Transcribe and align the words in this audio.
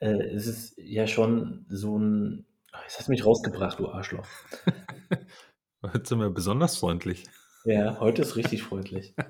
Äh, 0.00 0.22
es 0.34 0.46
ist 0.46 0.74
ja 0.78 1.06
schon 1.06 1.66
so 1.68 1.98
ein. 1.98 2.46
Jetzt 2.84 2.98
hast 2.98 3.08
du 3.08 3.12
mich 3.12 3.26
rausgebracht, 3.26 3.78
du 3.78 3.88
Arschloch. 3.88 4.26
Heute 5.82 6.08
sind 6.08 6.20
wir 6.20 6.30
besonders 6.30 6.78
freundlich. 6.78 7.24
Ja, 7.64 8.00
heute 8.00 8.22
ist 8.22 8.36
richtig 8.36 8.62
freundlich. 8.62 9.14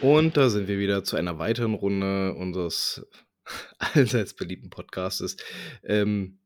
Und 0.00 0.36
da 0.36 0.50
sind 0.50 0.68
wir 0.68 0.78
wieder 0.78 1.04
zu 1.04 1.16
einer 1.16 1.38
weiteren 1.38 1.74
Runde 1.74 2.34
unseres 2.34 3.06
allseits 3.78 4.34
beliebten 4.34 4.70
Podcastes. 4.70 5.36
Ähm, 5.84 6.38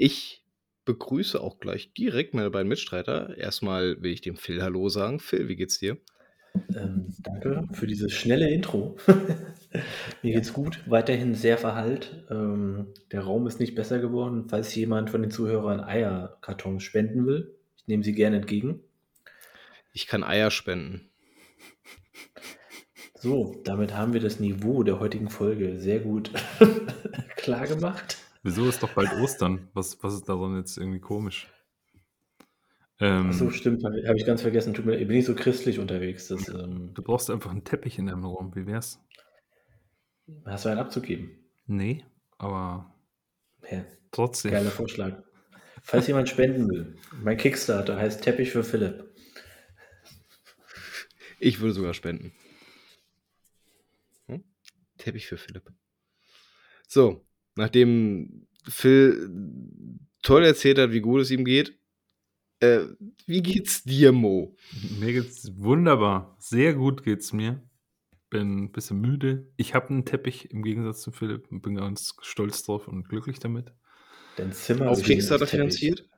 ich 0.00 0.42
begrüße 0.86 1.38
auch 1.40 1.60
gleich 1.60 1.92
direkt 1.92 2.32
meine 2.32 2.50
beiden 2.50 2.68
Mitstreiter. 2.68 3.36
Erstmal 3.36 4.02
will 4.02 4.12
ich 4.12 4.22
dem 4.22 4.36
Phil 4.36 4.62
Hallo 4.62 4.88
sagen. 4.88 5.20
Phil, 5.20 5.48
wie 5.48 5.56
geht's 5.56 5.78
dir? 5.78 5.98
Ähm, 6.74 7.14
danke 7.18 7.68
für 7.72 7.86
dieses 7.86 8.12
schnelle 8.12 8.50
Intro. 8.50 8.96
Mir 10.22 10.32
geht's 10.32 10.52
gut, 10.52 10.80
weiterhin 10.86 11.34
sehr 11.34 11.58
verhallt. 11.58 12.24
Ähm, 12.30 12.88
der 13.12 13.20
Raum 13.20 13.46
ist 13.46 13.60
nicht 13.60 13.74
besser 13.74 14.00
geworden. 14.00 14.46
Falls 14.48 14.74
jemand 14.74 15.10
von 15.10 15.20
den 15.20 15.30
Zuhörern 15.30 15.80
Eierkartons 15.80 16.82
spenden 16.82 17.26
will, 17.26 17.54
ich 17.76 17.86
nehme 17.86 18.02
sie 18.02 18.14
gerne 18.14 18.36
entgegen. 18.36 18.80
Ich 19.92 20.06
kann 20.06 20.24
Eier 20.24 20.50
spenden. 20.50 21.10
So, 23.14 23.60
damit 23.64 23.94
haben 23.94 24.14
wir 24.14 24.20
das 24.20 24.40
Niveau 24.40 24.82
der 24.82 24.98
heutigen 24.98 25.28
Folge 25.28 25.78
sehr 25.78 26.00
gut 26.00 26.30
klar 27.36 27.66
gemacht. 27.66 28.16
Wieso 28.42 28.68
ist 28.68 28.82
doch 28.82 28.92
bald 28.94 29.12
Ostern? 29.14 29.68
Was, 29.74 30.02
was 30.02 30.14
ist 30.14 30.28
daran 30.28 30.56
jetzt 30.56 30.78
irgendwie 30.78 31.00
komisch? 31.00 31.48
Ähm, 32.98 33.28
Ach 33.30 33.32
so, 33.32 33.50
stimmt, 33.50 33.84
habe 33.84 34.02
hab 34.06 34.16
ich 34.16 34.26
ganz 34.26 34.42
vergessen. 34.42 34.74
Tut 34.74 34.86
mir, 34.86 34.96
bin 34.96 35.16
ich 35.16 35.24
so 35.24 35.34
christlich 35.34 35.78
unterwegs. 35.78 36.28
Dass, 36.28 36.48
ähm, 36.48 36.92
du 36.94 37.02
brauchst 37.02 37.30
einfach 37.30 37.50
einen 37.50 37.64
Teppich 37.64 37.98
in 37.98 38.06
deinem 38.06 38.24
Raum. 38.24 38.54
Wie 38.54 38.66
wär's? 38.66 39.00
Hast 40.44 40.64
du 40.64 40.68
einen 40.70 40.80
abzugeben? 40.80 41.30
Nee, 41.66 42.04
aber 42.38 42.94
ja, 43.70 43.84
trotzdem. 44.10 44.52
Geiler 44.52 44.70
Vorschlag. 44.70 45.22
Falls 45.82 46.06
jemand 46.06 46.28
spenden 46.28 46.68
will, 46.68 46.96
mein 47.22 47.36
Kickstarter 47.36 47.96
heißt 47.96 48.22
Teppich 48.22 48.50
für 48.50 48.64
Philipp. 48.64 49.04
Ich 51.38 51.60
würde 51.60 51.72
sogar 51.72 51.94
spenden. 51.94 52.32
Hm? 54.26 54.44
Teppich 54.98 55.26
für 55.26 55.38
Philipp. 55.38 55.72
So, 56.86 57.24
nachdem 57.60 58.46
Phil 58.68 59.30
toll 60.22 60.44
erzählt 60.44 60.78
hat, 60.78 60.92
wie 60.92 61.00
gut 61.00 61.20
es 61.20 61.30
ihm 61.30 61.44
geht, 61.44 61.78
äh, 62.60 62.80
wie 63.26 63.42
geht's 63.42 63.84
dir, 63.84 64.12
Mo? 64.12 64.54
Mir 64.98 65.12
geht's 65.14 65.50
wunderbar. 65.56 66.36
Sehr 66.38 66.74
gut 66.74 67.02
geht's 67.02 67.32
mir. 67.32 67.62
Bin 68.28 68.64
ein 68.64 68.72
bisschen 68.72 69.00
müde. 69.00 69.50
Ich 69.56 69.74
habe 69.74 69.88
einen 69.88 70.04
Teppich 70.04 70.50
im 70.50 70.62
Gegensatz 70.62 71.00
zu 71.00 71.10
Philipp 71.10 71.50
und 71.50 71.62
bin 71.62 71.76
ganz 71.76 72.14
stolz 72.20 72.62
drauf 72.62 72.86
und 72.86 73.08
glücklich 73.08 73.38
damit. 73.38 73.72
Dein 74.36 74.52
Zimmer 74.52 74.90
auf 74.90 75.02
Kickstarter 75.02 75.46
finanziert? 75.46 76.08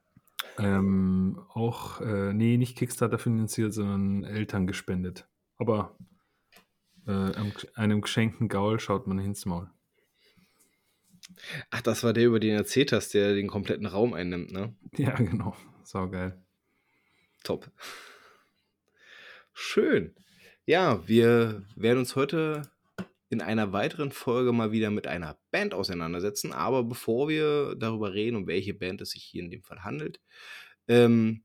Ähm, 0.59 1.41
auch, 1.49 2.01
äh, 2.01 2.35
nee, 2.35 2.57
nicht 2.57 2.77
Kickstarter 2.77 3.19
finanziert, 3.19 3.73
sondern 3.73 4.25
Eltern 4.25 4.67
gespendet. 4.67 5.29
Aber 5.59 5.97
äh, 7.07 7.33
einem 7.75 8.01
geschenkten 8.01 8.49
Gaul 8.49 8.79
schaut 8.81 9.07
man 9.07 9.19
ins 9.19 9.47
Maul. 9.47 9.71
Ach, 11.71 11.81
das 11.83 12.05
war 12.05 12.13
der, 12.13 12.27
über 12.27 12.41
den 12.41 12.51
du 12.51 12.57
erzählt 12.57 12.93
hast, 12.93 13.15
der 13.15 13.35
den 13.35 13.49
kompletten 13.49 13.87
Raum 13.87 14.15
einnimmt, 14.15 14.53
ne? 14.53 14.75
Ja, 14.97 15.15
genau. 15.17 15.57
Sau 15.85 16.09
geil. 16.09 16.37
Top. 17.43 17.71
Schön. 19.53 20.15
Ja, 20.65 21.07
wir 21.07 21.65
werden 21.77 21.99
uns 21.99 22.17
heute 22.17 22.71
in 23.29 23.41
einer 23.41 23.73
weiteren 23.73 24.13
Folge 24.13 24.53
mal 24.53 24.73
wieder 24.73 24.91
mit 24.91 25.07
einer 25.07 25.39
Band 25.51 25.75
auseinandersetzen. 25.75 26.53
Aber 26.53 26.85
bevor 26.85 27.29
wir 27.29 27.75
darüber 27.77 28.13
reden, 28.13 28.37
um 28.37 28.47
welche 28.47 28.75
Band 28.75 29.01
es 29.01 29.11
sich 29.11 29.25
hier 29.25 29.43
in 29.43 29.51
dem 29.51 29.63
Fall 29.63 29.83
handelt, 29.85 30.21
ähm, 30.87 31.43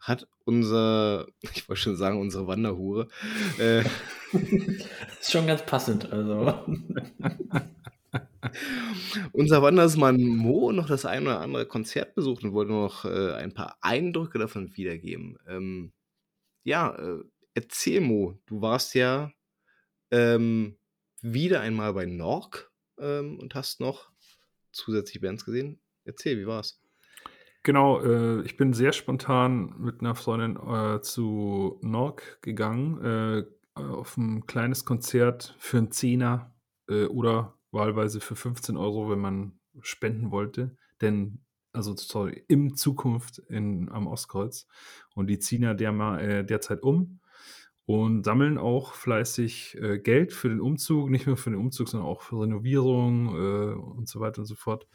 hat 0.00 0.26
unser, 0.44 1.26
ich 1.54 1.68
wollte 1.68 1.82
schon 1.82 1.96
sagen, 1.96 2.20
unsere 2.20 2.46
Wanderhure. 2.46 3.08
Äh, 3.58 3.80
ist 5.20 5.30
schon 5.30 5.46
ganz 5.46 5.64
passend, 5.64 6.10
also. 6.10 6.64
Unser 9.32 9.62
Wandersmann 9.62 10.22
Mo 10.22 10.72
noch 10.72 10.86
das 10.86 11.04
ein 11.04 11.22
oder 11.22 11.40
andere 11.40 11.66
Konzert 11.66 12.14
besucht 12.14 12.44
und 12.44 12.52
wollte 12.52 12.72
noch 12.72 13.04
äh, 13.04 13.32
ein 13.34 13.54
paar 13.54 13.78
Eindrücke 13.80 14.38
davon 14.38 14.76
wiedergeben. 14.76 15.38
Ähm, 15.46 15.92
ja, 16.64 16.94
äh, 16.96 17.22
erzähl 17.54 18.00
Mo, 18.00 18.38
du 18.46 18.60
warst 18.60 18.94
ja 18.94 19.32
ähm, 20.10 20.78
wieder 21.20 21.60
einmal 21.60 21.94
bei 21.94 22.06
Nork 22.06 22.70
ähm, 22.98 23.38
und 23.38 23.54
hast 23.54 23.80
noch 23.80 24.10
zusätzlich 24.72 25.20
Bands 25.20 25.44
gesehen. 25.44 25.80
Erzähl, 26.04 26.38
wie 26.38 26.46
war's? 26.46 26.80
Genau, 27.62 28.00
äh, 28.00 28.42
ich 28.42 28.56
bin 28.56 28.72
sehr 28.72 28.92
spontan 28.92 29.74
mit 29.78 30.00
einer 30.00 30.14
Freundin 30.14 30.56
äh, 30.56 31.02
zu 31.02 31.78
Nork 31.82 32.40
gegangen, 32.40 33.04
äh, 33.04 33.44
auf 33.74 34.16
ein 34.16 34.46
kleines 34.46 34.84
Konzert 34.84 35.54
für 35.58 35.78
einen 35.78 35.90
Zehner 35.90 36.54
äh, 36.88 37.04
oder 37.04 37.57
wahlweise 37.70 38.20
für 38.20 38.36
15 38.36 38.76
Euro, 38.76 39.10
wenn 39.10 39.18
man 39.18 39.58
spenden 39.80 40.30
wollte. 40.30 40.76
Denn, 41.00 41.40
also 41.72 41.94
sorry, 41.96 42.44
in 42.48 42.74
Zukunft 42.74 43.38
in, 43.38 43.88
am 43.90 44.06
Ostkreuz. 44.06 44.66
Und 45.14 45.28
die 45.28 45.38
ziehen 45.38 45.62
ja 45.62 45.74
der, 45.74 45.92
äh, 46.20 46.44
derzeit 46.44 46.82
um 46.82 47.20
und 47.86 48.24
sammeln 48.24 48.58
auch 48.58 48.92
fleißig 48.92 49.78
äh, 49.80 49.98
Geld 49.98 50.32
für 50.32 50.50
den 50.50 50.60
Umzug, 50.60 51.08
nicht 51.08 51.26
nur 51.26 51.36
für 51.36 51.50
den 51.50 51.58
Umzug, 51.58 51.88
sondern 51.88 52.08
auch 52.08 52.20
für 52.20 52.42
Renovierung 52.42 53.28
äh, 53.34 53.74
und 53.74 54.08
so 54.08 54.20
weiter 54.20 54.40
und 54.40 54.46
so 54.46 54.56
fort. 54.56 54.86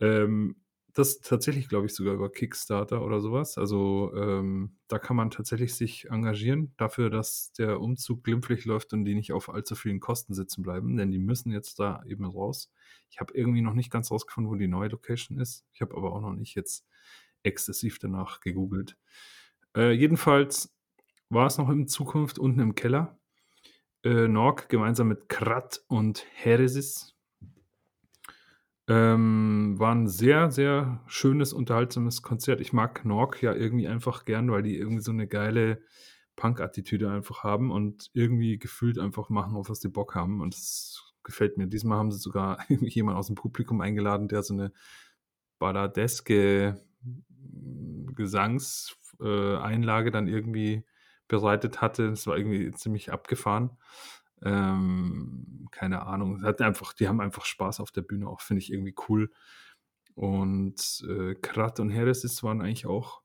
Ähm, 0.00 0.56
das 0.94 1.20
tatsächlich, 1.20 1.68
glaube 1.68 1.86
ich, 1.86 1.94
sogar 1.94 2.14
über 2.14 2.30
Kickstarter 2.30 3.04
oder 3.04 3.20
sowas. 3.20 3.58
Also 3.58 4.12
ähm, 4.16 4.76
da 4.86 5.00
kann 5.00 5.16
man 5.16 5.30
tatsächlich 5.30 5.74
sich 5.74 6.08
engagieren 6.08 6.72
dafür, 6.76 7.10
dass 7.10 7.52
der 7.52 7.80
Umzug 7.80 8.22
glimpflich 8.22 8.64
läuft 8.64 8.92
und 8.92 9.04
die 9.04 9.16
nicht 9.16 9.32
auf 9.32 9.48
allzu 9.48 9.74
vielen 9.74 9.98
Kosten 9.98 10.34
sitzen 10.34 10.62
bleiben, 10.62 10.96
denn 10.96 11.10
die 11.10 11.18
müssen 11.18 11.50
jetzt 11.50 11.80
da 11.80 12.02
eben 12.06 12.24
raus. 12.24 12.70
Ich 13.10 13.18
habe 13.18 13.34
irgendwie 13.34 13.60
noch 13.60 13.74
nicht 13.74 13.90
ganz 13.90 14.12
rausgefunden, 14.12 14.50
wo 14.50 14.54
die 14.54 14.68
neue 14.68 14.88
Location 14.88 15.38
ist. 15.38 15.66
Ich 15.72 15.80
habe 15.80 15.96
aber 15.96 16.12
auch 16.12 16.20
noch 16.20 16.34
nicht 16.34 16.54
jetzt 16.54 16.86
exzessiv 17.42 17.98
danach 17.98 18.40
gegoogelt. 18.40 18.96
Äh, 19.76 19.90
jedenfalls 19.92 20.72
war 21.28 21.46
es 21.46 21.58
noch 21.58 21.70
in 21.70 21.88
Zukunft 21.88 22.38
unten 22.38 22.60
im 22.60 22.74
Keller. 22.76 23.18
Äh, 24.04 24.28
Nork 24.28 24.68
gemeinsam 24.68 25.08
mit 25.08 25.28
Krat 25.28 25.82
und 25.88 26.24
Heresis 26.34 27.13
ähm, 28.86 29.74
war 29.78 29.94
ein 29.94 30.08
sehr, 30.08 30.50
sehr 30.50 31.00
schönes, 31.06 31.52
unterhaltsames 31.52 32.22
Konzert. 32.22 32.60
Ich 32.60 32.72
mag 32.72 33.04
Nork 33.04 33.42
ja 33.42 33.54
irgendwie 33.54 33.88
einfach 33.88 34.24
gern, 34.24 34.50
weil 34.50 34.62
die 34.62 34.76
irgendwie 34.76 35.02
so 35.02 35.12
eine 35.12 35.26
geile 35.26 35.80
Punk-Attitüde 36.36 37.10
einfach 37.10 37.44
haben 37.44 37.70
und 37.70 38.10
irgendwie 38.12 38.58
gefühlt 38.58 38.98
einfach 38.98 39.30
machen, 39.30 39.56
auf 39.56 39.70
was 39.70 39.80
die 39.80 39.88
Bock 39.88 40.14
haben. 40.14 40.40
Und 40.40 40.54
das 40.54 41.14
gefällt 41.22 41.56
mir. 41.56 41.66
Diesmal 41.66 41.98
haben 41.98 42.12
sie 42.12 42.18
sogar 42.18 42.58
jemanden 42.68 43.18
aus 43.18 43.28
dem 43.28 43.36
Publikum 43.36 43.80
eingeladen, 43.80 44.28
der 44.28 44.42
so 44.42 44.54
eine 44.54 44.72
balladeske 45.58 46.78
Gesangseinlage 48.14 50.08
äh, 50.08 50.12
dann 50.12 50.28
irgendwie 50.28 50.84
bereitet 51.28 51.80
hatte. 51.80 52.10
Das 52.10 52.26
war 52.26 52.36
irgendwie 52.36 52.70
ziemlich 52.72 53.12
abgefahren. 53.12 53.70
Ähm, 54.44 55.68
keine 55.70 56.06
Ahnung. 56.06 56.42
Hat 56.42 56.60
einfach, 56.60 56.92
die 56.92 57.08
haben 57.08 57.20
einfach 57.20 57.44
Spaß 57.44 57.80
auf 57.80 57.90
der 57.90 58.02
Bühne 58.02 58.28
auch, 58.28 58.40
finde 58.40 58.62
ich 58.62 58.72
irgendwie 58.72 58.94
cool. 59.08 59.30
Und 60.14 61.04
äh, 61.08 61.34
Krat 61.34 61.80
und 61.80 61.90
Heresis 61.90 62.42
waren 62.42 62.60
eigentlich 62.60 62.86
auch 62.86 63.22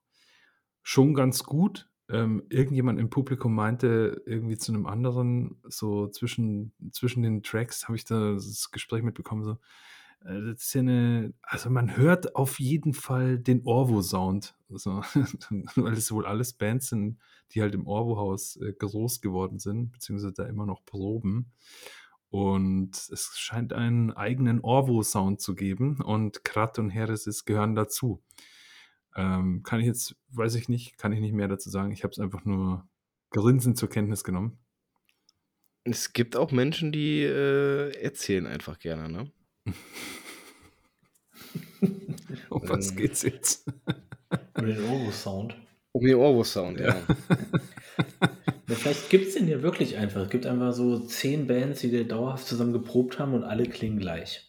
schon 0.82 1.14
ganz 1.14 1.44
gut. 1.44 1.90
Ähm, 2.10 2.44
irgendjemand 2.50 3.00
im 3.00 3.12
Publikum 3.12 3.54
meinte 3.54 4.24
irgendwie 4.26 4.58
zu 4.58 4.72
einem 4.72 4.88
anderen, 4.88 5.62
so 5.68 6.08
zwischen, 6.08 6.74
zwischen 6.92 7.22
den 7.22 7.44
Tracks 7.44 7.88
habe 7.88 7.98
ich 7.98 8.06
da 8.06 8.34
das 8.34 8.72
Gespräch 8.72 9.04
mitbekommen, 9.04 9.44
so, 9.44 9.60
das 10.22 10.64
ist 10.64 10.74
ja 10.74 10.82
eine, 10.82 11.34
also 11.42 11.70
man 11.70 11.96
hört 11.96 12.36
auf 12.36 12.60
jeden 12.60 12.94
Fall 12.94 13.40
den 13.40 13.66
Orvo-Sound. 13.66 14.56
Also, 14.70 15.02
weil 15.76 15.94
es 15.94 16.12
wohl 16.12 16.26
alles 16.26 16.54
Bands 16.54 16.90
sind, 16.90 17.20
die 17.52 17.62
halt 17.62 17.74
im 17.74 17.88
Orwo-Haus 17.88 18.58
äh, 18.58 18.74
groß 18.74 19.22
geworden 19.22 19.60
sind, 19.60 19.92
beziehungsweise 19.92 20.34
da 20.34 20.46
immer 20.46 20.66
noch 20.66 20.86
proben. 20.86 21.52
Und 22.30 22.92
es 22.92 23.32
scheint 23.38 23.74
einen 23.74 24.12
eigenen 24.12 24.62
Orwo-Sound 24.62 25.42
zu 25.42 25.56
geben 25.56 26.00
und 26.02 26.44
Krat 26.44 26.78
und 26.78 26.92
Heresis 26.92 27.46
gehören 27.46 27.74
dazu. 27.74 28.22
Ähm, 29.16 29.64
kann 29.64 29.80
ich 29.80 29.88
jetzt, 29.88 30.16
weiß 30.30 30.54
ich 30.56 30.70
nicht, 30.70 30.98
kann 30.98 31.12
ich 31.12 31.22
nicht 31.22 31.34
mehr 31.34 31.48
dazu 31.48 31.70
sagen. 31.70 31.92
Ich 31.92 32.04
habe 32.04 32.12
es 32.12 32.20
einfach 32.20 32.46
nur 32.46 32.88
grinsend 33.32 33.78
zur 33.78 33.90
Kenntnis 33.90 34.24
genommen. 34.24 34.60
Es 35.86 36.14
gibt 36.14 36.36
auch 36.36 36.52
Menschen, 36.52 36.92
die 36.92 37.24
äh, 37.24 37.92
erzählen 38.00 38.46
einfach 38.46 38.78
gerne, 38.78 39.10
ne? 39.10 39.32
Oh 42.50 42.62
was 42.68 42.92
Ähm. 42.92 42.98
geht's 42.98 43.24
jetzt? 43.24 43.66
Um 44.58 44.66
den 44.66 44.84
Obo-Sound. 44.84 45.56
Um 45.92 46.06
den 46.06 46.16
Obo-Sound, 46.16 46.80
ja. 46.80 46.96
Ja, 48.70 48.76
vielleicht 48.76 49.10
gibt's 49.10 49.34
den 49.34 49.48
ja 49.48 49.64
wirklich 49.64 49.98
einfach. 49.98 50.22
Es 50.22 50.30
gibt 50.30 50.46
einfach 50.46 50.74
so 50.74 51.00
10 51.00 51.48
Bands, 51.48 51.82
die 51.82 51.92
da 51.92 52.04
dauerhaft 52.04 52.46
zusammen 52.46 52.72
geprobt 52.72 53.18
haben 53.18 53.34
und 53.34 53.44
alle 53.44 53.64
klingen 53.64 53.98
gleich. 53.98 54.48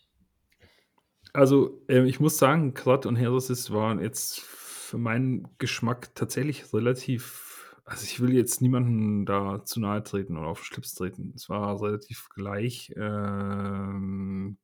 Also, 1.32 1.82
äh, 1.88 2.04
ich 2.04 2.20
muss 2.20 2.36
sagen, 2.36 2.74
Kratt 2.74 3.06
und 3.06 3.16
Heresis 3.16 3.70
waren 3.70 3.98
jetzt 3.98 4.40
für 4.40 4.98
meinen 4.98 5.48
Geschmack 5.56 6.14
tatsächlich 6.14 6.74
relativ 6.74 7.50
also, 7.90 8.04
ich 8.04 8.20
will 8.20 8.32
jetzt 8.34 8.62
niemanden 8.62 9.26
da 9.26 9.64
zu 9.64 9.81
nahe 9.81 10.02
treten 10.04 10.37
oder 10.37 10.48
auf 10.48 10.60
'n 10.62 10.64
Schlips 10.64 10.94
treten. 10.94 11.32
Es 11.37 11.48
war 11.48 11.82
relativ 11.82 12.28
gleich, 12.31 12.92
ähm, 12.96 14.58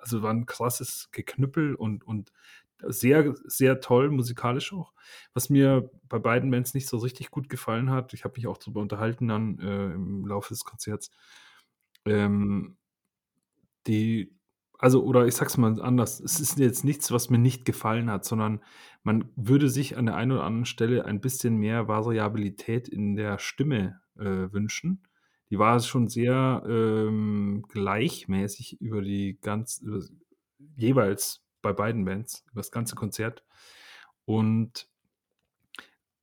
also, 0.00 0.22
war 0.22 0.32
'n 0.32 0.46
krasses 0.46 1.10
Geknüppel 1.12 1.74
und 1.76 2.04
und 2.06 2.32
sehr, 2.82 3.34
sehr 3.46 3.80
toll 3.80 4.10
musikalisch 4.10 4.72
auch. 4.74 4.92
Was 5.34 5.50
mir 5.50 5.90
bei 6.08 6.18
beiden 6.18 6.50
Bands 6.50 6.74
nicht 6.74 6.88
so 6.88 6.98
richtig 6.98 7.30
gut 7.30 7.48
gefallen 7.48 7.90
hat, 7.90 8.12
ich 8.14 8.24
habe 8.24 8.34
mich 8.36 8.46
auch 8.48 8.58
drüber 8.58 8.80
unterhalten 8.82 9.28
dann, 9.28 9.58
äh, 9.60 9.92
im 9.94 10.26
Laufe 10.26 10.50
des 10.50 10.64
Konzerts, 10.64 11.10
ähm 12.06 12.76
die 13.86 14.35
also, 14.78 15.02
oder 15.04 15.26
ich 15.26 15.34
sage 15.34 15.48
es 15.50 15.56
mal 15.56 15.80
anders, 15.82 16.20
es 16.20 16.40
ist 16.40 16.58
jetzt 16.58 16.84
nichts, 16.84 17.10
was 17.12 17.30
mir 17.30 17.38
nicht 17.38 17.64
gefallen 17.64 18.10
hat, 18.10 18.24
sondern 18.24 18.60
man 19.02 19.30
würde 19.36 19.68
sich 19.70 19.96
an 19.96 20.06
der 20.06 20.16
einen 20.16 20.32
oder 20.32 20.44
anderen 20.44 20.66
Stelle 20.66 21.04
ein 21.04 21.20
bisschen 21.20 21.56
mehr 21.56 21.88
Variabilität 21.88 22.88
in 22.88 23.16
der 23.16 23.38
Stimme, 23.38 24.00
äh, 24.18 24.52
wünschen. 24.52 25.02
Die 25.50 25.58
war 25.58 25.78
schon 25.80 26.08
sehr, 26.08 26.62
ähm, 26.68 27.64
gleichmäßig 27.68 28.80
über 28.80 29.02
die 29.02 29.38
ganz 29.40 29.78
über 29.80 30.00
jeweils 30.76 31.44
bei 31.62 31.72
beiden 31.72 32.04
Bands, 32.04 32.44
über 32.50 32.60
das 32.60 32.70
ganze 32.72 32.94
Konzert. 32.96 33.44
Und 34.26 34.88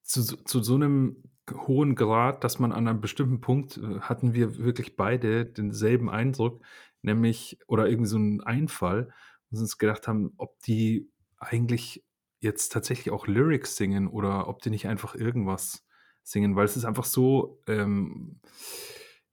zu 0.06 0.22
so 0.22 0.36
zu 0.38 0.62
so 0.64 0.78
'nem 0.78 1.24
hohen 1.52 1.96
Grad, 1.96 2.44
dass 2.44 2.60
man 2.60 2.72
an 2.72 2.88
einem 2.88 3.02
bestimmten 3.02 3.42
Punkt, 3.42 3.78
äh, 3.78 4.00
hatten 4.02 4.34
wir 4.34 4.58
wirklich 4.58 4.96
beide 4.98 5.46
denselben 5.46 6.10
Eindruck, 6.10 6.62
nämlich 7.04 7.60
oder 7.68 7.88
irgendwie 7.90 8.10
so 8.10 8.18
'n 8.18 8.42
Einfall, 8.44 9.08
dass 9.52 9.60
wir 9.60 9.64
uns 9.64 9.78
gedacht 9.80 10.08
haben, 10.08 10.34
ob 10.38 10.60
die 10.62 11.12
eigentlich 11.40 12.06
jetzt 12.42 12.72
tatsächlich 12.74 13.12
auch 13.14 13.28
Lyrics 13.28 13.76
singen 13.78 14.08
oder 14.08 14.48
ob 14.50 14.62
die 14.64 14.70
nicht 14.72 14.88
einfach 14.88 15.16
irgendwas 15.16 15.86
singen, 16.24 16.56
weil 16.58 16.66
es 16.66 16.78
ist 16.78 16.86
einfach 16.86 17.06
so, 17.06 17.62
ähm 17.68 18.40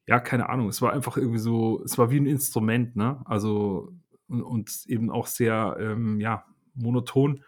ja, 0.08 0.18
keine 0.20 0.48
Ahnung, 0.48 0.68
es 0.68 0.82
war 0.82 0.92
einfach 0.92 1.16
irgendwie 1.16 1.38
so 1.38 1.82
es 1.84 1.98
war 1.98 2.10
wie 2.10 2.16
'n 2.18 2.26
Instrument, 2.26 2.96
ne? 2.96 3.20
Also, 3.26 3.92
und 4.28 4.42
und 4.42 4.84
eben 4.86 5.10
auch 5.10 5.26
sehr, 5.26 5.76
ähm, 5.80 6.20
ja, 6.20 6.46
monoton. 6.74 7.44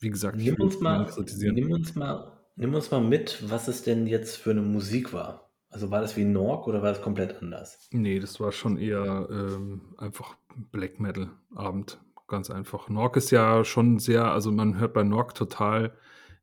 Wie 0.00 0.10
gesagt, 0.10 0.42
Nimm 0.44 0.54
uns 0.60 0.80
mal 0.80 1.12
nimm 1.44 1.70
uns 1.72 1.94
mal 1.94 2.32
nimm 2.56 2.74
uns 2.74 2.90
mal 2.90 3.02
mit, 3.02 3.50
was 3.50 3.68
es 3.68 3.82
denn 3.82 4.06
jetzt 4.06 4.36
für 4.36 4.54
'ne 4.54 4.62
Musik 4.62 5.12
war. 5.12 5.41
Also, 5.72 5.90
war 5.90 6.00
das 6.00 6.16
wie 6.16 6.24
Nork 6.24 6.68
oder 6.68 6.82
war 6.82 6.90
das 6.90 7.02
komplett 7.02 7.42
anders? 7.42 7.88
Ne, 7.90 8.20
das 8.20 8.38
war 8.38 8.52
schon 8.52 8.76
eher, 8.78 9.26
ähm, 9.30 9.94
einfach 9.98 10.36
Black 10.70 11.00
Metal 11.00 11.30
Abend, 11.54 11.98
ganz 12.28 12.50
einfach. 12.50 12.88
Nork 12.88 13.16
ist 13.16 13.30
ja 13.30 13.64
schon 13.64 13.98
sehr 13.98 14.30
also, 14.30 14.52
man 14.52 14.78
hört 14.78 14.92
bei 14.92 15.02
Nork 15.02 15.34
total 15.34 15.96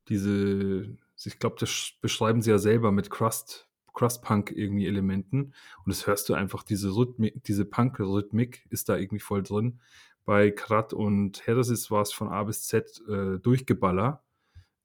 diese 0.07 0.97
ich 1.25 1.39
glaube, 1.39 1.57
das 1.59 1.91
beschreiben 2.01 2.41
sie 2.41 2.51
ja 2.51 2.57
selber 2.57 2.91
mit 2.91 3.09
Crust 3.09 3.67
Crust-Punk 3.93 4.53
irgendwie 4.55 4.87
Elementen 4.87 5.53
und 5.83 5.87
das 5.87 6.07
hörst 6.07 6.29
du 6.29 6.33
einfach, 6.33 6.63
diese 6.63 6.95
Rhythmi 6.95 7.33
diese 7.45 7.65
Punk-Rhythmik 7.65 8.65
ist 8.69 8.87
da 8.87 8.95
irgendwie 8.95 9.19
voll 9.19 9.43
drin. 9.43 9.81
Bei 10.23 10.51
Kratt 10.51 10.93
und 10.93 11.45
Heresis 11.45 11.91
war's 11.91 12.13
von 12.13 12.29
A 12.29 12.43
bis 12.43 12.65
Z, 12.65 13.01
äh, 13.09 13.39
Durchgeballer. 13.39 14.23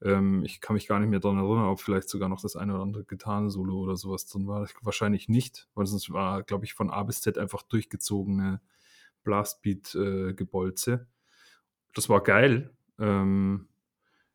Ähm, 0.02 0.42
ich 0.44 0.60
kann 0.60 0.74
mich 0.74 0.86
gar 0.86 1.00
nicht 1.00 1.08
mehr 1.08 1.20
dran 1.20 1.38
erinnern, 1.38 1.68
ob 1.68 1.80
vielleicht 1.80 2.08
sogar 2.08 2.28
noch 2.28 2.40
das 2.40 2.56
eine 2.56 2.74
oder 2.74 2.82
andere 2.82 3.04
Gitarrensolo 3.04 3.78
oder 3.78 3.96
so 3.96 4.10
was 4.10 4.26
drin 4.26 4.46
war. 4.46 4.68
Wahrscheinlich 4.82 5.28
nicht, 5.28 5.68
weil 5.74 5.86
sonst 5.86 6.12
war, 6.12 6.42
glaube 6.42 6.64
ich, 6.64 6.74
von 6.74 6.90
A 6.90 7.02
bis 7.02 7.20
Z 7.20 7.38
einfach 7.38 7.62
durchgezogene 7.62 8.60
Blastbeat, 9.22 9.94
äh. 9.94 10.34
Das 11.94 12.08
war 12.08 12.22
geil. 12.22 12.76
Ähm, 12.98 13.68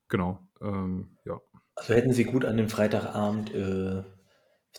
genau, 0.07 0.39
ähm, 0.61 1.17
ja. 1.25 1.39
Also, 1.75 1.93
hätten 1.93 2.13
sie 2.13 2.25
gut 2.25 2.45
an 2.45 2.57
den 2.57 2.69
Freitagabend, 2.69 3.53
äh, 3.53 4.03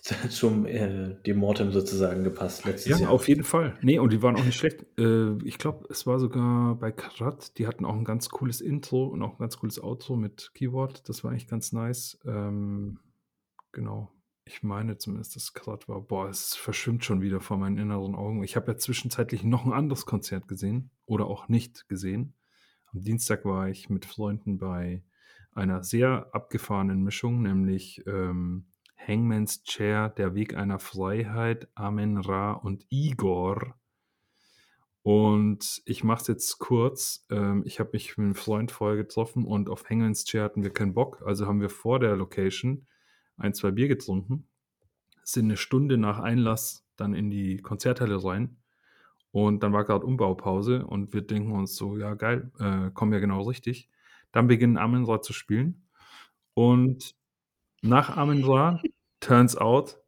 zum, 0.30 0.66
äh, 0.66 1.14
dem 1.26 1.38
Mortem 1.38 1.72
sozusagen 1.72 2.24
gepasst 2.24 2.64
letztes 2.64 2.86
Ja, 2.86 2.96
Jahr. 3.00 3.10
auf 3.10 3.28
jeden 3.28 3.44
Fall. 3.44 3.76
Ne, 3.82 3.98
und 3.98 4.12
die 4.12 4.22
waren 4.22 4.36
auch 4.36 4.44
nicht 4.44 4.56
schlecht. 4.56 4.86
Äh, 4.98 5.36
ich 5.44 5.58
glaube, 5.58 5.86
es 5.90 6.06
war 6.06 6.18
sogar 6.18 6.76
bei 6.76 6.92
Kratt, 6.92 7.58
die 7.58 7.66
hatten 7.66 7.84
auch 7.84 7.94
'n 7.94 8.04
ganz 8.04 8.30
cooles 8.30 8.60
Intro 8.60 9.04
und 9.06 9.22
auch 9.22 9.34
'n 9.34 9.38
ganz 9.38 9.58
cooles 9.58 9.82
Outro 9.82 10.16
mit 10.16 10.52
Keyword. 10.54 11.08
Das 11.08 11.22
war 11.24 11.30
eigentlich 11.30 11.46
ganz 11.48 11.72
nice. 11.72 12.18
Ähm, 12.24 13.00
genau. 13.72 14.12
Ich 14.46 14.62
meine 14.62 14.98
zumindest, 14.98 15.36
dass 15.36 15.54
Kratt 15.54 15.88
war. 15.88 16.02
Boah, 16.02 16.28
es 16.28 16.56
verschwimmt 16.56 17.04
schon 17.04 17.22
wieder 17.22 17.40
vor 17.40 17.58
meinen 17.58 17.78
inneren 17.78 18.14
Augen. 18.16 18.44
Ich 18.44 18.56
habe 18.56 18.72
ja 18.72 18.78
zwischenzeitlich 18.78 19.44
noch 19.44 19.66
'n 19.66 19.72
anderes 19.74 20.06
Konzert 20.06 20.48
gesehen 20.48 20.90
oder 21.06 21.26
auch 21.26 21.48
nicht 21.48 21.88
gesehen. 21.88 22.34
Am 22.92 23.02
Dienstag 23.02 23.44
war 23.44 23.68
ich 23.70 23.90
mit 23.90 24.06
Freunden 24.06 24.58
bei 24.58 25.04
einer 25.52 25.84
sehr 25.84 26.30
abgefahrenen 26.34 27.02
Mischung, 27.04 27.42
nämlich, 27.42 28.02
ähm, 28.06 28.69
Hangman's 29.06 29.62
Chair, 29.64 30.10
Der 30.10 30.34
Weg 30.34 30.54
einer 30.54 30.78
Freiheit, 30.78 31.68
Amen-Ra 31.74 32.52
und 32.52 32.86
Igor. 32.90 33.74
Und 35.06 35.80
ich 35.86 36.04
mache 36.04 36.20
es 36.22 36.26
jetzt 36.28 36.58
kurz. 36.58 37.24
Ähm, 37.30 37.62
ich 37.64 37.80
habe 37.80 37.90
mich 37.94 38.18
mit 38.18 38.26
'nem 38.26 38.34
Freund 38.34 38.70
vorher 38.70 38.96
getroffen 38.98 39.46
und 39.46 39.70
auf 39.70 39.88
Hangman's 39.88 40.24
Chair 40.24 40.44
hatten 40.44 40.62
wir 40.62 40.70
keinen 40.72 40.92
Bock, 40.94 41.22
also 41.24 41.46
haben 41.46 41.60
wir 41.60 41.70
vor 41.70 41.98
der 42.00 42.16
Location 42.16 42.86
1, 43.38 43.54
2 43.54 43.70
Bier 43.70 43.88
getrunken, 43.88 44.46
sind 45.24 45.48
'ne 45.48 45.56
Stunde 45.58 45.98
nach 45.98 46.20
Einlass 46.20 46.86
dann 46.96 47.14
in 47.14 47.30
die 47.30 47.58
Konzerthalle 47.58 48.22
rein 48.24 48.58
und 49.32 49.62
dann 49.62 49.72
war 49.74 49.84
grad 49.84 50.04
Umbaupause 50.04 50.86
und 50.86 51.14
wir 51.14 51.22
denken 51.22 51.52
uns 51.52 51.76
so: 51.76 51.98
„Ja, 51.98 52.14
geil, 52.14 52.52
äh, 52.60 52.90
kommen 52.92 53.12
wir 53.12 53.20
genau 53.20 53.42
richtig.“ 53.42 53.90
Dann 54.32 54.48
beginnen 54.48 54.78
Amen-Ra 54.78 55.22
zu 55.22 55.32
spielen 55.34 55.88
und 56.54 57.14
nach 57.82 58.16
Amen-Ra, 58.16 58.80
turns 59.20 59.56
out, 59.56 59.98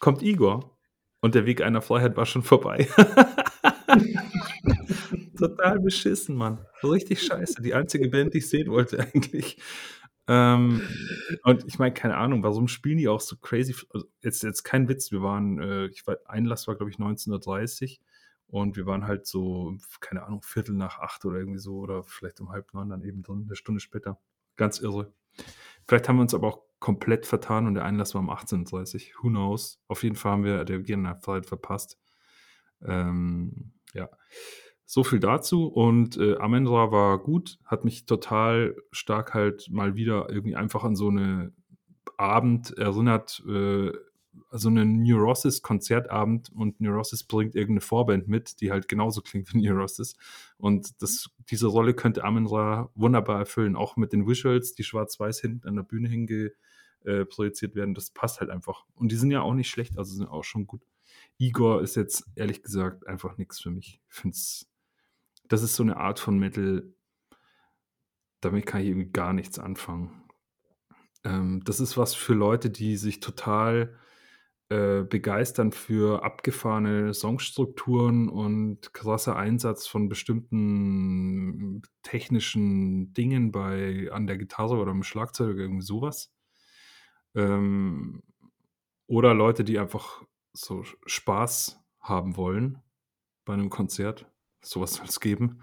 kommt 0.00 0.22
Igor 0.22 0.78
und 1.22 1.36
Der 1.36 1.46
Weg 1.46 1.62
einer 1.62 1.82
Freiheit 1.82 2.16
war 2.16 2.26
schon 2.26 2.44
vorbei. 2.44 2.88
Total 5.38 5.80
beschissen, 5.80 6.36
Mann. 6.36 6.60
Richtig 6.84 7.22
scheiße. 7.22 7.62
Die 7.62 7.74
einzige 7.74 8.10
Band, 8.10 8.34
die 8.34 8.40
ich 8.40 8.50
sehen 8.50 8.70
wollte 8.70 9.00
eigentlich. 9.00 9.58
Ähm, 10.28 10.82
und 11.44 11.64
ich 11.66 11.78
meine, 11.80 11.94
keine 11.94 12.16
Ahnung, 12.18 12.44
warum 12.44 12.68
spielen 12.68 12.98
die 12.98 13.08
auch 13.08 13.20
so 13.20 13.36
crazy 13.38 13.74
also, 13.92 14.06
jetzt 14.22 14.42
jetzt 14.44 14.62
kein 14.64 14.88
Witz, 14.88 15.10
wir 15.12 15.22
waren, 15.22 15.58
äh 15.60 15.86
ich 15.88 16.06
war 16.06 16.18
Einlass 16.26 16.68
war, 16.68 16.76
glaube 16.76 16.90
ich, 16.92 16.98
19:30 17.00 18.00
und 18.48 18.76
wir 18.76 18.86
waren 18.86 19.06
halt 19.08 19.26
so, 19.26 19.74
keine 20.00 20.22
Ahnung, 20.24 20.42
8:15 20.42 21.24
oder 21.26 21.38
irgendwie 21.40 21.58
so 21.60 21.78
oder 21.78 22.04
vielleicht 22.04 22.40
um 22.40 22.50
8:30 22.50 22.90
dann 22.90 23.02
eben 23.04 23.22
drin, 23.22 23.46
'ne 23.48 23.56
Stunde 23.56 23.80
später. 23.80 24.18
Ganz 24.56 24.78
irre. 24.80 25.12
Vielleicht 25.88 26.08
haben 26.08 26.16
wir 26.16 26.22
uns 26.22 26.34
aber 26.34 26.48
auch 26.48 26.60
komplett 26.80 27.26
vertan 27.26 27.66
und 27.66 27.74
der 27.74 27.84
Einlass 27.84 28.14
war 28.14 28.20
um 28.20 28.30
18:30. 28.30 29.14
Who 29.22 29.28
knows? 29.28 29.80
Auf 29.88 30.02
jeden 30.02 30.16
Fall 30.16 30.32
haben 30.32 30.44
wir 30.44 30.64
Der 30.64 31.16
Freiheit 31.16 31.46
verpasst. 31.46 31.98
Ähm, 32.84 33.72
ja. 33.94 34.08
So 34.86 35.04
viel 35.04 35.20
dazu 35.20 35.66
und, 35.68 36.18
äh, 36.18 36.36
Amen-Ra 36.38 36.92
war 36.92 37.18
gut, 37.18 37.58
hat 37.66 37.84
mich 37.84 38.06
total 38.06 38.76
stark 38.92 39.34
halt 39.34 39.68
mal 39.70 39.96
wieder 39.96 40.28
irgendwie 40.30 40.56
einfach 40.56 40.84
an 40.84 40.96
so 40.96 41.10
'ne 41.10 41.52
Abend 42.18 42.76
erinnert, 42.78 43.42
äh, 43.48 43.92
so 44.52 44.70
'nen 44.70 45.02
Neurosis-Konzertabend 45.02 46.50
und 46.52 46.80
Neurosis 46.80 47.24
bringt 47.24 47.54
irgend 47.54 47.76
'ne 47.76 47.80
Vorband 47.82 48.28
mit, 48.28 48.60
die 48.60 48.70
halt 48.72 48.88
genauso 48.88 49.20
klingt 49.22 49.52
wie 49.54 49.58
Neurosis. 49.68 50.16
Und 50.58 51.02
das 51.02 51.30
diese 51.50 51.66
Rolle 51.68 51.94
könnte 51.94 52.24
Amen-Ra 52.24 52.90
wunderbar 52.94 53.38
erfüllen, 53.40 53.76
auch 53.76 53.96
mit 53.96 54.12
den 54.12 54.26
Visuals, 54.28 54.74
die 54.74 54.84
schwarz-weiß 54.84 55.40
hinten 55.40 55.68
an 55.68 55.76
der 55.76 55.82
Bühne 55.84 56.08
hinge 56.08 56.52
äh, 57.04 57.24
projiziert 57.26 57.74
werden. 57.74 57.94
Das 57.94 58.10
passt 58.10 58.40
halt 58.40 58.50
einfach. 58.50 58.84
Und 58.94 59.12
die 59.12 59.16
sind 59.16 59.30
ja 59.32 59.42
auch 59.42 59.54
nicht 59.54 59.70
schlecht, 59.70 59.98
also 59.98 60.14
sind 60.14 60.28
auch 60.28 60.44
schon 60.44 60.66
gut. 60.66 60.82
Igor 61.38 61.82
ist 61.82 61.96
jetzt 61.96 62.26
ehrlich 62.36 62.62
gesagt 62.62 63.06
einfach 63.08 63.36
nix 63.38 63.60
für 63.60 63.70
mich. 63.70 64.00
Ich 64.10 64.14
finde 64.14 64.34
es 64.36 64.68
das 65.48 65.62
ist 65.64 65.76
so 65.76 65.84
'ne 65.84 65.96
Art 65.98 66.20
von 66.20 66.38
Metal 66.38 66.92
damit 68.42 68.66
kann 68.66 68.80
ich 68.82 68.88
irgendwie 68.88 69.10
gar 69.12 69.32
nichts 69.32 69.58
anfangen. 69.58 70.10
Ähm, 71.24 71.62
das 71.64 71.80
ist 71.80 71.96
was 71.98 72.14
für 72.14 72.34
Leute, 72.34 72.70
die 72.70 72.96
sich 72.96 73.20
total, 73.20 73.94
äh, 74.72 75.04
begeistern 75.04 75.72
für 75.72 76.22
abgefahrene 76.24 77.12
Songstrukturen 77.14 78.28
und 78.28 78.94
krasser 78.94 79.36
Einsatz 79.36 79.86
von 79.86 80.08
bestimmten 80.08 81.82
technischen 82.02 83.12
Dingen 83.12 83.52
bei 83.52 84.08
an 84.12 84.26
der 84.26 84.38
Gitarre 84.38 84.76
oder 84.78 84.92
am 84.92 85.02
Schlagzeug, 85.02 85.56
irgendwie 85.58 85.84
so 85.84 86.00
was. 86.00 86.32
Ähm, 87.34 88.22
oder 89.06 89.34
Leute, 89.34 89.64
die 89.64 89.78
einfach 89.78 90.22
so 90.52 90.84
Spaß 91.06 91.80
haben 92.00 92.36
wollen 92.36 92.78
bei 93.44 93.56
'nem 93.56 93.70
Konzert. 93.70 94.26
sowas 94.64 94.94
soll 94.94 95.06
es 95.06 95.20
geben. 95.20 95.62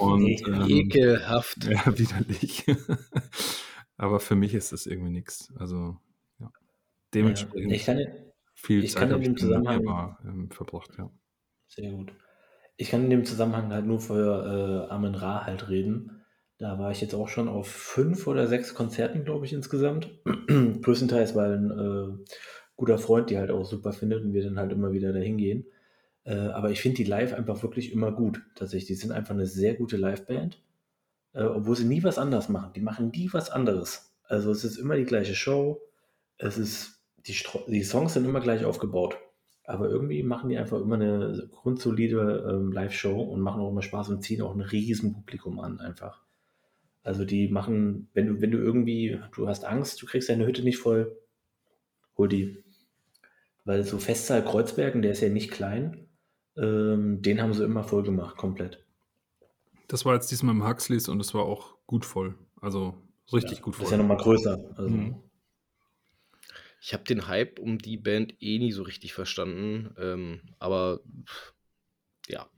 Und, 0.00 0.22
Nee, 0.24 0.36
ähm, 0.46 0.66
ekelhaft. 0.68 1.64
ja, 1.70 1.98
widerlich. 1.98 2.66
Aber 3.96 4.20
für 4.20 4.36
mich 4.36 4.54
ist 4.54 4.72
das 4.72 4.86
irgendwie 4.86 5.10
nichts. 5.12 5.52
Also, 5.56 5.96
ja. 6.38 6.46
Ja, 6.46 6.50
Dementsprechend 7.14 7.72
ich 7.72 7.84
kann, 7.84 7.98
viel 8.60 8.84
ich 8.84 8.92
Zeit 8.92 9.08
kann 9.10 9.22
in 9.22 9.36
habe 9.36 9.36
ich 9.36 9.42
Java 9.42 10.18
ähm, 10.24 10.50
verbracht, 10.50 10.90
ja. 10.98 11.10
sehr 11.68 11.92
gut. 11.92 12.12
Ich 12.76 12.90
kann 12.90 13.04
in 13.04 13.10
dem 13.10 13.24
Zusammenhang 13.24 13.72
halt 13.72 13.86
nur 13.86 14.00
für 14.00 14.86
äh, 14.88 14.92
Amen 14.92 15.14
Ra 15.14 15.46
halt 15.46 15.68
reden. 15.68 16.22
Da 16.58 16.78
war 16.78 16.90
ich 16.90 17.00
jetzt 17.00 17.14
auch 17.14 17.28
schon 17.28 17.48
auf 17.48 17.68
fünf 17.68 18.26
oder 18.26 18.46
sechs 18.48 18.74
Konzerten, 18.74 19.24
glaube 19.24 19.46
ich, 19.46 19.52
insgesamt. 19.52 20.10
Größtenteils, 20.82 21.36
weil 21.36 21.52
ein 21.56 21.70
äh, 21.70 22.24
guter 22.76 22.98
Freund 22.98 23.30
die 23.30 23.38
halt 23.38 23.50
auch 23.50 23.64
super 23.64 23.92
findet 23.92 24.24
und 24.24 24.32
wir 24.32 24.42
dann 24.42 24.58
halt 24.58 24.72
immer 24.72 24.92
wieder 24.92 25.12
dahin 25.12 25.38
gehen. 25.38 25.66
Äh, 26.24 26.34
aber 26.34 26.70
ich 26.70 26.80
finde 26.80 26.96
die 26.96 27.04
live 27.04 27.32
einfach 27.32 27.62
wirklich 27.62 27.92
immer 27.92 28.10
gut. 28.10 28.42
Tatsächlich, 28.56 28.88
die 28.88 28.94
sind 28.94 29.12
einfach 29.12 29.34
eine 29.34 29.46
sehr 29.46 29.74
gute 29.74 29.96
Liveband, 29.96 30.60
äh, 31.32 31.44
obwohl 31.44 31.76
sie 31.76 31.84
nie 31.84 32.02
was 32.02 32.18
anderes 32.18 32.48
machen. 32.48 32.72
Die 32.74 32.80
machen 32.80 33.10
nie 33.14 33.28
was 33.32 33.50
anderes. 33.50 34.16
Also 34.24 34.50
es 34.50 34.64
ist 34.64 34.78
immer 34.78 34.96
die 34.96 35.04
gleiche 35.04 35.34
Show. 35.34 35.80
Es 36.38 36.58
ist, 36.58 36.97
die, 37.28 37.34
Stro 37.34 37.60
die 37.68 37.82
Songs 37.84 38.14
sind 38.14 38.24
immer 38.24 38.40
gleich 38.40 38.64
aufgebaut. 38.64 39.18
Aber 39.64 39.88
irgendwie 39.90 40.22
machen 40.22 40.48
die 40.48 40.56
einfach 40.56 40.80
immer 40.80 40.94
eine 40.94 41.48
grundsolide 41.52 42.46
ähm, 42.50 42.72
Live-Show 42.72 43.20
und 43.20 43.40
machen 43.42 43.60
auch 43.60 43.70
immer 43.70 43.82
Spaß 43.82 44.08
und 44.08 44.22
ziehen 44.22 44.40
auch 44.42 44.54
ein 44.54 44.62
riesen 44.62 45.12
Publikum 45.12 45.60
an, 45.60 45.78
einfach. 45.80 46.24
Also 47.02 47.24
die 47.24 47.48
machen, 47.48 48.08
wenn 48.14 48.26
du, 48.28 48.40
wenn 48.42 48.50
du 48.52 48.58
irgendwie, 48.58 49.20
du 49.36 49.48
hast 49.48 49.64
Angst, 49.64 50.02
du 50.02 50.06
kriegst 50.06 50.28
deine 50.28 50.46
Hütte 50.46 50.62
nicht 50.62 50.78
voll, 50.78 51.18
hol 52.18 52.28
die. 52.28 52.64
Weil 53.64 53.84
so 53.84 53.98
Festsaal 53.98 54.44
Kreuzbergen, 54.44 55.00
der 55.00 55.12
ist 55.12 55.20
ja 55.20 55.28
nicht 55.28 55.52
klein, 55.52 56.08
ähm, 56.56 57.22
den 57.22 57.40
haben 57.40 57.54
sie 57.54 57.62
immer 57.64 57.84
voll 57.84 58.02
gemacht, 58.02 58.36
komplett. 58.36 58.84
Das 59.88 60.04
war 60.04 60.14
jetzt 60.14 60.30
diesmal 60.30 60.54
im 60.54 60.66
Huxleys 60.66 61.08
und 61.08 61.20
es 61.20 61.34
war 61.34 61.44
auch 61.44 61.76
gut 61.86 62.04
voll. 62.04 62.38
Also 62.60 62.94
richtig 63.32 63.60
Ja, 63.60 63.62
gut 63.62 63.74
das 63.76 63.86
ist 63.86 63.90
ja 63.90 63.96
voll. 63.96 63.98
nochmal 63.98 64.16
größer. 64.18 64.58
Also, 64.76 64.90
Mhm. 64.90 65.22
Ich 66.88 66.94
habe 66.94 67.04
den 67.04 67.28
Hype 67.28 67.58
um 67.58 67.76
die 67.76 67.98
Band 67.98 68.34
eh 68.40 68.58
nie 68.58 68.72
so 68.72 68.82
richtig 68.82 69.12
verstanden. 69.12 69.94
Ähm, 69.98 70.40
aber 70.58 71.00
pff, 71.26 71.52
ja. 72.28 72.48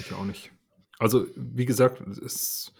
Ich 0.00 0.12
auch 0.12 0.26
nicht. 0.26 0.52
Also, 0.98 1.26
wie 1.34 1.64
gesagt, 1.64 2.02
es, 2.22 2.74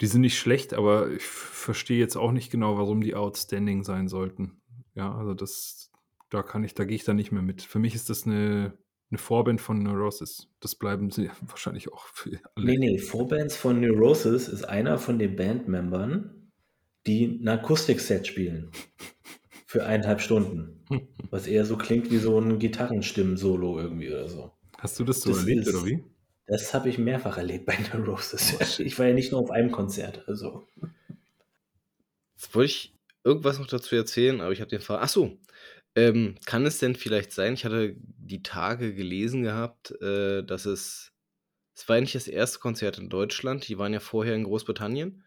die 0.00 0.08
sind 0.08 0.22
nicht 0.22 0.36
schlecht, 0.36 0.74
aber 0.74 1.12
ich 1.12 1.22
verstehe 1.22 2.00
jetzt 2.00 2.16
auch 2.16 2.32
nicht 2.32 2.50
genau, 2.50 2.76
warum 2.76 3.02
die 3.02 3.14
outstanding 3.14 3.84
sein 3.84 4.08
sollten. 4.08 4.60
Ja, 4.96 5.14
also 5.14 5.32
das, 5.32 5.92
da 6.28 6.42
kann 6.42 6.64
ich, 6.64 6.74
da 6.74 6.82
gehe 6.82 6.96
ich 6.96 7.04
dann 7.04 7.14
nicht 7.14 7.30
mehr 7.30 7.42
mit. 7.42 7.62
Für 7.62 7.78
mich 7.78 7.94
ist 7.94 8.10
das 8.10 8.26
eine, 8.26 8.76
eine 9.12 9.18
Vorband 9.18 9.60
von 9.60 9.80
Neurosis. 9.80 10.48
Das 10.58 10.74
bleiben 10.74 11.12
sie 11.12 11.30
wahrscheinlich 11.40 11.92
auch 11.92 12.06
für 12.06 12.40
alle. 12.56 12.66
Nee, 12.66 12.78
nee, 12.78 12.98
Vorbands 12.98 13.54
von 13.54 13.80
Neurosis 13.80 14.48
ist 14.48 14.64
einer 14.64 14.98
von 14.98 15.20
den 15.20 15.36
Bandmembern, 15.36 16.50
die 17.06 17.26
ein 17.40 17.46
Akustikset 17.46 18.26
spielen. 18.26 18.72
Für 19.72 19.86
eineinhalb 19.86 20.20
Stunden. 20.20 20.84
Was 21.30 21.46
eher 21.46 21.64
so 21.64 21.78
klingt 21.78 22.10
wie 22.10 22.18
so 22.18 22.38
ein 22.38 22.58
Gitarrenstimmen-Solo 22.58 23.80
irgendwie 23.80 24.10
oder 24.10 24.28
so. 24.28 24.52
Hast 24.76 25.00
du 25.00 25.04
das 25.04 25.22
so 25.22 25.30
Das 25.30 25.38
erlebt 25.38 25.66
ist- 25.66 25.74
oder 25.74 25.86
wie? 25.86 26.04
Das 26.46 26.74
habe 26.74 26.90
ich 26.90 26.98
mehrfach 26.98 27.38
erlebt 27.38 27.64
bei 27.64 27.78
Neurosis. 27.94 28.54
Oh, 28.60 28.64
shit. 28.66 28.84
Ich 28.84 28.98
war 28.98 29.06
ja 29.06 29.14
nicht 29.14 29.32
nur 29.32 29.40
auf 29.40 29.50
einem 29.50 29.72
Konzert. 29.72 30.28
Also. 30.28 30.68
Jetzt 32.34 32.54
wollte 32.54 32.66
ich 32.66 32.94
irgendwas 33.24 33.58
noch 33.58 33.66
dazu 33.66 33.96
erzählen, 33.96 34.42
aber 34.42 34.52
ich 34.52 34.60
habe 34.60 34.68
den 34.68 34.82
Fall. 34.82 34.98
Achso. 34.98 35.38
Ähm, 35.94 36.34
kann 36.44 36.66
es 36.66 36.76
denn 36.76 36.94
vielleicht 36.94 37.32
sein, 37.32 37.54
ich 37.54 37.64
hatte 37.64 37.96
die 37.98 38.42
Tage 38.42 38.94
gelesen 38.94 39.42
gehabt, 39.42 39.92
äh, 40.02 40.42
dass 40.42 40.66
es. 40.66 41.14
Es 41.74 41.88
war 41.88 41.96
ja 41.96 42.02
nicht 42.02 42.14
das 42.14 42.28
erste 42.28 42.58
Konzert 42.58 42.98
in 42.98 43.08
Deutschland, 43.08 43.66
die 43.66 43.78
waren 43.78 43.94
ja 43.94 44.00
vorher 44.00 44.34
in 44.34 44.44
Großbritannien 44.44 45.24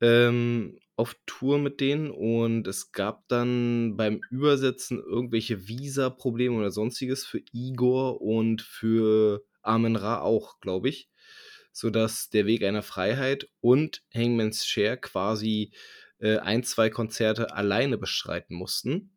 ähm, 0.00 0.78
auf 1.00 1.16
Tour 1.24 1.58
mit 1.58 1.80
denen 1.80 2.10
und 2.10 2.68
es 2.68 2.92
gab 2.92 3.26
dann 3.28 3.96
beim 3.96 4.20
Übersetzen 4.30 4.98
irgendwelche 4.98 5.66
Visa-Probleme 5.66 6.54
oder 6.58 6.70
sonstiges 6.70 7.24
für 7.24 7.40
Igor 7.52 8.20
und 8.20 8.60
für 8.60 9.42
Amen 9.62 9.96
Ra 9.96 10.20
auch, 10.20 10.60
glaube 10.60 10.90
ich, 10.90 11.08
sodass 11.72 12.28
der 12.28 12.44
Weg 12.44 12.62
einer 12.64 12.82
Freiheit 12.82 13.48
und 13.62 14.02
Hangman's 14.14 14.66
Share 14.66 14.98
quasi 14.98 15.72
äh, 16.18 16.36
ein, 16.36 16.64
zwei 16.64 16.90
Konzerte 16.90 17.54
alleine 17.54 17.96
bestreiten 17.96 18.54
mussten. 18.54 19.16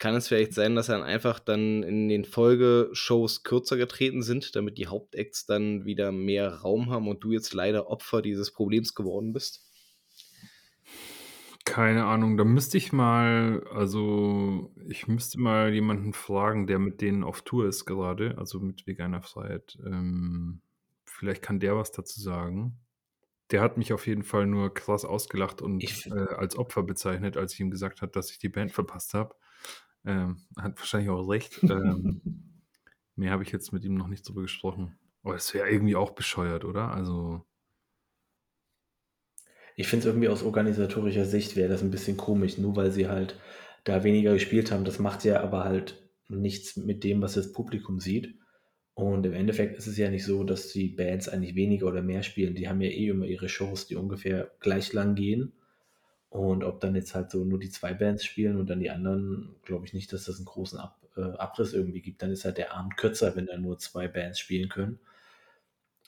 Kann 0.00 0.16
es 0.16 0.26
vielleicht 0.26 0.52
sein, 0.52 0.74
dass 0.74 0.88
dann 0.88 1.04
einfach 1.04 1.38
dann 1.38 1.84
in 1.84 2.08
den 2.08 2.24
Folgeshows 2.24 3.44
kürzer 3.44 3.76
getreten 3.76 4.24
sind, 4.24 4.56
damit 4.56 4.78
die 4.78 4.88
Hauptacts 4.88 5.46
dann 5.46 5.84
wieder 5.84 6.10
mehr 6.10 6.52
Raum 6.52 6.90
haben 6.90 7.06
und 7.06 7.22
du 7.22 7.30
jetzt 7.30 7.54
leider 7.54 7.86
Opfer 7.86 8.20
dieses 8.20 8.52
Problems 8.52 8.96
geworden 8.96 9.32
bist? 9.32 9.71
Keine 11.64 12.06
Ahnung, 12.06 12.36
da 12.36 12.44
müsste 12.44 12.76
ich 12.76 12.92
mal, 12.92 13.64
also 13.72 14.72
ich 14.88 15.06
müsste 15.06 15.40
mal 15.40 15.72
jemanden 15.72 16.12
fragen, 16.12 16.66
der 16.66 16.78
mit 16.80 17.00
denen 17.00 17.22
auf 17.22 17.42
Tour 17.42 17.68
ist 17.68 17.84
gerade, 17.84 18.36
also 18.36 18.58
mit 18.58 18.86
Veganer 18.86 19.22
Freiheit. 19.22 19.78
Ähm, 19.86 20.60
vielleicht 21.04 21.40
kann 21.42 21.60
der 21.60 21.76
was 21.76 21.92
dazu 21.92 22.20
sagen. 22.20 22.80
Der 23.50 23.60
hat 23.62 23.78
mich 23.78 23.92
auf 23.92 24.06
jeden 24.06 24.24
Fall 24.24 24.46
nur 24.46 24.74
krass 24.74 25.04
ausgelacht 25.04 25.62
und 25.62 25.82
Ich- 25.84 26.06
äh, 26.06 26.34
als 26.36 26.56
Opfer 26.56 26.82
bezeichnet, 26.84 27.36
als 27.36 27.54
ich 27.54 27.60
ihm 27.60 27.70
gesagt 27.70 28.02
habe, 28.02 28.12
dass 28.12 28.30
ich 28.30 28.38
die 28.38 28.48
Band 28.48 28.72
verpasst 28.72 29.14
habe. 29.14 29.34
Ähm, 30.04 30.38
hat 30.56 30.78
wahrscheinlich 30.78 31.10
auch 31.10 31.28
recht. 31.28 31.62
Ähm, 31.64 32.22
mehr 33.16 33.32
habe 33.32 33.44
ich 33.44 33.52
jetzt 33.52 33.72
mit 33.72 33.84
ihm 33.84 33.94
noch 33.94 34.08
nicht 34.08 34.28
drüber 34.28 34.42
gesprochen. 34.42 34.98
Aber 35.22 35.34
das 35.34 35.54
wäre 35.54 35.70
irgendwie 35.70 35.96
auch 35.96 36.12
bescheuert, 36.12 36.64
oder? 36.64 36.90
Also, 36.92 37.46
Ich 39.76 39.88
finde 39.88 40.02
es 40.02 40.06
irgendwie 40.06 40.28
aus 40.28 40.42
organisatorischer 40.42 41.24
Sicht 41.24 41.56
wäre 41.56 41.68
das 41.68 41.82
ein 41.82 41.90
bisschen 41.90 42.16
komisch, 42.16 42.58
nur 42.58 42.76
weil 42.76 42.92
sie 42.92 43.08
halt 43.08 43.36
da 43.84 44.04
weniger 44.04 44.32
gespielt 44.34 44.70
haben. 44.70 44.84
Das 44.84 44.98
macht 44.98 45.24
ja 45.24 45.42
aber 45.42 45.64
halt 45.64 46.02
nichts 46.28 46.76
mit 46.76 47.04
dem, 47.04 47.22
was 47.22 47.34
das 47.34 47.52
Publikum 47.52 48.00
sieht. 48.00 48.34
Und 48.94 49.24
im 49.24 49.32
Endeffekt 49.32 49.78
ist 49.78 49.86
es 49.86 49.96
ja 49.96 50.10
nicht 50.10 50.24
so, 50.24 50.44
dass 50.44 50.68
die 50.68 50.88
Bands 50.88 51.28
eigentlich 51.28 51.54
weniger 51.54 51.86
oder 51.86 52.02
mehr 52.02 52.22
spielen. 52.22 52.54
Die 52.54 52.68
haben 52.68 52.80
ja 52.82 52.90
eh 52.90 53.08
immer 53.08 53.24
ihre 53.24 53.48
Shows, 53.48 53.86
die 53.86 53.96
ungefähr 53.96 54.50
gleich 54.60 54.92
lang 54.92 55.14
gehen. 55.14 55.52
Und 56.28 56.64
ob 56.64 56.80
dann 56.80 56.94
jetzt 56.94 57.14
halt 57.14 57.30
so 57.30 57.44
nur 57.44 57.58
die 57.58 57.70
zwei 57.70 57.94
Bands 57.94 58.24
spielen 58.24 58.56
und 58.56 58.68
dann 58.68 58.80
die 58.80 58.90
anderen, 58.90 59.54
glaube 59.64 59.86
ich 59.86 59.94
nicht, 59.94 60.12
dass 60.12 60.24
das 60.24 60.36
einen 60.36 60.46
großen 60.46 60.78
Ab 60.78 60.98
äh, 61.16 61.20
Abriss 61.20 61.74
irgendwie 61.74 62.00
gibt. 62.00 62.22
Dann 62.22 62.30
ist 62.30 62.44
halt 62.44 62.58
der 62.58 62.74
Abend 62.74 62.96
kürzer, 62.96 63.36
wenn 63.36 63.46
dann 63.46 63.62
nur 63.62 63.78
zwei 63.78 64.08
Bands 64.08 64.38
spielen 64.38 64.68
können. 64.68 64.98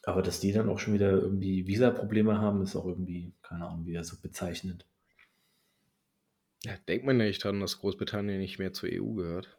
Aber 0.07 0.23
dass 0.23 0.41
die 0.41 0.53
dann 0.53 0.69
auch 0.69 0.79
schon 0.79 0.95
wieder 0.95 1.11
irgendwie 1.13 1.67
Visa-Probleme 1.67 2.39
haben, 2.39 2.63
ist 2.63 2.77
auch 2.77 2.87
irgendwie, 2.87 3.35
keine 3.43 3.67
Ahnung, 3.67 3.87
wieder 3.87 4.05
so 4.05 4.17
bezeichnend. 4.21 4.87
Ja, 6.65 6.77
denkt 6.89 7.07
man 7.07 7.19
ja 7.21 7.27
nicht 7.27 7.43
dran, 7.43 7.61
dass 7.61 7.79
Großbritannien 7.79 8.39
nicht 8.39 8.59
mehr 8.59 8.73
zur 8.73 8.89
EU 8.93 9.13
gehört. 9.15 9.57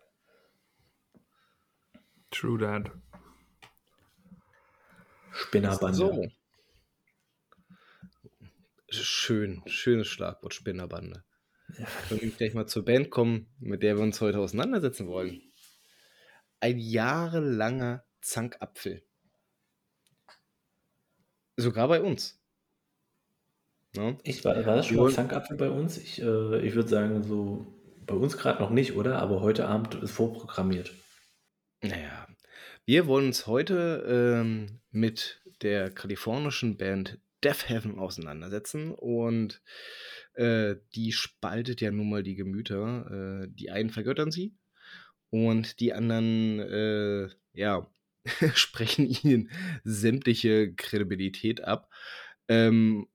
true 2.32 2.60
that. 2.60 2.92
Spinnerbande. 5.32 5.98
So. 5.98 6.28
Schön, 8.90 9.62
schönes 9.66 10.08
Schlagwort, 10.08 10.54
Spinnerbande. 10.54 11.24
Ja. 11.78 11.88
Will 12.10 12.24
ich 12.24 12.38
gleich 12.38 12.54
mal 12.54 12.68
zur 12.68 12.86
Band 12.86 13.10
kommen, 13.10 13.48
mit 13.60 13.84
der 13.84 13.98
wir 13.98 14.04
uns 14.04 14.22
heute 14.22 14.40
auseinandersetzen 14.40 15.08
wollen. 15.08 15.42
Ein 16.60 16.78
jahrelanger 16.78 18.06
Zankapfel. 18.22 19.04
Sogar 21.58 21.88
bei 21.88 22.02
uns. 22.02 22.40
Ne? 23.96 24.18
Ich 24.24 24.44
war, 24.44 24.56
war 24.66 24.76
das 24.76 24.88
schon 24.88 24.98
mal 24.98 25.12
Zankapfel 25.12 25.58
bei 25.58 25.70
uns? 25.70 25.98
Ich, 25.98 26.22
äh, 26.22 26.68
ich 26.68 26.76
würde 26.76 26.90
sagen, 26.90 27.24
so 27.24 27.66
bei 28.06 28.16
uns 28.16 28.38
gerade 28.38 28.62
noch 28.62 28.70
nicht, 28.70 28.96
oder? 28.96 29.20
Aber 29.20 29.42
heute 29.42 29.68
Abend 29.68 29.96
ist 29.96 30.12
vorprogrammiert. 30.12 30.92
Naja, 31.82 32.28
wir 32.86 33.08
wollen 33.08 33.28
uns 33.28 33.48
heute 33.48 34.06
ähm, 34.08 34.82
mit 34.92 35.42
der 35.62 35.92
kalifornischen 35.92 36.78
Band 36.78 37.20
Death 37.44 37.70
Heaven 37.70 38.00
auseinandersetzen 38.00 38.94
und 38.94 39.62
äh, 40.34 40.76
die 40.96 41.12
spaltet 41.12 41.82
ja 41.82 41.92
nun 41.92 42.10
mal 42.10 42.24
die 42.24 42.36
Gemüter. 42.36 43.44
Äh, 43.44 43.48
die 43.50 43.72
einen 43.72 43.92
vergöttern 43.92 44.32
sie 44.32 44.56
und 45.30 45.80
die 45.80 45.94
anderen, 45.94 46.60
äh, 46.60 47.30
ja, 47.54 47.90
sprechen 48.54 49.06
ihnen 49.08 49.50
sämtliche 49.84 50.74
Kredibilität 50.74 51.64
ab. 51.64 51.90
Ähm, 52.48 53.08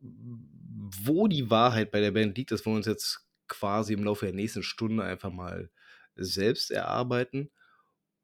wo 0.00 1.28
die 1.28 1.50
Wahrheit 1.50 1.90
bei 1.90 2.00
der 2.00 2.12
Band 2.12 2.36
liegt, 2.36 2.52
das 2.52 2.64
wollen 2.64 2.74
wir 2.74 2.78
uns 2.78 2.86
jetzt 2.86 3.26
quasi 3.48 3.94
im 3.94 4.04
Laufe 4.04 4.26
der 4.26 4.34
nächsten 4.34 4.62
Stunde 4.62 5.04
einfach 5.04 5.30
mal 5.32 5.70
selbst 6.14 6.70
erarbeiten 6.70 7.50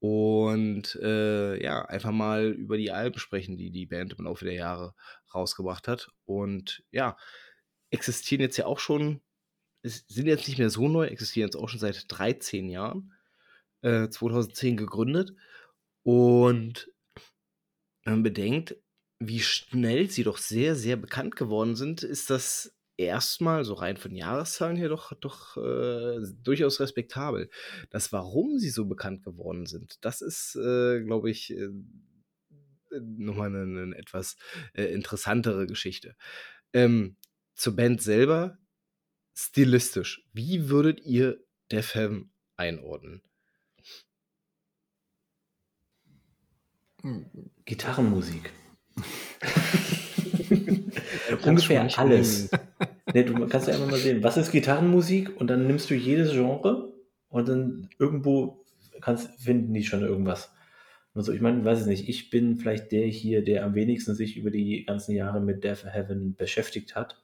und 0.00 0.96
äh, 0.96 1.62
ja, 1.62 1.82
einfach 1.86 2.10
mal 2.10 2.50
über 2.50 2.76
die 2.76 2.92
Alben 2.92 3.18
sprechen, 3.18 3.56
die 3.56 3.70
die 3.70 3.86
Band 3.86 4.12
im 4.18 4.26
Laufe 4.26 4.44
der 4.44 4.52
Jahre 4.52 4.94
rausgebracht 5.34 5.88
hat. 5.88 6.10
Und 6.26 6.84
ja, 6.90 7.16
existieren 7.88 8.42
jetzt 8.42 8.58
ja 8.58 8.66
auch 8.66 8.80
schon, 8.80 9.22
sind 9.82 10.26
jetzt 10.26 10.46
nicht 10.46 10.58
mehr 10.58 10.68
so 10.68 10.88
neu, 10.88 11.06
existieren 11.06 11.48
jetzt 11.48 11.56
auch 11.56 11.70
schon 11.70 11.80
seit 11.80 12.04
13 12.08 12.68
Jahren, 12.68 13.14
äh, 13.80 14.08
2010 14.10 14.76
gegründet. 14.76 15.32
Und 16.04 16.90
wenn 18.04 18.14
man 18.14 18.22
bedenkt, 18.22 18.76
wie 19.18 19.40
schnell 19.40 20.10
sie 20.10 20.22
doch 20.22 20.38
sehr, 20.38 20.74
sehr 20.74 20.96
bekannt 20.96 21.36
geworden 21.36 21.76
sind, 21.76 22.02
ist 22.02 22.30
das 22.30 22.76
erstmal 22.96 23.64
so 23.64 23.74
rein 23.74 23.96
von 23.96 24.14
Jahreszahlen 24.14 24.76
her 24.76 24.88
doch, 24.88 25.12
doch 25.14 25.56
äh, 25.56 26.20
durchaus 26.42 26.80
respektabel. 26.80 27.50
Das, 27.90 28.12
warum 28.12 28.58
sie 28.58 28.70
so 28.70 28.86
bekannt 28.86 29.24
geworden 29.24 29.66
sind, 29.66 30.04
das 30.04 30.20
ist, 30.20 30.56
äh, 30.56 31.02
glaube 31.02 31.30
ich, 31.30 31.50
äh, 31.50 31.70
nochmal 33.00 33.48
eine, 33.48 33.82
eine 33.82 33.96
etwas 33.96 34.36
äh, 34.74 34.84
interessantere 34.84 35.66
Geschichte. 35.66 36.16
Ähm, 36.72 37.16
zur 37.54 37.76
Band 37.76 38.02
selber, 38.02 38.58
stilistisch, 39.36 40.26
wie 40.32 40.68
würdet 40.68 41.00
ihr 41.00 41.40
Def 41.70 41.94
Heaven 41.94 42.32
einordnen? 42.56 43.22
Gitarrenmusik. 47.64 48.52
Ungefähr 51.44 51.88
alles. 51.98 52.50
nee, 53.12 53.24
du 53.24 53.46
kannst 53.46 53.68
ja 53.68 53.74
einfach 53.74 53.90
mal 53.90 53.98
sehen, 53.98 54.22
was 54.22 54.36
ist 54.36 54.52
Gitarrenmusik 54.52 55.38
und 55.40 55.48
dann 55.48 55.66
nimmst 55.66 55.90
du 55.90 55.94
jedes 55.94 56.32
Genre 56.32 56.92
und 57.28 57.48
dann 57.48 57.88
irgendwo 57.98 58.64
kannst, 59.00 59.28
finden 59.40 59.74
die 59.74 59.84
schon 59.84 60.02
irgendwas. 60.02 60.52
Also 61.14 61.32
ich 61.32 61.40
meine, 61.40 61.64
weiß 61.64 61.82
ich 61.82 61.86
nicht, 61.86 62.08
ich 62.08 62.30
bin 62.30 62.56
vielleicht 62.56 62.90
der 62.90 63.06
hier, 63.06 63.44
der 63.44 63.64
am 63.64 63.74
wenigsten 63.74 64.14
sich 64.14 64.36
über 64.36 64.50
die 64.50 64.84
ganzen 64.84 65.12
Jahre 65.12 65.40
mit 65.40 65.62
Death 65.62 65.84
Heaven 65.84 66.34
beschäftigt 66.34 66.96
hat. 66.96 67.22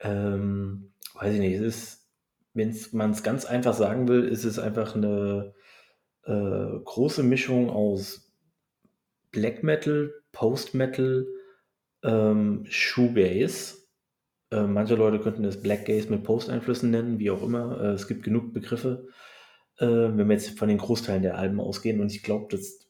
Ähm, 0.00 0.92
weiß 1.14 1.34
ich 1.34 1.40
nicht, 1.40 1.54
es 1.54 1.60
ist, 1.60 2.08
wenn 2.54 2.74
man 2.92 3.10
es 3.10 3.22
ganz 3.22 3.44
einfach 3.44 3.74
sagen 3.74 4.08
will, 4.08 4.24
ist 4.24 4.44
es 4.44 4.58
einfach 4.58 4.94
eine 4.94 5.54
äh, 6.24 6.78
große 6.84 7.22
Mischung 7.22 7.70
aus 7.70 8.27
Black 9.38 9.62
Metal, 9.62 10.12
Post 10.32 10.74
Metal, 10.74 11.24
ähm, 12.02 12.64
Shoegaze. 12.68 13.76
Äh, 14.50 14.62
manche 14.62 14.96
Leute 14.96 15.20
könnten 15.20 15.44
es 15.44 15.62
Black 15.62 15.86
Gaze 15.86 16.10
mit 16.10 16.24
Post-Einflüssen 16.24 16.90
nennen, 16.90 17.20
wie 17.20 17.30
auch 17.30 17.42
immer. 17.42 17.80
Äh, 17.80 17.92
es 17.92 18.08
gibt 18.08 18.24
genug 18.24 18.52
Begriffe, 18.52 19.06
äh, 19.78 19.86
wenn 19.86 20.28
wir 20.28 20.34
jetzt 20.34 20.58
von 20.58 20.68
den 20.68 20.78
Großteilen 20.78 21.22
der 21.22 21.38
Alben 21.38 21.60
ausgehen. 21.60 22.00
Und 22.00 22.10
ich 22.10 22.24
glaube, 22.24 22.48
das 22.50 22.88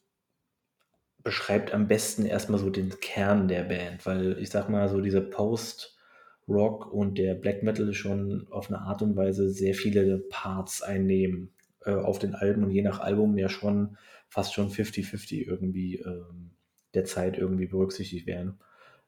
beschreibt 1.23 1.75
am 1.75 1.87
besten 1.87 2.25
erstmal 2.25 2.61
so 2.61 2.71
den 2.71 2.99
Kern 2.99 3.47
der 3.47 3.65
Band, 3.65 4.07
weil 4.07 4.39
ich 4.39 4.49
sag 4.49 4.71
mal, 4.71 4.89
so 4.89 5.03
dieser 5.03 5.21
Post-Rock 5.21 6.91
und 6.91 7.19
der 7.19 7.35
Black 7.35 7.63
Metal 7.63 7.93
schon 7.93 8.47
auf 8.51 8.71
eine 8.71 8.81
Art 8.81 9.03
und 9.03 9.17
Weise 9.17 9.51
sehr 9.51 9.75
viele 9.75 10.21
Parts 10.31 10.81
einnehmen 10.81 11.53
auf 11.85 12.19
den 12.19 12.35
Alben 12.35 12.65
und 12.65 12.71
je 12.71 12.83
nach 12.83 13.01
Album 13.01 13.39
ja 13.39 13.49
schon 13.49 13.97
fast 14.29 14.55
schon 14.55 14.71
50-50 14.71 15.47
irgendwie 15.47 15.97
ähm, 15.97 16.51
der 16.95 17.05
Zeit 17.05 17.39
irgendwie 17.39 17.67
berücksichtigt 17.67 18.27
werden. 18.27 18.59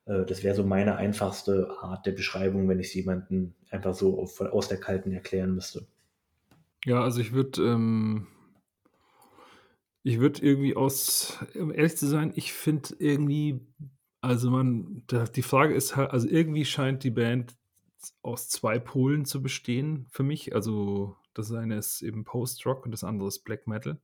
Äh, 0.07 0.25
das 0.25 0.43
wäre 0.43 0.55
so 0.55 0.65
meine 0.65 0.97
einfachste 0.97 1.71
Art 1.81 2.07
der 2.07 2.12
Beschreibung, 2.12 2.69
wenn 2.69 2.81
ich 2.81 2.89
es 2.89 2.95
jemandem 2.95 3.55
einfach 3.71 3.95
so 3.95 4.21
auf, 4.21 4.41
aus 4.41 4.69
der 4.69 4.81
Kalten 4.81 5.12
erklären 5.12 5.55
müsste. 5.55 5.87
Ja, 6.85 7.03
also 7.03 7.21
ich 7.21 7.33
würde, 7.33 7.62
ähm, 7.62 8.27
ich 10.03 10.19
würde 10.19 10.43
irgendwie 10.43 10.77
aus, 10.77 11.39
um 11.55 11.73
ehrlich 11.73 11.97
zu 11.97 12.07
sein, 12.07 12.33
ich 12.35 12.53
finde 12.53 12.95
irgendwie, 12.99 13.61
also 14.23 14.50
man, 14.50 15.05
die 15.35 15.43
Frage 15.43 15.75
ist 15.75 15.97
halt, 15.97 16.11
also 16.11 16.27
irgendwie 16.29 16.65
scheint 16.65 17.05
die 17.05 17.11
Band 17.11 17.55
aus 18.23 18.49
zwei 18.49 18.79
Polen 18.79 19.27
zu 19.27 19.43
bestehen 19.43 20.07
für 20.11 20.23
mich. 20.23 20.55
Also 20.55 21.17
das 21.35 21.53
eine 21.53 21.77
ist 21.77 22.00
eben 22.00 22.25
Post-Rock 22.25 22.87
und 22.87 22.93
das 22.93 23.05
andere 23.05 23.29
ist 23.29 23.45
Black 23.45 23.67
Metal. 23.67 24.00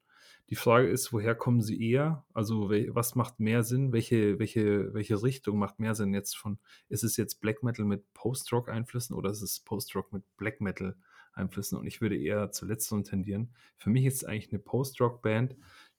Die 0.49 0.57
Frage 0.57 0.89
ist, 0.89 1.13
woher 1.13 1.35
kommen 1.35 1.61
sie 1.61 1.91
eher? 1.91 2.25
Also 2.33 2.71
was 2.71 3.17
macht 3.17 3.41
mehr 3.41 3.65
Sinn? 3.65 3.93
Welche, 3.93 4.39
welche, 4.39 4.95
welche 4.95 5.21
Richtung 5.21 5.59
macht 5.59 5.81
mehr 5.81 5.97
Sinn 5.97 6.15
jetzt 6.15 6.37
von, 6.37 6.59
ist 6.89 7.03
es 7.03 7.17
jetzt 7.17 7.41
Black 7.41 7.65
Metal 7.65 7.85
mit 7.85 8.13
Post-Rock-Einflüssen 8.15 9.17
oder 9.17 9.31
ist 9.31 9.43
es 9.43 9.61
Post-Rock 9.61 10.13
mit 10.13 10.23
Black 10.37 10.61
Metal-Einflüssen? 10.61 11.77
Und 11.77 11.87
ich 11.87 12.01
würde 12.01 12.17
eher 12.17 12.53
zu 12.53 12.65
letzterem 12.65 13.03
tendieren. 13.03 13.55
Für 13.77 13.91
mich 13.91 14.05
ist 14.05 14.17
es 14.17 14.25
eigentlich 14.25 14.53
eine 14.53 14.61
Post-Rock-Band, 14.61 15.57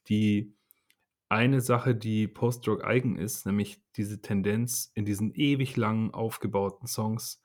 die 0.08 0.54
eine 1.28 1.60
Sache, 1.60 1.94
die 1.94 2.30
Post-Rock 2.30 2.86
eigen 2.86 3.18
ist, 3.18 3.46
nämlich 3.46 3.82
diese 3.98 4.22
Tendenz 4.22 4.92
in 4.94 5.04
diesen 5.04 5.34
ewig 5.34 5.76
langen 5.76 6.14
aufgebauten 6.14 6.88
Songs 6.88 7.42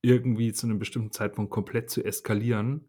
irgendwie 0.00 0.54
zu 0.54 0.66
einem 0.66 0.78
bestimmten 0.78 1.12
Zeitpunkt 1.12 1.50
komplett 1.50 1.90
zu 1.90 2.02
eskalieren 2.02 2.88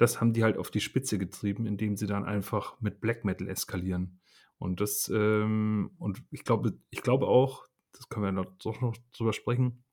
das 0.00 0.18
haben 0.18 0.32
die 0.32 0.42
halt 0.42 0.56
auf 0.56 0.70
die 0.70 0.80
Spitze 0.80 1.18
getrieben, 1.18 1.66
indem 1.66 1.94
sie 1.94 2.06
dann 2.06 2.24
einfach 2.24 2.80
mit 2.80 3.02
Black 3.02 3.24
Metal 3.24 3.46
eskalieren. 3.48 4.18
Und 4.56 4.80
das, 4.80 5.10
ähm, 5.14 5.90
und 5.98 6.22
ich 6.30 6.42
glaube, 6.42 6.78
ich 6.88 7.02
glaube 7.02 7.26
auch, 7.26 7.66
das 7.92 8.08
können 8.08 8.24
wir 8.24 8.32
noch, 8.32 8.46
doch 8.62 8.80
noch 8.80 8.96
drüber 9.12 9.34
sprechen. 9.34 9.84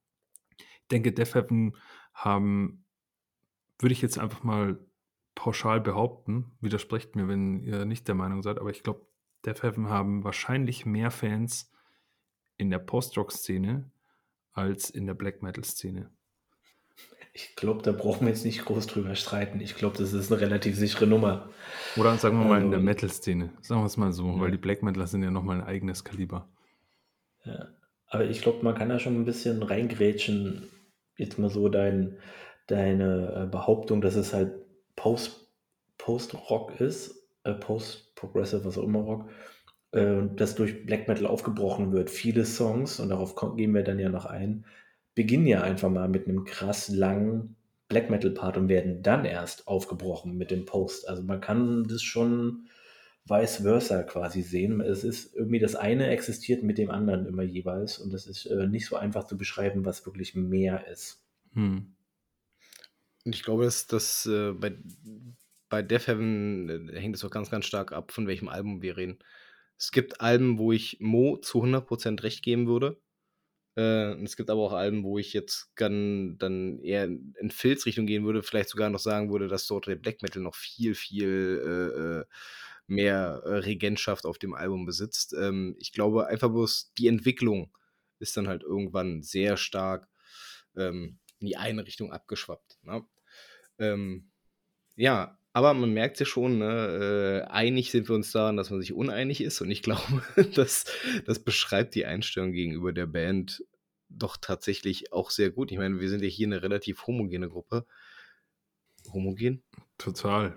Ich 0.57 0.87
denke, 0.89 1.11
Def 1.11 1.35
Heaven 1.35 1.75
haben, 2.13 2.85
würde 3.79 3.91
ich 3.91 4.01
jetzt 4.01 4.17
einfach 4.17 4.43
mal 4.43 4.79
pauschal 5.35 5.81
behaupten, 5.81 6.57
widersprecht 6.61 7.17
mir, 7.17 7.27
wenn 7.27 7.59
ihr 7.59 7.83
nicht 7.83 8.07
der 8.07 8.15
Meinung 8.15 8.41
seid, 8.41 8.59
aber 8.59 8.69
ich 8.69 8.83
glaube, 8.83 9.05
Def 9.45 9.61
Heaven 9.61 9.89
haben 9.89 10.23
wahrscheinlich 10.23 10.85
mehr 10.85 11.11
Fans 11.11 11.69
in 12.55 12.69
der 12.69 12.79
Post-Rock-Szene 12.79 13.91
als 14.53 14.89
in 14.89 15.05
der 15.05 15.15
Black 15.15 15.43
Metal-Szene. 15.43 16.09
Ich 17.37 17.55
glaube, 17.55 17.83
da 17.83 17.91
brauchen 17.91 18.21
wir 18.21 18.29
jetzt 18.29 18.45
nicht 18.45 18.65
groß 18.65 18.87
drüber 18.87 19.13
streiten. 19.13 19.61
Ich 19.61 19.75
glaube, 19.75 19.95
das 19.95 20.11
ist 20.11 20.31
eine 20.31 20.41
relativ 20.41 20.75
sichere 20.75 21.05
Nummer. 21.05 21.49
Oder 21.95 22.17
sagen 22.17 22.39
wir 22.39 22.45
mal 22.47 22.63
in 22.63 22.71
der 22.71 22.79
ähm, 22.79 22.85
Metal-Szene. 22.85 23.51
Sagen 23.61 23.81
wir 23.81 23.85
es 23.85 23.95
mal 23.95 24.11
so, 24.11 24.25
ja. 24.25 24.39
weil 24.39 24.49
die 24.49 24.57
Black 24.57 24.81
Metaler 24.81 25.05
sind 25.05 25.21
ja 25.21 25.29
nochmal 25.29 25.61
ein 25.61 25.67
eigenes 25.67 26.03
Kaliber. 26.03 26.49
Ja. 27.45 27.67
Aber 28.07 28.25
ich 28.25 28.41
glaube, 28.41 28.63
man 28.63 28.73
kann 28.73 28.89
da 28.89 28.97
schon 28.97 29.13
ein 29.13 29.25
bisschen 29.25 29.61
reingrätschen. 29.61 30.67
Jetzt 31.15 31.37
mal 31.37 31.51
so 31.51 31.69
dein, 31.69 32.17
deine 32.65 33.43
äh, 33.43 33.51
Behauptung, 33.51 34.01
dass 34.01 34.15
es 34.15 34.33
halt 34.33 34.53
Post, 34.95 35.51
Post-Rock 35.99 36.81
ist, 36.81 37.29
äh, 37.43 37.53
Post-Progressive, 37.53 38.65
was 38.65 38.79
auch 38.79 38.83
immer 38.83 39.01
Rock, 39.01 39.29
äh, 39.91 40.23
das 40.35 40.55
durch 40.55 40.87
Black 40.87 41.07
Metal 41.07 41.27
aufgebrochen 41.27 41.91
wird. 41.91 42.09
Viele 42.09 42.45
Songs, 42.45 42.99
und 42.99 43.09
darauf 43.09 43.35
gehen 43.55 43.75
wir 43.75 43.83
dann 43.83 43.99
ja 43.99 44.09
noch 44.09 44.25
ein, 44.25 44.65
beginnen 45.17 45.47
ja 45.47 45.63
einfach 45.63 45.89
mal 45.89 46.07
mit 46.07 46.27
einem 46.27 46.45
krass 46.45 46.89
langen 46.89 47.55
Black 47.87 48.11
Metal 48.11 48.29
Part 48.29 48.55
und 48.55 48.69
werden 48.69 49.01
dann 49.01 49.25
erst 49.25 49.67
aufgebrochen 49.67 50.37
mit 50.37 50.51
dem 50.51 50.65
Post. 50.65 51.09
Also 51.09 51.23
man 51.23 51.41
kann 51.41 51.85
das 51.85 52.03
schon 52.03 52.67
vice 53.25 53.63
versa 53.63 54.03
quasi 54.03 54.43
sehen. 54.43 54.79
Es 54.79 55.03
ist 55.03 55.33
irgendwie 55.35 55.57
das 55.57 55.73
eine 55.73 56.05
existiert 56.09 56.61
mit 56.61 56.77
dem 56.77 56.91
anderen 56.91 57.25
immer 57.25 57.41
jeweils 57.41 57.97
und 57.97 58.13
das 58.13 58.27
ist 58.27 58.45
äh, 58.45 58.67
nicht 58.67 58.85
so 58.85 58.95
einfach 58.95 59.23
zu 59.25 59.39
beschreiben, 59.39 59.85
was 59.85 60.05
wirklich 60.05 60.35
mehr 60.35 60.85
ist. 60.87 61.25
Hm. 61.53 61.95
Und 63.25 63.35
ich 63.35 63.41
glaube, 63.41 63.63
dass 63.63 63.87
das 63.87 64.27
äh, 64.27 64.51
bei, 64.51 64.77
bei 65.67 65.81
Death 65.81 66.05
Heaven 66.05 66.89
äh, 66.89 66.99
hängt 67.01 67.15
es 67.15 67.25
auch 67.25 67.31
ganz, 67.31 67.49
ganz 67.49 67.65
stark 67.65 67.91
ab, 67.91 68.11
von 68.11 68.27
welchem 68.27 68.49
Album 68.49 68.83
wir 68.83 68.97
reden. 68.97 69.17
Es 69.79 69.91
gibt 69.91 70.21
Alben, 70.21 70.59
wo 70.59 70.71
ich 70.71 70.97
Mo 70.99 71.37
zu 71.37 71.63
100% 71.63 72.21
recht 72.21 72.43
geben 72.43 72.67
würde. 72.67 73.01
Äh, 73.77 74.21
es 74.23 74.35
gibt 74.35 74.49
aber 74.49 74.61
auch 74.61 74.73
Alben, 74.73 75.03
wo 75.03 75.19
ich 75.19 75.33
jetzt 75.33 75.71
dann, 75.75 76.37
dann 76.39 76.79
eher 76.79 77.05
in 77.05 77.51
Filzrichtung 77.51 78.07
gehen 78.07 78.25
würde, 78.25 78.43
vielleicht 78.43 78.69
sogar 78.69 78.89
noch 78.89 78.99
sagen 78.99 79.31
würde, 79.31 79.47
dass 79.47 79.67
dort 79.67 79.87
der 79.87 79.95
Black 79.95 80.23
Metal 80.23 80.41
noch 80.41 80.55
viel, 80.55 80.95
viel 80.95 81.61
äh, 81.63 82.21
äh 82.21 82.25
mehr 82.89 83.41
äh, 83.45 83.55
Regentschaft 83.55 84.25
auf 84.25 84.37
dem 84.39 84.53
Album 84.53 84.85
besitzt. 84.85 85.33
Ähm, 85.33 85.75
ich 85.77 85.91
glaube 85.91 86.27
einfach 86.27 86.49
bloß, 86.49 86.93
die 86.97 87.07
Entwicklung 87.07 87.69
ist 88.19 88.37
dann 88.37 88.47
halt 88.47 88.63
irgendwann 88.63 89.21
sehr 89.23 89.57
stark 89.57 90.07
ähm, 90.75 91.19
in 91.39 91.47
die 91.47 91.57
eine 91.57 91.85
Richtung 91.85 92.13
abgeschwappt. 92.13 92.79
Ne? 92.83 93.05
Ähm, 93.77 94.31
ja, 94.95 95.37
aber 95.57 95.73
man 95.73 95.91
merkt 95.91 96.19
ja 96.19 96.25
schon, 96.27 96.59
ne, 96.59 97.43
äh, 97.47 97.51
einig 97.51 97.89
sind 97.89 98.07
wir 98.09 98.15
uns 98.15 98.31
daran, 98.31 98.57
dass 98.57 98.69
man 98.69 98.79
sich 98.79 98.93
uneinig 98.93 99.41
ist. 99.41 99.59
Und 99.59 99.71
ich 99.71 99.81
glaube, 99.81 100.21
das, 100.53 100.85
das 101.25 101.39
beschreibt 101.39 101.95
die 101.95 102.05
Einstellung 102.05 102.51
gegenüber 102.51 102.93
der 102.93 103.07
Band 103.07 103.63
doch 104.07 104.37
tatsächlich 104.37 105.11
auch 105.11 105.31
sehr 105.31 105.49
gut. 105.49 105.71
Ich 105.71 105.79
meine, 105.79 105.99
wir 105.99 106.09
sind 106.09 106.21
ja 106.21 106.27
hier 106.27 106.45
eine 106.45 106.61
relativ 106.61 107.07
homogene 107.07 107.49
Gruppe. 107.49 107.87
Homogen? 109.11 109.63
Total. 109.97 110.55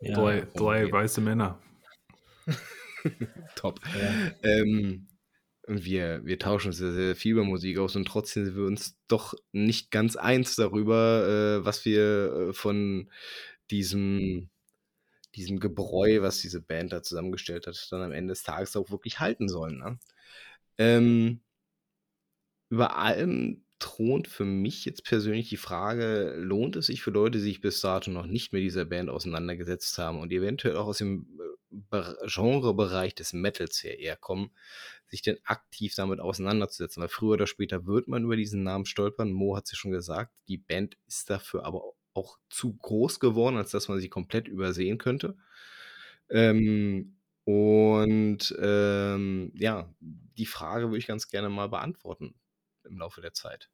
Ja, 0.00 0.14
drei, 0.14 0.46
drei 0.54 0.92
weiße 0.92 1.20
Männer. 1.20 1.60
Top. 3.56 3.80
Ja. 4.00 4.30
Ähm, 4.48 5.08
wir, 5.66 6.24
wir 6.24 6.38
tauschen 6.38 6.70
sehr, 6.70 6.92
sehr 6.92 7.16
viel 7.16 7.32
über 7.32 7.42
Musik 7.42 7.78
aus 7.78 7.96
und 7.96 8.06
trotzdem 8.06 8.44
sind 8.44 8.56
wir 8.56 8.64
uns 8.64 8.96
doch 9.08 9.34
nicht 9.50 9.90
ganz 9.90 10.14
eins 10.14 10.54
darüber, 10.54 11.58
äh, 11.58 11.64
was 11.64 11.84
wir 11.84 12.50
äh, 12.50 12.52
von 12.52 13.10
diesem, 13.70 14.50
diesem 15.34 15.60
Gebräu, 15.60 16.22
was 16.22 16.40
diese 16.40 16.60
Band 16.60 16.92
da 16.92 17.02
zusammengestellt 17.02 17.66
hat, 17.66 17.88
dann 17.90 18.02
am 18.02 18.12
Ende 18.12 18.32
des 18.32 18.42
Tages 18.42 18.76
auch 18.76 18.90
wirklich 18.90 19.20
halten 19.20 19.48
sollen. 19.48 19.78
Ne? 19.78 19.98
Ähm, 20.78 21.40
über 22.70 22.96
allem 22.96 23.64
thront 23.80 24.28
für 24.28 24.44
mich 24.44 24.84
jetzt 24.84 25.04
persönlich 25.04 25.48
die 25.48 25.56
Frage, 25.56 26.34
lohnt 26.36 26.76
es 26.76 26.86
sich 26.86 27.02
für 27.02 27.10
Leute, 27.10 27.38
die 27.38 27.44
sich 27.44 27.60
bis 27.60 27.80
dato 27.80 28.10
noch 28.10 28.26
nicht 28.26 28.52
mit 28.52 28.62
dieser 28.62 28.84
Band 28.84 29.08
auseinandergesetzt 29.10 29.96
haben 29.98 30.20
und 30.20 30.32
eventuell 30.32 30.76
auch 30.76 30.86
aus 30.86 30.98
dem 30.98 31.26
äh, 31.90 32.02
Genrebereich 32.26 33.14
des 33.14 33.32
Metals 33.32 33.82
her 33.82 33.98
eher 33.98 34.16
kommen, 34.16 34.50
sich 35.08 35.22
denn 35.22 35.38
aktiv 35.44 35.94
damit 35.94 36.20
auseinanderzusetzen? 36.20 37.00
Weil 37.00 37.08
früher 37.08 37.32
oder 37.32 37.46
später 37.46 37.86
wird 37.86 38.06
man 38.06 38.24
über 38.24 38.36
diesen 38.36 38.62
Namen 38.62 38.84
stolpern. 38.84 39.32
Mo 39.32 39.56
hat 39.56 39.64
es 39.64 39.72
ja 39.72 39.76
schon 39.76 39.92
gesagt, 39.92 40.32
die 40.48 40.58
Band 40.58 40.96
ist 41.06 41.30
dafür 41.30 41.64
aber 41.64 41.82
auch 42.14 42.38
zu 42.48 42.76
groß 42.76 43.20
geworden, 43.20 43.56
als 43.56 43.70
dass 43.70 43.88
man 43.88 44.00
sie 44.00 44.08
komplett 44.08 44.48
übersehen 44.48 44.98
könnte. 44.98 45.36
Ähm, 46.28 47.16
und 47.44 48.54
ähm, 48.60 49.52
ja, 49.54 49.92
die 50.00 50.46
Frage 50.46 50.86
würde 50.86 50.98
ich 50.98 51.06
ganz 51.06 51.28
gerne 51.28 51.48
mal 51.48 51.68
beantworten 51.68 52.34
im 52.84 52.98
Laufe 52.98 53.20
der 53.20 53.32
Zeit. 53.32 53.70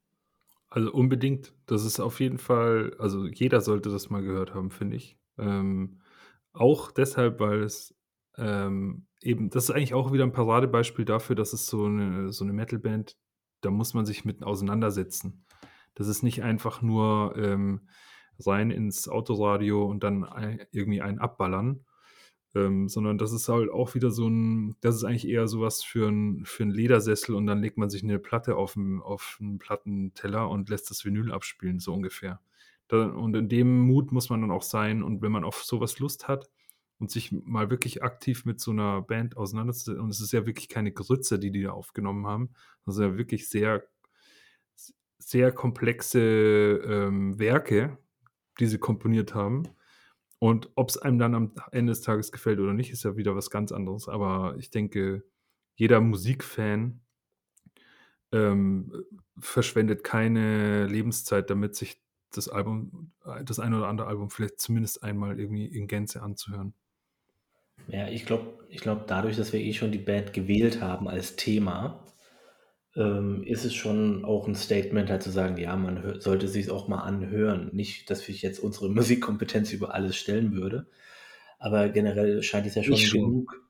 Also 0.69 0.93
unbedingt. 0.93 1.53
Das 1.67 1.85
ist 1.85 2.01
auf 2.01 2.21
jeden 2.21 2.39
Fall, 2.39 2.95
also 2.99 3.27
jeder 3.27 3.61
sollte 3.61 3.91
das 3.91 4.11
mal 4.11 4.23
gehört 4.23 4.55
haben, 4.55 4.71
finde 4.71 4.97
ich. 4.97 5.17
Ähm, 5.39 6.01
auch 6.53 6.91
deshalb, 6.91 7.41
weil 7.41 7.63
es 7.63 7.95
ähm, 8.37 9.07
eben, 9.21 9.51
das 9.51 9.65
ist 9.65 9.71
eigentlich 9.71 9.95
auch 9.95 10.13
wieder 10.13 10.25
ein 10.25 10.33
Paradebeispiel 10.33 11.05
dafür, 11.05 11.37
dass 11.37 11.53
es 11.53 11.67
so 11.67 11.87
eine, 11.87 12.33
so 12.33 12.45
eine 12.45 12.53
Metalband, 12.53 13.17
da 13.61 13.71
muss 13.71 13.95
man 13.95 14.07
sich 14.07 14.25
mit 14.25 14.43
auseinandersetzen. 14.43 15.45
Das 15.95 16.09
ist 16.09 16.23
nicht 16.23 16.43
einfach 16.43 16.83
nur 16.83 17.35
ähm, 17.37 17.89
rein 18.45 18.71
ins 18.71 19.09
Autoradio 19.09 19.87
und 19.87 20.03
dann 20.03 20.27
irgendwie 20.73 21.03
einen 21.03 21.19
abballern, 21.19 21.85
ähm, 22.57 22.89
sondern 22.89 23.19
das 23.19 23.33
ist 23.33 23.49
halt 23.49 23.71
auch 23.71 23.95
wieder 23.95 24.11
so 24.11 24.29
ein, 24.29 24.77
das 24.81 24.97
ist 24.97 25.05
eigentlich 25.05 25.29
eher 25.29 25.47
sowas 25.47 25.83
für 25.85 26.09
ein, 26.09 26.45
für 26.45 26.65
ein 26.65 26.71
Ledersessel 26.71 27.35
und 27.35 27.47
dann 27.47 27.61
legt 27.61 27.77
man 27.77 27.91
sich 27.91 28.03
eine 28.03 28.19
Platte 28.19 28.57
auf 28.57 28.77
einen, 28.77 29.01
auf 29.03 29.39
einen 29.41 29.59
Plattenteller 29.59 30.49
und 30.49 30.71
lässt 30.71 30.91
das 30.91 31.05
Vinyl 31.05 31.33
abspielen, 31.33 31.81
so 31.81 31.93
ungefähr. 31.93 32.41
Da, 32.89 33.07
und 33.07 33.35
in 33.37 33.49
dem 33.49 33.81
Mut 33.81 34.13
muss 34.13 34.31
man 34.31 34.41
dann 34.41 34.51
auch 34.51 34.63
sein 34.63 35.03
und 35.03 35.23
wenn 35.23 35.33
man 35.33 35.45
auf 35.45 35.65
sowas 35.65 35.99
Lust 35.99 36.29
hat 36.29 36.49
und 36.99 37.11
sich 37.11 37.33
mal 37.33 37.71
wirklich 37.71 38.03
aktiv 38.03 38.45
mit 38.45 38.61
so 38.61 38.71
einer 38.71 39.03
Band 39.03 39.37
auseinandersetzt, 39.37 39.89
und 39.89 40.11
es 40.11 40.21
ist 40.21 40.33
ja 40.33 40.47
wirklich 40.47 40.69
keine 40.69 40.93
Grütze, 40.93 41.39
die 41.39 41.51
die 41.51 41.63
da 41.63 41.73
aufgenommen 41.73 42.27
haben, 42.27 42.51
das 42.87 42.95
sind 42.95 43.05
ja 43.05 43.19
wirklich 43.19 43.49
sehr, 43.49 43.85
sehr 45.19 45.53
komplexe 45.53 46.21
ähm, 46.21 47.39
Werke, 47.39 47.99
die 48.59 48.67
sie 48.67 48.79
komponiert 48.79 49.35
haben 49.35 49.69
und 50.39 50.71
ob 50.75 50.91
es 50.91 50.99
einem 50.99 51.19
dann 51.19 51.35
am 51.35 51.53
Ende 51.73 51.93
des 51.93 52.03
Tages 52.03 52.31
gefällt 52.31 52.61
oder 52.61 52.75
nicht, 52.75 52.91
ist 52.91 53.05
ja 53.05 53.17
wieder 53.17 53.35
was 53.35 53.51
ganz 53.51 53.73
anderes. 53.73 54.09
Aber 54.09 54.55
ich 54.59 54.71
denke, 54.71 55.25
jeder 55.77 56.01
Musikfan 56.01 57.01
ähm, 58.33 58.93
verschwendet 59.39 60.05
keine 60.05 60.87
Lebenszeit 60.87 61.49
damit, 61.49 61.75
sich 61.75 62.03
das 62.33 62.49
Album, 62.49 63.13
das 63.45 63.59
eine 63.59 63.79
oder 63.79 63.89
andere 63.89 64.09
Album 64.09 64.31
vielleicht 64.31 64.61
zumindest 64.61 65.03
einmal 65.03 65.41
irgendwie 65.41 65.67
in 65.67 65.87
Gänze 65.87 66.23
anzuhören. 66.23 66.75
Ja, 67.89 68.09
ich 68.09 68.27
glaube, 68.27 68.67
ich 68.69 68.81
glaub, 68.81 69.07
dadurch, 69.07 69.37
dass 69.37 69.53
wir 69.53 69.61
eh 69.61 69.73
schon 69.73 69.93
die 69.93 69.99
Band 69.99 70.33
gewählt 70.33 70.81
haben 70.83 71.09
als 71.09 71.37
Thema, 71.37 72.05
ähm, 72.97 73.45
ist 73.45 73.65
es 73.65 73.75
schon 73.75 74.25
auch 74.25 74.49
ein 74.49 74.55
Statement, 74.55 75.11
halt 75.11 75.23
zu 75.23 75.31
sagen, 75.31 75.59
ja, 75.59 75.77
man 75.77 76.21
sollte 76.21 76.49
sich 76.49 76.71
auch 76.71 76.89
mal 76.89 77.03
anhören. 77.03 77.71
Nicht, 77.73 78.11
dass 78.11 78.27
ich 78.29 78.43
jetzt 78.43 78.59
unsere 78.59 78.89
Musikkompetenz 78.93 79.73
über 79.73 79.95
alles 79.95 80.17
stellen 80.17 80.55
würde, 80.55 80.87
aber 81.59 81.89
generell 81.91 82.43
scheint 82.43 82.67
es 82.67 82.75
ja 82.75 82.83
schon, 82.83 82.97
schon. 82.97 83.21
genug. 83.21 83.63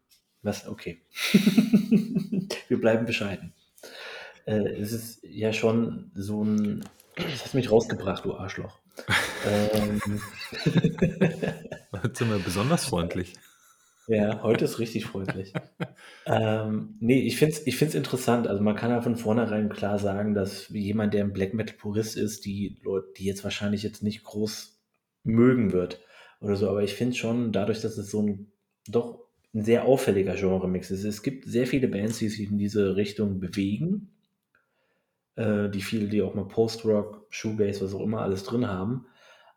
Was? 0.42 0.68
Okay. 0.68 1.02
Wir 2.68 2.80
bleiben 2.80 3.04
bescheiden. 3.04 3.52
Äh, 4.44 4.68
es 4.80 4.92
ist 4.92 5.20
ja 5.24 5.52
schon 5.52 6.12
so 6.14 6.44
ein. 6.44 6.84
Das 7.16 7.44
hast 7.44 7.54
mich 7.54 7.70
rausgebracht, 7.70 8.24
du 8.24 8.34
Arschloch. 8.34 8.78
ähm. 9.74 10.20
Jetzt 12.04 12.18
sind 12.18 12.30
wir 12.30 12.38
besonders 12.38 12.84
freundlich. 12.84 13.34
Ja, 14.08 14.40
heute 14.42 14.64
ist 14.64 14.78
richtig 14.78 15.06
freundlich. 15.06 15.52
ähm, 16.26 16.96
nee, 17.00 17.20
ich 17.22 17.36
finde 17.38 17.54
es 17.56 17.66
ich 17.66 17.76
find's 17.76 17.94
interessant. 17.94 18.46
Also 18.46 18.62
man 18.62 18.76
kann 18.76 18.90
ja 18.90 19.00
von 19.02 19.16
vornherein 19.16 19.68
klar 19.68 19.98
sagen, 19.98 20.34
dass 20.34 20.68
jemand, 20.68 21.12
der 21.14 21.24
ein 21.24 21.32
Black 21.32 21.54
Metal 21.54 21.76
Purist 21.76 22.16
ist, 22.16 22.44
die 22.44 22.78
Leute, 22.82 23.08
die 23.16 23.24
jetzt 23.24 23.42
wahrscheinlich 23.42 23.82
jetzt 23.82 24.02
nicht 24.02 24.22
groß 24.24 24.78
mögen 25.24 25.72
wird 25.72 26.00
oder 26.40 26.54
so, 26.56 26.68
aber 26.70 26.82
ich 26.84 26.94
finde 26.94 27.16
schon, 27.16 27.50
dadurch, 27.52 27.80
dass 27.80 27.98
es 27.98 28.10
so 28.10 28.22
ein 28.22 28.52
doch 28.88 29.20
ein 29.54 29.64
sehr 29.64 29.84
auffälliger 29.86 30.34
Genre-Mix 30.36 30.90
ist. 30.92 31.04
Es 31.04 31.22
gibt 31.22 31.46
sehr 31.46 31.66
viele 31.66 31.88
Bands, 31.88 32.18
die 32.18 32.28
sich 32.28 32.48
in 32.50 32.58
diese 32.58 32.94
Richtung 32.94 33.40
bewegen, 33.40 34.12
äh, 35.36 35.68
die 35.70 35.82
viele, 35.82 36.08
die 36.08 36.22
auch 36.22 36.34
mal 36.34 36.46
Post-Rock, 36.46 37.26
Shoegaze, 37.30 37.82
was 37.84 37.94
auch 37.94 38.02
immer 38.02 38.22
alles 38.22 38.44
drin 38.44 38.66
haben 38.68 39.06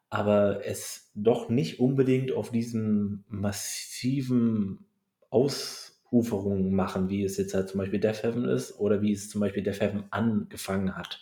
aber 0.09 0.65
es 0.65 1.11
doch 1.13 1.49
nicht 1.49 1.79
unbedingt 1.79 2.31
auf 2.31 2.51
diesen 2.51 3.23
massiven 3.27 4.85
Ausuferungen 5.29 6.73
machen, 6.73 7.09
wie 7.09 7.23
es 7.23 7.37
jetzt 7.37 7.53
halt 7.53 7.69
zum 7.69 7.79
Beispiel 7.79 7.99
Death 7.99 8.23
Heaven 8.23 8.45
ist 8.45 8.79
oder 8.79 9.01
wie 9.01 9.11
es 9.11 9.29
zum 9.29 9.41
Beispiel 9.41 9.63
Death 9.63 9.81
Heaven 9.81 10.05
angefangen 10.09 10.95
hat. 10.95 11.21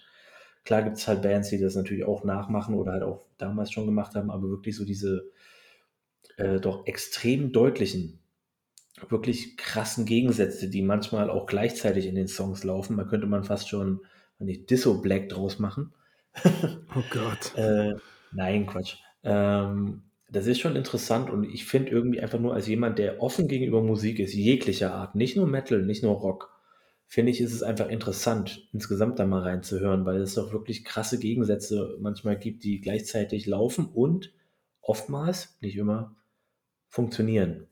Klar 0.63 0.83
gibt 0.83 0.97
es 0.97 1.07
halt 1.07 1.21
Bands, 1.21 1.49
die 1.49 1.59
das 1.59 1.75
natürlich 1.75 2.05
auch 2.05 2.23
nachmachen 2.23 2.75
oder 2.75 2.93
halt 2.93 3.03
auch 3.03 3.25
damals 3.37 3.71
schon 3.71 3.85
gemacht 3.85 4.15
haben, 4.15 4.31
aber 4.31 4.49
wirklich 4.49 4.75
so 4.75 4.85
diese 4.85 5.29
äh, 6.37 6.59
doch 6.59 6.85
extrem 6.87 7.51
deutlichen, 7.51 8.19
wirklich 9.09 9.57
krassen 9.57 10.05
Gegensätze, 10.05 10.69
die 10.69 10.81
manchmal 10.81 11.29
auch 11.29 11.45
gleichzeitig 11.45 12.05
in 12.05 12.15
den 12.15 12.27
Songs 12.27 12.63
laufen. 12.63 12.97
Da 12.97 13.03
könnte 13.03 13.27
man 13.27 13.43
fast 13.43 13.69
schon 13.69 14.01
nicht 14.39 14.69
Disso 14.69 15.01
Black 15.01 15.29
draus 15.29 15.59
machen. 15.59 15.93
oh 16.45 17.03
Gott. 17.11 17.55
äh, 17.55 17.95
Nein, 18.31 18.65
Quatsch. 18.65 18.97
Ähm, 19.23 20.03
das 20.29 20.45
ist 20.47 20.59
schon 20.59 20.75
interessant 20.75 21.29
und 21.29 21.43
ich 21.43 21.65
finde 21.65 21.91
irgendwie 21.91 22.19
einfach 22.19 22.39
nur 22.39 22.53
als 22.53 22.67
jemand, 22.67 22.99
der 22.99 23.21
offen 23.21 23.47
gegenüber 23.47 23.81
Musik 23.81 24.19
ist, 24.19 24.33
jeglicher 24.33 24.93
Art, 24.93 25.15
nicht 25.15 25.37
nur 25.37 25.47
Metal, 25.47 25.81
nicht 25.81 26.03
nur 26.03 26.15
Rock, 26.15 26.51
finde 27.07 27.31
ich, 27.31 27.39
ist 27.39 27.53
es 27.53 27.63
einfach 27.63 27.87
interessant, 27.87 28.67
insgesamt 28.73 29.19
da 29.19 29.25
mal 29.25 29.41
reinzuhören, 29.41 30.05
weil 30.05 30.21
es 30.21 30.35
doch 30.35 30.51
wirklich 30.51 30.83
krasse 30.83 31.17
Gegensätze 31.19 31.97
manchmal 32.01 32.37
gibt, 32.37 32.63
die 32.65 32.81
gleichzeitig 32.81 33.45
laufen 33.45 33.85
und 33.85 34.33
oftmals, 34.81 35.57
nicht 35.61 35.77
immer, 35.77 36.15
funktionieren. 36.89 37.67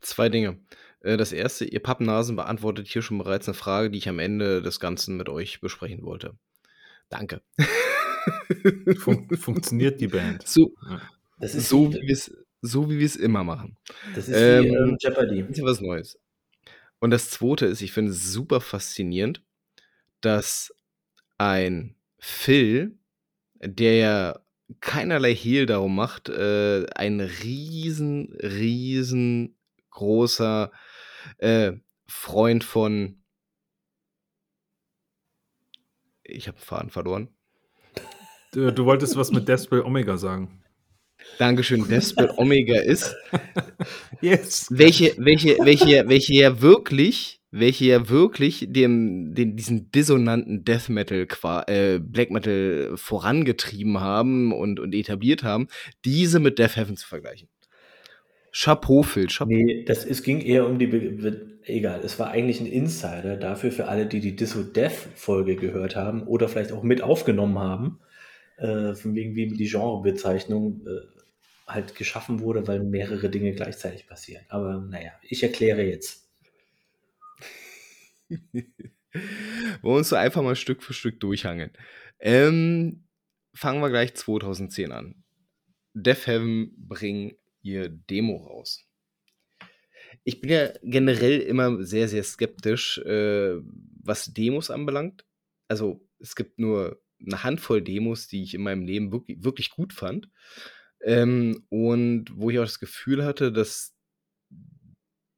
Zwei 0.00 0.28
Dinge. 0.28 0.58
Äh, 1.00 1.16
das 1.16 1.32
erste, 1.32 1.64
ihr 1.64 1.80
Pappnasen 1.80 2.36
beantwortet 2.36 2.88
hier 2.88 3.02
schon 3.02 3.18
bereits 3.18 3.48
eine 3.48 3.54
Frage, 3.54 3.90
die 3.90 3.98
ich 3.98 4.08
am 4.08 4.18
Ende 4.18 4.60
des 4.60 4.80
Ganzen 4.80 5.16
mit 5.16 5.28
euch 5.28 5.60
besprechen 5.60 6.02
wollte. 6.04 6.34
Danke. 7.08 7.42
Fun 8.98 9.28
funktioniert 9.36 10.00
die 10.00 10.08
Band. 10.08 10.46
So, 10.46 10.72
das 11.38 11.54
ist 11.54 11.68
so, 11.68 11.92
wie 11.92 12.08
wir's, 12.08 12.32
so 12.62 12.90
wie 12.90 12.98
wir 12.98 13.06
es 13.06 13.16
immer 13.16 13.44
machen. 13.44 13.76
Das 14.14 14.28
ist 14.28 14.36
ähm, 14.36 14.64
wie 14.64 14.68
ähm, 14.68 14.96
Jeopardy. 14.98 15.42
Das 15.42 15.58
ist 15.58 15.64
was 15.64 15.80
Neues. 15.80 16.18
Und 16.98 17.10
das 17.10 17.30
zweite 17.30 17.66
ist, 17.66 17.82
ich 17.82 17.92
finde 17.92 18.12
es 18.12 18.32
super 18.32 18.60
faszinierend, 18.60 19.42
dass 20.20 20.74
ein 21.38 21.94
Phil, 22.18 22.98
der 23.60 23.96
ja 23.96 24.40
keinerlei 24.80 25.34
Hehl 25.34 25.66
darum 25.66 25.94
macht, 25.94 26.28
äh, 26.28 26.86
ein 26.94 27.20
riesen, 27.20 28.32
riesen 28.42 29.56
großer 29.90 30.72
äh, 31.38 31.72
Freund 32.06 32.64
von 32.64 33.22
ich 36.28 36.48
habe 36.48 36.58
Faden 36.58 36.90
verloren. 36.90 37.28
Du, 38.52 38.72
du, 38.72 38.84
wolltest 38.84 39.16
was 39.16 39.32
mit 39.32 39.48
Despel 39.48 39.82
Omega 39.82 40.16
sagen. 40.16 40.62
Dankeschön. 41.38 41.86
Despel 41.88 42.30
Omega 42.36 42.80
ist. 42.80 43.14
yes. 44.20 44.66
Welche, 44.70 45.14
welche, 45.18 45.56
welche, 45.60 46.08
welche 46.08 46.34
ja 46.34 46.60
wirklich, 46.60 47.40
welche 47.50 47.84
ja 47.86 48.08
wirklich 48.08 48.66
dem, 48.68 49.34
den, 49.34 49.56
diesen 49.56 49.90
dissonanten 49.90 50.64
Death 50.64 50.88
Metal, 50.88 51.26
äh, 51.66 51.98
Black 51.98 52.30
Metal 52.30 52.92
vorangetrieben 52.96 54.00
haben 54.00 54.52
und, 54.52 54.80
und 54.80 54.94
etabliert 54.94 55.42
haben, 55.42 55.68
diese 56.04 56.38
mit 56.38 56.58
Death 56.58 56.76
Heaven 56.76 56.96
zu 56.96 57.06
vergleichen. 57.06 57.48
Chapeau, 58.58 59.02
Phil. 59.02 59.26
Chapeau. 59.26 59.52
Nee, 59.52 59.84
das, 59.84 60.06
es 60.06 60.22
ging 60.22 60.40
eher 60.40 60.66
um 60.66 60.78
die. 60.78 60.86
Be 60.86 61.58
egal, 61.64 62.00
es 62.02 62.18
war 62.18 62.30
eigentlich 62.30 62.58
ein 62.60 62.66
Insider 62.66 63.36
dafür, 63.36 63.70
für 63.70 63.88
alle, 63.88 64.06
die 64.06 64.20
die 64.20 64.34
Disso 64.34 64.62
Death 64.62 65.08
Folge 65.14 65.56
gehört 65.56 65.94
haben 65.94 66.22
oder 66.22 66.48
vielleicht 66.48 66.72
auch 66.72 66.82
mit 66.82 67.02
aufgenommen 67.02 67.58
haben, 67.58 68.00
äh, 68.56 68.94
von 68.94 69.14
wegen 69.14 69.34
wie 69.34 69.48
die 69.48 69.68
Genrebezeichnung 69.68 70.86
äh, 70.86 71.00
halt 71.66 71.96
geschaffen 71.96 72.40
wurde, 72.40 72.66
weil 72.66 72.82
mehrere 72.82 73.28
Dinge 73.28 73.52
gleichzeitig 73.52 74.06
passieren. 74.06 74.46
Aber 74.48 74.78
naja, 74.80 75.10
ich 75.22 75.42
erkläre 75.42 75.82
jetzt. 75.82 76.26
Wollen 78.30 78.64
wir 79.82 79.98
uns 79.98 80.08
so 80.08 80.16
einfach 80.16 80.42
mal 80.42 80.56
Stück 80.56 80.82
für 80.82 80.94
Stück 80.94 81.20
durchhangeln. 81.20 81.72
Ähm, 82.20 83.04
fangen 83.52 83.82
wir 83.82 83.90
gleich 83.90 84.14
2010 84.14 84.92
an. 84.92 85.24
Death 85.92 86.26
Heaven 86.26 86.72
bringen 86.78 87.32
ihr 87.66 87.88
Demo 87.88 88.36
raus. 88.36 88.84
Ich 90.24 90.40
bin 90.40 90.50
ja 90.50 90.72
generell 90.82 91.40
immer 91.40 91.82
sehr, 91.84 92.08
sehr 92.08 92.22
skeptisch, 92.22 92.98
äh, 92.98 93.56
was 94.02 94.32
Demos 94.32 94.70
anbelangt, 94.70 95.24
also 95.68 96.06
es 96.18 96.36
gibt 96.36 96.58
nur 96.58 97.00
eine 97.24 97.42
Handvoll 97.42 97.82
Demos, 97.82 98.28
die 98.28 98.42
ich 98.42 98.54
in 98.54 98.62
meinem 98.62 98.84
Leben 98.84 99.12
wirklich, 99.12 99.42
wirklich 99.42 99.70
gut 99.70 99.92
fand. 99.92 100.28
Ähm, 101.02 101.64
und 101.68 102.26
wo 102.34 102.50
ich 102.50 102.58
auch 102.58 102.64
das 102.64 102.80
Gefühl 102.80 103.24
hatte, 103.24 103.52
dass 103.52 103.94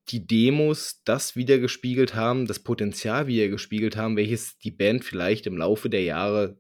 die 0.09 0.27
Demos 0.27 1.03
das 1.05 1.37
wiedergespiegelt 1.37 2.15
haben, 2.15 2.47
das 2.47 2.61
Potenzial 2.61 3.27
wiedergespiegelt 3.27 3.97
haben, 3.97 4.17
welches 4.17 4.59
die 4.59 4.71
Band 4.71 5.05
vielleicht 5.05 5.47
im 5.47 5.57
Laufe 5.57 5.91
der 5.91 6.03
Jahre 6.03 6.59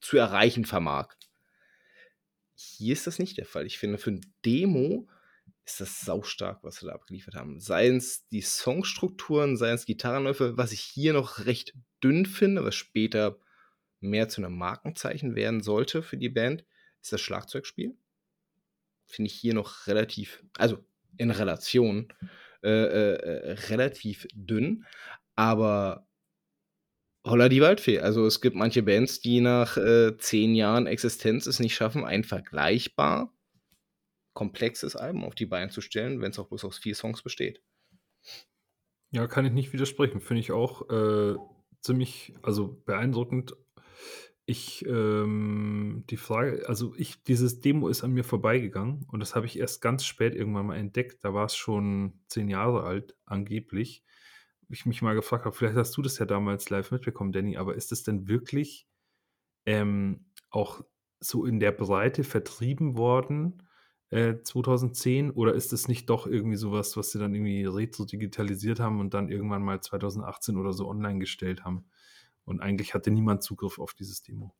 zu 0.00 0.16
erreichen 0.16 0.64
vermag. 0.64 1.14
Hier 2.56 2.94
ist 2.94 3.06
das 3.06 3.18
nicht 3.18 3.36
der 3.36 3.46
Fall. 3.46 3.66
Ich 3.66 3.78
finde, 3.78 3.98
für 3.98 4.10
ein 4.10 4.26
Demo 4.44 5.08
ist 5.64 5.80
das 5.80 6.00
saustark, 6.00 6.64
was 6.64 6.82
wir 6.82 6.88
da 6.88 6.94
abgeliefert 6.94 7.34
haben. 7.34 7.60
Seien 7.60 7.96
es 7.96 8.26
die 8.28 8.40
Songstrukturen, 8.40 9.56
seien 9.56 9.74
es 9.74 9.84
Gitarrenläufe, 9.84 10.56
was 10.56 10.72
ich 10.72 10.80
hier 10.80 11.12
noch 11.12 11.44
recht 11.44 11.74
dünn 12.02 12.24
finde, 12.24 12.64
was 12.64 12.74
später 12.74 13.38
mehr 14.00 14.28
zu 14.28 14.40
einem 14.40 14.56
Markenzeichen 14.56 15.34
werden 15.34 15.62
sollte 15.62 16.02
für 16.02 16.16
die 16.16 16.28
Band, 16.28 16.64
ist 17.02 17.12
das 17.12 17.20
Schlagzeugspiel. 17.20 17.96
Finde 19.06 19.30
ich 19.30 19.34
hier 19.34 19.54
noch 19.54 19.86
relativ, 19.86 20.42
also 20.56 20.84
in 21.16 21.30
Relation, 21.30 22.12
äh, 22.62 22.70
äh, 22.70 23.52
relativ 23.68 24.26
dünn. 24.34 24.84
Aber 25.34 26.08
holla 27.26 27.48
die 27.48 27.60
Waldfee. 27.60 28.00
Also 28.00 28.26
es 28.26 28.40
gibt 28.40 28.56
manche 28.56 28.82
Bands, 28.82 29.20
die 29.20 29.40
nach 29.40 29.76
äh, 29.76 30.16
zehn 30.16 30.54
Jahren 30.54 30.86
Existenz 30.86 31.46
es 31.46 31.60
nicht 31.60 31.74
schaffen, 31.74 32.04
ein 32.04 32.24
vergleichbar 32.24 33.32
komplexes 34.32 34.96
Album 34.96 35.24
auf 35.24 35.34
die 35.34 35.46
Beine 35.46 35.70
zu 35.70 35.80
stellen, 35.80 36.20
wenn 36.20 36.30
es 36.30 36.38
auch 36.38 36.48
bloß 36.48 36.64
aus 36.64 36.78
vier 36.78 36.94
Songs 36.94 37.22
besteht. 37.22 37.62
Ja, 39.10 39.26
kann 39.26 39.46
ich 39.46 39.52
nicht 39.52 39.72
widersprechen. 39.72 40.20
Finde 40.20 40.40
ich 40.40 40.52
auch 40.52 40.88
äh, 40.90 41.36
ziemlich, 41.80 42.34
also 42.42 42.82
beeindruckend 42.84 43.54
ich, 44.48 44.86
ähm, 44.86 46.04
die 46.08 46.16
Frage, 46.16 46.68
also 46.68 46.94
ich, 46.96 47.24
dieses 47.24 47.60
Demo 47.60 47.88
ist 47.88 48.04
an 48.04 48.12
mir 48.12 48.22
vorbeigegangen 48.22 49.04
und 49.10 49.18
das 49.18 49.34
habe 49.34 49.46
ich 49.46 49.58
erst 49.58 49.82
ganz 49.82 50.04
spät 50.04 50.36
irgendwann 50.36 50.66
mal 50.66 50.76
entdeckt. 50.76 51.24
Da 51.24 51.34
war 51.34 51.46
es 51.46 51.56
schon 51.56 52.20
zehn 52.28 52.48
Jahre 52.48 52.84
alt, 52.84 53.16
angeblich. 53.26 54.04
Ich 54.68 54.86
mich 54.86 55.02
mal 55.02 55.14
gefragt 55.14 55.44
habe, 55.44 55.54
vielleicht 55.54 55.76
hast 55.76 55.96
du 55.96 56.02
das 56.02 56.18
ja 56.18 56.26
damals 56.26 56.70
live 56.70 56.90
mitbekommen, 56.90 57.32
Danny, 57.32 57.56
aber 57.56 57.74
ist 57.74 57.92
es 57.92 58.02
denn 58.02 58.26
wirklich 58.28 58.86
ähm, 59.64 60.26
auch 60.50 60.82
so 61.20 61.44
in 61.46 61.60
der 61.60 61.72
Breite 61.72 62.24
vertrieben 62.24 62.96
worden 62.96 63.62
äh, 64.10 64.34
2010 64.42 65.30
oder 65.30 65.54
ist 65.54 65.72
es 65.72 65.88
nicht 65.88 66.08
doch 66.10 66.26
irgendwie 66.26 66.56
sowas, 66.56 66.96
was 66.96 67.10
sie 67.10 67.18
dann 67.18 67.34
irgendwie 67.34 67.64
retro 67.64 68.04
digitalisiert 68.04 68.80
haben 68.80 69.00
und 69.00 69.14
dann 69.14 69.28
irgendwann 69.28 69.62
mal 69.62 69.80
2018 69.80 70.56
oder 70.56 70.72
so 70.72 70.88
online 70.88 71.18
gestellt 71.18 71.64
haben? 71.64 71.86
Und 72.44 72.60
eigentlich 72.60 72.94
hatte 72.94 73.10
niemand 73.10 73.42
Zugriff 73.42 73.78
auf 73.78 73.94
dieses 73.94 74.22
Demo. 74.22 74.54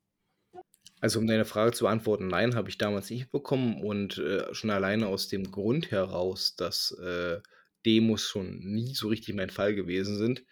Also 1.00 1.20
um 1.20 1.26
deine 1.26 1.44
Frage 1.44 1.72
zu 1.72 1.84
beantworten, 1.84 2.26
nein, 2.26 2.54
habe 2.54 2.68
ich 2.68 2.78
damals 2.78 3.10
nicht 3.10 3.30
bekommen 3.30 3.82
und 3.82 4.18
äh, 4.18 4.52
schon 4.54 4.70
alleine 4.70 5.08
aus 5.08 5.28
dem 5.28 5.50
Grund 5.50 5.90
heraus, 5.90 6.56
dass 6.56 6.90
äh, 6.92 7.40
Demos 7.86 8.28
schon 8.28 8.58
nie 8.58 8.94
so 8.94 9.08
richtig 9.08 9.34
mein 9.34 9.50
Fall 9.50 9.74
gewesen 9.74 10.18
sind, 10.18 10.44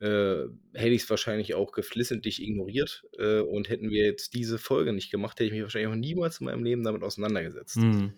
äh, 0.00 0.46
hätte 0.74 0.94
ich 0.94 1.02
es 1.02 1.10
wahrscheinlich 1.10 1.54
auch 1.54 1.72
geflissentlich 1.72 2.42
ignoriert 2.42 3.04
äh, 3.18 3.40
und 3.40 3.68
hätten 3.68 3.90
wir 3.90 4.04
jetzt 4.04 4.34
diese 4.34 4.58
Folge 4.58 4.92
nicht 4.92 5.10
gemacht, 5.10 5.38
hätte 5.38 5.46
ich 5.46 5.52
mich 5.52 5.62
wahrscheinlich 5.62 5.90
auch 5.90 5.96
niemals 5.96 6.40
in 6.40 6.46
meinem 6.46 6.64
Leben 6.64 6.82
damit 6.82 7.02
auseinandergesetzt. 7.02 7.76
Mhm. 7.76 8.14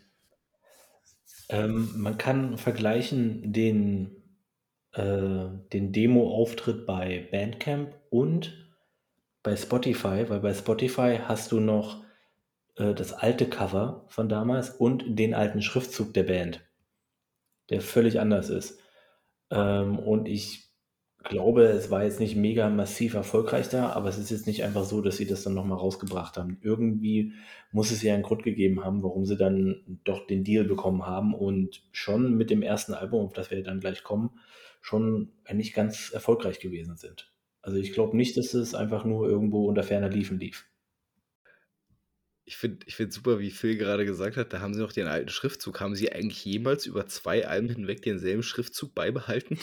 Ähm, 1.48 1.90
man 1.96 2.16
kann 2.16 2.56
vergleichen 2.58 3.52
den 3.52 4.20
äh, 4.92 5.48
den 5.72 5.92
Demo-Auftritt 5.92 6.86
bei 6.86 7.28
Bandcamp 7.30 7.94
und 8.10 8.72
bei 9.42 9.56
Spotify, 9.56 10.24
weil 10.28 10.40
bei 10.40 10.52
Spotify 10.52 11.18
hast 11.22 11.52
du 11.52 11.60
noch 11.60 12.02
äh, 12.76 12.94
das 12.94 13.12
alte 13.12 13.48
Cover 13.48 14.04
von 14.08 14.28
damals 14.28 14.70
und 14.70 15.18
den 15.18 15.34
alten 15.34 15.62
Schriftzug 15.62 16.12
der 16.14 16.24
Band, 16.24 16.60
der 17.70 17.80
völlig 17.80 18.20
anders 18.20 18.50
ist. 18.50 18.80
Ähm, 19.50 19.98
und 19.98 20.28
ich 20.28 20.70
glaube, 21.22 21.64
es 21.64 21.90
war 21.90 22.04
jetzt 22.04 22.20
nicht 22.20 22.36
mega 22.36 22.68
massiv 22.70 23.14
erfolgreich 23.14 23.68
da, 23.68 23.90
aber 23.90 24.08
es 24.08 24.18
ist 24.18 24.30
jetzt 24.30 24.46
nicht 24.46 24.64
einfach 24.64 24.84
so, 24.84 25.02
dass 25.02 25.16
sie 25.16 25.26
das 25.26 25.42
dann 25.42 25.54
nochmal 25.54 25.78
rausgebracht 25.78 26.36
haben. 26.36 26.58
Irgendwie 26.62 27.32
muss 27.72 27.90
es 27.90 28.02
ja 28.02 28.14
einen 28.14 28.22
Grund 28.22 28.42
gegeben 28.42 28.84
haben, 28.84 29.02
warum 29.02 29.26
sie 29.26 29.36
dann 29.36 30.00
doch 30.04 30.26
den 30.26 30.44
Deal 30.44 30.64
bekommen 30.64 31.06
haben 31.06 31.34
und 31.34 31.82
schon 31.92 32.36
mit 32.36 32.50
dem 32.50 32.62
ersten 32.62 32.94
Album, 32.94 33.26
auf 33.26 33.32
das 33.32 33.50
wir 33.50 33.62
dann 33.62 33.80
gleich 33.80 34.02
kommen, 34.02 34.30
schon 34.80 35.32
eigentlich 35.44 35.74
ganz 35.74 36.10
erfolgreich 36.10 36.58
gewesen 36.58 36.96
sind. 36.96 37.30
Also 37.62 37.76
ich 37.76 37.92
glaube 37.92 38.16
nicht, 38.16 38.36
dass 38.38 38.54
es 38.54 38.74
einfach 38.74 39.04
nur 39.04 39.28
irgendwo 39.28 39.66
unter 39.66 39.82
ferner 39.82 40.08
Liefen 40.08 40.38
lief. 40.38 40.69
Ich 42.50 42.56
finde 42.56 42.84
ich 42.84 42.96
find 42.96 43.12
super, 43.12 43.38
wie 43.38 43.52
Phil 43.52 43.76
gerade 43.76 44.04
gesagt 44.04 44.36
hat, 44.36 44.52
da 44.52 44.60
haben 44.60 44.74
sie 44.74 44.80
noch 44.80 44.92
den 44.92 45.06
alten 45.06 45.28
Schriftzug. 45.28 45.80
Haben 45.80 45.94
sie 45.94 46.10
eigentlich 46.10 46.44
jemals 46.44 46.84
über 46.84 47.06
zwei 47.06 47.46
Alben 47.46 47.68
hinweg 47.68 48.02
denselben 48.02 48.42
Schriftzug 48.42 48.92
beibehalten? 48.92 49.56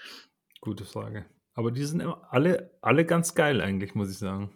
Gute 0.60 0.84
Frage. 0.84 1.26
Aber 1.54 1.72
die 1.72 1.82
sind 1.82 2.02
alle, 2.02 2.70
alle 2.82 3.04
ganz 3.04 3.34
geil 3.34 3.60
eigentlich, 3.60 3.96
muss 3.96 4.12
ich 4.12 4.18
sagen. 4.18 4.52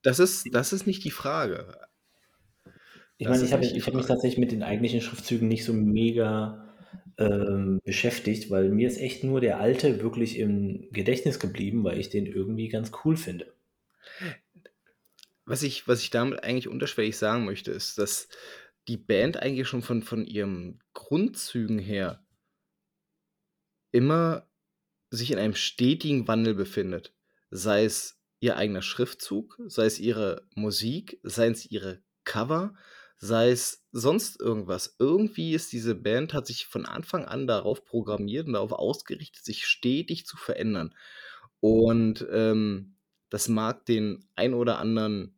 Das 0.00 0.18
ist, 0.18 0.48
das 0.54 0.72
ist 0.72 0.86
nicht 0.86 1.04
die 1.04 1.10
Frage. 1.10 1.76
Ich 3.18 3.28
meine, 3.28 3.44
ich 3.44 3.52
habe 3.52 3.66
hab 3.66 3.94
mich 3.94 4.06
tatsächlich 4.06 4.38
mit 4.38 4.52
den 4.52 4.62
eigentlichen 4.62 5.02
Schriftzügen 5.02 5.46
nicht 5.46 5.66
so 5.66 5.74
mega 5.74 6.74
ähm, 7.18 7.80
beschäftigt, 7.84 8.50
weil 8.50 8.70
mir 8.70 8.88
ist 8.88 8.98
echt 8.98 9.24
nur 9.24 9.42
der 9.42 9.60
alte 9.60 10.00
wirklich 10.00 10.38
im 10.38 10.88
Gedächtnis 10.90 11.38
geblieben, 11.38 11.84
weil 11.84 12.00
ich 12.00 12.08
den 12.08 12.24
irgendwie 12.24 12.68
ganz 12.68 12.92
cool 13.04 13.18
finde. 13.18 13.52
Was 15.50 15.64
ich, 15.64 15.88
was 15.88 16.00
ich 16.00 16.10
damit 16.10 16.44
eigentlich 16.44 16.68
unterschwellig 16.68 17.18
sagen 17.18 17.44
möchte, 17.44 17.72
ist, 17.72 17.98
dass 17.98 18.28
die 18.86 18.96
Band 18.96 19.36
eigentlich 19.36 19.66
schon 19.66 19.82
von, 19.82 20.04
von 20.04 20.24
ihren 20.24 20.80
Grundzügen 20.94 21.80
her 21.80 22.24
immer 23.90 24.48
sich 25.10 25.32
in 25.32 25.40
einem 25.40 25.56
stetigen 25.56 26.28
Wandel 26.28 26.54
befindet. 26.54 27.16
Sei 27.50 27.82
es 27.84 28.22
ihr 28.38 28.56
eigener 28.58 28.80
Schriftzug, 28.80 29.58
sei 29.66 29.86
es 29.86 29.98
ihre 29.98 30.46
Musik, 30.54 31.18
sei 31.24 31.48
es 31.48 31.68
ihre 31.68 32.00
Cover, 32.22 32.76
sei 33.18 33.50
es 33.50 33.84
sonst 33.90 34.40
irgendwas. 34.40 34.94
Irgendwie 35.00 35.54
ist 35.54 35.72
diese 35.72 35.96
Band, 35.96 36.32
hat 36.32 36.46
sich 36.46 36.66
von 36.66 36.86
Anfang 36.86 37.24
an 37.24 37.48
darauf 37.48 37.84
programmiert 37.84 38.46
und 38.46 38.52
darauf 38.52 38.70
ausgerichtet, 38.70 39.44
sich 39.44 39.66
stetig 39.66 40.26
zu 40.26 40.36
verändern. 40.36 40.94
Und 41.58 42.24
ähm, 42.30 42.94
das 43.30 43.48
mag 43.48 43.84
den 43.86 44.28
ein 44.36 44.54
oder 44.54 44.78
anderen 44.78 45.36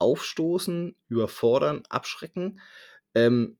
aufstoßen, 0.00 0.96
überfordern, 1.08 1.82
abschrecken. 1.88 2.60
Ähm, 3.14 3.58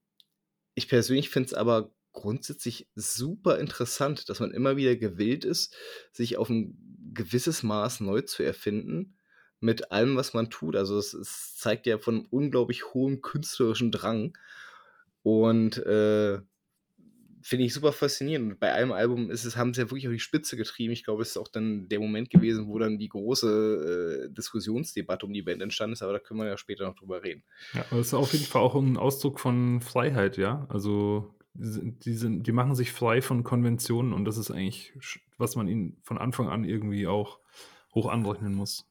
ich 0.74 0.88
persönlich 0.88 1.30
finde 1.30 1.48
es 1.48 1.54
aber 1.54 1.92
grundsätzlich 2.12 2.88
super 2.94 3.58
interessant, 3.58 4.28
dass 4.28 4.40
man 4.40 4.50
immer 4.50 4.76
wieder 4.76 4.96
gewillt 4.96 5.44
ist, 5.44 5.74
sich 6.12 6.36
auf 6.36 6.48
ein 6.48 6.76
gewisses 7.14 7.62
Maß 7.62 8.00
neu 8.00 8.22
zu 8.22 8.42
erfinden 8.42 9.16
mit 9.60 9.92
allem, 9.92 10.16
was 10.16 10.34
man 10.34 10.50
tut. 10.50 10.74
Also 10.74 10.98
es, 10.98 11.12
es 11.12 11.56
zeigt 11.56 11.86
ja 11.86 11.98
von 11.98 12.26
unglaublich 12.26 12.94
hohem 12.94 13.20
künstlerischen 13.20 13.92
Drang. 13.92 14.36
Und 15.22 15.76
äh, 15.78 16.40
finde 17.42 17.64
ich 17.64 17.74
super 17.74 17.92
faszinierend. 17.92 18.60
Bei 18.60 18.72
einem 18.72 18.92
Album 18.92 19.30
ist 19.30 19.44
es, 19.44 19.56
haben 19.56 19.72
sie 19.72 19.82
ja 19.82 19.86
wirklich 19.88 20.06
auf 20.06 20.12
die 20.12 20.20
Spitze 20.20 20.56
getrieben. 20.56 20.92
Ich 20.92 21.04
glaube, 21.04 21.22
es 21.22 21.30
ist 21.30 21.36
auch 21.36 21.48
dann 21.48 21.88
der 21.88 22.00
Moment 22.00 22.30
gewesen, 22.30 22.68
wo 22.68 22.78
dann 22.78 22.98
die 22.98 23.08
große 23.08 24.28
äh, 24.28 24.34
Diskussionsdebatte 24.34 25.26
um 25.26 25.32
die 25.32 25.42
Band 25.42 25.62
entstanden 25.62 25.94
ist, 25.94 26.02
aber 26.02 26.12
da 26.12 26.18
können 26.18 26.40
wir 26.40 26.46
ja 26.46 26.56
später 26.56 26.84
noch 26.84 26.94
drüber 26.94 27.22
reden. 27.22 27.42
Ja, 27.72 27.84
aber 27.90 28.00
es 28.00 28.08
ist 28.08 28.14
auf 28.14 28.32
jeden 28.32 28.44
Fall 28.44 28.62
auch 28.62 28.74
ein 28.74 28.96
Ausdruck 28.96 29.40
von 29.40 29.80
Freiheit, 29.80 30.36
ja. 30.36 30.66
Also 30.68 31.34
die, 31.54 32.14
sind, 32.14 32.46
die 32.46 32.52
machen 32.52 32.74
sich 32.74 32.92
frei 32.92 33.22
von 33.22 33.42
Konventionen 33.42 34.12
und 34.12 34.24
das 34.24 34.38
ist 34.38 34.50
eigentlich, 34.50 34.92
was 35.36 35.56
man 35.56 35.68
ihnen 35.68 35.98
von 36.02 36.18
Anfang 36.18 36.48
an 36.48 36.64
irgendwie 36.64 37.06
auch 37.06 37.38
hoch 37.94 38.08
anrechnen 38.08 38.54
muss 38.54 38.86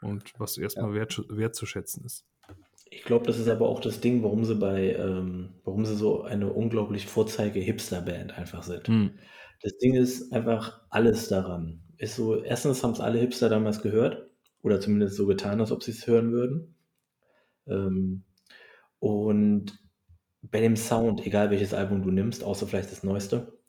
und 0.00 0.32
was 0.38 0.56
erstmal 0.58 0.90
ja. 0.90 0.94
wert, 0.94 1.24
wertzuschätzen 1.28 2.04
ist. 2.04 2.24
Ich 2.90 3.04
glaube, 3.04 3.24
das 3.26 3.38
ist 3.38 3.48
aber 3.48 3.68
auch 3.68 3.80
das 3.80 4.00
Ding, 4.00 4.22
warum 4.24 4.44
sie 4.44 4.56
bei, 4.56 4.94
ähm, 4.94 5.50
warum 5.64 5.86
sie 5.86 5.94
so 5.94 6.22
eine 6.22 6.52
unglaublich 6.52 7.06
Vorzeige-Hipster-Band 7.06 8.36
einfach 8.36 8.64
sind. 8.64 8.88
Hm. 8.88 9.12
Das 9.62 9.76
Ding 9.78 9.94
ist 9.94 10.32
einfach 10.32 10.80
alles 10.90 11.28
daran. 11.28 11.82
Ist 11.98 12.16
so, 12.16 12.42
erstens 12.42 12.82
haben 12.82 12.92
es 12.92 13.00
alle 13.00 13.20
Hipster 13.20 13.48
damals 13.48 13.80
gehört 13.82 14.28
oder 14.62 14.80
zumindest 14.80 15.16
so 15.16 15.26
getan, 15.26 15.60
als 15.60 15.70
ob 15.70 15.82
sie 15.84 15.92
es 15.92 16.06
hören 16.06 16.32
würden. 16.32 16.74
Ähm, 17.68 18.24
und 18.98 19.78
bei 20.42 20.60
dem 20.60 20.76
Sound, 20.76 21.24
egal 21.26 21.50
welches 21.50 21.74
Album 21.74 22.02
du 22.02 22.10
nimmst, 22.10 22.42
außer 22.42 22.66
vielleicht 22.66 22.90
das 22.90 23.04
neueste, 23.04 23.59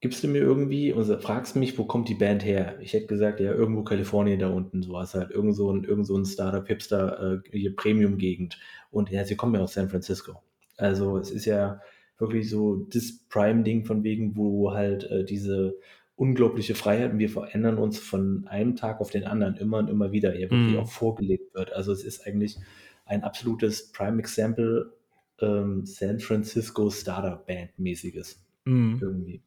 gibst 0.00 0.24
du 0.24 0.28
mir 0.28 0.38
irgendwie 0.38 0.92
und 0.92 1.04
fragst 1.22 1.56
mich, 1.56 1.76
wo 1.78 1.84
kommt 1.84 2.08
die 2.08 2.14
Band 2.14 2.44
her? 2.44 2.78
Ich 2.80 2.94
hätte 2.94 3.06
gesagt, 3.06 3.40
ja, 3.40 3.52
irgendwo 3.52 3.82
Kalifornien 3.82 4.38
da 4.40 4.48
unten, 4.48 4.82
so 4.82 4.92
was 4.92 5.14
halt, 5.14 5.30
irgend 5.30 5.54
so 5.54 5.70
ein, 5.72 5.84
irgend 5.84 6.06
so 6.06 6.16
ein 6.16 6.24
Startup-Hipster, 6.24 7.42
äh, 7.44 7.50
hier 7.58 7.76
Premium-Gegend. 7.76 8.58
Und 8.90 9.10
ja, 9.10 9.24
sie 9.24 9.36
kommen 9.36 9.54
ja 9.54 9.60
aus 9.60 9.74
San 9.74 9.90
Francisco. 9.90 10.42
Also 10.78 11.18
es 11.18 11.30
ist 11.30 11.44
ja 11.44 11.80
wirklich 12.18 12.48
so 12.48 12.76
das 12.76 13.18
Prime-Ding 13.28 13.84
von 13.84 14.02
wegen, 14.02 14.36
wo 14.36 14.72
halt 14.72 15.04
äh, 15.04 15.24
diese 15.24 15.76
unglaubliche 16.16 16.74
Freiheit 16.74 17.12
und 17.12 17.18
wir 17.18 17.30
verändern 17.30 17.78
uns 17.78 17.98
von 17.98 18.46
einem 18.46 18.76
Tag 18.76 19.00
auf 19.00 19.10
den 19.10 19.24
anderen 19.24 19.56
immer 19.56 19.78
und 19.78 19.88
immer 19.88 20.12
wieder, 20.12 20.34
ja 20.38 20.50
wirklich 20.50 20.74
Mhm. 20.74 20.80
auch 20.80 20.90
vorgelebt 20.90 21.54
wird. 21.54 21.72
Also 21.72 21.92
es 21.92 22.04
ist 22.04 22.26
eigentlich 22.26 22.58
ein 23.06 23.22
absolutes 23.22 23.90
Prime 23.92 24.18
Example 24.18 24.92
ähm, 25.40 25.84
San 25.86 26.20
Francisco 26.20 26.90
Startup 26.90 27.46
Band 27.46 27.78
mäßiges 27.78 28.42
Mhm. 28.66 28.98
irgendwie. 29.00 29.42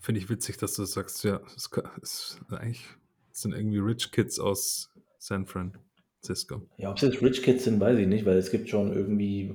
Finde 0.00 0.18
ich 0.18 0.30
witzig, 0.30 0.56
dass 0.56 0.74
du 0.74 0.84
sagst, 0.84 1.22
ja, 1.24 1.40
es 1.56 1.70
es 2.02 2.38
eigentlich 2.50 2.84
es 3.32 3.42
sind 3.42 3.52
irgendwie 3.52 3.78
Rich 3.78 4.12
Kids 4.12 4.40
aus 4.40 4.90
San 5.18 5.46
Francisco. 5.46 6.62
Ja, 6.78 6.90
ob 6.90 6.96
es 6.96 7.02
jetzt 7.02 7.22
Rich 7.22 7.42
Kids 7.42 7.64
sind, 7.64 7.80
weiß 7.80 7.98
ich 7.98 8.06
nicht, 8.06 8.24
weil 8.24 8.38
es 8.38 8.50
gibt 8.50 8.68
schon 8.68 8.92
irgendwie, 8.92 9.54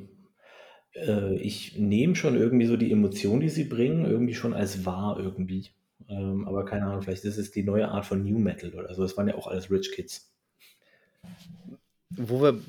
äh, 0.94 1.36
ich 1.36 1.78
nehme 1.78 2.16
schon 2.16 2.36
irgendwie 2.36 2.68
so 2.68 2.78
die 2.78 2.92
Emotion, 2.92 3.40
die 3.40 3.50
sie 3.50 3.66
bringen, 3.66 4.06
irgendwie 4.06 4.36
schon 4.36 4.54
als 4.54 4.86
wahr 4.86 5.18
irgendwie. 5.20 5.70
Ähm, 6.08 6.48
aber 6.48 6.66
keine 6.66 6.86
Ahnung, 6.86 7.02
vielleicht 7.02 7.26
ist 7.26 7.38
es 7.38 7.52
die 7.52 7.64
neue 7.64 7.90
Art 7.90 8.06
von 8.06 8.24
New 8.24 8.38
Metal 8.38 8.74
oder 8.74 8.94
so. 8.94 9.02
Das 9.02 9.18
waren 9.18 9.28
ja 9.28 9.36
auch 9.36 9.48
alles 9.48 9.72
Rich 9.72 9.92
Kids. 9.94 10.32
Wo 12.12 12.42
wir 12.42 12.62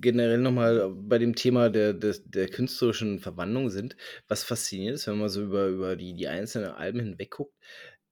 generell 0.00 0.38
nochmal 0.38 0.90
bei 0.94 1.18
dem 1.18 1.34
Thema 1.34 1.70
der, 1.70 1.94
des- 1.94 2.24
der 2.24 2.48
künstlerischen 2.48 3.18
Verwandlung 3.20 3.70
sind, 3.70 3.96
was 4.28 4.44
faszinierend 4.44 4.96
ist, 4.96 5.06
wenn 5.06 5.18
man 5.18 5.28
so 5.28 5.42
über, 5.42 5.66
über 5.68 5.96
die, 5.96 6.14
die 6.14 6.28
einzelnen 6.28 6.70
Alben 6.70 7.00
hinweg 7.00 7.30
guckt, 7.30 7.54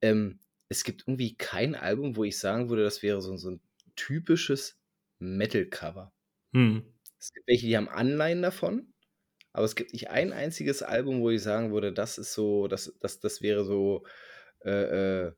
ähm, 0.03 0.41
es 0.69 0.85
gibt 0.85 1.03
irgendwie 1.07 1.37
kein 1.37 1.75
Album, 1.75 2.17
wo 2.17 2.25
ich 2.25 2.39
sagen 2.39 2.69
würde, 2.71 2.83
das 2.85 3.03
wäre 3.03 3.21
so, 3.23 3.37
so 3.37 3.51
ein 3.53 3.61
typisches 3.97 4.79
Metal-Cover. 5.21 6.13
Mhm. 6.53 6.83
Es 7.19 7.33
gibt 7.33 7.47
welche, 7.49 7.67
die 7.67 7.77
haben 7.77 7.89
Anleihen 7.89 8.43
davon, 8.43 8.93
aber 9.53 9.65
es 9.65 9.77
gibt 9.77 9.93
nicht 9.93 10.11
ein 10.11 10.33
einziges 10.33 10.83
Album, 10.83 11.21
wo 11.23 11.31
ich 11.31 11.43
sagen 11.43 11.73
würde, 11.73 11.93
das 11.93 12.19
ist 12.19 12.35
so, 12.35 12.69
das, 12.69 12.95
das, 13.01 13.21
das 13.21 13.43
wäre 13.43 13.65
so 13.65 14.05
äh, 14.65 15.27
äh, 15.29 15.33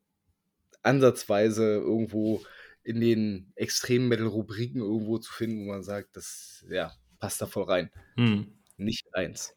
ansatzweise 0.83 1.63
irgendwo 1.75 2.43
in 2.89 2.99
den 2.99 3.51
extremen 3.55 4.07
Metal-Rubriken 4.09 4.81
irgendwo 4.81 5.17
zu 5.19 5.31
finden, 5.31 5.65
wo 5.65 5.71
man 5.71 5.83
sagt, 5.83 6.15
das 6.17 6.65
ja, 6.69 6.91
passt 7.19 7.41
da 7.41 7.45
voll 7.45 7.63
rein. 7.63 7.91
Mhm. 8.17 8.57
Nicht 8.77 9.13
eins. 9.13 9.55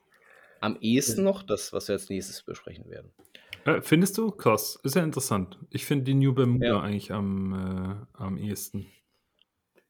Am 0.61 0.77
ehesten 0.81 1.25
noch 1.25 1.42
das, 1.42 1.73
was 1.73 1.88
wir 1.88 1.95
als 1.95 2.09
nächstes 2.09 2.42
besprechen 2.45 2.88
werden. 2.88 3.11
Äh, 3.64 3.81
findest 3.83 4.18
du? 4.18 4.31
Krass. 4.31 4.79
Ist 4.85 4.95
ja 4.97 5.03
interessant. 5.03 5.59
Ich 5.71 5.85
finde 5.87 6.05
die 6.05 6.14
New 6.14 6.35
Bermuda 6.35 6.66
Ja. 6.66 6.81
eigentlich 6.81 7.11
am, 7.12 7.53
äh, 7.53 8.16
am 8.23 8.37
ehesten. 8.38 8.87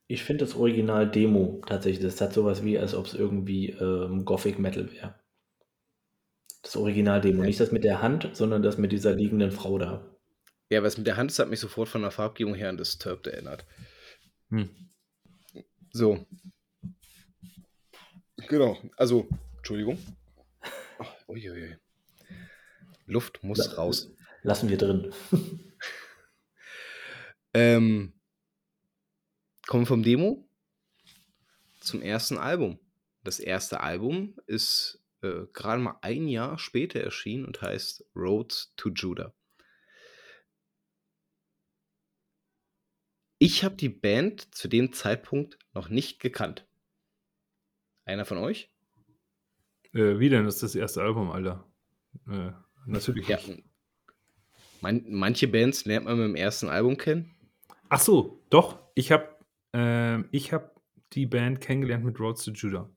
Ich 0.07 0.23
finde 0.25 0.45
das 0.45 0.55
Original 0.55 1.11
Demo 1.11 1.63
tatsächlich, 1.67 2.03
das 2.05 2.21
hat 2.21 2.33
sowas 2.35 2.63
wie, 2.65 2.79
als 2.79 2.95
ob 2.95 3.07
es 3.07 3.15
irgendwie 3.15 3.71
ähm, 3.71 4.25
Gothic 4.25 4.59
Metal 4.59 4.91
wäre. 4.93 5.15
Das 6.63 6.77
Original 6.77 7.21
Demo, 7.21 7.41
Ja. 7.43 7.47
nicht 7.47 7.61
das 7.61 7.73
mit 7.73 7.83
der 7.85 8.03
Hand, 8.03 8.31
sondern 8.35 8.63
das 8.63 8.79
mit 8.79 8.93
dieser 8.93 9.15
liegenden 9.15 9.51
Frau 9.51 9.79
da. 9.79 10.12
Ja, 10.73 10.83
was 10.83 10.97
mit 10.97 11.07
der 11.07 11.19
Hand 11.19 11.31
ist, 11.31 11.39
hat 11.39 11.51
mich 11.51 11.61
sofort 11.61 11.91
von 11.91 12.01
der 12.01 12.11
Farbgebung 12.11 12.55
her 12.55 12.71
an 12.71 12.79
Disturbed 12.79 13.27
erinnert. 13.27 13.67
Hm. 14.49 14.71
So. 15.93 16.27
Genau. 18.49 18.79
Also, 18.97 19.29
Entschuldigung. 19.59 19.99
Ach, 20.99 21.15
uiuiui. 21.29 21.77
Luft 23.05 23.45
muss 23.45 23.59
La- 23.59 23.75
raus. 23.75 24.11
Lassen 24.43 24.69
wir 24.71 24.79
drin. 24.79 25.13
Ähm, 27.55 28.15
kommen 29.67 29.83
wir 29.83 29.89
vom 29.89 30.03
Demo 30.03 30.49
zum 31.81 32.01
ersten 32.01 32.39
Album. 32.39 32.79
Das 33.25 33.41
erste 33.41 33.81
Album 33.81 34.39
ist 34.47 35.03
äh, 35.21 35.43
gerade 35.53 35.83
mal 35.83 35.99
ein 36.01 36.29
Jahr 36.29 36.59
später 36.59 37.01
erschienen 37.01 37.45
und 37.45 37.61
heißt 37.61 38.07
Road 38.17 38.71
to 38.79 38.89
Judah. 38.89 39.35
Ich 43.45 43.65
habe 43.65 43.75
die 43.75 43.89
Band 43.89 44.55
zu 44.55 44.69
dem 44.69 44.93
Zeitpunkt 44.93 45.59
noch 45.75 45.89
nicht 45.89 46.21
gekannt. 46.21 46.65
Einer 48.05 48.25
von 48.25 48.39
euch? 48.39 48.71
Äh, 49.93 50.21
wie 50.21 50.29
denn? 50.29 50.45
Das 50.45 50.55
ist 50.55 50.63
das 50.63 50.75
erste 50.77 51.03
Album, 51.03 51.33
Alter. 51.33 51.67
Äh, 52.29 52.53
natürlich 52.87 53.27
Ja. 53.27 53.41
Man, 54.81 55.05
manche 55.09 55.49
Bands 55.49 55.85
lernt 55.87 56.05
man 56.05 56.19
mit 56.19 56.27
dem 56.29 56.37
ersten 56.37 56.69
Album 56.69 56.97
kennen. 56.97 57.35
Ach 57.89 57.99
so, 57.99 58.45
doch. 58.49 58.79
Ich 58.95 59.11
habe 59.11 59.29
ich 60.31 60.53
hab 60.53 60.81
die 61.13 61.27
Band 61.27 61.61
kennengelernt 61.61 62.05
mit 62.05 62.21
Roads 62.21 62.45
to 62.45 62.53
Judah. 62.53 62.91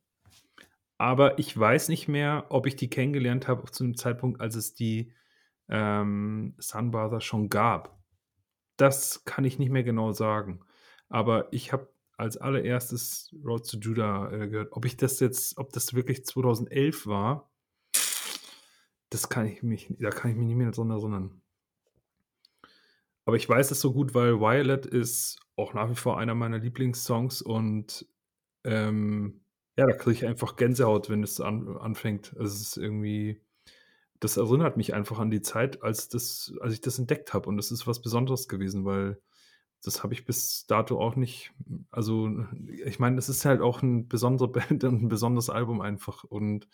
Aber 0.99 1.39
ich 1.39 1.57
weiß 1.57 1.89
nicht 1.89 2.07
mehr, 2.07 2.45
ob 2.49 2.67
ich 2.67 2.75
die 2.75 2.89
kennengelernt 2.89 3.47
habe 3.47 3.71
zu 3.71 3.83
dem 3.83 3.95
Zeitpunkt, 3.95 4.41
als 4.41 4.55
es 4.55 4.75
die 4.75 5.11
ähm, 5.69 6.53
Sunbather 6.59 7.21
schon 7.21 7.49
gab. 7.49 7.94
Das 8.77 9.23
kann 9.25 9.45
ich 9.45 9.59
nicht 9.59 9.71
mehr 9.71 9.83
genau 9.83 10.11
sagen. 10.11 10.61
Aber 11.09 11.51
ich 11.51 11.71
habe 11.71 11.89
als 12.17 12.37
allererstes 12.37 13.33
Roads 13.43 13.71
to 13.71 13.77
Judah 13.77 14.31
äh, 14.31 14.47
gehört. 14.47 14.71
Ob 14.71 14.85
ich 14.85 14.97
das 14.97 15.19
jetzt, 15.19 15.57
ob 15.57 15.73
das 15.73 15.93
wirklich 15.93 16.25
2011 16.25 17.07
war, 17.07 17.51
das 19.09 19.29
kann 19.29 19.45
ich 19.45 19.63
mich, 19.63 19.93
da 19.99 20.09
kann 20.09 20.31
ich 20.31 20.37
mich 20.37 20.47
nicht 20.47 20.55
mehr 20.55 20.71
dran 20.71 20.89
erinnern. 20.89 21.41
Aber 23.25 23.37
ich 23.37 23.47
weiß 23.49 23.71
es 23.71 23.81
so 23.81 23.91
gut, 23.91 24.13
weil 24.13 24.39
Violet 24.39 24.85
ist 24.85 25.39
auch 25.55 25.73
nach 25.73 25.89
wie 25.89 25.95
vor 25.95 26.19
einer 26.19 26.35
meiner 26.35 26.59
Lieblingssongs 26.59 27.41
und 27.41 28.07
ähm, 28.63 29.41
ja, 29.77 29.85
da 29.85 29.93
kriege 29.93 30.11
ich 30.11 30.25
einfach 30.25 30.55
Gänsehaut, 30.55 31.09
wenn 31.09 31.23
es 31.23 31.41
an, 31.41 31.77
anfängt. 31.77 32.33
Also 32.37 32.53
es 32.55 32.61
ist 32.61 32.77
irgendwie, 32.77 33.41
das 34.25 34.37
erinnert 34.37 34.75
mich 34.75 34.93
einfach 34.93 35.19
an 35.19 35.29
die 35.29 35.41
Zeit, 35.41 35.83
als, 35.83 36.09
das, 36.09 36.53
als 36.59 36.73
ich 36.73 36.81
das 36.81 36.99
entdeckt 36.99 37.33
habe. 37.33 37.47
Und 37.47 37.57
das 37.57 37.71
ist 37.71 37.85
was 37.87 38.01
Besonderes 38.01 38.47
gewesen, 38.47 38.83
weil 38.83 39.21
das 39.83 40.03
habe 40.03 40.13
ich 40.13 40.25
bis 40.25 40.65
dato 40.65 40.99
auch 40.99 41.15
nicht. 41.15 41.53
Also, 41.91 42.45
ich 42.85 42.99
meine, 42.99 43.17
das 43.17 43.29
ist 43.29 43.45
halt 43.45 43.61
auch 43.61 43.83
eine 43.83 44.03
besondere 44.03 44.47
Band 44.47 44.83
und 44.83 45.03
ein 45.03 45.09
besonderes 45.09 45.49
Album 45.49 45.79
einfach. 45.81 46.23
Und 46.23 46.67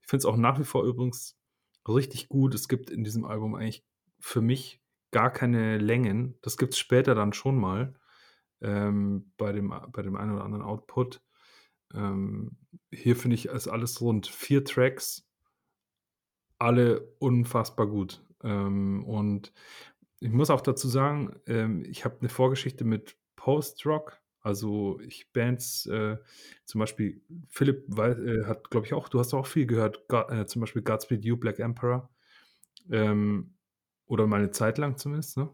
ich 0.00 0.08
finde 0.08 0.20
es 0.20 0.24
auch 0.24 0.36
nach 0.36 0.58
wie 0.58 0.64
vor 0.64 0.84
übrigens 0.84 1.38
richtig 1.86 2.28
gut. 2.28 2.54
Es 2.54 2.68
gibt 2.68 2.90
in 2.90 3.04
diesem 3.04 3.24
Album 3.24 3.54
eigentlich 3.54 3.84
für 4.18 4.40
mich 4.40 4.82
gar 5.10 5.30
keine 5.30 5.78
Längen. 5.78 6.38
Das 6.42 6.56
gibt 6.56 6.72
es 6.72 6.78
später 6.78 7.14
dann 7.14 7.32
schon 7.32 7.56
mal 7.56 7.94
ähm, 8.62 9.32
bei, 9.36 9.52
dem, 9.52 9.74
bei 9.92 10.02
dem 10.02 10.16
einen 10.16 10.32
oder 10.32 10.44
anderen 10.44 10.64
Output. 10.64 11.20
Ähm, 11.94 12.56
hier 12.90 13.16
finde 13.16 13.34
ich, 13.34 13.46
ist 13.46 13.68
alles 13.68 14.00
rund 14.00 14.26
vier 14.26 14.64
Tracks, 14.64 15.25
alle 16.58 17.02
unfassbar 17.18 17.86
gut. 17.86 18.22
Ähm, 18.42 19.04
und 19.04 19.52
ich 20.20 20.30
muss 20.30 20.50
auch 20.50 20.60
dazu 20.60 20.88
sagen, 20.88 21.36
ähm, 21.46 21.84
ich 21.86 22.04
habe 22.04 22.18
eine 22.20 22.28
Vorgeschichte 22.28 22.84
mit 22.84 23.16
Post-Rock. 23.36 24.20
Also 24.40 25.00
ich 25.00 25.32
Bands, 25.32 25.86
äh, 25.86 26.18
zum 26.64 26.78
Beispiel 26.78 27.22
Philipp 27.48 27.98
äh, 27.98 28.44
hat, 28.46 28.70
glaube 28.70 28.86
ich, 28.86 28.94
auch, 28.94 29.08
du 29.08 29.18
hast 29.18 29.34
auch 29.34 29.46
viel 29.46 29.66
gehört, 29.66 30.08
Ga- 30.08 30.28
äh, 30.42 30.46
zum 30.46 30.60
Beispiel 30.60 30.82
Godspeed 30.82 31.24
You, 31.24 31.36
Black 31.36 31.58
Emperor. 31.58 32.10
Ähm, 32.90 33.54
oder 34.06 34.26
mal 34.26 34.38
eine 34.38 34.50
Zeit 34.52 34.78
lang 34.78 34.98
zumindest, 34.98 35.36
ne? 35.38 35.50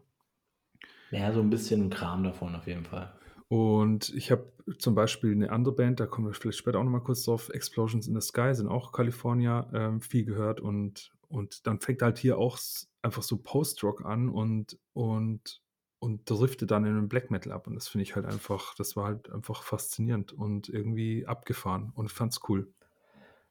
Ja, 1.11 1.31
so 1.31 1.39
ein 1.39 1.49
bisschen 1.49 1.89
Kram 1.89 2.25
davon 2.25 2.55
auf 2.55 2.67
jeden 2.67 2.83
Fall. 2.83 3.13
Und 3.53 4.11
ich 4.15 4.31
habe 4.31 4.51
zum 4.79 4.95
Beispiel 4.95 5.31
eine 5.31 5.51
andere 5.51 5.75
Band, 5.75 5.99
da 5.99 6.07
kommen 6.07 6.25
wir 6.25 6.33
vielleicht 6.33 6.57
später 6.57 6.79
auch 6.79 6.83
nochmal 6.83 7.03
kurz 7.03 7.23
drauf, 7.23 7.49
Explosions 7.49 8.07
in 8.07 8.19
the 8.19 8.27
Sky, 8.27 8.55
sind 8.55 8.67
auch 8.67 8.91
California, 8.91 9.69
ähm, 9.75 10.01
viel 10.01 10.25
gehört 10.25 10.59
und, 10.59 11.11
und 11.27 11.67
dann 11.67 11.79
fängt 11.79 12.01
halt 12.01 12.17
hier 12.17 12.39
auch 12.39 12.57
einfach 13.03 13.21
so 13.21 13.37
Post-Rock 13.37 14.05
an 14.05 14.29
und, 14.29 14.79
und, 14.93 15.61
und 15.99 16.27
driftet 16.27 16.71
dann 16.71 16.83
in 16.83 16.95
den 16.95 17.07
Black 17.07 17.29
Metal 17.29 17.51
ab. 17.51 17.67
Und 17.67 17.75
das 17.75 17.87
finde 17.87 18.01
ich 18.01 18.15
halt 18.15 18.25
einfach, 18.25 18.73
das 18.73 18.95
war 18.95 19.05
halt 19.05 19.31
einfach 19.31 19.61
faszinierend 19.61 20.33
und 20.33 20.67
irgendwie 20.69 21.27
abgefahren 21.27 21.91
und 21.93 22.11
fand's 22.11 22.39
cool. 22.49 22.73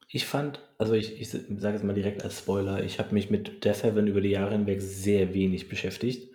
Ich 0.09 0.27
fand, 0.27 0.69
also 0.79 0.95
ich, 0.95 1.21
ich 1.21 1.31
sage 1.31 1.77
es 1.77 1.85
mal 1.85 1.95
direkt 1.95 2.25
als 2.25 2.41
Spoiler, 2.41 2.83
ich 2.83 2.99
habe 2.99 3.15
mich 3.15 3.31
mit 3.31 3.65
Death 3.65 3.85
Heaven 3.85 4.09
über 4.09 4.21
die 4.21 4.31
Jahre 4.31 4.51
hinweg 4.51 4.83
sehr 4.83 5.33
wenig 5.33 5.69
beschäftigt. 5.69 6.32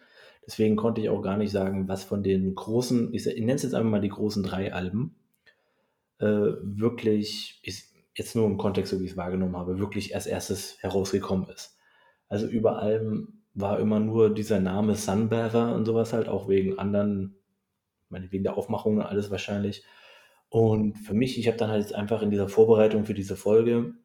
Deswegen 0.47 0.77
konnte 0.77 1.01
ich 1.01 1.10
auch 1.10 1.21
gar 1.21 1.38
nicht 1.38 1.51
sagen, 1.51 1.89
was 1.89 2.05
von 2.05 2.23
den 2.23 2.55
großen, 2.55 3.13
ich, 3.13 3.27
ich 3.27 3.39
nenne 3.39 3.55
es 3.55 3.63
jetzt 3.63 3.75
einfach 3.75 3.91
mal 3.91 4.01
die 4.01 4.07
großen 4.07 4.43
drei 4.43 4.73
Alben, 4.73 5.17
äh, 6.19 6.54
wirklich, 6.62 7.60
ist 7.63 7.93
jetzt 8.15 8.35
nur 8.35 8.45
im 8.45 8.58
Kontext, 8.58 8.91
so 8.91 9.00
wie 9.00 9.06
ich 9.06 9.12
es 9.12 9.17
wahrgenommen 9.17 9.58
habe, 9.58 9.77
wirklich 9.77 10.15
als 10.15 10.25
erstes 10.25 10.81
herausgekommen 10.81 11.50
ist. 11.50 11.77
Also 12.29 12.48
über 12.48 12.81
allem 12.81 13.43
war 13.54 13.79
immer 13.79 14.00
nur 14.00 14.33
dieser 14.33 14.62
Name 14.62 14.95
Sunbather 14.95 15.75
und 15.75 15.85
sowas 15.85 16.13
halt, 16.13 16.29
auch 16.29 16.48
wegen 16.48 16.79
anderen, 16.79 17.35
ich 18.06 18.12
meine, 18.12 18.31
wegen 18.31 18.43
der 18.43 18.58
Aufmachung 18.58 18.98
und 18.98 19.04
alles 19.04 19.29
wahrscheinlich. 19.29 19.83
Und 20.50 20.95
für 20.95 21.13
mich, 21.13 21.37
ich 21.37 21.48
habe 21.48 21.58
dann 21.58 21.71
halt 21.71 21.81
jetzt 21.81 21.93
einfach 21.93 22.21
in 22.21 22.31
dieser 22.31 22.48
Vorbereitung 22.48 23.06
für 23.06 23.13
diese 23.13 23.35
Folge, 23.35 23.95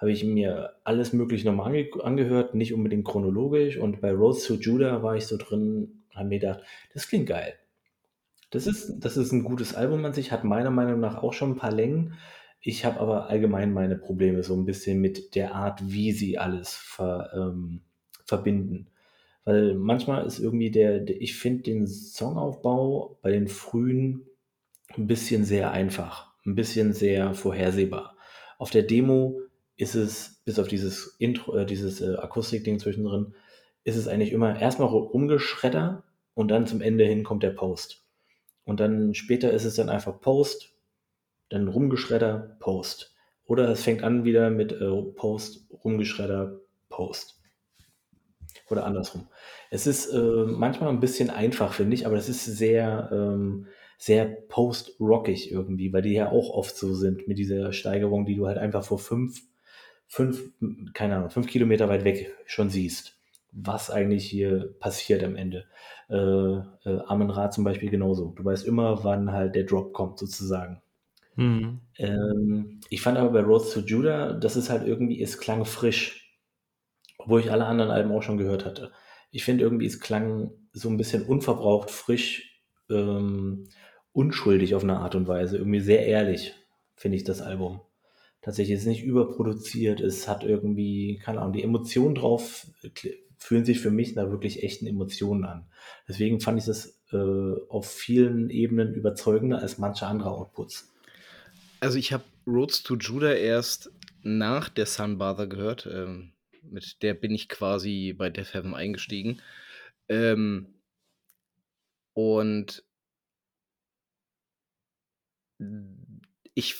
habe 0.00 0.12
ich 0.12 0.24
mir 0.24 0.76
alles 0.82 1.12
Mögliche 1.12 1.46
nochmal 1.46 1.66
ange 1.66 1.90
angehört, 2.02 2.54
nicht 2.54 2.72
unbedingt 2.72 3.04
chronologisch. 3.04 3.76
Und 3.76 4.00
bei 4.00 4.12
Roads 4.12 4.46
to 4.46 4.54
Judah 4.54 5.02
war 5.02 5.14
ich 5.16 5.26
so 5.26 5.36
drin, 5.36 6.04
habe 6.14 6.28
mir 6.28 6.38
gedacht, 6.38 6.60
das 6.94 7.06
klingt 7.06 7.28
geil. 7.28 7.52
Das 8.50 8.66
ist, 8.66 8.98
das 8.98 9.18
ist 9.18 9.30
ein 9.32 9.44
gutes 9.44 9.74
Album 9.74 10.04
an 10.06 10.14
sich, 10.14 10.32
hat 10.32 10.42
meiner 10.42 10.70
Meinung 10.70 11.00
nach 11.00 11.22
auch 11.22 11.34
schon 11.34 11.52
ein 11.52 11.56
paar 11.56 11.70
Längen. 11.70 12.14
Ich 12.62 12.84
habe 12.84 12.98
aber 12.98 13.28
allgemein 13.28 13.72
meine 13.72 13.96
Probleme 13.96 14.42
so 14.42 14.54
ein 14.54 14.64
bisschen 14.64 15.00
mit 15.00 15.34
der 15.34 15.54
Art, 15.54 15.80
wie 15.84 16.12
sie 16.12 16.38
alles 16.38 16.74
ver, 16.74 17.30
ähm, 17.34 17.82
verbinden. 18.24 18.88
Weil 19.44 19.74
manchmal 19.74 20.26
ist 20.26 20.38
irgendwie 20.38 20.70
der, 20.70 21.00
der 21.00 21.20
ich 21.20 21.36
finde 21.36 21.64
den 21.64 21.86
Songaufbau 21.86 23.18
bei 23.22 23.30
den 23.30 23.48
frühen 23.48 24.26
ein 24.96 25.06
bisschen 25.06 25.44
sehr 25.44 25.70
einfach, 25.72 26.32
ein 26.46 26.54
bisschen 26.54 26.94
sehr 26.94 27.34
vorhersehbar. 27.34 28.16
Auf 28.58 28.70
der 28.70 28.82
Demo 28.82 29.40
ist 29.80 29.94
es, 29.94 30.42
bis 30.44 30.58
auf 30.58 30.68
dieses 30.68 31.16
Intro, 31.18 31.56
äh, 31.56 31.64
dieses 31.64 32.02
äh, 32.02 32.16
Akustikding 32.16 32.78
zwischendrin, 32.78 33.34
ist 33.82 33.96
es 33.96 34.08
eigentlich 34.08 34.32
immer 34.32 34.60
erstmal 34.60 34.88
rumgeschredder 34.88 36.04
und 36.34 36.48
dann 36.48 36.66
zum 36.66 36.82
Ende 36.82 37.04
hin 37.04 37.24
kommt 37.24 37.42
der 37.42 37.50
Post. 37.50 38.04
Und 38.64 38.78
dann 38.78 39.14
später 39.14 39.52
ist 39.52 39.64
es 39.64 39.76
dann 39.76 39.88
einfach 39.88 40.20
Post, 40.20 40.74
dann 41.48 41.66
rumgeschredder, 41.66 42.56
Post. 42.60 43.14
Oder 43.46 43.70
es 43.70 43.82
fängt 43.82 44.02
an 44.02 44.24
wieder 44.24 44.50
mit 44.50 44.72
äh, 44.72 45.02
Post, 45.16 45.66
rumgeschredder, 45.82 46.60
Post. 46.90 47.40
Oder 48.68 48.84
andersrum. 48.84 49.28
Es 49.70 49.86
ist 49.86 50.12
äh, 50.12 50.44
manchmal 50.46 50.90
ein 50.90 51.00
bisschen 51.00 51.30
einfach, 51.30 51.72
finde 51.72 51.94
ich, 51.94 52.06
aber 52.06 52.16
es 52.16 52.28
ist 52.28 52.44
sehr, 52.44 53.08
ähm, 53.12 53.66
sehr 53.96 54.26
post-rockig 54.26 55.50
irgendwie, 55.50 55.92
weil 55.92 56.02
die 56.02 56.12
ja 56.12 56.30
auch 56.30 56.50
oft 56.50 56.76
so 56.76 56.94
sind 56.94 57.26
mit 57.28 57.38
dieser 57.38 57.72
Steigerung, 57.72 58.26
die 58.26 58.36
du 58.36 58.46
halt 58.46 58.58
einfach 58.58 58.84
vor 58.84 58.98
fünf, 58.98 59.40
fünf, 60.10 60.42
keine 60.92 61.16
Ahnung, 61.16 61.30
fünf 61.30 61.46
Kilometer 61.46 61.88
weit 61.88 62.04
weg 62.04 62.34
schon 62.44 62.68
siehst, 62.68 63.16
was 63.52 63.90
eigentlich 63.90 64.26
hier 64.28 64.74
passiert 64.80 65.22
am 65.22 65.36
Ende. 65.36 65.66
Äh, 66.08 66.16
äh, 66.16 67.00
Amen 67.06 67.30
Ra 67.30 67.50
zum 67.50 67.62
Beispiel 67.62 67.90
genauso. 67.90 68.34
Du 68.36 68.44
weißt 68.44 68.66
immer, 68.66 69.04
wann 69.04 69.30
halt 69.30 69.54
der 69.54 69.64
Drop 69.64 69.92
kommt, 69.92 70.18
sozusagen. 70.18 70.82
Mhm. 71.36 71.80
Ähm, 71.96 72.80
ich 72.90 73.00
fand 73.00 73.18
aber 73.18 73.30
bei 73.30 73.40
Roads 73.40 73.72
to 73.72 73.80
Judah, 73.80 74.34
das 74.34 74.56
ist 74.56 74.68
halt 74.68 74.86
irgendwie, 74.86 75.22
es 75.22 75.38
klang 75.38 75.64
frisch, 75.64 76.36
obwohl 77.18 77.40
ich 77.40 77.52
alle 77.52 77.66
anderen 77.66 77.92
Alben 77.92 78.10
auch 78.10 78.22
schon 78.22 78.36
gehört 78.38 78.64
hatte. 78.64 78.90
Ich 79.30 79.44
finde 79.44 79.62
irgendwie, 79.62 79.86
es 79.86 80.00
klang 80.00 80.50
so 80.72 80.88
ein 80.88 80.96
bisschen 80.96 81.22
unverbraucht, 81.22 81.92
frisch, 81.92 82.60
ähm, 82.90 83.68
unschuldig 84.12 84.74
auf 84.74 84.82
eine 84.82 84.98
Art 84.98 85.14
und 85.14 85.28
Weise. 85.28 85.56
Irgendwie 85.56 85.80
sehr 85.80 86.04
ehrlich, 86.04 86.52
finde 86.96 87.16
ich 87.16 87.22
das 87.22 87.42
Album. 87.42 87.80
Tatsächlich 88.42 88.78
ist 88.78 88.86
nicht 88.86 89.04
überproduziert, 89.04 90.00
es 90.00 90.26
hat 90.26 90.44
irgendwie, 90.44 91.18
keine 91.22 91.40
Ahnung, 91.40 91.52
die 91.52 91.62
Emotionen 91.62 92.14
drauf 92.14 92.66
kl- 92.82 93.14
fühlen 93.36 93.64
sich 93.64 93.80
für 93.80 93.90
mich 93.90 94.14
nach 94.14 94.30
wirklich 94.30 94.62
echten 94.62 94.86
Emotionen 94.86 95.44
an. 95.44 95.66
Deswegen 96.08 96.40
fand 96.40 96.58
ich 96.58 96.64
das 96.64 97.00
äh, 97.12 97.16
auf 97.68 97.90
vielen 97.90 98.50
Ebenen 98.50 98.94
überzeugender 98.94 99.58
als 99.60 99.78
manche 99.78 100.06
andere 100.06 100.30
Outputs. 100.30 100.92
Also 101.80 101.98
ich 101.98 102.12
habe 102.12 102.24
Roads 102.46 102.82
to 102.82 102.96
Judah 102.96 103.34
erst 103.34 103.90
nach 104.22 104.68
der 104.68 104.86
Sunbather 104.86 105.46
gehört. 105.46 105.88
Ähm, 105.90 106.32
mit 106.62 107.02
der 107.02 107.14
bin 107.14 107.32
ich 107.32 107.48
quasi 107.48 108.14
bei 108.16 108.30
Death 108.30 108.54
Heaven 108.54 108.74
eingestiegen. 108.74 109.40
Ähm, 110.08 110.74
und 112.14 112.84
ich 116.54 116.76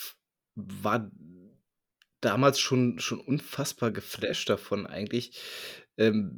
war 0.55 1.11
damals 2.21 2.61
schon, 2.61 2.99
schon 2.99 3.21
unfassbar 3.21 3.91
geflasht 3.91 4.49
davon 4.49 4.87
eigentlich, 4.87 5.39
ähm, 5.97 6.33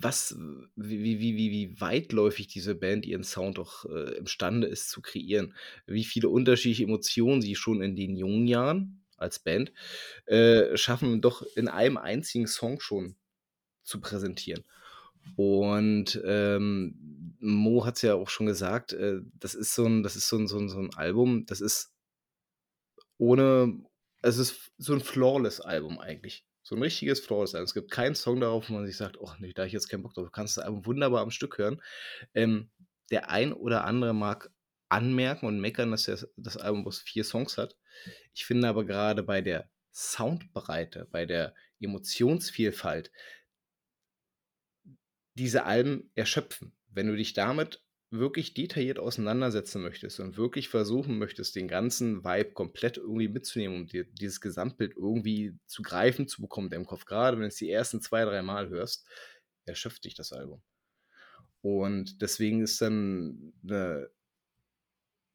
was, 0.00 0.36
wie, 0.76 1.02
wie, 1.02 1.36
wie, 1.36 1.50
wie 1.50 1.80
weitläufig 1.80 2.48
diese 2.48 2.74
Band 2.74 3.06
ihren 3.06 3.24
Sound 3.24 3.58
doch 3.58 3.86
äh, 3.86 4.16
imstande 4.16 4.66
ist 4.66 4.90
zu 4.90 5.00
kreieren. 5.00 5.54
Wie 5.86 6.04
viele 6.04 6.28
unterschiedliche 6.28 6.84
Emotionen 6.84 7.40
sie 7.40 7.54
schon 7.54 7.80
in 7.80 7.96
den 7.96 8.16
jungen 8.16 8.46
Jahren 8.46 9.04
als 9.16 9.38
Band 9.38 9.72
äh, 10.26 10.76
schaffen, 10.76 11.20
doch 11.20 11.42
in 11.56 11.68
einem 11.68 11.96
einzigen 11.96 12.46
Song 12.46 12.80
schon 12.80 13.16
zu 13.82 14.00
präsentieren. 14.00 14.64
Und 15.36 16.20
ähm, 16.24 17.36
Mo 17.40 17.84
hat 17.84 17.96
es 17.96 18.02
ja 18.02 18.14
auch 18.14 18.28
schon 18.28 18.46
gesagt, 18.46 18.92
äh, 18.92 19.20
das 19.34 19.54
ist 19.54 19.74
so 19.74 19.86
ein, 19.86 20.02
das 20.02 20.16
ist 20.16 20.28
so 20.28 20.36
ein, 20.36 20.46
so 20.46 20.58
ein, 20.58 20.68
so 20.68 20.78
ein 20.78 20.94
Album, 20.94 21.46
das 21.46 21.60
ist 21.60 21.92
ohne, 23.16 23.82
es 24.24 24.38
ist 24.38 24.72
so 24.78 24.94
ein 24.94 25.02
flawless 25.02 25.60
Album 25.60 25.98
eigentlich. 26.00 26.46
So 26.62 26.74
ein 26.74 26.82
richtiges 26.82 27.20
flawless 27.20 27.54
Album. 27.54 27.66
Es 27.66 27.74
gibt 27.74 27.90
keinen 27.90 28.14
Song 28.14 28.40
darauf, 28.40 28.70
wo 28.70 28.72
man 28.72 28.86
sich 28.86 28.96
sagt, 28.96 29.18
oh 29.20 29.30
nee, 29.38 29.52
da 29.52 29.62
habe 29.62 29.66
ich 29.66 29.74
jetzt 29.74 29.88
keinen 29.88 30.02
Bock 30.02 30.14
drauf. 30.14 30.24
Du 30.24 30.30
kannst 30.30 30.56
das 30.56 30.64
Album 30.64 30.86
wunderbar 30.86 31.20
am 31.20 31.30
Stück 31.30 31.58
hören. 31.58 31.82
Ähm, 32.32 32.70
der 33.10 33.28
ein 33.28 33.52
oder 33.52 33.84
andere 33.84 34.14
mag 34.14 34.50
anmerken 34.88 35.46
und 35.46 35.60
meckern, 35.60 35.90
dass 35.90 36.04
der, 36.04 36.18
das 36.38 36.56
Album 36.56 36.84
bloß 36.84 37.00
vier 37.00 37.22
Songs 37.22 37.58
hat. 37.58 37.76
Ich 38.32 38.46
finde 38.46 38.66
aber 38.66 38.86
gerade 38.86 39.22
bei 39.22 39.42
der 39.42 39.68
Soundbreite, 39.92 41.06
bei 41.10 41.26
der 41.26 41.54
Emotionsvielfalt, 41.80 43.12
diese 45.34 45.64
Alben 45.64 46.10
erschöpfen. 46.14 46.74
Wenn 46.88 47.08
du 47.08 47.16
dich 47.16 47.34
damit 47.34 47.83
wirklich 48.18 48.54
detailliert 48.54 48.98
auseinandersetzen 48.98 49.82
möchtest 49.82 50.20
und 50.20 50.36
wirklich 50.36 50.68
versuchen 50.68 51.18
möchtest, 51.18 51.56
den 51.56 51.68
ganzen 51.68 52.24
Vibe 52.24 52.52
komplett 52.52 52.96
irgendwie 52.96 53.28
mitzunehmen, 53.28 53.76
um 53.76 53.86
dir 53.86 54.04
dieses 54.04 54.40
Gesamtbild 54.40 54.94
irgendwie 54.96 55.58
zu 55.66 55.82
greifen 55.82 56.28
zu 56.28 56.40
bekommen 56.40 56.70
deinem 56.70 56.86
Kopf, 56.86 57.04
gerade 57.04 57.36
wenn 57.36 57.42
du 57.42 57.48
es 57.48 57.56
die 57.56 57.70
ersten 57.70 58.00
zwei, 58.00 58.24
drei 58.24 58.42
Mal 58.42 58.68
hörst, 58.68 59.06
erschöpft 59.66 60.04
dich 60.04 60.14
das 60.14 60.32
Album. 60.32 60.62
Und 61.60 62.20
deswegen 62.20 62.60
ist 62.60 62.80
dann 62.80 63.54
eine, 63.62 64.10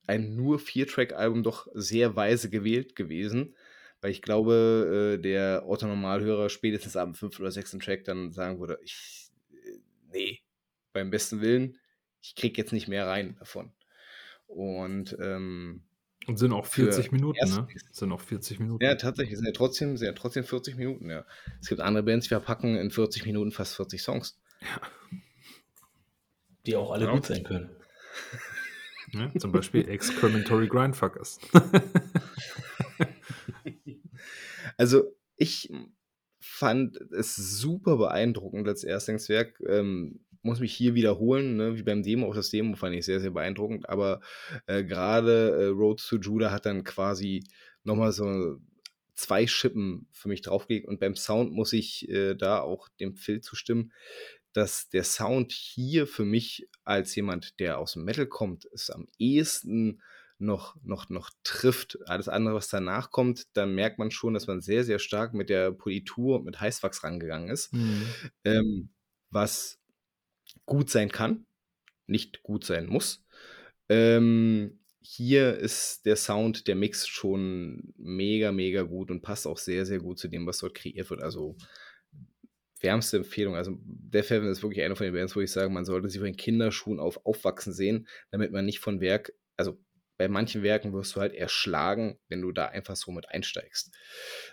ein 0.08 0.36
nur 0.36 0.60
Vier-Track-Album 0.60 1.44
doch 1.44 1.68
sehr 1.74 2.16
weise 2.16 2.50
gewählt 2.50 2.96
gewesen, 2.96 3.56
weil 4.02 4.12
ich 4.12 4.22
glaube, 4.22 5.18
äh, 5.18 5.22
der 5.22 5.64
Otto-Normalhörer 5.68 6.50
spätestens 6.50 6.96
am 6.96 7.16
fünften 7.16 7.42
oder 7.42 7.52
sechsten 7.52 7.80
Track 7.80 8.06
dann 8.06 8.32
sagen 8.32 8.60
würde, 8.60 8.80
ich, 8.84 9.32
äh, 9.52 9.80
nee, 10.12 10.40
beim 10.94 11.10
besten 11.10 11.42
Willen, 11.42 11.80
ich 12.30 12.36
krieg 12.36 12.58
jetzt 12.60 12.74
nicht 12.74 12.88
mehr 12.88 13.08
rein 13.08 13.36
davon. 13.40 13.72
Und 14.46 15.18
ähm, 15.20 15.82
Und 16.28 16.38
sind 16.38 16.54
auch 16.54 16.66
40 16.68 17.12
Minuten, 17.12 17.40
ne? 17.50 17.68
Sind 17.92 18.12
auch 18.12 18.22
40 18.22 18.60
Minuten. 18.60 18.84
ja, 18.84 18.94
tatsächlich, 18.96 19.36
sind 19.38 19.46
ja 19.48 19.52
trotzdem, 19.52 19.98
sind 19.98 20.06
ja 20.08 20.14
trotzdem 20.14 20.44
40 20.44 20.76
Minuten, 20.78 21.10
ja. 21.10 21.26
Es 21.60 21.70
gibt 21.70 21.82
andere 21.82 22.04
Bands, 22.04 22.26
die 22.26 22.30
verpacken 22.30 22.76
in 22.76 22.92
40 22.92 23.26
Minuten 23.26 23.52
fast 23.52 23.76
40 23.76 24.02
Songs. 24.02 24.40
Die 26.68 26.76
auch 26.76 26.92
alle 26.92 27.06
Ja. 27.06 27.14
gut 27.14 27.26
sein 27.26 27.44
können. 27.44 27.70
Ne? 29.14 29.32
Zum 29.40 29.52
Beispiel 29.52 29.88
Excrementory 29.90 30.68
Grindfuckers. 30.68 31.40
Also 34.78 35.16
ich 35.36 35.72
fand 36.40 36.98
es 37.12 37.36
super 37.36 37.98
beeindruckend 37.98 38.68
als 38.68 38.84
Erstlingswerk. 38.84 39.60
Ähm, 39.68 40.20
muss 40.42 40.60
mich 40.60 40.74
hier 40.74 40.96
wiederholen, 40.96 41.58
ne? 41.58 41.78
wie 41.78 41.84
beim 41.84 42.04
Demo. 42.04 42.28
Auch 42.28 42.36
das 42.36 42.50
Demo 42.50 42.76
fand 42.76 42.96
ich 42.96 43.06
sehr, 43.06 43.20
sehr 43.20 43.32
beeindruckend. 43.32 43.90
Aber 43.90 44.22
äh, 44.68 44.84
gerade 44.84 45.52
äh, 45.52 45.66
Road 45.68 46.02
to 46.02 46.18
Judah 46.18 46.52
hat 46.52 46.66
dann 46.66 46.84
quasi 46.84 47.44
nochmal 47.84 48.12
so 48.12 48.60
zwei 49.16 49.48
Schippen 49.48 50.08
für 50.12 50.30
mich 50.30 50.42
draufgelegt. 50.42 50.88
Und 50.88 51.00
beim 51.00 51.16
Sound 51.16 51.52
muss 51.52 51.74
ich 51.74 52.08
äh, 52.10 52.36
da 52.36 52.62
auch 52.62 52.88
dem 53.00 53.16
Phil 53.16 53.42
zustimmen, 53.42 53.92
dass 54.54 54.90
der 54.90 55.04
Sound 55.04 55.52
hier 55.52 56.08
für 56.08 56.26
mich 56.26 56.68
als 56.84 57.14
jemand, 57.16 57.60
der 57.60 57.78
aus 57.78 57.94
dem 57.94 58.04
Metal 58.06 58.26
kommt, 58.26 58.68
es 58.74 58.90
am 58.90 59.08
ehesten 59.18 60.02
noch, 60.40 60.76
noch, 60.84 61.10
noch 61.10 61.32
trifft. 61.44 62.00
Alles 62.06 62.30
andere, 62.30 62.56
was 62.56 62.70
danach 62.70 63.12
kommt, 63.12 63.46
dann 63.58 63.76
merkt 63.76 64.00
man 64.00 64.10
schon, 64.10 64.34
dass 64.34 64.48
man 64.48 64.62
sehr, 64.62 64.86
sehr 64.86 65.00
stark 65.00 65.34
mit 65.34 65.50
der 65.50 65.72
Politur 65.72 66.38
und 66.38 66.46
mit 66.46 66.60
Heißwachs 66.60 67.04
rangegangen 67.04 67.50
ist. 67.50 67.74
Mhm. 67.74 68.08
Ähm, 68.46 68.90
was 69.30 69.79
gut 70.70 70.90
sein 70.90 71.12
kann, 71.12 71.46
nicht 72.08 72.44
gut 72.44 72.64
sein 72.64 72.86
muss. 72.86 73.26
Ähm, 73.90 74.80
hier 75.02 75.58
ist 75.58 76.06
der 76.06 76.16
Sound, 76.16 76.68
der 76.68 76.76
Mix 76.76 77.08
schon 77.08 77.94
mega, 77.98 78.52
mega 78.52 78.84
gut 78.84 79.12
und 79.12 79.22
passt 79.22 79.48
auch 79.48 79.58
sehr, 79.58 79.86
sehr 79.86 80.00
gut 80.00 80.20
zu 80.20 80.28
dem, 80.28 80.46
was 80.46 80.60
dort 80.60 80.76
kreiert 80.76 81.10
wird. 81.10 81.22
Also 81.22 81.58
wärmste 82.80 83.18
Empfehlung. 83.18 83.56
Also 83.56 83.78
Death 83.82 84.30
Heaven 84.30 84.50
ist 84.50 84.62
wirklich 84.62 84.84
eine 84.86 84.96
von 84.96 85.06
den 85.06 85.14
Bands, 85.14 85.36
wo 85.36 85.42
ich 85.42 85.52
sage, 85.52 85.70
man 85.70 85.86
sollte 85.86 86.10
sie 86.10 86.20
von 86.20 86.28
den 86.28 86.38
Kinderschuhen 86.38 87.00
auf 87.00 87.26
aufwachsen 87.26 87.74
sehen, 87.74 88.08
damit 88.32 88.52
man 88.52 88.66
nicht 88.66 88.80
von 88.80 89.02
Werk, 89.02 89.34
also 89.58 89.80
bei 90.18 90.28
manchen 90.28 90.64
Werken 90.64 90.94
wirst 90.94 91.16
du 91.16 91.22
halt 91.22 91.34
erschlagen, 91.34 92.20
wenn 92.28 92.42
du 92.42 92.52
da 92.52 92.68
einfach 92.68 92.96
so 92.96 93.12
mit 93.12 93.30
einsteigst. 93.30 93.96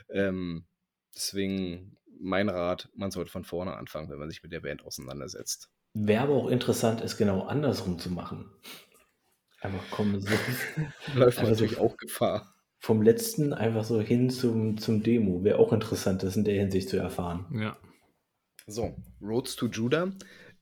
Ähm, 0.08 0.66
deswegen 1.14 1.96
mein 2.18 2.48
Rat, 2.48 2.88
man 2.94 3.10
sollte 3.10 3.30
von 3.30 3.44
vorne 3.44 3.76
anfangen, 3.76 4.08
wenn 4.10 4.18
man 4.18 4.30
sich 4.30 4.42
mit 4.42 4.52
der 4.52 4.60
Band 4.60 4.84
auseinandersetzt. 4.84 5.70
Wäre 5.98 6.24
aber 6.24 6.34
auch 6.34 6.48
interessant, 6.48 7.00
es 7.00 7.16
genau 7.16 7.42
andersrum 7.46 7.98
zu 7.98 8.10
machen. 8.10 8.50
Einfach 9.60 9.90
kommen 9.90 10.20
so 10.20 10.28
Läuft 11.14 11.38
Also- 11.38 11.50
natürlich 11.52 11.78
auch 11.78 11.96
Gefahr. 11.96 12.54
vom 12.80 13.00
letzten 13.02 13.52
einfach 13.54 13.84
so 13.84 14.00
hin 14.00 14.28
zum, 14.30 14.76
zum 14.78 15.02
Demo. 15.02 15.42
Wäre 15.42 15.58
auch 15.58 15.72
interessant, 15.72 16.22
das 16.22 16.36
in 16.36 16.44
der 16.44 16.54
Hinsicht 16.58 16.88
zu 16.90 16.98
erfahren. 16.98 17.46
Ja. 17.58 17.76
So, 18.66 18.94
Roads 19.22 19.56
to 19.56 19.68
Judah 19.68 20.10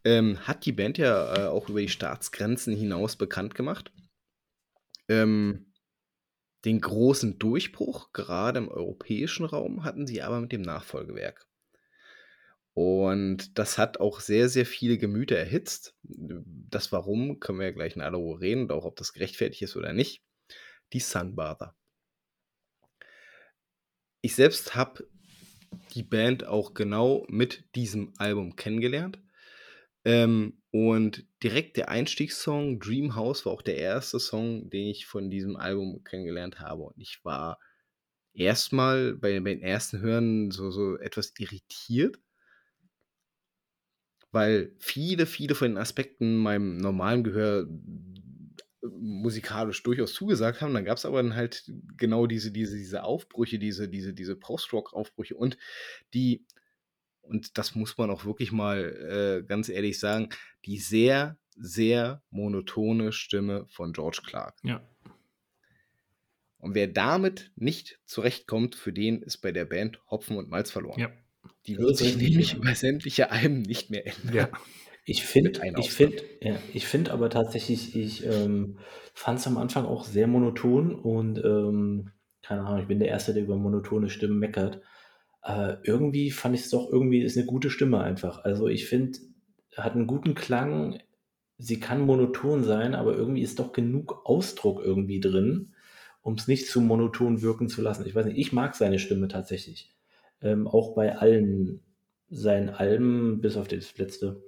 ähm, 0.04 0.38
hat 0.46 0.66
die 0.66 0.72
Band 0.72 0.98
ja 0.98 1.34
äh, 1.36 1.48
auch 1.48 1.68
über 1.68 1.80
die 1.80 1.88
Staatsgrenzen 1.88 2.76
hinaus 2.76 3.16
bekannt 3.16 3.54
gemacht. 3.54 3.92
Ähm, 5.08 5.72
Den 6.64 6.80
großen 6.80 7.38
Durchbruch, 7.38 8.12
gerade 8.12 8.58
im 8.58 8.68
europäischen 8.68 9.44
Raum, 9.46 9.82
hatten 9.84 10.06
sie 10.06 10.22
aber 10.22 10.40
mit 10.40 10.52
dem 10.52 10.62
Nachfolgewerk. 10.62 11.46
Und 12.74 13.56
das 13.56 13.78
hat 13.78 14.00
auch 14.00 14.18
sehr, 14.18 14.48
sehr 14.48 14.66
viele 14.66 14.98
Gemüter 14.98 15.36
erhitzt. 15.36 15.94
Das 16.02 16.90
Warum 16.90 17.38
können 17.38 17.60
wir 17.60 17.66
ja 17.66 17.72
gleich 17.72 17.94
in 17.94 18.02
aller 18.02 18.18
Ruhe 18.18 18.40
reden 18.40 18.64
und 18.64 18.72
auch 18.72 18.84
ob 18.84 18.96
das 18.96 19.12
gerechtfertigt 19.12 19.62
ist 19.62 19.76
oder 19.76 19.92
nicht. 19.92 20.24
Die 20.92 21.00
Sunbather. 21.00 21.76
Ich 24.22 24.34
selbst 24.34 24.74
habe 24.74 25.06
die 25.94 26.02
Band 26.02 26.46
auch 26.46 26.74
genau 26.74 27.24
mit 27.28 27.64
diesem 27.76 28.12
Album 28.18 28.56
kennengelernt. 28.56 29.20
Ähm, 30.04 30.60
und 30.70 31.24
direkt 31.42 31.76
der 31.76 31.88
Einstiegssong 31.88 32.80
Dream 32.80 33.14
House 33.14 33.46
war 33.46 33.52
auch 33.52 33.62
der 33.62 33.76
erste 33.76 34.18
Song, 34.18 34.68
den 34.68 34.88
ich 34.88 35.06
von 35.06 35.30
diesem 35.30 35.56
Album 35.56 36.02
kennengelernt 36.02 36.58
habe. 36.58 36.82
Und 36.82 36.98
ich 36.98 37.20
war 37.22 37.58
erstmal 38.32 39.14
bei, 39.14 39.38
bei 39.40 39.54
den 39.54 39.62
ersten 39.62 40.00
Hören 40.00 40.50
so, 40.50 40.70
so 40.70 40.98
etwas 40.98 41.32
irritiert, 41.38 42.18
weil 44.34 44.72
viele, 44.78 45.26
viele 45.26 45.54
von 45.54 45.68
den 45.68 45.78
Aspekten 45.78 46.36
meinem 46.36 46.76
normalen 46.76 47.22
Gehör 47.22 47.66
musikalisch 48.82 49.82
durchaus 49.82 50.12
zugesagt 50.12 50.60
haben. 50.60 50.74
Dann 50.74 50.84
gab 50.84 50.98
es 50.98 51.06
aber 51.06 51.22
dann 51.22 51.36
halt 51.36 51.70
genau 51.96 52.26
diese, 52.26 52.50
diese, 52.50 52.76
diese 52.76 53.04
Aufbrüche, 53.04 53.58
diese, 53.58 53.88
diese, 53.88 54.12
diese 54.12 54.36
Post-Rock-Aufbrüche 54.36 55.36
und 55.36 55.56
die, 56.12 56.44
und 57.22 57.56
das 57.56 57.74
muss 57.74 57.96
man 57.96 58.10
auch 58.10 58.24
wirklich 58.24 58.52
mal 58.52 59.40
äh, 59.42 59.46
ganz 59.46 59.68
ehrlich 59.68 59.98
sagen, 59.98 60.28
die 60.66 60.78
sehr, 60.78 61.38
sehr 61.56 62.22
monotone 62.30 63.12
Stimme 63.12 63.66
von 63.68 63.92
George 63.92 64.20
Clark. 64.26 64.58
Ja. 64.64 64.86
Und 66.58 66.74
wer 66.74 66.88
damit 66.88 67.52
nicht 67.56 68.00
zurechtkommt, 68.04 68.74
für 68.74 68.92
den 68.92 69.22
ist 69.22 69.38
bei 69.38 69.52
der 69.52 69.64
Band 69.64 70.00
Hopfen 70.10 70.36
und 70.36 70.48
Malz 70.48 70.70
verloren. 70.70 70.98
Ja. 70.98 71.12
Die 71.66 71.78
wird 71.78 71.96
sich 71.96 72.16
nämlich 72.16 72.54
über 72.54 72.74
sämtliche 72.74 73.30
Alben 73.30 73.62
nicht 73.62 73.90
mehr 73.90 74.06
ändern. 74.06 74.34
Ja. 74.34 74.48
Ich 75.06 75.24
finde, 75.24 75.60
ich 75.78 75.90
finde, 75.90 76.16
ja, 76.40 76.56
ich 76.72 76.86
finde 76.86 77.12
aber 77.12 77.28
tatsächlich, 77.28 77.94
ich 77.94 78.24
ähm, 78.24 78.78
fand 79.12 79.38
es 79.38 79.46
am 79.46 79.58
Anfang 79.58 79.84
auch 79.84 80.04
sehr 80.04 80.26
monoton 80.26 80.94
und 80.94 81.38
ähm, 81.44 82.10
keine 82.42 82.62
Ahnung, 82.62 82.80
ich 82.80 82.88
bin 82.88 83.00
der 83.00 83.08
Erste, 83.08 83.34
der 83.34 83.42
über 83.42 83.56
monotone 83.56 84.08
Stimmen 84.08 84.38
meckert. 84.38 84.80
Aber 85.42 85.80
irgendwie 85.84 86.30
fand 86.30 86.54
ich 86.54 86.62
es 86.62 86.70
doch 86.70 86.90
irgendwie 86.90 87.20
ist 87.22 87.36
eine 87.36 87.46
gute 87.46 87.68
Stimme 87.68 88.00
einfach. 88.00 88.44
Also 88.44 88.66
ich 88.66 88.86
finde, 88.86 89.18
hat 89.76 89.94
einen 89.94 90.06
guten 90.06 90.34
Klang. 90.34 90.98
Sie 91.58 91.80
kann 91.80 92.00
monoton 92.00 92.64
sein, 92.64 92.94
aber 92.94 93.14
irgendwie 93.14 93.42
ist 93.42 93.58
doch 93.58 93.72
genug 93.72 94.22
Ausdruck 94.24 94.82
irgendwie 94.82 95.20
drin, 95.20 95.74
um 96.22 96.34
es 96.34 96.48
nicht 96.48 96.66
zu 96.66 96.80
monoton 96.80 97.42
wirken 97.42 97.68
zu 97.68 97.82
lassen. 97.82 98.06
Ich 98.06 98.14
weiß 98.14 98.24
nicht, 98.24 98.38
ich 98.38 98.52
mag 98.52 98.74
seine 98.74 98.98
Stimme 98.98 99.28
tatsächlich. 99.28 99.93
Ähm, 100.40 100.66
auch 100.66 100.94
bei 100.94 101.16
allen 101.16 101.80
seinen 102.28 102.70
Alben, 102.70 103.40
bis 103.40 103.56
auf 103.56 103.68
das 103.68 103.96
letzte 103.96 104.42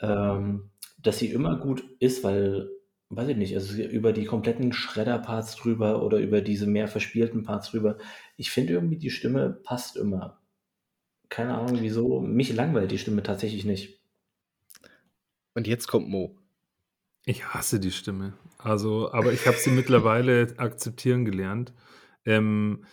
ähm, 0.00 0.70
dass 1.02 1.18
sie 1.18 1.30
immer 1.30 1.56
gut 1.56 1.84
ist, 2.00 2.24
weil, 2.24 2.68
weiß 3.10 3.28
ich 3.28 3.36
nicht, 3.36 3.54
also 3.54 3.80
über 3.82 4.12
die 4.12 4.24
kompletten 4.24 4.72
Schredder-Parts 4.72 5.56
drüber 5.56 6.02
oder 6.02 6.18
über 6.18 6.40
diese 6.40 6.66
mehr 6.66 6.88
verspielten 6.88 7.44
Parts 7.44 7.70
drüber. 7.70 7.98
Ich 8.36 8.50
finde 8.50 8.74
irgendwie, 8.74 8.98
die 8.98 9.10
Stimme 9.10 9.60
passt 9.64 9.96
immer. 9.96 10.40
Keine 11.28 11.56
Ahnung 11.56 11.78
wieso. 11.80 12.20
Mich 12.20 12.54
langweilt 12.54 12.90
die 12.90 12.98
Stimme 12.98 13.22
tatsächlich 13.22 13.64
nicht. 13.64 14.00
Und 15.54 15.66
jetzt 15.66 15.86
kommt 15.88 16.08
Mo. 16.08 16.36
Ich 17.24 17.46
hasse 17.46 17.78
die 17.80 17.92
Stimme. 17.92 18.32
Also, 18.58 19.12
aber 19.12 19.32
ich 19.32 19.46
habe 19.46 19.56
sie 19.56 19.70
mittlerweile 19.70 20.54
akzeptieren 20.56 21.24
gelernt. 21.24 21.72
Ähm, 22.24 22.84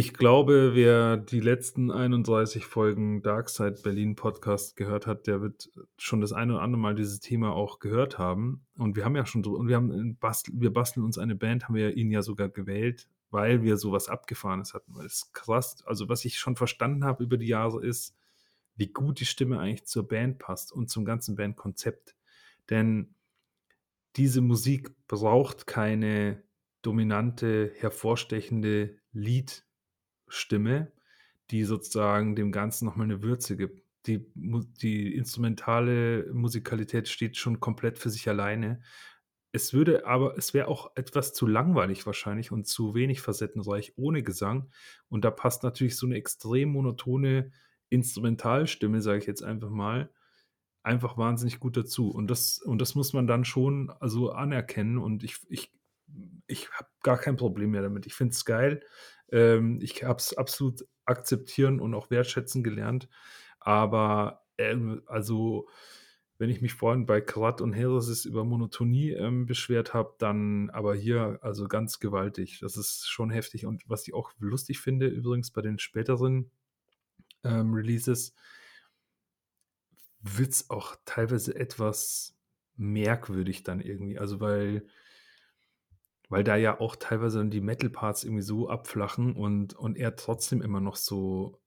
ich 0.00 0.14
glaube, 0.14 0.74
wer 0.74 1.18
die 1.18 1.40
letzten 1.40 1.90
31 1.90 2.64
Folgen 2.64 3.20
Darkside 3.20 3.78
Berlin 3.82 4.16
Podcast 4.16 4.74
gehört 4.74 5.06
hat, 5.06 5.26
der 5.26 5.42
wird 5.42 5.70
schon 5.98 6.22
das 6.22 6.32
eine 6.32 6.54
oder 6.54 6.62
andere 6.62 6.80
Mal 6.80 6.94
dieses 6.94 7.20
Thema 7.20 7.52
auch 7.52 7.80
gehört 7.80 8.18
haben. 8.18 8.64
Und 8.78 8.96
wir 8.96 9.04
haben 9.04 9.14
ja 9.14 9.26
schon, 9.26 9.44
und 9.44 9.68
wir 9.68 9.76
haben, 9.76 10.16
bastel, 10.16 10.54
wir 10.56 10.72
basteln 10.72 11.04
uns 11.04 11.18
eine 11.18 11.36
Band, 11.36 11.64
haben 11.64 11.74
wir 11.74 11.98
ihn 11.98 12.10
ja 12.10 12.22
sogar 12.22 12.48
gewählt, 12.48 13.08
weil 13.30 13.62
wir 13.62 13.76
sowas 13.76 14.08
Abgefahrenes 14.08 14.72
hatten. 14.72 14.94
Weil 14.94 15.04
es 15.04 15.32
krass, 15.34 15.84
also 15.84 16.08
was 16.08 16.24
ich 16.24 16.38
schon 16.38 16.56
verstanden 16.56 17.04
habe 17.04 17.22
über 17.22 17.36
die 17.36 17.48
Jahre 17.48 17.84
ist, 17.84 18.16
wie 18.76 18.88
gut 18.88 19.20
die 19.20 19.26
Stimme 19.26 19.58
eigentlich 19.58 19.84
zur 19.84 20.08
Band 20.08 20.38
passt 20.38 20.72
und 20.72 20.88
zum 20.88 21.04
ganzen 21.04 21.36
Bandkonzept. 21.36 22.16
Denn 22.70 23.14
diese 24.16 24.40
Musik 24.40 24.96
braucht 25.08 25.66
keine 25.66 26.42
dominante, 26.80 27.70
hervorstechende 27.76 28.96
Lied- 29.12 29.66
Stimme, 30.30 30.92
die 31.50 31.64
sozusagen 31.64 32.36
dem 32.36 32.52
Ganzen 32.52 32.84
nochmal 32.86 33.04
eine 33.04 33.22
Würze 33.22 33.56
gibt. 33.56 33.82
Die, 34.06 34.26
die 34.34 35.14
instrumentale 35.14 36.32
Musikalität 36.32 37.08
steht 37.08 37.36
schon 37.36 37.60
komplett 37.60 37.98
für 37.98 38.08
sich 38.08 38.28
alleine. 38.28 38.80
Es 39.52 39.74
würde 39.74 40.06
aber, 40.06 40.38
es 40.38 40.54
wäre 40.54 40.68
auch 40.68 40.92
etwas 40.94 41.34
zu 41.34 41.46
langweilig 41.46 42.06
wahrscheinlich 42.06 42.52
und 42.52 42.66
zu 42.66 42.94
wenig 42.94 43.20
facettenreich 43.20 43.92
ohne 43.96 44.22
Gesang. 44.22 44.70
Und 45.08 45.24
da 45.24 45.30
passt 45.30 45.64
natürlich 45.64 45.96
so 45.96 46.06
eine 46.06 46.16
extrem 46.16 46.70
monotone 46.70 47.50
Instrumentalstimme, 47.88 49.02
sage 49.02 49.18
ich 49.18 49.26
jetzt 49.26 49.42
einfach 49.42 49.70
mal, 49.70 50.10
einfach 50.82 51.18
wahnsinnig 51.18 51.58
gut 51.58 51.76
dazu. 51.76 52.10
Und 52.10 52.30
das, 52.30 52.58
und 52.58 52.80
das 52.80 52.94
muss 52.94 53.12
man 53.12 53.26
dann 53.26 53.44
schon 53.44 53.90
also 54.00 54.30
anerkennen. 54.30 54.98
Und 54.98 55.24
ich, 55.24 55.38
ich, 55.48 55.72
ich 56.46 56.70
habe 56.70 56.88
gar 57.02 57.18
kein 57.18 57.36
Problem 57.36 57.72
mehr 57.72 57.82
damit. 57.82 58.06
Ich 58.06 58.14
finde 58.14 58.32
es 58.32 58.44
geil. 58.44 58.82
Ähm, 59.32 59.78
ich 59.82 60.04
habe 60.04 60.18
es 60.18 60.36
absolut 60.36 60.86
akzeptieren 61.04 61.80
und 61.80 61.94
auch 61.94 62.10
wertschätzen 62.10 62.62
gelernt. 62.62 63.08
Aber 63.60 64.44
ähm, 64.58 65.02
also, 65.06 65.68
wenn 66.38 66.50
ich 66.50 66.62
mich 66.62 66.72
vorhin 66.74 67.06
bei 67.06 67.20
Karat 67.20 67.60
und 67.60 67.72
Heresis 67.74 68.24
über 68.24 68.44
Monotonie 68.44 69.10
ähm, 69.10 69.46
beschwert 69.46 69.92
habe, 69.94 70.14
dann 70.18 70.70
aber 70.70 70.94
hier 70.94 71.38
also 71.42 71.68
ganz 71.68 72.00
gewaltig. 72.00 72.60
Das 72.60 72.76
ist 72.76 73.08
schon 73.08 73.30
heftig. 73.30 73.66
Und 73.66 73.82
was 73.88 74.06
ich 74.06 74.14
auch 74.14 74.32
lustig 74.38 74.80
finde, 74.80 75.06
übrigens 75.08 75.50
bei 75.50 75.62
den 75.62 75.78
späteren 75.78 76.50
ähm, 77.44 77.74
Releases, 77.74 78.34
wird 80.22 80.52
es 80.52 80.70
auch 80.70 80.96
teilweise 81.04 81.54
etwas 81.56 82.36
merkwürdig 82.76 83.62
dann 83.62 83.80
irgendwie. 83.80 84.18
Also, 84.18 84.40
weil 84.40 84.86
weil 86.30 86.44
da 86.44 86.56
ja 86.56 86.80
auch 86.80 86.96
teilweise 86.96 87.44
die 87.44 87.60
Metal-Parts 87.60 88.24
irgendwie 88.24 88.42
so 88.42 88.68
abflachen 88.68 89.34
und, 89.34 89.74
und 89.74 89.98
er 89.98 90.16
trotzdem 90.16 90.62
immer 90.62 90.80
noch 90.80 90.96
so 90.96 91.60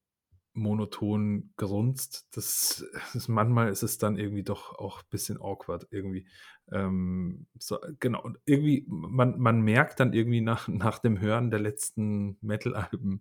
monoton 0.54 1.52
grunzt. 1.56 2.28
Das, 2.32 2.84
das 3.12 3.28
manchmal 3.28 3.68
ist 3.68 3.82
es 3.82 3.98
dann 3.98 4.16
irgendwie 4.16 4.42
doch 4.42 4.72
auch 4.78 5.02
ein 5.02 5.08
bisschen 5.10 5.38
awkward 5.38 5.86
irgendwie. 5.90 6.26
Ähm, 6.72 7.46
so, 7.58 7.78
genau, 8.00 8.22
und 8.22 8.38
irgendwie, 8.46 8.86
man, 8.88 9.38
man 9.38 9.60
merkt 9.60 10.00
dann 10.00 10.14
irgendwie 10.14 10.40
nach, 10.40 10.66
nach 10.68 10.98
dem 10.98 11.20
Hören 11.20 11.50
der 11.50 11.60
letzten 11.60 12.38
Metal-Alben, 12.40 13.20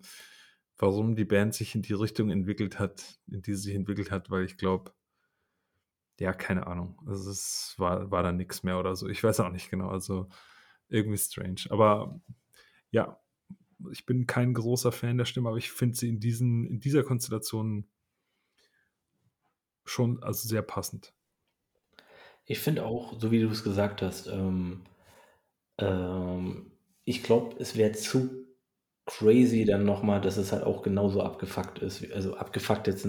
warum 0.78 1.16
die 1.16 1.26
Band 1.26 1.54
sich 1.56 1.76
in 1.76 1.82
die 1.82 1.94
Richtung 1.94 2.30
entwickelt 2.30 2.80
hat, 2.80 3.20
in 3.30 3.42
die 3.42 3.54
sie 3.54 3.64
sich 3.64 3.76
entwickelt 3.76 4.12
hat, 4.12 4.30
weil 4.30 4.46
ich 4.46 4.56
glaube, 4.58 4.94
ja, 6.20 6.32
keine 6.32 6.68
Ahnung. 6.68 7.02
Also 7.06 7.32
es 7.32 7.76
war, 7.78 8.12
war 8.12 8.24
dann 8.24 8.38
nichts 8.38 8.64
mehr 8.64 8.80
oder 8.80 8.96
so. 8.96 9.10
Ich 9.10 9.22
weiß 9.22 9.42
auch 9.42 9.52
nicht 9.52 9.70
genau. 9.70 9.90
Also 9.90 10.30
irgendwie 10.94 11.18
strange. 11.18 11.64
Aber 11.70 12.20
ja, 12.92 13.20
ich 13.92 14.06
bin 14.06 14.28
kein 14.28 14.54
großer 14.54 14.92
Fan 14.92 15.18
der 15.18 15.26
Stimme, 15.26 15.50
aber 15.50 15.58
ich 15.58 15.72
finde 15.72 15.98
sie 15.98 16.10
in, 16.10 16.20
diesen, 16.20 16.66
in 16.66 16.80
dieser 16.80 17.04
Konstellation 17.04 17.88
schon 19.86 20.24
also 20.24 20.48
sehr 20.48 20.62
passend. 20.62 21.14
Ich 22.46 22.60
finde 22.60 22.86
auch, 22.86 23.20
so 23.20 23.32
wie 23.32 23.42
du 23.42 23.50
es 23.50 23.64
gesagt 23.64 24.02
hast, 24.02 24.28
ähm, 24.28 24.84
ähm, 25.78 26.72
ich 27.06 27.24
glaube, 27.24 27.56
es 27.60 27.76
wäre 27.76 27.94
zu 27.94 28.44
crazy 29.06 29.66
dann 29.66 29.84
nochmal, 29.84 30.22
dass 30.22 30.38
es 30.38 30.52
halt 30.52 30.64
auch 30.64 30.82
genauso 30.82 31.22
abgefuckt 31.22 31.80
ist. 31.80 32.10
Also 32.14 32.36
abgefuckt 32.36 32.88
jetzt 32.88 33.04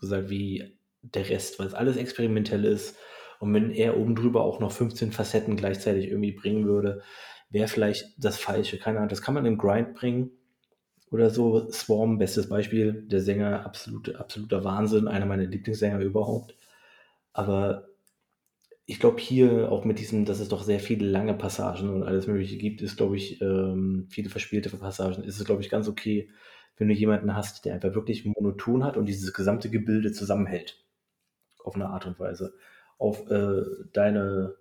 gesagt 0.00 0.28
wie 0.28 0.78
der 1.02 1.28
Rest, 1.28 1.58
weil 1.58 1.66
es 1.66 1.74
alles 1.74 1.96
experimentell 1.96 2.64
ist. 2.64 2.96
Und 3.40 3.54
wenn 3.54 3.70
er 3.70 3.96
oben 3.96 4.14
drüber 4.14 4.42
auch 4.42 4.60
noch 4.60 4.72
15 4.72 5.12
Facetten 5.12 5.56
gleichzeitig 5.56 6.08
irgendwie 6.08 6.32
bringen 6.32 6.66
würde, 6.66 7.02
wäre 7.50 7.68
vielleicht 7.68 8.14
das 8.18 8.38
Falsche. 8.38 8.78
Keine 8.78 8.98
Ahnung, 8.98 9.08
das 9.08 9.22
kann 9.22 9.34
man 9.34 9.46
im 9.46 9.58
Grind 9.58 9.94
bringen 9.94 10.30
oder 11.10 11.30
so. 11.30 11.70
Swarm, 11.70 12.18
bestes 12.18 12.48
Beispiel. 12.48 13.06
Der 13.06 13.20
Sänger, 13.20 13.64
absolute, 13.64 14.18
absoluter 14.18 14.64
Wahnsinn, 14.64 15.08
einer 15.08 15.26
meiner 15.26 15.46
Lieblingssänger 15.46 16.00
überhaupt. 16.00 16.56
Aber 17.32 17.88
ich 18.86 18.98
glaube, 19.00 19.20
hier 19.20 19.70
auch 19.70 19.84
mit 19.84 19.98
diesem, 19.98 20.24
dass 20.24 20.40
es 20.40 20.48
doch 20.48 20.62
sehr 20.62 20.80
viele 20.80 21.06
lange 21.06 21.34
Passagen 21.34 21.90
und 21.90 22.02
alles 22.02 22.26
Mögliche 22.26 22.56
gibt, 22.56 22.80
ist, 22.80 22.96
glaube 22.96 23.16
ich, 23.16 23.40
ähm, 23.42 24.06
viele 24.08 24.30
verspielte 24.30 24.70
Passagen, 24.70 25.22
ist 25.24 25.38
es, 25.38 25.44
glaube 25.44 25.60
ich, 25.62 25.68
ganz 25.68 25.88
okay, 25.88 26.30
wenn 26.78 26.88
du 26.88 26.94
jemanden 26.94 27.34
hast, 27.34 27.64
der 27.64 27.74
einfach 27.74 27.94
wirklich 27.94 28.24
monoton 28.24 28.84
hat 28.84 28.96
und 28.96 29.06
dieses 29.06 29.34
gesamte 29.34 29.68
Gebilde 29.68 30.12
zusammenhält. 30.12 30.82
Auf 31.62 31.74
eine 31.74 31.88
Art 31.90 32.06
und 32.06 32.18
Weise. 32.18 32.54
Auf 32.98 33.30
äh, 33.30 33.62
deine 33.92 34.56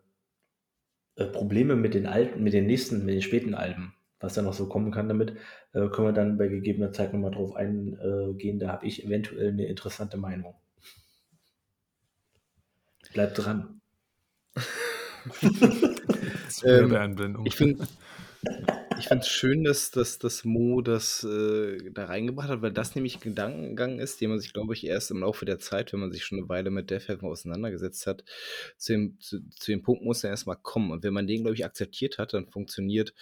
äh, 1.15 1.25
Probleme 1.25 1.75
mit 1.75 1.93
den 1.93 2.05
alten, 2.05 2.43
mit 2.43 2.53
den 2.53 2.67
nächsten, 2.67 3.05
mit 3.05 3.15
den 3.15 3.21
späten 3.21 3.55
Alben 3.55 3.93
was 4.19 4.33
da 4.33 4.41
noch 4.41 4.53
so 4.53 4.67
kommen 4.67 4.91
kann 4.91 5.07
damit, 5.07 5.31
äh, 5.73 5.87
können 5.89 6.07
wir 6.07 6.13
dann 6.13 6.37
bei 6.37 6.47
gegebener 6.47 6.91
Zeit 6.91 7.13
nochmal 7.13 7.31
drauf 7.31 7.55
eingehen. 7.55 8.59
Da 8.59 8.69
habe 8.69 8.87
ich 8.87 9.05
eventuell 9.05 9.49
eine 9.49 9.65
interessante 9.65 10.17
Meinung. 10.17 10.55
Bleibt 13.13 13.37
dran. 13.37 13.81
ähm, 16.63 17.45
ich 17.45 17.55
finde 17.55 17.87
ich 18.99 19.07
finde 19.07 19.21
es 19.21 19.27
schön, 19.27 19.63
dass, 19.63 19.91
dass, 19.91 20.19
dass 20.19 20.43
Mo 20.43 20.81
das 20.81 21.23
äh, 21.23 21.91
da 21.91 22.05
reingebracht 22.05 22.49
hat, 22.49 22.61
weil 22.61 22.71
das 22.71 22.95
nämlich 22.95 23.15
ein 23.15 23.21
Gedankengang 23.21 23.99
ist, 23.99 24.19
den 24.19 24.29
man 24.29 24.39
sich, 24.39 24.53
glaube 24.53 24.73
ich, 24.73 24.85
erst 24.85 25.11
im 25.11 25.19
Laufe 25.19 25.45
der 25.45 25.59
Zeit, 25.59 25.93
wenn 25.93 25.99
man 25.99 26.11
sich 26.11 26.25
schon 26.25 26.39
eine 26.39 26.49
Weile 26.49 26.69
mit 26.69 26.89
Deathhaven 26.89 27.27
auseinandergesetzt 27.27 28.07
hat, 28.07 28.23
zu 28.77 28.93
dem, 28.93 29.19
zu, 29.19 29.39
zu 29.49 29.71
dem 29.71 29.83
Punkt 29.83 30.03
muss 30.03 30.23
er 30.23 30.31
erstmal 30.31 30.57
kommen. 30.57 30.91
Und 30.91 31.03
wenn 31.03 31.13
man 31.13 31.27
den, 31.27 31.41
glaube 31.41 31.55
ich, 31.55 31.65
akzeptiert 31.65 32.17
hat, 32.17 32.33
dann 32.33 32.49
funktioniert 32.49 33.13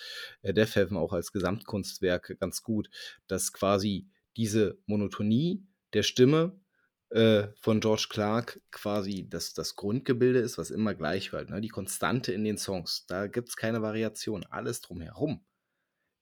äh, 0.42 0.54
Deathhaven 0.54 0.98
auch 0.98 1.14
als 1.14 1.32
Gesamtkunstwerk 1.32 2.38
ganz 2.40 2.64
gut, 2.64 2.90
dass 3.28 3.52
quasi 3.54 4.08
diese 4.38 4.78
Monotonie 4.86 5.66
der 5.94 6.04
Stimme 6.04 6.60
äh, 7.10 7.48
von 7.62 7.80
George 7.80 8.08
Clark 8.10 8.62
quasi 8.72 9.28
das, 9.30 9.54
das 9.54 9.76
Grundgebilde 9.76 10.40
ist, 10.40 10.58
was 10.58 10.72
immer 10.72 10.96
gleich 10.96 11.32
bleibt. 11.32 11.50
Ne? 11.50 11.62
Die 11.62 11.70
Konstante 11.70 12.32
in 12.32 12.44
den 12.44 12.58
Songs. 12.58 13.06
Da 13.08 13.28
gibt 13.28 13.50
es 13.50 13.56
keine 13.56 13.82
Variation. 13.82 14.46
Alles 14.50 14.82
drumherum 14.82 15.46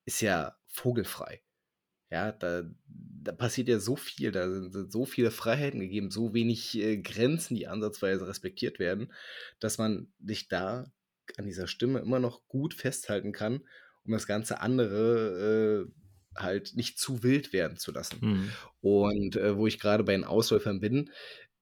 ist 0.05 0.21
ja 0.21 0.55
vogelfrei. 0.67 1.41
Ja, 2.11 2.31
da, 2.31 2.63
da 2.85 3.31
passiert 3.31 3.67
ja 3.69 3.79
so 3.79 3.95
viel, 3.95 4.31
da 4.31 4.47
sind 4.49 4.91
so 4.91 5.05
viele 5.05 5.31
Freiheiten 5.31 5.79
gegeben, 5.79 6.11
so 6.11 6.33
wenig 6.33 6.77
äh, 6.77 6.97
Grenzen, 6.97 7.55
die 7.55 7.67
ansatzweise 7.67 8.27
respektiert 8.27 8.77
werden, 8.77 9.11
dass 9.59 9.79
man 9.79 10.13
sich 10.23 10.47
da 10.47 10.91
an 11.37 11.45
dieser 11.45 11.67
Stimme 11.67 11.99
immer 11.99 12.19
noch 12.19 12.47
gut 12.47 12.75
festhalten 12.75 13.31
kann, 13.31 13.61
um 14.03 14.11
das 14.11 14.27
ganze 14.27 14.61
andere 14.61 15.87
äh, 15.87 16.39
halt 16.39 16.75
nicht 16.75 16.99
zu 16.99 17.23
wild 17.23 17.53
werden 17.53 17.77
zu 17.77 17.91
lassen. 17.91 18.17
Mhm. 18.21 18.49
Und 18.81 19.35
äh, 19.35 19.57
wo 19.57 19.65
ich 19.67 19.79
gerade 19.79 20.03
bei 20.03 20.13
den 20.13 20.23
Ausläufern 20.23 20.79
bin, 20.79 21.09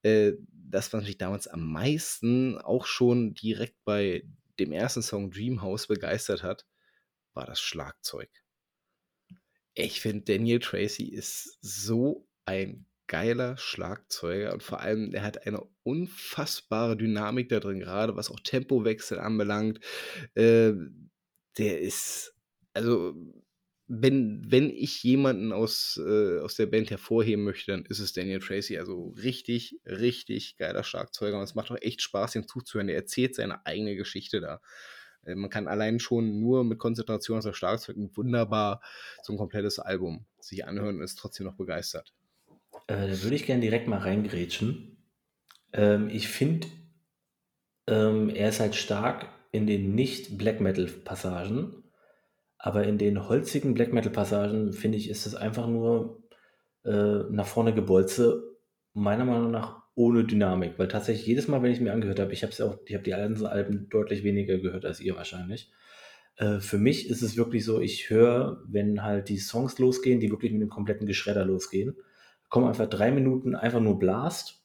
äh, 0.03 0.33
das, 0.51 0.91
was 0.93 1.03
mich 1.03 1.17
damals 1.17 1.47
am 1.47 1.71
meisten 1.71 2.57
auch 2.57 2.85
schon 2.85 3.33
direkt 3.33 3.75
bei 3.83 4.23
dem 4.59 4.71
ersten 4.71 5.01
Song 5.01 5.31
Dreamhouse 5.31 5.87
begeistert 5.87 6.43
hat, 6.43 6.65
war 7.34 7.45
das 7.45 7.61
Schlagzeug. 7.61 8.29
Ich 9.73 10.01
finde, 10.01 10.23
Daniel 10.25 10.59
Tracy 10.59 11.05
ist 11.05 11.57
so 11.61 12.27
ein 12.45 12.86
geiler 13.07 13.57
Schlagzeuger 13.57 14.53
und 14.53 14.63
vor 14.63 14.79
allem, 14.82 15.13
er 15.13 15.23
hat 15.23 15.45
eine 15.45 15.61
unfassbare 15.84 16.97
Dynamik 16.97 17.49
da 17.49 17.59
drin, 17.59 17.79
gerade 17.79 18.15
was 18.15 18.29
auch 18.29 18.39
Tempowechsel 18.39 19.19
anbelangt. 19.19 19.79
Äh, 20.36 20.73
der 21.57 21.82
ist, 21.82 22.34
also, 22.73 23.13
wenn, 23.88 24.41
wenn 24.49 24.69
ich 24.69 25.03
jemanden 25.03 25.51
aus, 25.51 25.99
äh, 26.01 26.39
aus 26.39 26.55
der 26.55 26.67
Band 26.67 26.89
hervorheben 26.91 27.43
möchte, 27.43 27.71
dann 27.71 27.86
ist 27.86 27.99
es 27.99 28.13
Daniel 28.13 28.39
Tracy. 28.39 28.77
Also 28.77 29.09
richtig, 29.21 29.79
richtig 29.86 30.55
geiler 30.57 30.84
Schlagzeuger 30.86 31.38
und 31.38 31.43
es 31.43 31.55
macht 31.55 31.71
auch 31.71 31.77
echt 31.82 32.01
Spaß, 32.01 32.36
ihm 32.36 32.47
zuzuhören. 32.47 32.88
Er 32.88 32.95
erzählt 32.95 33.36
seine 33.36 33.65
eigene 33.65 33.95
Geschichte 33.97 34.39
da. 34.39 34.61
Äh, 35.26 35.36
man 35.36 35.49
kann 35.49 35.67
allein 35.67 35.99
schon 35.99 36.39
nur 36.39 36.63
mit 36.63 36.80
Konzentration 36.80 37.38
auf 37.38 37.43
das 37.43 37.57
Schlagzeug 37.57 37.97
wunderbar 38.15 38.82
so 39.24 39.34
ein 39.34 39.38
komplettes 39.38 39.80
Album 39.80 40.26
sich 40.39 40.65
anhören 40.65 40.97
und 40.97 41.03
ist 41.03 41.19
trotzdem 41.19 41.45
noch 41.45 41.55
begeistert. 41.55 42.13
Äh, 42.88 43.07
da 43.07 43.24
würde 43.24 43.36
ich 43.36 43.45
gerne 43.45 43.61
direkt 43.61 43.88
mal 43.88 43.99
reingrätschen. 43.99 44.97
Ähm, 45.74 46.09
ich 46.09 46.28
finde, 46.28 46.67
ähm, 47.88 48.30
er 48.30 48.49
ist 48.49 48.59
halt 48.59 48.76
stark 48.76 49.30
in 49.51 49.67
den 49.67 49.95
nicht-Black 49.95 50.61
Metal-Passagen, 50.61 51.84
aber 52.57 52.84
in 52.84 52.97
den 52.97 53.28
holzigen 53.28 53.74
Black 53.74 53.91
Metal-Passagen, 53.91 54.74
finde 54.74 54.97
ich, 54.97 55.09
ist 55.09 55.26
es 55.26 55.36
einfach 55.36 55.67
nur 55.67 56.24
äh, 56.86 57.24
nach 57.30 57.47
vorne 57.47 57.74
gebolze. 57.74 58.57
Meiner 58.93 59.26
Meinung 59.26 59.51
nach 59.51 59.80
ohne 59.95 60.23
Dynamik, 60.23 60.77
weil 60.77 60.87
tatsächlich 60.87 61.27
jedes 61.27 61.47
Mal, 61.47 61.61
wenn 61.61 61.71
ich 61.71 61.81
mir 61.81 61.93
angehört 61.93 62.19
habe, 62.19 62.33
ich 62.33 62.43
habe 62.43 62.53
auch, 62.63 62.77
ich 62.85 62.93
habe 62.93 63.03
die 63.03 63.11
ganzen 63.11 63.45
Alben 63.45 63.89
deutlich 63.89 64.23
weniger 64.23 64.57
gehört 64.57 64.85
als 64.85 64.99
ihr 64.99 65.15
wahrscheinlich. 65.15 65.71
Äh, 66.37 66.59
für 66.59 66.77
mich 66.77 67.09
ist 67.09 67.21
es 67.21 67.37
wirklich 67.37 67.65
so, 67.65 67.79
ich 67.79 68.09
höre, 68.09 68.63
wenn 68.67 69.03
halt 69.03 69.29
die 69.29 69.37
Songs 69.37 69.79
losgehen, 69.79 70.19
die 70.19 70.31
wirklich 70.31 70.51
mit 70.51 70.61
dem 70.61 70.69
kompletten 70.69 71.07
Geschredder 71.07 71.45
losgehen, 71.45 71.95
kommen 72.49 72.67
einfach 72.67 72.87
drei 72.87 73.11
Minuten 73.11 73.55
einfach 73.55 73.79
nur 73.79 73.99
Blast 73.99 74.63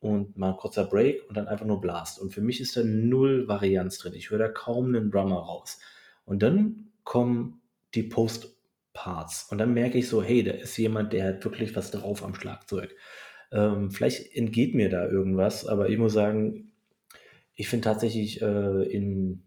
und 0.00 0.36
mal 0.36 0.50
ein 0.50 0.56
kurzer 0.56 0.84
Break 0.84 1.22
und 1.28 1.36
dann 1.36 1.48
einfach 1.48 1.66
nur 1.66 1.80
Blast. 1.80 2.20
Und 2.20 2.32
für 2.32 2.40
mich 2.40 2.60
ist 2.60 2.76
da 2.76 2.82
null 2.84 3.46
Varianz 3.48 3.98
drin. 3.98 4.14
Ich 4.14 4.30
höre 4.30 4.38
da 4.38 4.48
kaum 4.48 4.86
einen 4.86 5.10
Drummer 5.10 5.38
raus. 5.38 5.78
Und 6.24 6.42
dann 6.42 6.92
kommen 7.04 7.62
die 7.94 8.02
Post-Parts 8.02 9.48
und 9.50 9.58
dann 9.58 9.74
merke 9.74 9.98
ich 9.98 10.08
so, 10.08 10.22
hey, 10.22 10.42
da 10.42 10.52
ist 10.52 10.76
jemand, 10.76 11.12
der 11.12 11.26
hat 11.28 11.44
wirklich 11.44 11.76
was 11.76 11.90
drauf 11.90 12.24
am 12.24 12.34
Schlagzeug. 12.34 12.94
Ähm, 13.52 13.90
vielleicht 13.90 14.34
entgeht 14.34 14.74
mir 14.74 14.88
da 14.88 15.06
irgendwas, 15.06 15.66
aber 15.66 15.88
ich 15.88 15.98
muss 15.98 16.14
sagen, 16.14 16.72
ich 17.54 17.68
finde 17.68 17.84
tatsächlich 17.84 18.40
äh, 18.40 18.82
in 18.90 19.42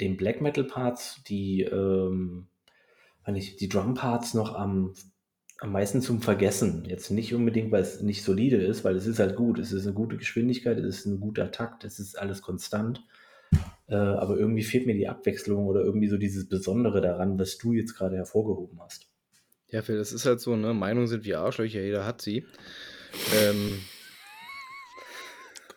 den 0.00 0.16
Black 0.16 0.40
Metal 0.40 0.64
Parts 0.64 1.22
die, 1.28 1.62
ähm, 1.62 2.48
ich, 3.34 3.56
die 3.56 3.68
Drum 3.68 3.94
Parts 3.94 4.34
noch 4.34 4.54
am, 4.54 4.94
am 5.60 5.72
meisten 5.72 6.02
zum 6.02 6.20
Vergessen. 6.20 6.84
Jetzt 6.86 7.10
nicht 7.10 7.34
unbedingt, 7.34 7.72
weil 7.72 7.82
es 7.82 8.02
nicht 8.02 8.22
solide 8.22 8.56
ist, 8.56 8.84
weil 8.84 8.96
es 8.96 9.06
ist 9.06 9.20
halt 9.20 9.36
gut. 9.36 9.58
Es 9.58 9.72
ist 9.72 9.86
eine 9.86 9.94
gute 9.94 10.16
Geschwindigkeit, 10.16 10.78
es 10.78 10.98
ist 10.98 11.06
ein 11.06 11.20
guter 11.20 11.50
Takt, 11.50 11.84
es 11.84 11.98
ist 11.98 12.18
alles 12.18 12.42
konstant. 12.42 13.04
Äh, 13.88 13.94
aber 13.94 14.36
irgendwie 14.36 14.64
fehlt 14.64 14.86
mir 14.86 14.94
die 14.94 15.08
Abwechslung 15.08 15.66
oder 15.66 15.82
irgendwie 15.82 16.08
so 16.08 16.18
dieses 16.18 16.48
Besondere 16.48 17.00
daran, 17.00 17.38
was 17.38 17.58
du 17.58 17.72
jetzt 17.72 17.94
gerade 17.94 18.16
hervorgehoben 18.16 18.80
hast. 18.80 19.08
Ja, 19.68 19.82
Phil, 19.82 19.96
das 19.96 20.12
ist 20.12 20.26
halt 20.26 20.40
so, 20.40 20.56
ne? 20.56 20.74
Meinungen 20.74 21.06
sind 21.06 21.24
wie 21.24 21.34
Arschlöcher, 21.34 21.80
jeder 21.80 22.04
hat 22.04 22.20
sie. 22.20 22.44
Ähm, 23.34 23.80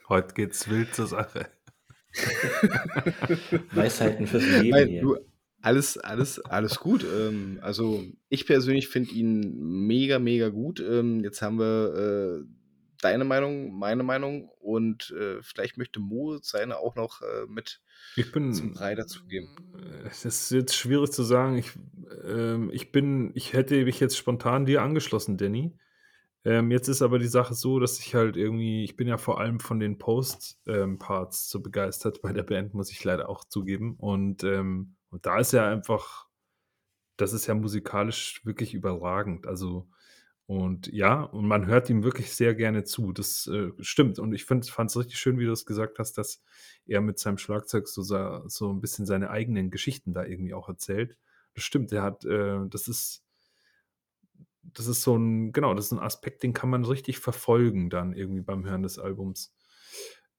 Heute 0.09 0.34
geht's 0.34 0.67
wild 0.67 0.95
zur 0.95 1.05
Sache. 1.05 1.47
Weisheiten 3.71 4.25
fürs 4.25 4.43
Leben 4.43 4.69
Nein, 4.71 4.88
hier. 4.88 5.01
Du, 5.01 5.17
alles, 5.61 5.99
alles, 5.99 6.39
alles 6.39 6.80
gut. 6.80 7.05
Ähm, 7.05 7.59
also 7.61 8.03
ich 8.27 8.47
persönlich 8.47 8.88
finde 8.88 9.11
ihn 9.11 9.55
mega, 9.86 10.17
mega 10.17 10.49
gut. 10.49 10.80
Ähm, 10.80 11.23
jetzt 11.23 11.43
haben 11.43 11.59
wir 11.59 12.41
äh, 12.41 12.45
deine 13.01 13.23
Meinung, 13.23 13.77
meine 13.77 14.01
Meinung 14.01 14.49
und 14.59 15.11
äh, 15.11 15.43
vielleicht 15.43 15.77
möchte 15.77 15.99
Mo 15.99 16.39
seine 16.41 16.77
auch 16.77 16.95
noch 16.95 17.21
äh, 17.21 17.45
mit 17.47 17.80
ich 18.15 18.32
bin, 18.32 18.51
zum 18.51 18.73
Brei 18.73 18.95
dazugeben. 18.95 19.49
Es 20.09 20.25
ist 20.25 20.49
jetzt 20.49 20.75
schwierig 20.75 21.11
zu 21.11 21.21
sagen. 21.21 21.57
Ich, 21.57 21.71
ähm, 22.25 22.71
ich 22.73 22.91
bin, 22.91 23.30
ich 23.36 23.53
hätte 23.53 23.84
mich 23.86 23.99
jetzt 23.99 24.17
spontan 24.17 24.65
dir 24.65 24.82
angeschlossen, 24.82 25.38
Danny. 25.38 25.77
Ähm, 26.45 26.71
jetzt 26.71 26.87
ist 26.87 27.01
aber 27.01 27.19
die 27.19 27.27
Sache 27.27 27.53
so, 27.53 27.79
dass 27.79 27.99
ich 27.99 28.15
halt 28.15 28.37
irgendwie, 28.37 28.83
ich 28.83 28.95
bin 28.95 29.07
ja 29.07 29.17
vor 29.17 29.39
allem 29.39 29.59
von 29.59 29.79
den 29.79 29.97
Post-Parts 29.97 30.57
ähm, 30.67 31.49
so 31.49 31.59
begeistert 31.61 32.21
bei 32.21 32.31
der 32.33 32.43
Band, 32.43 32.73
muss 32.73 32.91
ich 32.91 33.03
leider 33.03 33.29
auch 33.29 33.43
zugeben. 33.45 33.95
Und, 33.97 34.43
ähm, 34.43 34.95
und 35.09 35.25
da 35.25 35.39
ist 35.39 35.53
ja 35.53 35.69
einfach, 35.69 36.27
das 37.17 37.33
ist 37.33 37.47
ja 37.47 37.55
musikalisch 37.55 38.45
wirklich 38.45 38.73
überragend. 38.73 39.47
Also, 39.47 39.89
und 40.45 40.87
ja, 40.87 41.21
und 41.23 41.47
man 41.47 41.67
hört 41.67 41.89
ihm 41.89 42.03
wirklich 42.03 42.33
sehr 42.33 42.55
gerne 42.55 42.83
zu. 42.83 43.11
Das 43.13 43.47
äh, 43.47 43.71
stimmt. 43.81 44.17
Und 44.17 44.33
ich 44.33 44.45
fand 44.45 44.65
es 44.65 44.97
richtig 44.97 45.19
schön, 45.19 45.39
wie 45.39 45.45
du 45.45 45.51
es 45.51 45.65
gesagt 45.65 45.99
hast, 45.99 46.17
dass 46.17 46.41
er 46.87 47.01
mit 47.01 47.19
seinem 47.19 47.37
Schlagzeug 47.37 47.87
so, 47.87 48.01
so 48.01 48.73
ein 48.73 48.81
bisschen 48.81 49.05
seine 49.05 49.29
eigenen 49.29 49.69
Geschichten 49.71 50.13
da 50.13 50.23
irgendwie 50.25 50.53
auch 50.53 50.69
erzählt. 50.69 51.17
Das 51.53 51.63
stimmt, 51.65 51.91
er 51.91 52.03
hat, 52.03 52.25
äh, 52.25 52.59
das 52.69 52.87
ist 52.87 53.23
das 54.74 54.88
ist 54.88 55.01
so 55.01 55.15
ein, 55.15 55.51
genau, 55.51 55.74
das 55.74 55.86
ist 55.86 55.91
ein 55.91 55.99
Aspekt, 55.99 56.43
den 56.43 56.53
kann 56.53 56.70
man 56.70 56.86
richtig 56.86 57.20
verfolgen 57.20 57.89
dann 57.89 58.13
irgendwie 58.13 58.41
beim 58.41 58.65
Hören 58.65 58.84
des 58.84 58.99
Albums. 58.99 59.53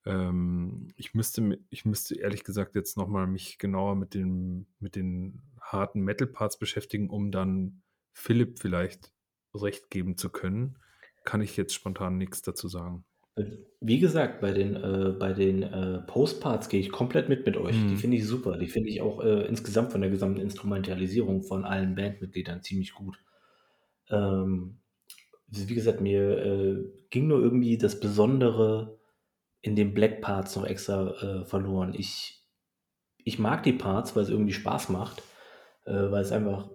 Ähm, 0.06 0.88
ich 0.96 1.14
müsste, 1.14 1.58
ich 1.70 1.84
müsste 1.84 2.18
ehrlich 2.18 2.44
gesagt 2.44 2.74
jetzt 2.74 2.96
nochmal 2.96 3.26
mich 3.26 3.58
genauer 3.58 3.96
mit 3.96 4.14
den, 4.14 4.66
mit 4.78 4.96
den 4.96 5.42
harten 5.60 6.00
Metal-Parts 6.00 6.58
beschäftigen, 6.58 7.10
um 7.10 7.30
dann 7.30 7.82
Philipp 8.12 8.58
vielleicht 8.58 9.12
recht 9.54 9.90
geben 9.90 10.16
zu 10.16 10.30
können. 10.30 10.78
Kann 11.24 11.42
ich 11.42 11.56
jetzt 11.56 11.74
spontan 11.74 12.16
nichts 12.16 12.42
dazu 12.42 12.68
sagen. 12.68 13.04
Wie 13.80 14.00
gesagt, 14.00 14.40
bei 14.40 14.52
den, 14.52 14.76
äh, 14.76 15.14
bei 15.18 15.32
den 15.32 15.62
äh, 15.62 16.00
Postparts 16.06 16.68
gehe 16.68 16.80
ich 16.80 16.90
komplett 16.90 17.28
mit 17.28 17.46
mit 17.46 17.56
euch. 17.56 17.76
Die 17.76 17.94
mhm. 17.94 17.96
finde 17.96 18.16
ich 18.16 18.26
super. 18.26 18.58
Die 18.58 18.68
finde 18.68 18.90
ich 18.90 19.00
auch 19.00 19.22
äh, 19.22 19.46
insgesamt 19.46 19.92
von 19.92 20.00
der 20.00 20.10
gesamten 20.10 20.40
Instrumentalisierung 20.40 21.42
von 21.42 21.64
allen 21.64 21.94
Bandmitgliedern 21.94 22.62
ziemlich 22.62 22.92
gut. 22.92 23.18
Ähm, 24.10 24.78
wie 25.48 25.74
gesagt, 25.74 26.00
mir 26.00 26.38
äh, 26.38 26.84
ging 27.10 27.26
nur 27.26 27.40
irgendwie 27.40 27.76
das 27.78 27.98
Besondere 27.98 28.98
in 29.62 29.76
den 29.76 29.94
Black 29.94 30.20
Parts 30.20 30.56
noch 30.56 30.64
extra 30.64 31.10
äh, 31.10 31.44
verloren. 31.44 31.94
Ich, 31.96 32.44
ich 33.18 33.38
mag 33.38 33.62
die 33.62 33.72
Parts, 33.72 34.16
weil 34.16 34.22
es 34.22 34.30
irgendwie 34.30 34.52
Spaß 34.52 34.88
macht, 34.88 35.22
äh, 35.84 35.92
weil 35.92 36.22
es 36.22 36.32
einfach 36.32 36.70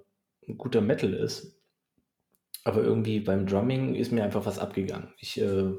ein 0.47 0.57
guter 0.57 0.81
Metal 0.81 1.13
ist. 1.13 1.57
Aber 2.63 2.83
irgendwie 2.83 3.19
beim 3.19 3.45
Drumming 3.45 3.95
ist 3.95 4.11
mir 4.11 4.23
einfach 4.23 4.45
was 4.45 4.59
abgegangen. 4.59 5.13
Ich 5.19 5.39
äh, 5.39 5.71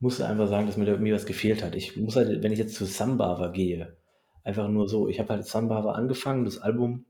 musste 0.00 0.26
einfach 0.26 0.48
sagen, 0.48 0.66
dass 0.66 0.76
mir 0.76 0.84
da 0.84 0.92
irgendwie 0.92 1.12
was 1.12 1.26
gefehlt 1.26 1.62
hat. 1.62 1.74
Ich 1.74 1.96
muss 1.96 2.16
halt, 2.16 2.42
wenn 2.42 2.52
ich 2.52 2.58
jetzt 2.58 2.74
zu 2.74 2.84
Sunbarber 2.84 3.52
gehe, 3.52 3.96
einfach 4.44 4.68
nur 4.68 4.88
so, 4.88 5.08
ich 5.08 5.18
habe 5.18 5.30
halt 5.30 5.46
Sunbarber 5.46 5.94
angefangen, 5.94 6.44
das 6.44 6.58
Album 6.58 7.06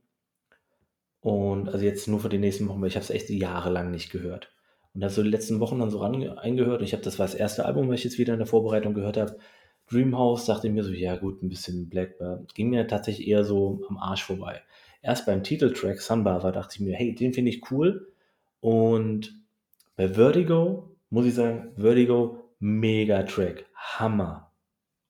Und 1.26 1.70
also 1.70 1.84
jetzt 1.84 2.06
nur 2.06 2.20
für 2.20 2.28
die 2.28 2.38
nächsten 2.38 2.68
Wochen, 2.68 2.80
weil 2.80 2.86
ich 2.86 2.94
habe 2.94 3.02
es 3.02 3.10
echt 3.10 3.28
jahrelang 3.30 3.90
nicht 3.90 4.12
gehört. 4.12 4.54
Und 4.94 5.00
da 5.00 5.08
so 5.08 5.24
die 5.24 5.28
letzten 5.28 5.58
Wochen 5.58 5.80
dann 5.80 5.90
so 5.90 5.98
ran 5.98 6.22
eingehört. 6.38 6.78
Und 6.78 6.84
ich 6.84 6.92
habe, 6.92 7.02
das 7.02 7.18
war 7.18 7.26
das 7.26 7.34
erste 7.34 7.66
Album, 7.66 7.88
was 7.88 7.96
ich 7.96 8.04
jetzt 8.04 8.18
wieder 8.18 8.32
in 8.32 8.38
der 8.38 8.46
Vorbereitung 8.46 8.94
gehört 8.94 9.16
habe. 9.16 9.36
Dreamhouse 9.90 10.46
dachte 10.46 10.68
ich 10.68 10.72
mir 10.72 10.84
so, 10.84 10.92
ja 10.92 11.16
gut, 11.16 11.42
ein 11.42 11.48
bisschen 11.48 11.88
Blackbird. 11.88 12.54
Ging 12.54 12.70
mir 12.70 12.86
tatsächlich 12.86 13.26
eher 13.26 13.42
so 13.42 13.82
am 13.88 13.98
Arsch 13.98 14.22
vorbei. 14.22 14.62
Erst 15.02 15.26
beim 15.26 15.42
Titeltrack 15.42 16.00
Sunbarber 16.00 16.52
dachte 16.52 16.76
ich 16.76 16.80
mir, 16.80 16.94
hey, 16.94 17.12
den 17.12 17.32
finde 17.32 17.50
ich 17.50 17.72
cool. 17.72 18.06
Und 18.60 19.36
bei 19.96 20.10
Vertigo 20.10 20.94
muss 21.10 21.26
ich 21.26 21.34
sagen, 21.34 21.72
Vertigo, 21.74 22.52
mega 22.60 23.24
Track. 23.24 23.64
Hammer. 23.74 24.52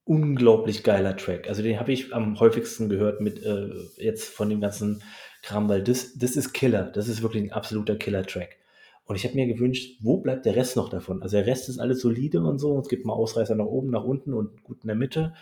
Unglaublich 0.04 0.82
geiler 0.82 1.14
Track. 1.14 1.46
Also 1.46 1.62
den 1.62 1.78
habe 1.78 1.92
ich 1.92 2.14
am 2.14 2.40
häufigsten 2.40 2.88
gehört 2.88 3.20
mit 3.20 3.44
äh, 3.44 3.68
jetzt 3.98 4.30
von 4.30 4.48
dem 4.48 4.62
ganzen 4.62 5.02
Kram, 5.46 5.68
weil 5.68 5.82
das, 5.82 6.18
das 6.18 6.36
ist 6.36 6.52
Killer. 6.52 6.84
Das 6.84 7.06
ist 7.06 7.22
wirklich 7.22 7.44
ein 7.44 7.52
absoluter 7.52 7.94
Killer-Track. 7.96 8.56
Und 9.04 9.14
ich 9.14 9.24
habe 9.24 9.36
mir 9.36 9.46
gewünscht, 9.46 9.98
wo 10.00 10.18
bleibt 10.18 10.44
der 10.44 10.56
Rest 10.56 10.76
noch 10.76 10.88
davon? 10.88 11.22
Also 11.22 11.36
der 11.36 11.46
Rest 11.46 11.68
ist 11.68 11.78
alles 11.78 12.00
solide 12.00 12.40
und 12.40 12.58
so. 12.58 12.80
Es 12.80 12.88
gibt 12.88 13.06
mal 13.06 13.12
Ausreißer 13.12 13.54
nach 13.54 13.66
oben, 13.66 13.90
nach 13.90 14.02
unten 14.02 14.34
und 14.34 14.64
gut 14.64 14.82
in 14.82 14.88
der 14.88 14.96
Mitte. 14.96 15.34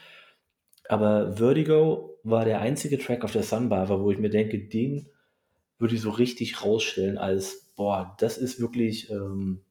Aber 0.91 1.33
Vertigo 1.39 2.19
war 2.23 2.45
der 2.45 2.61
einzige 2.61 2.99
Track 2.99 3.25
auf 3.25 3.33
der 3.33 3.43
Sunbarber, 3.43 4.03
wo 4.03 4.11
ich 4.11 4.19
mir 4.19 4.29
denke, 4.29 4.59
den 4.59 5.09
würde 5.79 5.95
ich 5.95 6.03
so 6.03 6.11
richtig 6.11 6.63
rausstellen 6.63 7.17
als, 7.17 7.73
boah, 7.75 8.15
das 8.19 8.37
ist 8.37 8.61
wirklich, 8.61 9.11
ähm, 9.11 9.63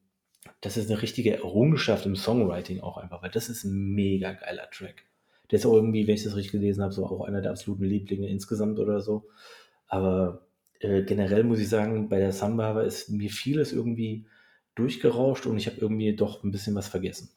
das 0.60 0.76
ist 0.76 0.90
eine 0.90 1.00
richtige 1.00 1.36
Errungenschaft 1.36 2.06
im 2.06 2.16
Songwriting 2.16 2.80
auch 2.80 2.96
einfach, 2.96 3.22
weil 3.22 3.30
das 3.30 3.48
ist 3.48 3.62
ein 3.62 3.94
mega 3.94 4.32
geiler 4.32 4.68
Track. 4.72 5.04
Der 5.52 5.60
ist 5.60 5.66
auch 5.66 5.74
irgendwie, 5.74 6.08
wenn 6.08 6.16
ich 6.16 6.24
das 6.24 6.34
richtig 6.34 6.52
gelesen 6.52 6.82
habe, 6.82 6.92
so 6.92 7.06
auch 7.06 7.24
einer 7.24 7.40
der 7.40 7.52
absoluten 7.52 7.84
Lieblinge 7.84 8.28
insgesamt 8.28 8.80
oder 8.80 9.00
so. 9.00 9.28
Aber 9.86 10.46
äh, 10.80 11.02
generell 11.02 11.44
muss 11.44 11.60
ich 11.60 11.68
sagen, 11.68 12.08
bei 12.08 12.18
der 12.18 12.32
Samba 12.32 12.80
ist 12.82 13.10
mir 13.10 13.30
vieles 13.30 13.72
irgendwie 13.72 14.26
durchgerauscht 14.74 15.46
und 15.46 15.56
ich 15.56 15.66
habe 15.66 15.80
irgendwie 15.80 16.14
doch 16.16 16.42
ein 16.42 16.50
bisschen 16.50 16.74
was 16.74 16.88
vergessen. 16.88 17.30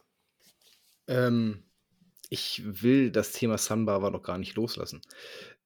Ähm, 1.08 1.64
ich 2.30 2.62
will 2.66 3.12
das 3.12 3.32
Thema 3.32 3.58
Sunbar 3.58 4.12
noch 4.12 4.24
gar 4.24 4.38
nicht 4.38 4.56
loslassen. 4.56 5.02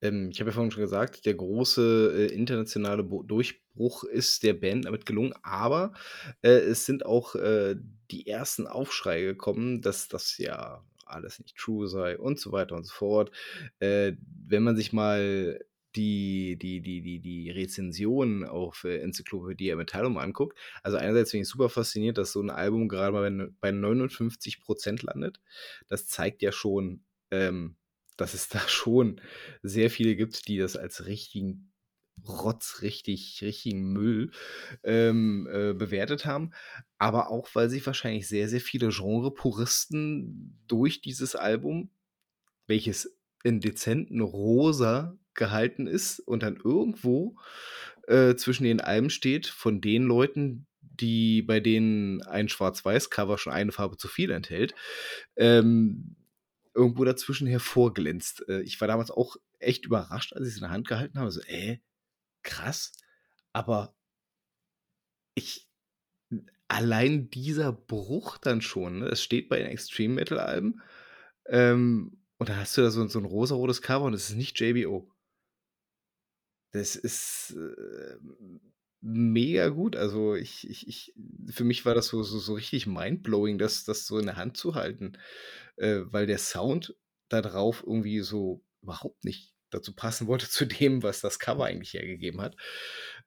Ähm, 0.02 0.30
ich 0.32 0.40
habe 0.40 0.50
ja 0.50 0.54
vorhin 0.54 0.72
schon 0.72 0.84
gesagt, 0.84 1.26
der 1.26 1.34
große 1.34 2.14
äh, 2.30 2.34
internationale 2.34 3.04
Bo 3.04 3.24
Durchbruch 3.24 4.04
ist 4.04 4.44
der 4.44 4.54
Band 4.54 4.86
damit 4.86 5.06
gelungen, 5.06 5.34
aber 5.42 5.94
äh, 6.42 6.50
es 6.50 6.86
sind 6.86 7.06
auch 7.06 7.36
äh, 7.36 7.76
die 8.12 8.28
ersten 8.28 8.68
Aufschreie 8.68 9.26
gekommen, 9.26 9.82
dass 9.82 10.08
das 10.08 10.38
ja 10.38 10.84
alles 11.06 11.40
nicht 11.40 11.58
true 11.58 11.88
sei 11.88 12.18
und 12.18 12.40
so 12.40 12.52
weiter 12.52 12.76
und 12.76 12.86
so 12.86 12.94
fort. 12.94 13.32
Äh, 13.80 14.14
wenn 14.48 14.64
man 14.64 14.76
sich 14.76 14.94
mal 14.94 15.60
die, 15.96 16.58
die, 16.58 16.82
die, 16.82 17.02
die, 17.02 17.20
die 17.20 17.50
Rezensionen 17.52 18.44
auf 18.46 18.84
äh, 18.84 19.00
Enzyklopädie 19.00 19.76
Metallum 19.76 20.18
anguckt, 20.18 20.58
also 20.84 20.98
einerseits 20.98 21.32
bin 21.32 21.42
ich 21.42 21.48
super 21.48 21.70
fasziniert, 21.70 22.18
dass 22.18 22.32
so 22.32 22.42
ein 22.42 22.50
Album 22.50 22.88
gerade 22.88 23.12
mal 23.12 23.30
bei, 23.30 23.50
bei 23.60 23.72
59 23.72 24.62
Prozent 24.62 25.04
landet. 25.04 25.40
Das 25.88 26.08
zeigt 26.08 26.42
ja 26.42 26.52
schon, 26.52 27.04
ähm, 27.32 27.76
dass 28.18 28.34
es 28.34 28.50
da 28.50 28.60
schon 28.68 29.22
sehr 29.64 29.90
viele 29.90 30.16
gibt, 30.16 30.48
die 30.48 30.58
das 30.58 30.78
als 30.78 31.06
richtigen 31.06 31.72
Rotz, 32.28 32.82
richtig, 32.82 33.40
richtigen 33.42 33.94
Müll 33.94 34.32
ähm, 34.84 35.48
äh, 35.52 35.74
bewertet 35.74 36.26
haben. 36.26 36.52
Aber 36.98 37.32
auch, 37.32 37.50
weil 37.54 37.70
sich 37.70 37.86
wahrscheinlich 37.86 38.28
sehr, 38.28 38.48
sehr 38.48 38.62
viele 38.62 38.90
Genre-Puristen 38.90 40.60
durch 40.68 41.02
dieses 41.02 41.36
Album, 41.36 41.90
welches 42.68 43.18
in 43.44 43.60
dezenten 43.60 44.22
Rosa 44.22 45.18
gehalten 45.34 45.88
ist 45.88 46.20
und 46.20 46.44
dann 46.44 46.58
irgendwo 46.58 47.38
äh, 48.08 48.36
zwischen 48.36 48.64
den 48.64 48.82
Alben 48.82 49.10
steht 49.10 49.48
von 49.48 49.82
den 49.82 50.04
Leuten, 50.04 50.68
die 50.80 51.42
bei 51.42 51.60
denen 51.60 52.22
ein 52.24 52.50
Schwarz-Weiß-Cover 52.50 53.38
schon 53.38 53.54
eine 53.54 53.72
Farbe 53.72 53.98
zu 53.98 54.08
viel 54.08 54.32
enthält, 54.32 54.76
ähm, 55.36 56.16
irgendwo 56.74 57.04
dazwischen 57.04 57.48
hervorglänzt. 57.48 58.46
Äh, 58.48 58.62
ich 58.62 58.80
war 58.82 58.88
damals 58.88 59.12
auch 59.12 59.36
echt 59.60 59.86
überrascht, 59.86 60.34
als 60.34 60.48
ich 60.48 60.54
es 60.54 60.58
in 60.58 60.64
der 60.64 60.72
Hand 60.72 60.88
gehalten 60.88 61.20
habe. 61.20 61.32
So, 61.32 61.42
äh, 61.42 61.80
krass. 62.44 62.94
Aber 63.54 63.96
ich, 65.36 65.68
allein 66.68 67.30
dieser 67.30 67.72
Bruch 67.72 68.38
dann 68.38 68.62
schon, 68.62 69.00
ne, 69.00 69.10
das 69.10 69.22
steht 69.22 69.50
bei 69.50 69.58
den 69.58 69.68
Extreme 69.68 70.16
Metal 70.16 70.40
Alben, 70.40 70.82
ähm, 71.48 72.18
und 72.38 72.50
da 72.50 72.56
hast 72.56 72.76
du 72.76 72.82
da 72.82 72.90
so, 72.90 73.08
so 73.08 73.20
ein 73.20 73.26
rosarotes 73.26 73.82
Cover 73.82 74.06
und 74.06 74.14
es 74.14 74.30
ist 74.30 74.36
nicht 74.36 74.60
JBO. 74.60 75.12
Das 76.72 76.96
ist, 76.96 77.56
äh, 77.58 78.16
mega 79.02 79.70
gut. 79.70 79.96
Also, 79.96 80.36
ich 80.36 80.70
ich 80.70 80.88
ich 80.88 81.14
für 81.50 81.64
mich 81.64 81.86
war 81.86 81.96
das 81.96 82.08
so 82.08 82.24
so 82.24 82.40
so 82.40 82.54
richtig 82.54 82.88
mindblowing, 82.88 83.58
das 83.58 83.84
das 83.84 84.06
so 84.06 84.20
in 84.20 84.28
der 84.28 84.38
Hand 84.38 84.58
zu 84.58 84.76
halten, 84.76 85.14
äh, 85.78 86.02
weil 86.06 86.28
der 86.28 86.38
Sound 86.38 86.96
da 87.30 87.42
drauf 87.42 87.84
irgendwie 87.86 88.22
so 88.22 88.64
überhaupt 88.82 89.24
nicht 89.26 89.54
dazu 89.72 89.96
passen 89.96 90.28
wollte 90.28 90.50
zu 90.50 90.66
dem, 90.66 91.04
was 91.04 91.22
das 91.22 91.40
Cover 91.40 91.66
eigentlich 91.66 91.94
hergegeben 91.94 92.42
hat. 92.42 92.56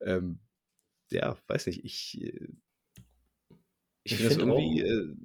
Ähm, 0.00 0.40
ja, 1.10 1.36
weiß 1.48 1.66
nicht, 1.66 1.84
ich 1.84 2.20
äh 2.22 2.48
ich 4.04 4.12
Ich 4.12 4.18
finde 4.18 4.44
irgendwie, 4.44 4.80
äh, 4.80 5.16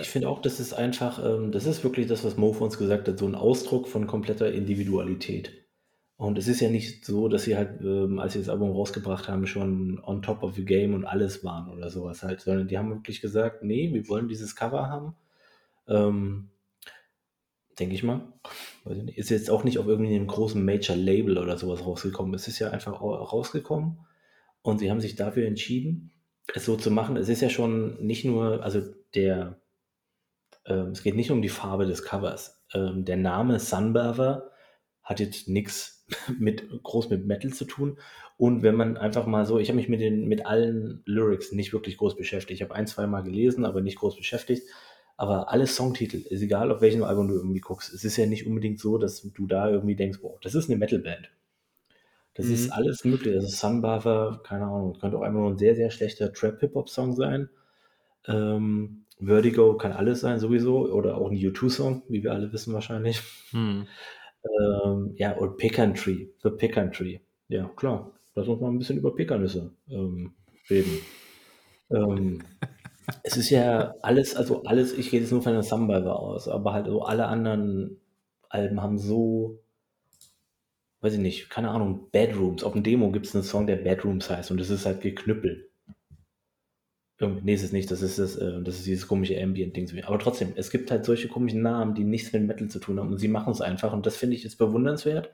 ich 0.00 0.08
finde 0.08 0.28
auch, 0.28 0.42
das 0.42 0.60
ist 0.60 0.74
einfach, 0.74 1.24
ähm 1.24 1.50
das 1.52 1.64
ist 1.66 1.82
wirklich 1.82 2.06
das, 2.06 2.24
was 2.24 2.36
Mo 2.36 2.52
vor 2.52 2.66
uns 2.66 2.76
gesagt 2.76 3.08
hat, 3.08 3.18
so 3.18 3.26
ein 3.26 3.34
Ausdruck 3.34 3.88
von 3.88 4.06
kompletter 4.06 4.52
Individualität. 4.52 5.65
Und 6.18 6.38
es 6.38 6.48
ist 6.48 6.60
ja 6.60 6.70
nicht 6.70 7.04
so, 7.04 7.28
dass 7.28 7.44
sie 7.44 7.56
halt, 7.56 7.82
ähm, 7.82 8.18
als 8.18 8.32
sie 8.32 8.38
das 8.38 8.48
Album 8.48 8.70
rausgebracht 8.70 9.28
haben, 9.28 9.46
schon 9.46 10.00
on 10.02 10.22
top 10.22 10.42
of 10.42 10.54
the 10.54 10.64
game 10.64 10.94
und 10.94 11.04
alles 11.04 11.44
waren 11.44 11.70
oder 11.70 11.90
sowas 11.90 12.22
halt, 12.22 12.40
sondern 12.40 12.68
die 12.68 12.78
haben 12.78 12.90
wirklich 12.90 13.20
gesagt, 13.20 13.62
nee, 13.62 13.92
wir 13.92 14.08
wollen 14.08 14.28
dieses 14.28 14.56
Cover 14.56 14.88
haben. 14.88 15.14
Ähm, 15.88 16.48
denke 17.78 17.94
ich 17.94 18.02
mal. 18.02 18.22
Ist 19.14 19.30
jetzt 19.30 19.50
auch 19.50 19.64
nicht 19.64 19.78
auf 19.78 19.86
irgendeinem 19.86 20.26
großen 20.26 20.64
Major-Label 20.64 21.38
oder 21.38 21.58
sowas 21.58 21.84
rausgekommen. 21.84 22.34
Es 22.34 22.48
ist 22.48 22.58
ja 22.58 22.70
einfach 22.70 23.02
rausgekommen 23.02 23.98
und 24.62 24.78
sie 24.78 24.90
haben 24.90 25.00
sich 25.00 25.16
dafür 25.16 25.46
entschieden, 25.46 26.12
es 26.54 26.64
so 26.64 26.76
zu 26.76 26.90
machen. 26.90 27.16
Es 27.16 27.28
ist 27.28 27.42
ja 27.42 27.50
schon 27.50 28.02
nicht 28.04 28.24
nur, 28.24 28.62
also 28.62 28.80
der, 29.14 29.60
ähm, 30.64 30.92
es 30.92 31.02
geht 31.02 31.16
nicht 31.16 31.30
um 31.30 31.42
die 31.42 31.48
Farbe 31.50 31.86
des 31.86 32.04
Covers. 32.04 32.64
Ähm, 32.72 33.04
der 33.04 33.16
Name 33.16 33.58
Sunbather 33.58 34.50
hat 35.06 35.20
jetzt 35.20 35.48
nichts 35.48 36.04
mit 36.38 36.68
groß 36.82 37.08
mit 37.08 37.26
Metal 37.26 37.52
zu 37.52 37.64
tun. 37.64 37.98
Und 38.36 38.62
wenn 38.62 38.74
man 38.74 38.98
einfach 38.98 39.24
mal 39.24 39.46
so, 39.46 39.58
ich 39.58 39.68
habe 39.68 39.76
mich 39.76 39.88
mit 39.88 40.00
den 40.00 40.28
mit 40.28 40.44
allen 40.44 41.02
Lyrics 41.06 41.52
nicht 41.52 41.72
wirklich 41.72 41.96
groß 41.96 42.16
beschäftigt. 42.16 42.60
Ich 42.60 42.62
habe 42.62 42.74
ein, 42.74 42.86
zwei 42.86 43.06
Mal 43.06 43.22
gelesen, 43.22 43.64
aber 43.64 43.80
nicht 43.80 43.96
groß 43.96 44.16
beschäftigt. 44.16 44.68
Aber 45.16 45.50
alle 45.50 45.66
Songtitel, 45.66 46.18
ist 46.18 46.42
egal, 46.42 46.70
auf 46.70 46.82
welchem 46.82 47.02
Album 47.02 47.28
du 47.28 47.34
irgendwie 47.34 47.60
guckst, 47.60 47.94
es 47.94 48.04
ist 48.04 48.18
ja 48.18 48.26
nicht 48.26 48.46
unbedingt 48.46 48.78
so, 48.78 48.98
dass 48.98 49.22
du 49.22 49.46
da 49.46 49.70
irgendwie 49.70 49.96
denkst, 49.96 50.20
boah, 50.20 50.38
das 50.42 50.54
ist 50.54 50.68
eine 50.68 50.78
Metalband. 50.78 51.30
Das 52.34 52.46
mhm. 52.46 52.52
ist 52.52 52.70
alles 52.70 53.04
möglich. 53.04 53.34
Das 53.34 53.44
ist 53.44 53.58
Sunbather, 53.58 54.42
keine 54.44 54.64
Ahnung, 54.64 54.98
könnte 55.00 55.16
auch 55.16 55.22
einfach 55.22 55.40
nur 55.40 55.50
ein 55.50 55.58
sehr, 55.58 55.74
sehr 55.74 55.90
schlechter 55.90 56.34
Trap-Hip-Hop-Song 56.34 57.16
sein. 57.16 57.48
Ähm, 58.26 59.06
Vertigo 59.18 59.78
kann 59.78 59.92
alles 59.92 60.20
sein, 60.20 60.38
sowieso. 60.38 60.86
Oder 60.92 61.16
auch 61.16 61.30
ein 61.30 61.36
U2-Song, 61.36 62.02
wie 62.08 62.22
wir 62.22 62.32
alle 62.32 62.52
wissen 62.52 62.74
wahrscheinlich. 62.74 63.22
Mhm. 63.52 63.86
Ähm, 64.84 65.14
ja, 65.16 65.32
und 65.32 65.56
Pecan 65.56 65.94
Tree, 65.94 66.28
The 66.42 66.50
Pecan 66.50 66.92
Tree. 66.92 67.18
Ja, 67.48 67.70
klar. 67.76 68.12
Lass 68.36 68.48
uns 68.48 68.60
mal 68.60 68.68
ein 68.68 68.78
bisschen 68.78 68.98
über 68.98 69.14
Pekannüsse 69.14 69.72
ähm, 69.88 70.34
reden. 70.68 70.98
Ähm, 71.90 72.42
es 73.22 73.36
ist 73.36 73.50
ja 73.50 73.94
alles, 74.02 74.36
also 74.36 74.64
alles, 74.64 74.96
ich 74.96 75.10
rede 75.12 75.22
jetzt 75.22 75.32
nur 75.32 75.42
von 75.42 75.52
der 75.52 75.62
Samba 75.62 75.98
aus, 76.12 76.46
aber 76.46 76.74
halt 76.74 76.86
so 76.86 77.02
alle 77.02 77.26
anderen 77.26 77.98
Alben 78.50 78.82
haben 78.82 78.98
so, 78.98 79.58
weiß 81.00 81.14
ich 81.14 81.20
nicht, 81.20 81.48
keine 81.48 81.70
Ahnung, 81.70 82.10
Bedrooms. 82.12 82.62
Auf 82.62 82.74
dem 82.74 82.82
Demo 82.82 83.10
gibt 83.10 83.26
es 83.26 83.34
einen 83.34 83.44
Song, 83.44 83.66
der 83.66 83.76
Bedrooms 83.76 84.28
heißt 84.28 84.50
und 84.50 84.58
das 84.60 84.68
ist 84.68 84.84
halt 84.84 85.00
geknüppelt. 85.00 85.70
Nee, 87.18 87.54
ist 87.54 87.62
es 87.62 87.72
nicht. 87.72 87.90
Das 87.90 88.02
ist, 88.02 88.18
das, 88.18 88.36
äh, 88.36 88.62
das 88.62 88.76
ist 88.76 88.86
dieses 88.86 89.08
komische 89.08 89.40
Ambient-Ding. 89.40 90.04
Aber 90.04 90.18
trotzdem, 90.18 90.52
es 90.56 90.70
gibt 90.70 90.90
halt 90.90 91.04
solche 91.04 91.28
komischen 91.28 91.62
Namen, 91.62 91.94
die 91.94 92.04
nichts 92.04 92.32
mit 92.32 92.42
Metal 92.42 92.68
zu 92.68 92.78
tun 92.78 93.00
haben. 93.00 93.10
Und 93.10 93.18
sie 93.18 93.28
machen 93.28 93.52
es 93.52 93.62
einfach. 93.62 93.92
Und 93.92 94.04
das 94.04 94.16
finde 94.16 94.36
ich 94.36 94.44
jetzt 94.44 94.58
bewundernswert. 94.58 95.30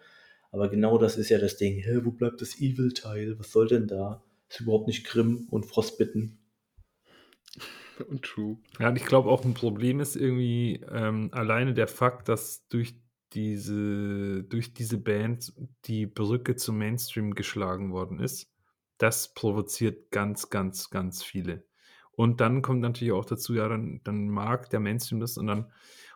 Aber 0.52 0.68
genau 0.68 0.98
das 0.98 1.16
ist 1.16 1.28
ja 1.30 1.38
das 1.38 1.56
Ding. 1.56 1.78
Hä, 1.78 2.00
wo 2.04 2.12
bleibt 2.12 2.40
das 2.40 2.60
Evil-Teil? 2.60 3.38
Was 3.38 3.50
soll 3.50 3.66
denn 3.66 3.88
da? 3.88 4.22
Ist 4.48 4.60
überhaupt 4.60 4.86
nicht 4.86 5.06
Grimm 5.06 5.48
und 5.50 5.66
Frostbitten. 5.66 6.38
Und 8.08 8.22
True. 8.22 8.58
Ja, 8.78 8.88
und 8.88 8.96
ich 8.96 9.04
glaube 9.04 9.30
auch 9.30 9.44
ein 9.44 9.54
Problem 9.54 10.00
ist 10.00 10.16
irgendwie 10.16 10.84
ähm, 10.90 11.30
alleine 11.32 11.74
der 11.74 11.88
Fakt, 11.88 12.28
dass 12.28 12.66
durch 12.68 12.94
diese, 13.32 14.44
durch 14.44 14.74
diese 14.74 14.98
Band 14.98 15.52
die 15.86 16.06
Brücke 16.06 16.56
zum 16.56 16.78
Mainstream 16.78 17.34
geschlagen 17.34 17.92
worden 17.92 18.18
ist. 18.20 18.50
Das 18.98 19.34
provoziert 19.34 20.10
ganz, 20.10 20.50
ganz, 20.50 20.90
ganz 20.90 21.22
viele. 21.22 21.64
Und 22.22 22.40
dann 22.40 22.62
kommt 22.62 22.82
natürlich 22.82 23.12
auch 23.12 23.24
dazu, 23.24 23.52
ja, 23.52 23.68
dann, 23.68 24.00
dann 24.04 24.28
mag 24.28 24.70
der 24.70 24.78
Mainstream 24.78 25.18
das 25.18 25.36
und 25.38 25.48
dann, 25.48 25.72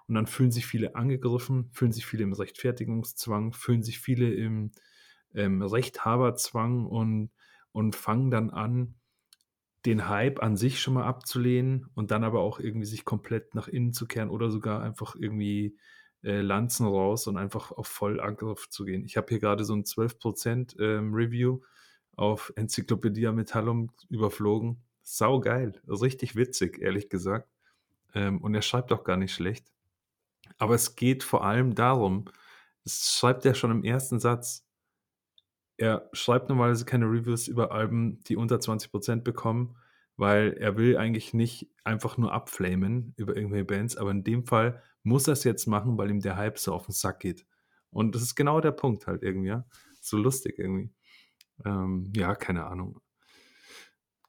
und 0.06 0.14
dann 0.14 0.28
fühlen 0.28 0.52
sich 0.52 0.64
viele 0.64 0.94
angegriffen, 0.94 1.68
fühlen 1.72 1.90
sich 1.90 2.06
viele 2.06 2.22
im 2.22 2.32
Rechtfertigungszwang, 2.32 3.52
fühlen 3.52 3.82
sich 3.82 3.98
viele 3.98 4.32
im, 4.32 4.70
ähm, 5.34 5.62
Rechthaberzwang 5.62 6.86
und, 6.86 7.32
und 7.72 7.96
fangen 7.96 8.30
dann 8.30 8.50
an, 8.50 8.94
den 9.84 10.08
Hype 10.08 10.40
an 10.40 10.56
sich 10.56 10.80
schon 10.80 10.94
mal 10.94 11.06
abzulehnen 11.06 11.88
und 11.94 12.12
dann 12.12 12.22
aber 12.22 12.38
auch 12.38 12.60
irgendwie 12.60 12.86
sich 12.86 13.04
komplett 13.04 13.56
nach 13.56 13.66
innen 13.66 13.92
zu 13.92 14.06
kehren 14.06 14.30
oder 14.30 14.48
sogar 14.48 14.82
einfach 14.84 15.16
irgendwie 15.18 15.76
äh, 16.22 16.40
Lanzen 16.40 16.86
raus 16.86 17.26
und 17.26 17.36
einfach 17.36 17.72
auf 17.72 17.88
Vollangriff 17.88 18.68
zu 18.68 18.84
gehen. 18.84 19.04
Ich 19.04 19.16
habe 19.16 19.26
hier 19.28 19.40
gerade 19.40 19.64
so 19.64 19.74
ein 19.74 19.82
12% 19.82 20.78
ähm, 20.80 21.12
Review 21.12 21.62
auf 22.14 22.52
Enzyklopädie 22.54 23.32
Metallum 23.32 23.90
überflogen. 24.08 24.85
Sau 25.08 25.38
geil. 25.38 25.80
Richtig 25.86 26.34
witzig, 26.34 26.80
ehrlich 26.80 27.08
gesagt. 27.08 27.48
Ähm, 28.12 28.40
und 28.42 28.56
er 28.56 28.62
schreibt 28.62 28.90
auch 28.92 29.04
gar 29.04 29.16
nicht 29.16 29.32
schlecht. 29.32 29.72
Aber 30.58 30.74
es 30.74 30.96
geht 30.96 31.22
vor 31.22 31.44
allem 31.44 31.76
darum, 31.76 32.24
das 32.82 33.14
schreibt 33.16 33.46
er 33.46 33.54
schon 33.54 33.70
im 33.70 33.84
ersten 33.84 34.18
Satz. 34.18 34.66
Er 35.76 36.08
schreibt 36.12 36.48
normalerweise 36.48 36.84
keine 36.84 37.06
Reviews 37.06 37.46
über 37.46 37.70
Alben, 37.70 38.18
die 38.24 38.34
unter 38.36 38.58
20% 38.58 39.22
bekommen, 39.22 39.76
weil 40.16 40.54
er 40.54 40.76
will 40.76 40.96
eigentlich 40.96 41.32
nicht 41.34 41.70
einfach 41.84 42.18
nur 42.18 42.32
abflamen 42.32 43.14
über 43.16 43.36
irgendwelche 43.36 43.64
Bands, 43.64 43.96
aber 43.96 44.10
in 44.10 44.24
dem 44.24 44.44
Fall 44.44 44.82
muss 45.04 45.28
er 45.28 45.34
es 45.34 45.44
jetzt 45.44 45.66
machen, 45.66 45.96
weil 45.98 46.10
ihm 46.10 46.20
der 46.20 46.36
Hype 46.36 46.58
so 46.58 46.72
auf 46.74 46.86
den 46.86 46.92
Sack 46.92 47.20
geht. 47.20 47.46
Und 47.90 48.16
das 48.16 48.22
ist 48.22 48.34
genau 48.34 48.60
der 48.60 48.72
Punkt 48.72 49.06
halt 49.06 49.22
irgendwie, 49.22 49.50
ja. 49.50 49.66
So 50.00 50.16
lustig 50.16 50.58
irgendwie. 50.58 50.90
Ähm, 51.64 52.12
ja, 52.16 52.34
keine 52.34 52.66
Ahnung. 52.66 53.00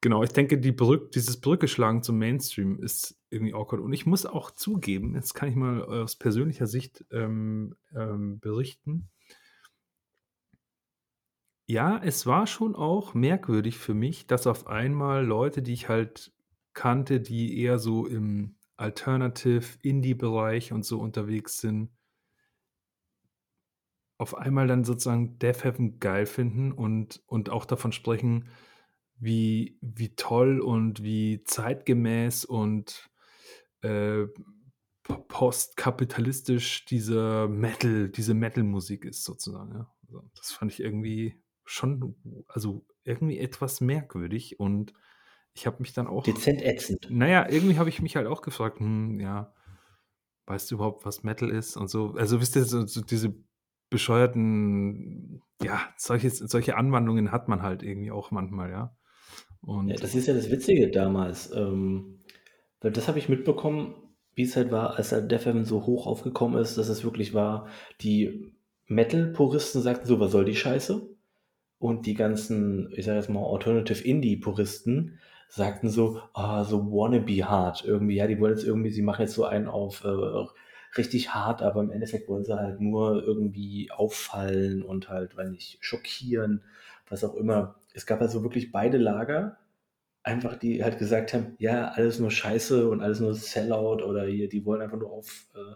Genau, 0.08 0.24
ich 0.24 0.32
denke, 0.32 0.58
die 0.58 0.72
Brück, 0.72 1.12
dieses 1.12 1.42
Brückeschlagen 1.42 2.02
zum 2.02 2.18
Mainstream 2.18 2.80
ist 2.82 3.20
irgendwie 3.30 3.54
awkward. 3.54 3.82
Und 3.82 3.92
ich 3.92 4.06
muss 4.06 4.26
auch 4.26 4.52
zugeben, 4.52 5.16
jetzt 5.16 5.34
kann 5.34 5.50
ich 5.50 5.56
mal 5.58 5.84
aus 5.84 6.16
persönlicher 6.16 6.66
Sicht 6.66 7.04
ähm, 7.12 7.76
ähm, 7.94 8.40
berichten. 8.40 9.10
Ja, 11.66 12.00
es 12.02 12.26
war 12.26 12.48
schon 12.48 12.74
auch 12.74 13.16
merkwürdig 13.16 13.80
für 13.80 13.94
mich, 13.94 14.28
dass 14.28 14.48
auf 14.48 14.68
einmal 14.68 15.26
Leute, 15.26 15.62
die 15.62 15.74
ich 15.74 15.90
halt 15.90 16.32
kannte, 16.74 17.20
die 17.20 17.60
eher 17.60 17.78
so 17.78 18.08
im 18.08 18.56
Alternative 18.78 19.78
Indie-Bereich 19.82 20.72
und 20.72 20.86
so 20.86 21.02
unterwegs 21.02 21.58
sind, 21.58 21.90
auf 24.18 24.38
einmal 24.38 24.68
dann 24.68 24.86
sozusagen 24.86 25.38
Death 25.38 25.66
Heaven 25.66 26.00
geil 26.00 26.26
finden 26.26 26.72
und, 26.72 27.22
und 27.28 27.50
auch 27.50 27.66
davon 27.66 27.92
sprechen, 27.92 28.48
wie, 29.20 29.78
wie 29.82 30.16
toll 30.16 30.60
und 30.60 31.04
wie 31.04 31.44
zeitgemäß 31.44 32.46
und 32.46 33.10
äh, 33.82 34.26
postkapitalistisch 35.28 36.86
diese 36.86 37.48
Metal, 37.48 38.10
diese 38.10 38.34
Metal-Musik 38.34 39.06
ist 39.06 39.24
sozusagen. 39.24 39.74
Ja. 39.74 39.94
Also 40.08 40.30
das 40.36 40.52
fand 40.52 40.72
ich 40.72 40.80
irgendwie 40.80 41.42
schon, 41.66 42.16
also 42.48 42.86
irgendwie 43.04 43.40
etwas 43.40 43.82
merkwürdig 43.82 44.60
und 44.60 44.94
ich 45.54 45.66
habe 45.66 45.78
mich 45.80 45.94
dann 45.94 46.08
auch. 46.08 46.24
Dezent 46.24 46.62
ätzend. 46.62 47.08
Naja, 47.10 47.50
irgendwie 47.50 47.78
habe 47.80 47.90
ich 47.90 48.02
mich 48.02 48.16
halt 48.16 48.28
auch 48.28 48.42
gefragt, 48.42 48.80
hm, 48.80 49.20
ja, 49.20 49.54
weißt 50.46 50.70
du 50.70 50.76
überhaupt, 50.76 51.06
was 51.06 51.24
Metal 51.24 51.50
ist 51.50 51.78
und 51.78 51.90
so. 51.90 52.14
Also 52.14 52.40
wisst 52.40 52.56
ihr, 52.56 52.64
so, 52.64 52.86
so 52.86 53.02
diese 53.02 53.34
bescheuerten, 53.90 55.42
ja, 55.62 55.82
solche, 55.98 56.30
solche 56.30 56.78
Anwandlungen 56.78 57.32
hat 57.32 57.48
man 57.48 57.62
halt 57.64 57.84
irgendwie 57.84 58.12
auch 58.12 58.32
manchmal, 58.32 58.70
ja. 58.70 58.96
Und 59.62 59.90
ja, 59.90 59.96
das 59.96 60.16
ist 60.16 60.28
ja 60.28 60.34
das 60.34 60.52
Witzige 60.52 60.90
damals. 60.90 61.52
Ähm, 61.54 62.20
das 62.80 63.08
habe 63.08 63.20
ich 63.20 63.30
mitbekommen, 63.30 63.96
wie 64.36 64.44
es 64.44 64.56
halt 64.56 64.72
war, 64.72 64.96
als 64.96 65.10
der 65.10 65.22
Def 65.22 65.48
so 65.64 65.86
hoch 65.86 66.06
aufgekommen 66.06 66.60
ist, 66.62 66.78
dass 66.78 66.90
es 66.90 67.04
wirklich 67.04 67.34
war, 67.34 67.68
die 68.02 68.54
Metal-Puristen 68.86 69.82
sagten 69.82 70.08
so, 70.08 70.20
was 70.20 70.32
soll 70.32 70.46
die 70.46 70.56
Scheiße? 70.56 71.10
Und 71.80 72.06
die 72.06 72.14
ganzen, 72.14 72.92
ich 72.96 73.06
sage 73.06 73.18
jetzt 73.18 73.30
mal, 73.30 73.44
Alternative 73.46 74.04
Indie-Puristen 74.04 75.20
sagten 75.50 75.90
so, 75.90 76.22
ah, 76.34 76.64
so 76.64 76.92
wannabe 76.92 77.46
hard 77.46 77.84
irgendwie. 77.86 78.16
Ja, 78.16 78.28
die 78.28 78.40
wollen 78.40 78.56
jetzt 78.56 78.66
irgendwie, 78.66 78.92
sie 78.92 79.02
machen 79.02 79.22
jetzt 79.22 79.36
so 79.36 79.46
einen 79.46 79.68
auf 79.68 80.04
äh, 80.04 80.10
richtig 80.98 81.34
hart, 81.34 81.62
aber 81.62 81.82
im 81.82 81.92
Endeffekt 81.92 82.28
wollen 82.28 82.44
sie 82.46 82.58
halt 82.58 82.82
nur 82.82 83.24
irgendwie 83.24 83.92
auffallen 83.92 84.82
und 84.84 85.10
halt, 85.10 85.38
weil 85.38 85.52
nicht, 85.52 85.78
schockieren, 85.82 86.64
was 87.10 87.24
auch 87.24 87.36
immer. 87.36 87.76
Es 87.98 88.06
gab 88.06 88.22
also 88.22 88.44
wirklich 88.44 88.72
beide 88.72 89.00
Lager, 89.00 89.58
einfach 90.22 90.56
die 90.56 90.84
halt 90.84 91.00
gesagt 91.00 91.34
haben, 91.34 91.56
ja, 91.58 91.88
alles 91.88 92.20
nur 92.20 92.30
Scheiße 92.30 92.88
und 92.88 93.02
alles 93.02 93.20
nur 93.20 93.34
Sellout 93.34 94.04
oder 94.04 94.24
hier, 94.28 94.48
die 94.48 94.64
wollen 94.66 94.84
einfach 94.84 95.00
nur 95.00 95.12
auf, 95.12 95.48
äh, 95.56 95.74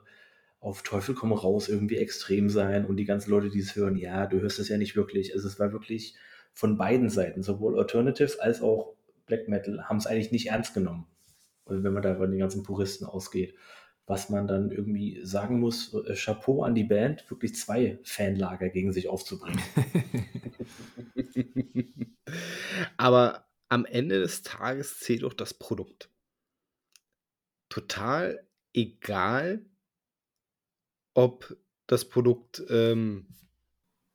auf 0.60 0.84
Teufel 0.84 1.16
komm 1.16 1.34
raus 1.34 1.68
irgendwie 1.68 1.98
extrem 1.98 2.48
sein 2.52 2.86
und 2.86 2.98
die 2.98 3.06
ganzen 3.06 3.32
Leute, 3.32 3.50
die 3.50 3.58
es 3.58 3.76
hören, 3.76 3.96
ja, 3.96 4.28
du 4.28 4.40
hörst 4.40 4.60
es 4.60 4.70
ja 4.70 4.78
nicht 4.78 4.96
wirklich. 4.96 5.34
Also 5.34 5.48
es 5.48 5.60
war 5.60 5.74
wirklich 5.74 6.14
von 6.54 6.78
beiden 6.78 7.10
Seiten, 7.10 7.42
sowohl 7.42 7.80
Alternative 7.80 8.40
als 8.40 8.62
auch 8.62 8.94
Black 9.26 9.48
Metal, 9.48 9.86
haben 9.86 9.98
es 9.98 10.06
eigentlich 10.06 10.32
nicht 10.32 10.50
ernst 10.50 10.76
genommen. 10.76 11.08
Also 11.66 11.84
wenn 11.84 11.94
man 11.94 12.04
da 12.04 12.18
von 12.18 12.30
den 12.30 12.40
ganzen 12.40 12.62
Puristen 12.62 13.08
ausgeht 13.08 13.56
was 14.06 14.30
man 14.30 14.48
dann 14.48 14.72
irgendwie 14.72 15.24
sagen 15.24 15.60
muss, 15.60 15.94
äh, 15.94 16.16
Chapeau 16.16 16.64
an 16.64 16.76
die 16.76 16.84
Band, 16.84 17.30
wirklich 17.30 17.56
zwei 17.56 18.00
Fanlager 18.04 18.70
gegen 18.70 18.92
sich 18.94 19.08
aufzubringen. 19.08 19.62
Aber 22.98 23.46
am 23.70 23.86
Ende 23.86 24.20
des 24.20 24.42
Tages 24.44 25.00
zählt 25.00 25.24
doch 25.24 25.34
das 25.34 25.54
Produkt. 25.54 26.10
Total 27.70 28.46
egal, 28.74 29.66
ob 31.14 31.56
das 31.88 32.08
Produkt, 32.08 32.64
ähm, 32.70 33.28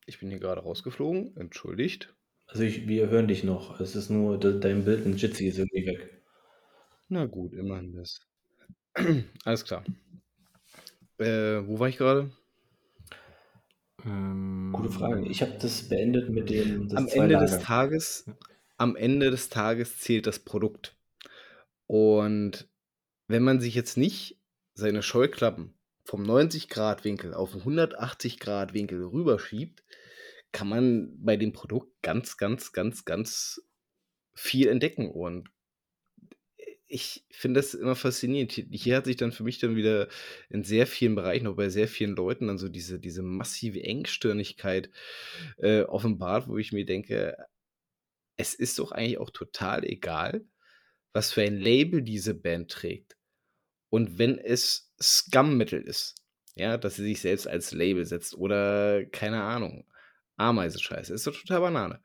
ich 0.07 0.19
bin 0.19 0.31
hier 0.31 0.41
gerade 0.41 0.63
rausgeflogen, 0.63 1.37
entschuldigt. 1.37 2.15
Also 2.47 2.63
ich, 2.63 2.87
wir 2.87 3.09
hören 3.09 3.29
dich 3.29 3.45
noch. 3.45 3.81
Es 3.81 3.97
ist 3.97 4.09
nur, 4.09 4.39
dein 4.39 4.85
Bild 4.85 5.05
in 5.05 5.17
Jitsi 5.17 5.49
ist 5.49 5.59
irgendwie 5.59 5.87
weg. 5.87 6.23
Na 7.09 7.27
gut, 7.27 7.53
immerhin 7.53 7.93
das. 7.93 8.21
Alles 9.45 9.65
klar. 9.65 9.85
Äh, 11.19 11.67
wo 11.67 11.79
war 11.79 11.89
ich 11.89 11.97
gerade? 11.97 12.31
Ähm, 14.05 14.71
Gute 14.73 14.91
Frage. 14.91 15.27
Ich 15.27 15.43
habe 15.43 15.57
das 15.61 15.89
beendet 15.89 16.31
mit 16.31 16.51
dem. 16.51 16.91
Am 16.95 17.09
Ende 17.09 17.35
Lager. 17.35 17.47
des 17.47 17.59
Tages, 17.61 18.31
am 18.77 18.97
Ende 18.97 19.31
des 19.31 19.49
Tages 19.49 19.99
zählt 19.99 20.27
das 20.27 20.39
Produkt. 20.39 20.97
Und 21.87 22.69
wenn 23.29 23.43
man 23.43 23.61
sich 23.61 23.75
jetzt 23.75 23.97
nicht 23.97 24.41
seine 24.75 25.03
Scheuklappen 25.03 25.75
vom 26.05 26.23
90-Grad-Winkel 26.23 27.35
auf 27.35 27.53
den 27.53 27.63
180-Grad-Winkel 27.63 29.05
rüberschiebt, 29.05 29.83
kann 30.53 30.69
man 30.69 31.17
bei 31.19 31.37
dem 31.37 31.53
Produkt 31.53 31.91
ganz, 32.03 32.37
ganz, 32.37 32.73
ganz, 32.73 33.05
ganz 33.05 33.63
viel 34.35 34.69
entdecken. 34.69 35.11
Und 35.11 35.51
ich 36.89 37.25
finde 37.31 37.61
das 37.61 37.75
immer 37.75 37.97
faszinierend. 37.97 38.53
Hier 38.53 38.97
hat 38.97 39.07
sich 39.07 39.17
dann 39.17 39.33
für 39.33 39.43
mich 39.43 39.59
dann 39.59 39.77
wieder 39.77 40.09
in 40.49 40.63
sehr 40.63 40.87
vielen 40.87 41.15
Bereichen, 41.15 41.47
auch 41.47 41.57
bei 41.57 41.69
sehr 41.69 41.89
vielen 41.89 42.15
Leuten, 42.15 42.47
dann 42.47 42.59
so 42.59 42.69
diese, 42.69 43.01
diese 43.01 43.23
massive 43.23 43.83
Engstirnigkeit 43.83 44.91
äh, 45.59 45.83
offenbart, 45.83 46.49
wo 46.49 46.57
ich 46.59 46.73
mir 46.73 46.85
denke, 46.85 47.37
es 48.37 48.55
ist 48.55 48.79
doch 48.79 48.93
eigentlich 48.93 49.19
auch 49.19 49.31
total 49.31 49.85
egal, 49.85 50.45
was 51.13 51.33
für 51.33 51.43
ein 51.43 51.59
Label 51.59 52.03
diese 52.03 52.35
Band 52.35 52.71
trägt. 52.71 53.17
Und 53.89 54.19
wenn 54.19 54.39
es 54.39 54.93
Scum 55.01 55.57
Metal 55.57 55.81
ist, 55.81 56.15
ja, 56.55 56.79
dass 56.79 56.97
sie 56.97 57.05
sich 57.05 57.21
selbst 57.21 57.49
als 57.49 57.73
Label 57.73 58.05
setzt 58.05 58.35
oder 58.35 59.05
keine 59.07 59.43
Ahnung, 59.43 59.87
Ameisenscheiße, 60.37 61.15
ist 61.15 61.27
doch 61.27 61.39
total 61.39 61.61
Banane. 61.61 62.01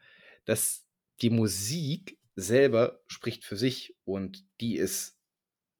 Dass 0.45 0.85
die 1.21 1.29
Musik 1.29 2.17
selber 2.35 3.01
spricht 3.07 3.43
für 3.43 3.57
sich 3.57 3.95
und 4.11 4.45
die 4.59 4.77
ist 4.77 5.17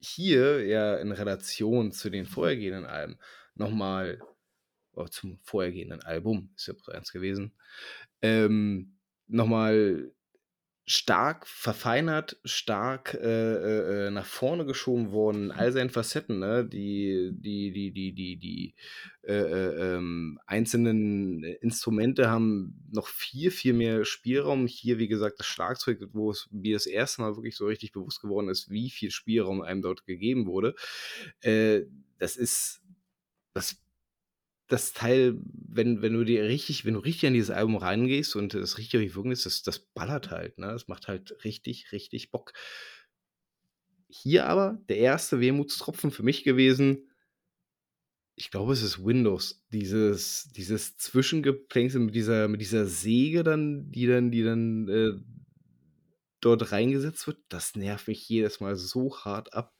hier 0.00 0.66
ja 0.66 0.96
in 0.96 1.12
Relation 1.12 1.92
zu 1.92 2.10
den 2.10 2.26
vorhergehenden 2.26 2.86
Alben 2.86 3.18
nochmal, 3.54 4.20
oh, 4.92 5.06
zum 5.06 5.38
vorhergehenden 5.42 6.02
Album, 6.02 6.52
ist 6.56 6.66
ja 6.66 6.74
eins 6.94 7.12
gewesen, 7.12 7.54
ähm, 8.20 8.98
nochmal 9.26 10.12
stark 10.84 11.46
verfeinert, 11.46 12.38
stark 12.44 13.14
äh, 13.14 13.18
äh, 13.20 14.06
äh, 14.06 14.10
nach 14.10 14.26
vorne 14.26 14.66
geschoben 14.66 15.12
worden, 15.12 15.52
all 15.52 15.70
seinen 15.70 15.90
Facetten, 15.90 16.40
ne? 16.40 16.64
die, 16.64 17.30
die, 17.32 17.70
die, 17.70 17.92
die, 17.92 18.12
die, 18.12 18.36
die 18.36 18.74
äh, 19.22 19.32
äh, 19.32 19.94
ähm, 19.94 20.40
einzelnen 20.46 21.44
Instrumente 21.44 22.28
haben 22.28 22.84
noch 22.90 23.06
viel, 23.06 23.52
viel 23.52 23.74
mehr 23.74 24.04
Spielraum. 24.04 24.66
Hier, 24.66 24.98
wie 24.98 25.08
gesagt, 25.08 25.38
das 25.38 25.46
Schlagzeug, 25.46 26.00
wo 26.12 26.32
es 26.32 26.48
mir 26.50 26.74
das 26.74 26.86
erste 26.86 27.22
Mal 27.22 27.36
wirklich 27.36 27.56
so 27.56 27.66
richtig 27.66 27.92
bewusst 27.92 28.20
geworden 28.20 28.48
ist, 28.48 28.68
wie 28.68 28.90
viel 28.90 29.12
Spielraum 29.12 29.62
einem 29.62 29.82
dort 29.82 30.04
gegeben 30.04 30.46
wurde. 30.46 30.74
Äh, 31.42 31.82
das 32.18 32.36
ist, 32.36 32.82
das 33.54 33.81
das 34.72 34.92
Teil, 34.92 35.38
wenn, 35.44 36.02
wenn 36.02 36.14
du 36.14 36.24
dir 36.24 36.44
richtig, 36.44 36.84
wenn 36.84 36.94
du 36.94 37.00
richtig 37.00 37.28
an 37.28 37.34
dieses 37.34 37.50
Album 37.50 37.76
reingehst 37.76 38.36
und 38.36 38.54
es 38.54 38.78
richtig 38.78 39.00
richtig 39.00 39.16
wirken 39.16 39.32
ist, 39.32 39.46
das, 39.46 39.62
das 39.62 39.78
ballert 39.80 40.30
halt, 40.30 40.58
ne? 40.58 40.68
Das 40.68 40.88
macht 40.88 41.08
halt 41.08 41.44
richtig, 41.44 41.92
richtig 41.92 42.30
Bock. 42.30 42.52
Hier 44.08 44.46
aber 44.46 44.78
der 44.88 44.98
erste 44.98 45.40
Wehmutstropfen 45.40 46.10
für 46.12 46.22
mich 46.22 46.44
gewesen, 46.44 47.08
Ich 48.34 48.50
glaube, 48.50 48.72
es 48.72 48.82
ist 48.82 49.04
Windows. 49.04 49.62
Dieses 49.72 50.48
dieses 50.56 50.96
Zwischengeplänkel 50.96 52.00
mit 52.00 52.14
dieser 52.14 52.48
mit 52.48 52.60
dieser 52.60 52.86
Säge 52.86 53.42
dann, 53.42 53.90
die 53.92 54.06
dann 54.06 54.30
die 54.30 54.42
dann, 54.42 54.88
äh, 54.88 55.12
dort 56.40 56.72
reingesetzt 56.72 57.26
wird, 57.26 57.38
das 57.48 57.74
nervt 57.76 58.08
mich 58.08 58.28
jedes 58.28 58.60
Mal 58.60 58.76
so 58.76 59.16
hart 59.18 59.54
ab. 59.54 59.74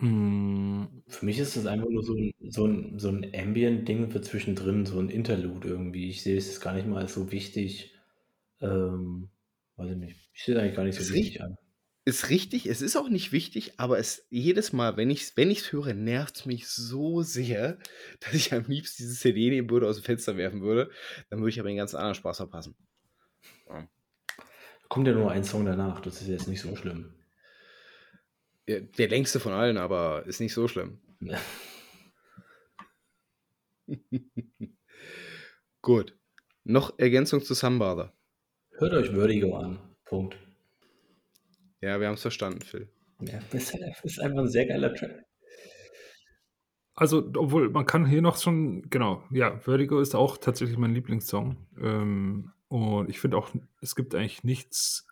Hm. 0.00 1.02
Für 1.08 1.24
mich 1.24 1.38
ist 1.38 1.56
das 1.56 1.66
einfach 1.66 1.88
nur 1.88 2.02
so 2.02 2.14
'n 2.16 2.32
so 2.50 2.64
'n 2.66 2.98
so 2.98 3.08
'n 3.10 3.24
Ambient-Ding 3.34 4.10
für 4.10 4.20
zwischendrin, 4.22 4.86
so 4.86 4.98
'n 4.98 5.08
Interlude 5.08 5.68
irgendwie. 5.68 6.08
Ich 6.10 6.22
sehe 6.22 6.36
es 6.36 6.60
gar 6.60 6.74
nicht 6.74 6.86
mal 6.88 7.02
als 7.02 7.14
so 7.14 7.30
wichtig. 7.30 7.94
Ähm, 8.60 9.30
weiß 9.76 9.92
ich 9.92 9.96
nicht. 9.98 10.30
Ich 10.34 10.44
sehe 10.44 10.54
es 10.56 10.60
eigentlich 10.62 10.76
gar 10.76 10.84
nicht 10.84 10.96
so 10.96 11.08
Ist 11.08 11.10
wichtig 11.10 11.40
rich 11.40 11.42
an. 11.42 11.56
ist 12.06 12.30
richtig, 12.30 12.66
es 12.66 12.82
ist 12.82 12.96
auch 12.96 13.08
nicht 13.10 13.32
wichtig, 13.32 13.74
aber 13.78 13.98
es 13.98 14.26
jedes 14.30 14.72
Mal, 14.72 14.96
wenn 14.96 15.10
ich's 15.10 15.36
wenn 15.36 15.50
ich's 15.50 15.72
höre, 15.72 15.94
nervt's 15.94 16.46
mich 16.46 16.68
so 16.68 17.22
sehr, 17.22 17.78
dass 18.20 18.34
ich 18.34 18.52
am 18.54 18.64
liebsten 18.66 19.04
diese 19.04 19.14
CD 19.16 19.50
nehmen 19.50 19.70
würde, 19.70 19.88
aus'm 19.88 20.02
Fenster 20.02 20.36
werfen 20.36 20.62
würde. 20.62 20.90
Dann 21.30 21.40
würde 21.40 21.50
ich 21.50 21.60
aber 21.60 21.68
den 21.70 21.78
ganz 21.78 21.94
anderen 21.94 22.14
Spaß 22.16 22.38
verpassen. 22.38 22.76
Ja. 23.68 23.88
Kommt 24.90 25.08
ja 25.08 25.14
nur 25.14 25.32
ein 25.32 25.42
Song 25.42 25.64
danach, 25.64 26.00
das 26.00 26.22
ist 26.22 26.28
jetzt 26.28 26.46
nicht 26.48 26.60
so 26.60 26.76
schlimm. 26.76 27.15
Der 28.68 29.08
längste 29.08 29.38
von 29.38 29.52
allen, 29.52 29.76
aber 29.76 30.24
ist 30.26 30.40
nicht 30.40 30.54
so 30.54 30.66
schlimm. 30.66 30.98
Gut. 35.82 36.16
Noch 36.64 36.98
Ergänzung 36.98 37.42
zu 37.42 37.54
Sunbather? 37.54 38.12
Hört 38.72 38.94
euch 38.94 39.10
Vertigo 39.10 39.56
an. 39.56 39.78
Punkt. 40.04 40.36
Ja, 41.80 42.00
wir 42.00 42.08
haben's 42.08 42.22
verstanden, 42.22 42.62
Phil. 42.62 42.88
Ja, 43.20 43.38
ist 43.52 43.74
ist 44.02 44.20
einfach 44.20 44.38
'n 44.38 44.48
sehr 44.48 44.66
geiler 44.66 44.94
Track. 44.94 45.24
Also, 46.94 47.30
obwohl 47.36 47.68
man 47.68 47.84
kann 47.84 48.06
hier 48.06 48.22
noch 48.22 48.38
schon 48.38 48.88
genau, 48.88 49.22
ja, 49.30 49.58
Vertigo 49.58 50.00
ist 50.00 50.14
auch 50.14 50.38
tatsächlich 50.38 50.78
mein 50.78 50.94
Lieblingssong. 50.94 51.56
Ähm, 51.78 52.52
und 52.68 53.10
ich 53.10 53.20
finde 53.20 53.36
auch, 53.36 53.50
es 53.82 53.94
gibt 53.94 54.14
eigentlich 54.14 54.44
nichts 54.44 55.05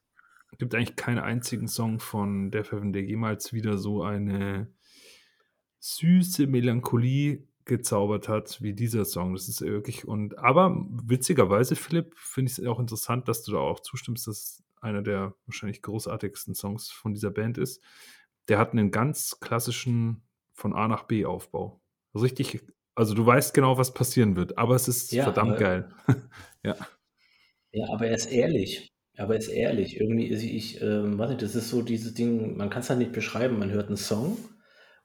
gibt 0.58 0.74
eigentlich 0.74 0.96
keinen 0.96 1.18
einzigen 1.18 1.68
Song 1.68 2.00
von 2.00 2.50
Death 2.50 2.72
Heaven, 2.72 2.92
der 2.92 3.02
jemals 3.04 3.52
wieder 3.52 3.78
so 3.78 4.02
eine 4.02 4.68
süße 5.80 6.46
Melancholie 6.46 7.46
gezaubert 7.66 8.28
hat 8.28 8.60
wie 8.62 8.74
dieser 8.74 9.04
Song. 9.04 9.34
Das 9.34 9.48
ist 9.48 9.60
wirklich 9.62 10.06
und 10.06 10.38
aber 10.38 10.74
witzigerweise, 11.04 11.76
Philipp, 11.76 12.14
finde 12.16 12.50
ich's 12.50 12.64
auch 12.64 12.80
interessant, 12.80 13.28
dass 13.28 13.42
du 13.42 13.52
da 13.52 13.58
auch 13.58 13.80
zustimmst, 13.80 14.26
dass 14.26 14.36
es 14.38 14.64
einer 14.80 15.02
der 15.02 15.34
wahrscheinlich 15.46 15.82
großartigsten 15.82 16.54
Songs 16.54 16.90
von 16.90 17.14
dieser 17.14 17.30
Band 17.30 17.58
ist. 17.58 17.82
Der 18.48 18.58
hat 18.58 18.74
'nen 18.74 18.90
ganz 18.90 19.40
klassischen 19.40 20.22
von 20.52 20.74
A 20.74 20.88
nach 20.88 21.04
B 21.04 21.24
Aufbau. 21.24 21.80
Richtig 22.14 22.62
also, 22.96 23.14
du 23.14 23.26
weißt 23.26 23.54
genau, 23.54 23.76
was 23.76 23.92
passieren 23.92 24.36
wird, 24.36 24.56
aber 24.56 24.76
es 24.76 24.86
ist 24.86 25.10
Ja, 25.10 25.24
verdammt 25.24 25.50
aber 25.50 25.58
geil. 25.58 25.88
Ja. 26.62 26.76
Ja, 27.72 27.86
aber 27.92 28.06
er 28.06 28.14
ist 28.14 28.26
ehrlich. 28.26 28.88
Aber 29.16 29.34
er 29.34 29.38
ist 29.40 29.48
ehrlich. 29.48 30.00
Irgendwie 30.00 30.26
ist 30.26 30.42
ich, 30.42 30.80
ähm, 30.82 31.18
weiß 31.18 31.30
nicht, 31.30 31.42
das 31.42 31.54
ist 31.54 31.70
so 31.70 31.82
dieses 31.82 32.14
Ding, 32.14 32.56
man 32.56 32.70
kann's 32.70 32.90
halt 32.90 32.98
nicht 32.98 33.12
beschreiben. 33.12 33.58
Man 33.58 33.70
hört 33.70 33.88
'n 33.90 33.96
Song 33.96 34.36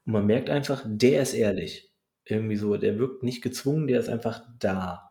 und 0.04 0.12
man 0.12 0.26
merkt 0.26 0.50
einfach, 0.50 0.84
der 0.86 1.22
ist 1.22 1.34
ehrlich. 1.34 1.92
Irgendwie 2.24 2.56
so, 2.56 2.76
der 2.76 2.98
wirkt 2.98 3.22
nicht 3.22 3.42
gezwungen, 3.42 3.86
der 3.86 4.00
ist 4.00 4.08
einfach 4.08 4.42
da. 4.58 5.10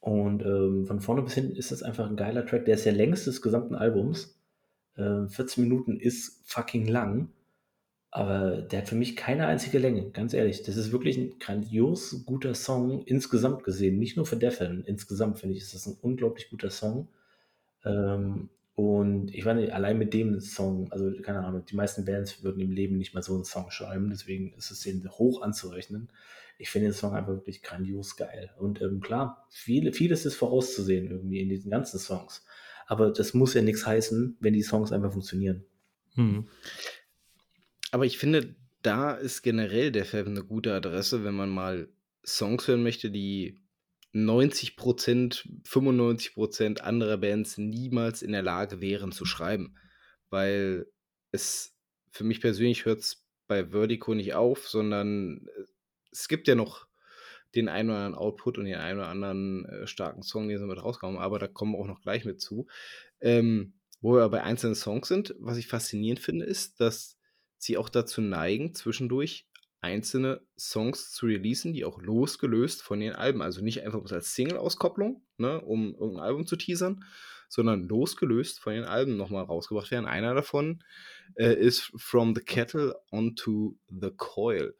Und, 0.00 0.42
ähm, 0.44 0.86
von 0.86 1.00
vorne 1.00 1.22
bis 1.22 1.34
hinten 1.34 1.56
ist 1.56 1.72
das 1.72 1.82
einfach 1.82 2.08
'n 2.10 2.16
geiler 2.16 2.46
Track. 2.46 2.66
Der 2.66 2.76
ist 2.76 2.86
der 2.86 2.92
längste 2.94 3.30
des 3.30 3.42
gesamten 3.42 3.74
Albums. 3.76 4.38
Ähm, 4.98 5.28
14 5.30 5.64
Minuten 5.64 5.98
ist 6.00 6.42
fucking 6.46 6.86
lang, 6.88 7.30
aber 8.12 8.62
der 8.62 8.80
hat 8.82 8.88
für 8.90 8.96
mich 8.96 9.16
keine 9.16 9.46
einzige 9.48 9.78
Länge, 9.80 10.10
ganz 10.12 10.34
ehrlich. 10.34 10.62
Das 10.64 10.76
ist 10.76 10.92
wirklich 10.92 11.18
'n 11.18 11.38
grandios 11.40 12.24
guter 12.26 12.54
Song 12.54 13.02
insgesamt 13.06 13.64
gesehen, 13.64 13.98
nicht 13.98 14.16
nur 14.16 14.26
für 14.26 14.38
Heaven. 14.40 14.84
Insgesamt 14.84 15.38
finde 15.40 15.56
ich, 15.56 15.62
ist 15.62 15.74
das 15.74 15.86
'n 15.88 15.98
unglaublich 16.02 16.50
guter 16.50 16.70
Song. 16.70 17.08
Ähm, 17.84 18.50
und 18.74 19.34
ich 19.34 19.44
weiß 19.44 19.56
nicht, 19.56 19.72
allein 19.74 19.98
mit 19.98 20.14
dem 20.14 20.40
Song 20.40 20.90
also, 20.92 21.10
keine 21.22 21.44
Ahnung, 21.44 21.64
die 21.66 21.76
meisten 21.76 22.04
Bands 22.06 22.42
würden 22.42 22.60
im 22.60 22.70
Leben 22.72 22.96
nicht 22.98 23.14
mal 23.14 23.22
so 23.22 23.36
'n 23.36 23.44
Song 23.44 23.70
schreiben, 23.70 24.10
deswegen 24.10 24.54
ist 24.54 24.70
es 24.70 24.80
denen 24.80 25.08
hoch 25.10 25.42
anzurechnen. 25.42 26.10
Ich 26.58 26.70
finde 26.70 26.88
den 26.88 26.94
Song 26.94 27.14
einfach 27.14 27.32
wirklich 27.34 27.62
grandios 27.62 28.16
geil. 28.16 28.50
Und, 28.58 28.80
ähm, 28.82 29.00
klar, 29.00 29.46
viele 29.50 29.92
vieles 29.92 30.26
ist 30.26 30.36
vorauszusehen 30.36 31.10
irgendwie 31.10 31.40
in 31.40 31.48
diesen 31.50 31.70
ganzen 31.70 31.98
Songs. 31.98 32.44
Aber 32.86 33.12
das 33.12 33.34
muss 33.34 33.54
ja 33.54 33.62
nix 33.62 33.86
heißen, 33.86 34.36
wenn 34.40 34.54
die 34.54 34.62
Songs 34.62 34.92
einfach 34.92 35.12
funktionieren. 35.12 35.64
Mhm. 36.16 36.46
Aber 37.92 38.06
ich 38.06 38.18
finde, 38.18 38.54
da 38.82 39.12
ist 39.12 39.42
generell 39.42 39.90
Death 39.92 40.12
Heaven 40.12 40.34
'ne 40.34 40.44
gute 40.44 40.72
Adresse, 40.74 41.24
wenn 41.24 41.34
man 41.34 41.50
mal 41.50 41.88
Songs 42.24 42.68
hören 42.68 42.82
möchte, 42.82 43.10
die 43.10 43.60
90% 44.14 45.46
95% 45.64 46.80
anderer 46.80 47.18
Bands 47.18 47.58
niemals 47.58 48.22
in 48.22 48.32
der 48.32 48.42
Lage 48.42 48.80
wären 48.80 49.12
zu 49.12 49.24
schreiben. 49.24 49.76
Weil 50.30 50.86
es 51.32 51.76
für 52.10 52.24
mich 52.24 52.40
persönlich 52.40 52.84
hört's 52.84 53.24
bei 53.46 53.70
Vertigo 53.70 54.14
nicht 54.14 54.34
auf, 54.34 54.68
sondern, 54.68 55.46
äh, 55.46 55.64
es 56.12 56.28
gibt 56.28 56.48
ja 56.48 56.54
noch 56.54 56.86
den 57.54 57.68
einen 57.68 57.90
oder 57.90 57.98
anderen 57.98 58.18
Output 58.18 58.58
und 58.58 58.64
den 58.64 58.76
einen 58.76 58.98
oder 58.98 59.08
anderen, 59.08 59.64
äh, 59.66 59.86
starken 59.86 60.22
Song, 60.22 60.48
den 60.48 60.58
sie 60.58 60.66
mit 60.66 60.82
haben, 60.82 61.18
aber 61.18 61.38
da 61.38 61.48
kommen 61.48 61.72
wir 61.72 61.78
auch 61.78 61.86
noch 61.86 62.00
gleich 62.00 62.24
mit 62.24 62.40
zu. 62.40 62.66
Ähm, 63.20 63.74
wo 64.00 64.14
wir 64.14 64.28
bei 64.28 64.42
einzelnen 64.42 64.74
Songs 64.74 65.08
sind, 65.08 65.34
was 65.38 65.58
ich 65.58 65.66
faszinierend 65.66 66.20
finde, 66.20 66.46
ist, 66.46 66.80
dass 66.80 67.18
sie 67.58 67.76
auch 67.76 67.88
dazu 67.88 68.20
neigen, 68.20 68.74
zwischendurch 68.74 69.49
einzelne 69.82 70.42
Songs 70.58 71.12
zu 71.12 71.26
releasen, 71.26 71.72
die 71.74 71.84
auch 71.84 72.00
losgelöst 72.02 72.82
von 72.82 73.00
den 73.00 73.14
Alben 73.14 73.42
also, 73.42 73.62
nicht 73.62 73.82
einfach 73.84 74.02
als 74.12 74.34
Single-Auskopplung, 74.34 75.22
ne, 75.38 75.60
um 75.60 75.94
irgend 75.94 76.18
'n 76.18 76.20
Album 76.20 76.46
zu 76.46 76.56
teasern, 76.56 77.04
sondern 77.48 77.88
losgelöst 77.88 78.60
von 78.60 78.74
den 78.74 78.84
Alben 78.84 79.16
noch 79.16 79.30
mal 79.30 79.42
rausgebracht 79.42 79.90
werden. 79.90 80.06
Einer 80.06 80.34
davon, 80.34 80.82
äh, 81.36 81.54
ist 81.54 81.92
„From 81.96 82.34
the 82.36 82.42
Kettle 82.42 82.96
onto 83.12 83.76
the 83.88 84.10
Coil“. 84.16 84.74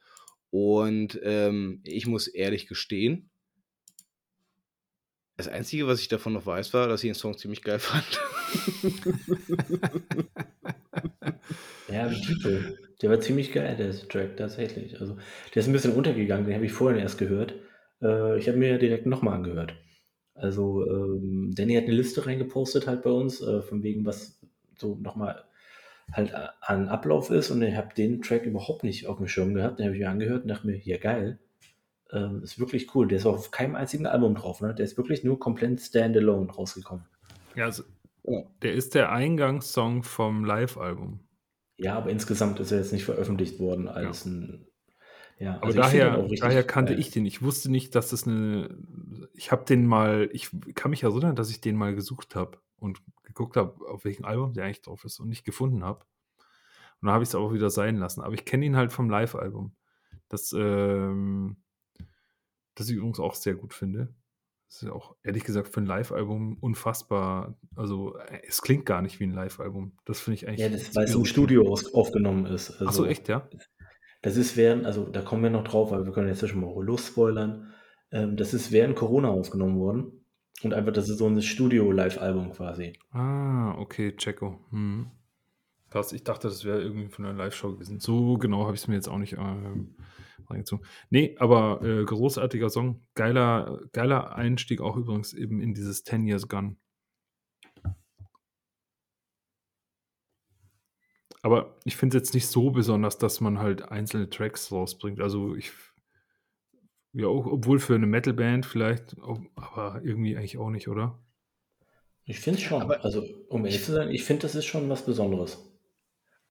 Und, 0.51 1.19
ähm, 1.25 1.81
ich 1.85 2.07
muss 2.07 2.29
ehrlich 2.29 2.67
gestehen 2.69 3.30
das 5.41 5.49
Einzige, 5.49 5.87
was 5.87 6.01
ich 6.01 6.09
davon 6.09 6.33
noch 6.35 6.47
weiß, 6.47 6.75
war, 6.75 6.89
dass 6.89 7.03
ich 7.05 7.09
den 7.11 7.15
Song 7.15 7.37
ziemlich 7.39 7.63
geil 7.63 7.79
fand. 7.79 8.21
Ja, 11.89 12.09
der 12.09 12.21
Titel, 12.21 12.77
der 13.03 13.11
war 13.11 13.21
ziemlich 13.21 13.53
geil, 13.53 13.77
der 13.77 13.93
Track, 14.09 14.37
tatsächlich. 14.37 15.01
Also, 15.01 15.17
der 15.55 15.61
ist 15.63 15.69
'n 15.69 15.73
bisschen 15.73 15.95
untergegangen, 15.95 16.47
den 16.47 16.55
habe 16.55 16.67
ich 16.67 16.73
vorhin 16.73 17.01
erst 17.01 17.19
gehört. 17.19 17.55
Äh, 18.03 18.39
ich 18.39 18.49
habe 18.49 18.59
mir 18.59 18.79
direkt 18.79 19.07
noch 19.07 19.23
mal 19.23 19.35
angehört. 19.35 19.75
Also, 20.35 20.87
ähm, 20.91 21.53
Danny 21.55 21.75
hat 21.77 21.87
'ne 21.87 21.95
Liste 21.95 22.27
reingepostet 22.27 22.87
halt 22.87 23.03
bei 23.03 23.11
uns, 23.11 23.41
äh, 23.43 23.63
von 23.63 23.83
wegen, 23.83 24.07
was 24.07 24.41
so 24.79 24.97
noch 24.97 25.17
mal 25.17 25.45
halt 26.13 26.33
an 26.63 26.89
Ablauf 26.89 27.31
ist 27.31 27.51
und 27.51 27.63
ich 27.63 27.77
habe 27.77 27.95
den 27.97 28.23
Track 28.23 28.47
überhaupt 28.47 28.85
nicht 28.85 29.07
auf'm 29.09 29.29
Schirm 29.29 29.55
gehabt. 29.55 29.79
Den 29.81 29.87
habe 29.87 29.97
ich 29.97 30.03
mir 30.03 30.11
angehört 30.11 30.43
und 30.45 30.49
dachte 30.51 30.67
mir: 30.69 30.79
„Ja, 30.79 30.99
geil.“ 30.99 31.39
Ähm, 32.13 32.43
ist 32.43 32.59
wirklich 32.59 32.95
cool. 32.95 33.09
Der 33.09 33.19
ist 33.19 33.27
auch 33.27 33.35
auf 33.35 33.51
keinem 33.51 33.77
einzigen 33.77 34.07
Album 34.07 34.35
drauf, 34.35 34.61
ne? 34.61 34.75
Der 34.75 34.85
ist 34.85 34.97
wirklich 34.99 35.25
nur 35.25 35.39
komplett 35.41 35.81
standalone 35.81 36.51
rausgekommen. 36.53 37.07
Ja, 37.57 37.65
also, 37.65 37.83
Ja. 38.25 38.51
der 38.63 38.75
ist 38.75 38.95
der 38.95 39.13
Eingangssong 39.13 40.03
vom 40.05 40.45
Livealbum. 40.45 41.29
Ja, 41.79 41.97
aber 41.97 42.11
insgesamt 42.11 42.61
ist 42.61 42.73
er 42.73 42.79
jetzt 42.79 42.93
nicht 42.93 43.05
veröffentlicht 43.05 43.59
worden 43.59 43.89
Ja. 43.99 44.15
als 44.15 44.27
'n 44.27 44.67
ja, 45.39 45.61
Aber 45.63 45.75
also, 45.75 45.79
ich 45.79 45.95
daher 45.95 46.27
richtig 46.31 46.39
daher 46.39 46.65
kannte 46.65 46.95
geil. 46.95 46.95
ich 46.95 47.11
den. 47.11 47.27
Ich 47.27 47.43
wusste 47.43 47.71
nicht, 47.71 47.95
dass 47.95 48.09
das 48.11 48.25
'ne 48.27 48.79
ich 49.35 49.53
habe 49.53 49.65
den 49.65 49.87
mal 49.87 50.29
ich 50.33 50.51
kann 50.75 50.91
mich 50.91 51.03
erinnern, 51.03 51.37
dass 51.37 51.51
ich 51.51 51.61
den 51.61 51.77
mal 51.77 51.95
gesucht 51.95 52.35
habe 52.35 52.59
und 52.77 53.03
geguckt 53.25 53.57
habe, 53.57 53.87
auf 53.87 54.05
welchem 54.05 54.25
Album 54.25 54.55
der 54.55 54.65
eigentlich 54.65 54.81
drauf 54.83 55.05
ist 55.05 55.21
und 55.21 55.29
nicht 55.29 55.45
gefunden 55.45 55.85
habe. 55.85 56.07
Und 57.01 57.07
dann 57.07 57.15
habe 57.15 57.25
ich's 57.25 57.35
auch 57.35 57.53
wieder 57.55 57.71
sein 57.71 57.97
lassen. 57.99 58.23
Aber 58.23 58.35
ich 58.35 58.45
kenne 58.47 58.67
ihn 58.67 58.77
halt 58.77 58.93
vom 58.93 59.11
Livealbum. 59.11 59.77
Das, 60.29 60.55
ähm 60.59 61.59
das 62.81 62.89
ich 62.91 62.97
übrigens 62.97 63.21
auch 63.21 63.35
sehr 63.35 63.55
gut 63.55 63.75
finde. 63.75 64.15
Das 64.69 64.77
ist 64.83 64.89
ja 64.89 64.93
auch 64.95 65.17
ehrlich 65.25 65.45
gesagt 65.45 65.69
für 65.75 65.81
'n 65.81 65.87
Livealbum 65.87 66.59
unfassbar 66.61 67.59
also, 67.77 68.17
äh, 68.19 68.43
es 68.47 68.63
klingt 68.63 68.87
gar 68.87 69.03
nicht 69.03 69.21
wie 69.21 69.25
'n 69.27 69.33
Livealbum. 69.35 69.97
Das 70.07 70.21
finde 70.21 70.37
ich 70.37 70.49
eigentlich 70.49 70.59
Ja, 70.59 70.69
das 70.69 70.95
weil's 70.95 71.15
im 71.15 71.25
irre. 71.25 71.25
Studio 71.25 71.69
aus 71.71 71.93
aufgenommen 71.95 72.47
ist. 72.47 72.81
Ach 72.85 72.93
so, 72.93 73.05
Also, 73.05 73.07
echt, 73.07 73.29
ja? 73.29 73.51
das 74.23 74.37
ist 74.37 74.57
während 74.57 74.87
also, 74.87 75.07
da 75.07 75.23
kommen 75.23 75.43
wir 75.45 75.51
noch 75.51 75.65
drauf, 75.65 75.93
aber 75.93 76.05
wir 76.07 76.13
können 76.13 76.29
jetzt 76.29 76.43
ja 76.43 76.49
schon 76.49 76.61
mal 76.63 76.85
losspoilern. 76.85 77.73
Ähm, 78.13 78.37
das 78.37 78.55
ist 78.55 78.73
während 78.73 78.97
Corona 78.97 79.29
aufgenommen 79.31 79.79
worden 79.81 80.27
und 80.63 80.75
einfach 80.75 80.93
das 80.93 81.09
ist 81.11 81.19
so 81.19 81.27
'n 81.29 81.43
Studio-Livealbum 81.43 82.53
quasi. 82.53 82.99
Ah, 83.13 83.75
okay, 83.79 84.13
checko. 84.17 84.61
Mhm. 84.71 85.11
Krass, 85.91 86.13
ich 86.13 86.25
dachte, 86.25 86.49
das 86.49 86.65
wäre 86.65 86.83
irgendwie 86.83 87.09
von 87.09 87.25
'ner 87.25 87.33
Liveshow 87.35 87.73
gewesen. 87.75 88.01
So 88.01 88.39
genau 88.39 88.65
habe 88.67 88.75
ich's 88.77 88.89
mir 88.89 88.95
jetzt 88.97 89.09
auch 89.09 89.19
nicht, 89.19 89.35
ähm, 89.35 89.97
reingezogen. 90.51 90.85
Ne, 91.11 91.35
aber, 91.39 91.83
äh, 91.83 92.05
großartiger 92.05 92.71
Song. 92.71 93.03
Geiler 93.15 93.81
geiler 93.93 94.35
Einstieg 94.37 94.81
auch 94.81 94.97
übrigens 94.97 95.33
eben 95.33 95.61
in 95.61 95.75
dieses 95.75 96.05
„10 96.05 96.27
Years 96.27 96.49
Gone“. 96.49 96.77
Aber 101.43 101.77
ich 101.85 101.97
finde 101.97 102.17
es 102.17 102.23
jetzt 102.23 102.35
nicht 102.35 102.47
so 102.49 102.71
besonders, 102.71 103.19
dass 103.19 103.41
man 103.41 103.59
halt 103.59 103.83
einzelne 103.91 104.29
Tracks 104.31 104.71
rausbringt. 104.73 105.21
Also, 105.21 105.55
ich 105.55 105.73
Ja, 107.13 107.27
auch, 107.27 107.47
obwohl 107.47 107.81
für 107.81 107.95
eine 107.97 108.07
Metalband 108.07 108.67
vielleicht, 108.67 109.17
aber 109.21 110.01
irgendwie 110.05 110.37
eigentlich 110.37 110.59
auch 110.59 110.71
nicht, 110.71 110.89
oder? 110.89 111.19
Ich 112.25 112.41
finde 112.41 112.61
es 112.61 112.65
schon. 112.67 112.81
Aber 112.83 113.05
Also, 113.05 113.25
um 113.49 113.65
ehrlich 113.65 113.85
zu 113.85 113.93
sein, 113.93 114.11
ich 114.11 114.25
finde, 114.25 114.43
das 114.43 114.55
ist 114.55 114.67
schon 114.67 114.89
was 114.89 115.05
Besonderes. 115.05 115.70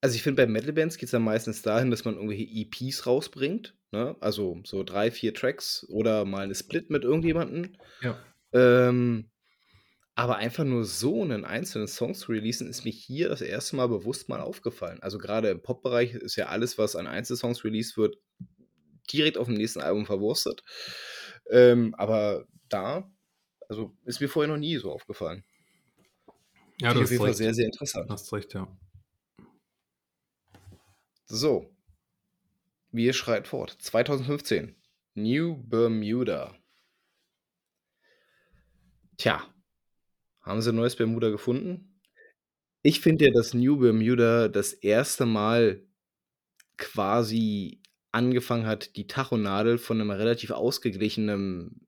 Also 0.02 0.16
ich 0.16 0.24
finde, 0.24 0.42
bei 0.42 0.52
Metal-Bands 0.52 0.98
geht 0.98 1.06
es 1.06 1.12
dann 1.12 1.24
meistens 1.24 1.62
dahin, 1.62 1.92
dass 1.92 2.06
man 2.06 2.16
irgendwelche 2.16 2.44
EPs 2.44 3.06
rausbringt. 3.06 3.76
Ne? 3.92 4.16
Also 4.20 4.62
so 4.64 4.84
drei, 4.84 5.12
vier 5.12 5.34
Tracks 5.34 5.86
oder 5.90 6.26
mal 6.26 6.44
eine 6.44 6.56
Split 6.56 6.90
mit 6.90 7.04
irgendjemandem. 7.04 7.76
Ja. 8.02 8.18
Ähm, 8.54 9.30
aber 10.16 10.36
einfach 10.38 10.66
nur 10.66 10.84
so 10.84 11.22
einen 11.22 11.46
einzelnen 11.46 11.88
Song 11.88 12.14
zu 12.14 12.32
releasen, 12.32 12.70
ist 12.70 12.84
mir 12.84 12.92
hier 12.92 13.30
das 13.30 13.42
erste 13.42 13.78
Mal 13.78 13.88
bewusst 13.88 14.28
mal 14.28 14.42
aufgefallen. 14.42 15.00
Also 15.02 15.18
gerade 15.18 15.50
im 15.50 15.62
Pop-Bereich 15.62 16.14
ist 16.14 16.36
ja 16.36 16.48
alles, 16.48 16.78
was 16.78 16.96
an 16.96 17.08
Einzelsongs 17.08 17.64
released 17.64 17.98
wird, 17.98 18.18
direkt 19.12 19.38
auf 19.38 19.48
dem 19.48 19.56
nächsten 19.56 19.82
Album 19.82 20.06
verwurstet. 20.06 20.62
Ähm, 21.50 21.96
aber 21.96 22.46
da, 22.68 23.10
also 23.70 23.96
ist 24.06 24.20
mir 24.20 24.28
vorher 24.28 24.52
noch 24.52 24.60
nie 24.60 24.78
so 24.78 24.92
aufgefallen. 24.92 25.44
Ja, 26.82 26.90
das 26.90 26.98
auf 26.98 27.04
ist 27.04 27.12
jeden 27.12 27.20
Fall 27.22 27.28
recht. 27.30 27.38
sehr, 27.38 27.54
sehr 27.54 27.66
interessant. 27.66 28.10
Hast 28.10 28.34
recht, 28.34 28.54
ja. 28.54 28.68
So. 31.32 31.70
Wir 32.92 33.14
schreit 33.14 33.48
fort. 33.48 33.78
2015. 33.80 34.76
New 35.14 35.58
Bermuda. 35.64 36.56
Tja. 39.18 39.48
Haben 40.42 40.62
sie 40.62 40.72
ein 40.72 40.76
neues 40.76 40.96
Bermuda 40.96 41.30
gefunden? 41.30 42.02
Ich 42.82 43.00
finde 43.00 43.26
ja, 43.26 43.32
dass 43.32 43.54
New 43.54 43.78
Bermuda 43.78 44.48
das 44.48 44.74
erste 44.74 45.28
Mal 45.28 45.86
quasi 46.78 47.84
angefangen 48.12 48.66
hat, 48.66 48.96
die 48.96 49.06
Tachonadel 49.06 49.78
von 49.78 50.02
einem 50.02 50.10
relativ 50.10 50.50
ausgeglichenen 50.50 51.86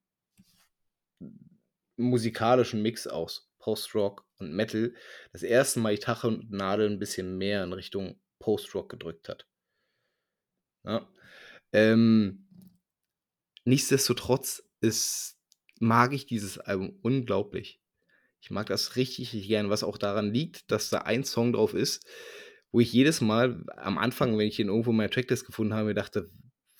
musikalischen 1.98 2.84
Mix 2.84 3.08
aus 3.08 3.52
Post-Rock 3.58 4.24
und 4.38 4.54
Metal 4.54 4.94
das 5.34 5.42
erste 5.42 5.80
Mal 5.80 5.96
die 5.96 6.02
Tachonadel 6.02 6.92
ein 6.92 7.00
bisschen 7.00 7.40
mehr 7.40 7.64
in 7.64 7.74
Richtung 7.74 8.20
Post-Rock 8.42 8.90
gedrückt 8.90 9.30
hat. 9.30 9.48
Ja. 10.84 11.08
Ähm, 11.74 12.48
nichtsdestotrotz 13.66 14.64
ist, 14.82 15.38
mag 15.80 16.14
ich 16.14 16.26
dieses 16.26 16.58
Album 16.58 16.98
unglaublich. 17.02 17.80
Ich 18.42 18.50
mag 18.52 18.68
das 18.68 18.96
richtig, 18.96 19.34
richtig 19.34 19.48
gern, 19.48 19.70
was 19.70 19.84
auch 19.84 19.98
daran 19.98 20.34
liegt, 20.34 20.72
dass 20.72 20.90
da 20.90 21.00
ein 21.00 21.24
Song 21.24 21.54
drauf 21.54 21.74
ist, 21.74 22.06
wo 22.72 22.80
ich 22.80 22.92
jedes 22.92 23.22
Mal 23.22 23.64
am 23.78 23.98
Anfang, 23.98 24.38
wenn 24.38 24.48
ich 24.48 24.60
ihn 24.60 24.70
irgendwo 24.70 24.92
in 24.92 24.98
meiner 24.98 25.12
Tracklist 25.12 25.46
gefunden 25.46 25.74
habe, 25.74 25.88
mir 25.90 25.94
dachte, 25.94 26.30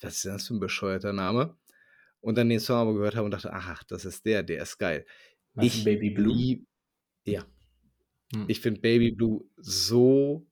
was 0.00 0.16
ist 0.16 0.24
denn 0.24 0.32
das 0.32 0.48
für 0.48 0.54
ein 0.54 0.60
bescheuerter 0.60 1.12
Name? 1.12 1.56
Und 2.20 2.36
dann 2.36 2.48
den 2.48 2.60
Song 2.60 2.76
aber 2.76 2.94
gehört 2.94 3.14
habe 3.16 3.26
und 3.26 3.30
dachte, 3.32 3.52
ach, 3.52 3.84
das 3.84 4.04
ist 4.04 4.26
der, 4.26 4.42
der 4.42 4.62
ist 4.62 4.78
geil. 4.78 5.06
Du 5.54 5.62
Ich 5.64 5.84
Baby 5.84 6.10
Blue? 6.10 6.58
ja, 7.24 7.46
Hm. 8.32 8.46
ich 8.48 8.60
finde 8.60 8.80
Baby 8.80 9.12
Blue 9.12 9.44
so 9.56 10.46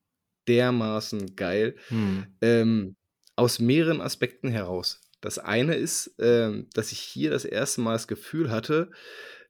dermaßen 0.51 1.37
geil. 1.37 1.77
Hm. 1.89 2.27
Ähm, 2.43 2.97
aus 3.37 3.59
mehreren 3.59 4.01
Aspekten 4.01 4.51
heraus. 4.51 5.01
Das 5.21 5.39
eine 5.39 5.75
ist, 5.75 6.15
ähm, 6.19 6.69
dass 6.75 6.93
ich 6.93 6.99
hier 6.99 7.31
das 7.31 7.45
erste 7.45 7.81
Mal 7.81 7.93
das 7.93 8.09
Gefühl 8.09 8.51
hatte, 8.51 8.91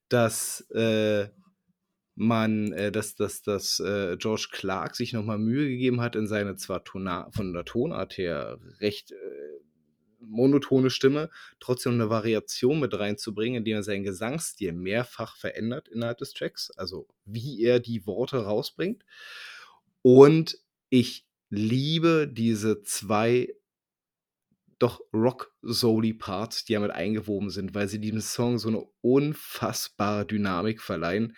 dass 0.09 0.61
äh, 0.71 1.29
man, 2.15 2.73
äh, 2.73 2.93
dass, 2.93 3.15
dass, 3.15 3.43
dass 3.43 3.81
äh, 3.81 4.17
George 4.19 4.49
Clark 4.53 4.95
sich 4.95 5.13
nochmal 5.13 5.39
Mühe 5.39 5.69
gegeben 5.69 6.01
hat, 6.01 6.17
in 6.17 6.27
seine 6.27 6.57
zwar 6.57 6.85
Tona 6.85 7.31
von 7.33 7.53
der 7.53 7.65
Tonart 7.65 8.19
her 8.19 8.59
recht 8.81 9.13
äh, 9.13 9.17
monotone 10.21 10.91
Stimme 10.91 11.31
trotzdem 11.61 11.95
eine 11.95 12.11
Variation 12.11 12.79
mit 12.79 12.99
reinzubringen, 12.99 13.59
indem 13.59 13.77
er 13.77 13.83
seinen 13.83 14.05
Gesangsstil 14.05 14.73
mehrfach 14.73 15.37
verändert 15.37 15.89
innerhalb 15.89 16.19
des 16.19 16.33
Tracks, 16.33 16.71
also 16.77 17.09
wie 17.25 17.63
er 17.63 17.81
die 17.81 18.07
Worte 18.07 18.45
rausbringt. 18.45 19.05
Und 20.03 20.59
ich 20.91 21.27
liebe 21.49 22.29
diese 22.31 22.83
zwei 22.83 23.49
doch 24.79 25.01
rock-soli-Parts, 25.13 26.65
die 26.65 26.73
damit 26.73 26.91
eingewoben 26.91 27.51
sind, 27.51 27.75
weil 27.75 27.89
sie 27.89 28.01
diesem 28.01 28.21
Song 28.21 28.59
so 28.59 28.69
eine 28.69 28.85
unfassbare 29.03 30.27
Dynamik 30.27 30.81
verleihen, 30.81 31.37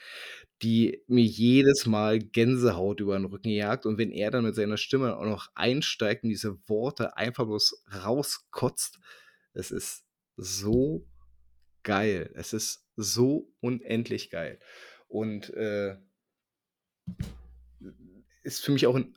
die 0.63 1.03
mir 1.09 1.25
jedes 1.25 1.87
Mal 1.87 2.21
Gänsehaut 2.21 3.01
über 3.01 3.19
den 3.19 3.25
Rücken 3.25 3.51
jagt. 3.51 3.85
Und 3.85 3.99
wenn 3.99 4.13
er 4.13 4.31
dann 4.31 4.45
mit 4.45 4.55
seiner 4.55 4.77
Stimme 4.77 5.17
auch 5.17 5.25
noch 5.25 5.49
einsteigt 5.55 6.23
und 6.23 6.31
diese 6.31 6.57
Worte 6.69 7.17
einfach 7.17 7.47
bloß 7.47 7.85
rauskotzt, 8.05 9.01
es 9.55 9.73
ist 9.73 10.05
so 10.37 11.05
geil. 11.83 12.31
Es 12.37 12.53
ist 12.53 12.87
so 12.95 13.53
unendlich 13.61 14.31
geil. 14.31 14.61
Und 15.09 15.51
äh, 15.51 15.97
ist 18.45 18.65
für 18.65 18.71
mich 18.71 18.87
auch 18.87 18.95
ein 18.95 19.17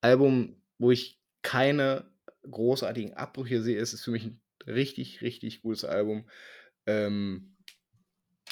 Album, 0.00 0.56
wo 0.78 0.90
ich 0.90 1.20
keine 1.42 2.04
großartigen 2.48 3.14
Abbrüche 3.14 3.62
sehe. 3.62 3.78
Es 3.78 3.92
ist 3.92 4.04
für 4.04 4.10
mich 4.10 4.24
ein 4.26 4.40
richtig, 4.66 5.22
richtig 5.22 5.62
gutes 5.62 5.84
Album. 5.84 6.28
Ähm, 6.86 7.56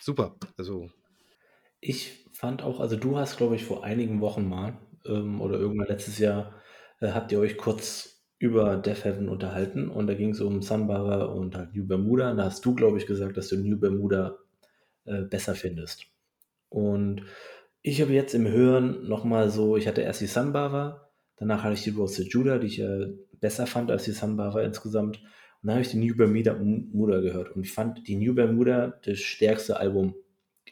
super. 0.00 0.36
Also, 0.56 0.90
Ich 1.80 2.26
fand 2.32 2.62
auch, 2.62 2.80
also 2.80 2.96
du 2.96 3.16
hast, 3.16 3.36
glaube 3.36 3.56
ich, 3.56 3.64
vor 3.64 3.84
einigen 3.84 4.20
Wochen 4.20 4.48
mal 4.48 4.78
ähm, 5.06 5.40
oder 5.40 5.58
irgendwann 5.58 5.88
letztes 5.88 6.18
Jahr 6.18 6.54
äh, 7.00 7.08
habt 7.12 7.32
ihr 7.32 7.38
euch 7.40 7.56
kurz 7.56 8.24
über 8.38 8.76
Death 8.76 9.04
Heaven 9.04 9.28
unterhalten 9.28 9.88
und 9.88 10.06
da 10.06 10.14
ging 10.14 10.30
es 10.30 10.40
um 10.40 10.62
Sunbara 10.62 11.24
und 11.24 11.56
halt 11.56 11.74
New 11.74 11.86
Bermuda. 11.86 12.30
Und 12.30 12.36
da 12.38 12.44
hast 12.44 12.64
du, 12.64 12.74
glaube 12.74 12.98
ich, 12.98 13.06
gesagt, 13.06 13.36
dass 13.36 13.48
du 13.48 13.56
New 13.56 13.78
Bermuda 13.78 14.38
äh, 15.04 15.22
besser 15.22 15.54
findest. 15.54 16.06
Und 16.68 17.22
ich 17.82 18.00
habe 18.00 18.12
jetzt 18.12 18.34
im 18.34 18.46
Hören 18.46 19.08
nochmal 19.08 19.50
so, 19.50 19.76
ich 19.76 19.88
hatte 19.88 20.02
erst 20.02 20.20
die 20.20 20.26
Sunbara, 20.26 21.07
danach 21.38 21.62
hatte 21.62 21.74
ich 21.74 21.84
die 21.84 21.90
Roasted 21.90 22.28
Judah, 22.28 22.58
die 22.58 22.66
ich 22.66 22.80
äh, 22.80 23.08
besser 23.40 23.66
fand 23.66 23.90
als 23.90 24.04
die 24.04 24.12
Sunbara 24.12 24.62
insgesamt. 24.62 25.18
Und 25.62 25.66
dann 25.66 25.74
habe 25.74 25.82
ich 25.82 25.90
die 25.90 25.98
New 25.98 26.16
Bermuda 26.16 26.52
Bermuda 26.52 27.20
gehört 27.20 27.54
und 27.56 27.62
ich 27.64 27.72
fand 27.72 28.06
die 28.06 28.16
New 28.16 28.34
Bermuda 28.34 28.98
das 29.04 29.18
stärkste 29.18 29.78
Album 29.78 30.14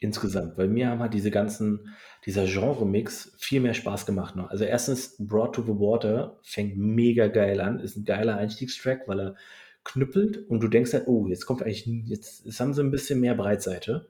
insgesamt, 0.00 0.58
weil 0.58 0.68
mir 0.68 0.88
haben 0.88 1.00
halt 1.00 1.14
diese 1.14 1.30
ganzen, 1.30 1.94
dieser 2.24 2.44
Genre-Mix 2.44 3.34
viel 3.38 3.60
mehr 3.60 3.74
Spaß 3.74 4.06
gemacht 4.06 4.36
noch. 4.36 4.50
Also 4.50 4.64
erstens, 4.64 5.16
Brought 5.18 5.54
to 5.54 5.62
the 5.62 5.68
Water 5.68 6.38
fängt 6.42 6.76
mega 6.76 7.28
geil 7.28 7.60
an, 7.60 7.80
ist 7.80 7.96
ein 7.96 8.04
geiler 8.04 8.36
Einstiegstrack, 8.36 9.08
weil 9.08 9.20
er 9.20 9.36
knüppelt 9.84 10.48
und 10.48 10.62
du 10.62 10.68
denkst 10.68 10.92
halt, 10.92 11.06
oh, 11.06 11.26
jetzt 11.28 11.46
kommt 11.46 11.62
eigentlich, 11.62 11.86
jetzt, 12.06 12.44
jetzt 12.44 12.60
haben 12.60 12.74
sie 12.74 12.82
ein 12.82 12.90
bisschen 12.90 13.20
mehr 13.20 13.34
Breitseite. 13.34 14.08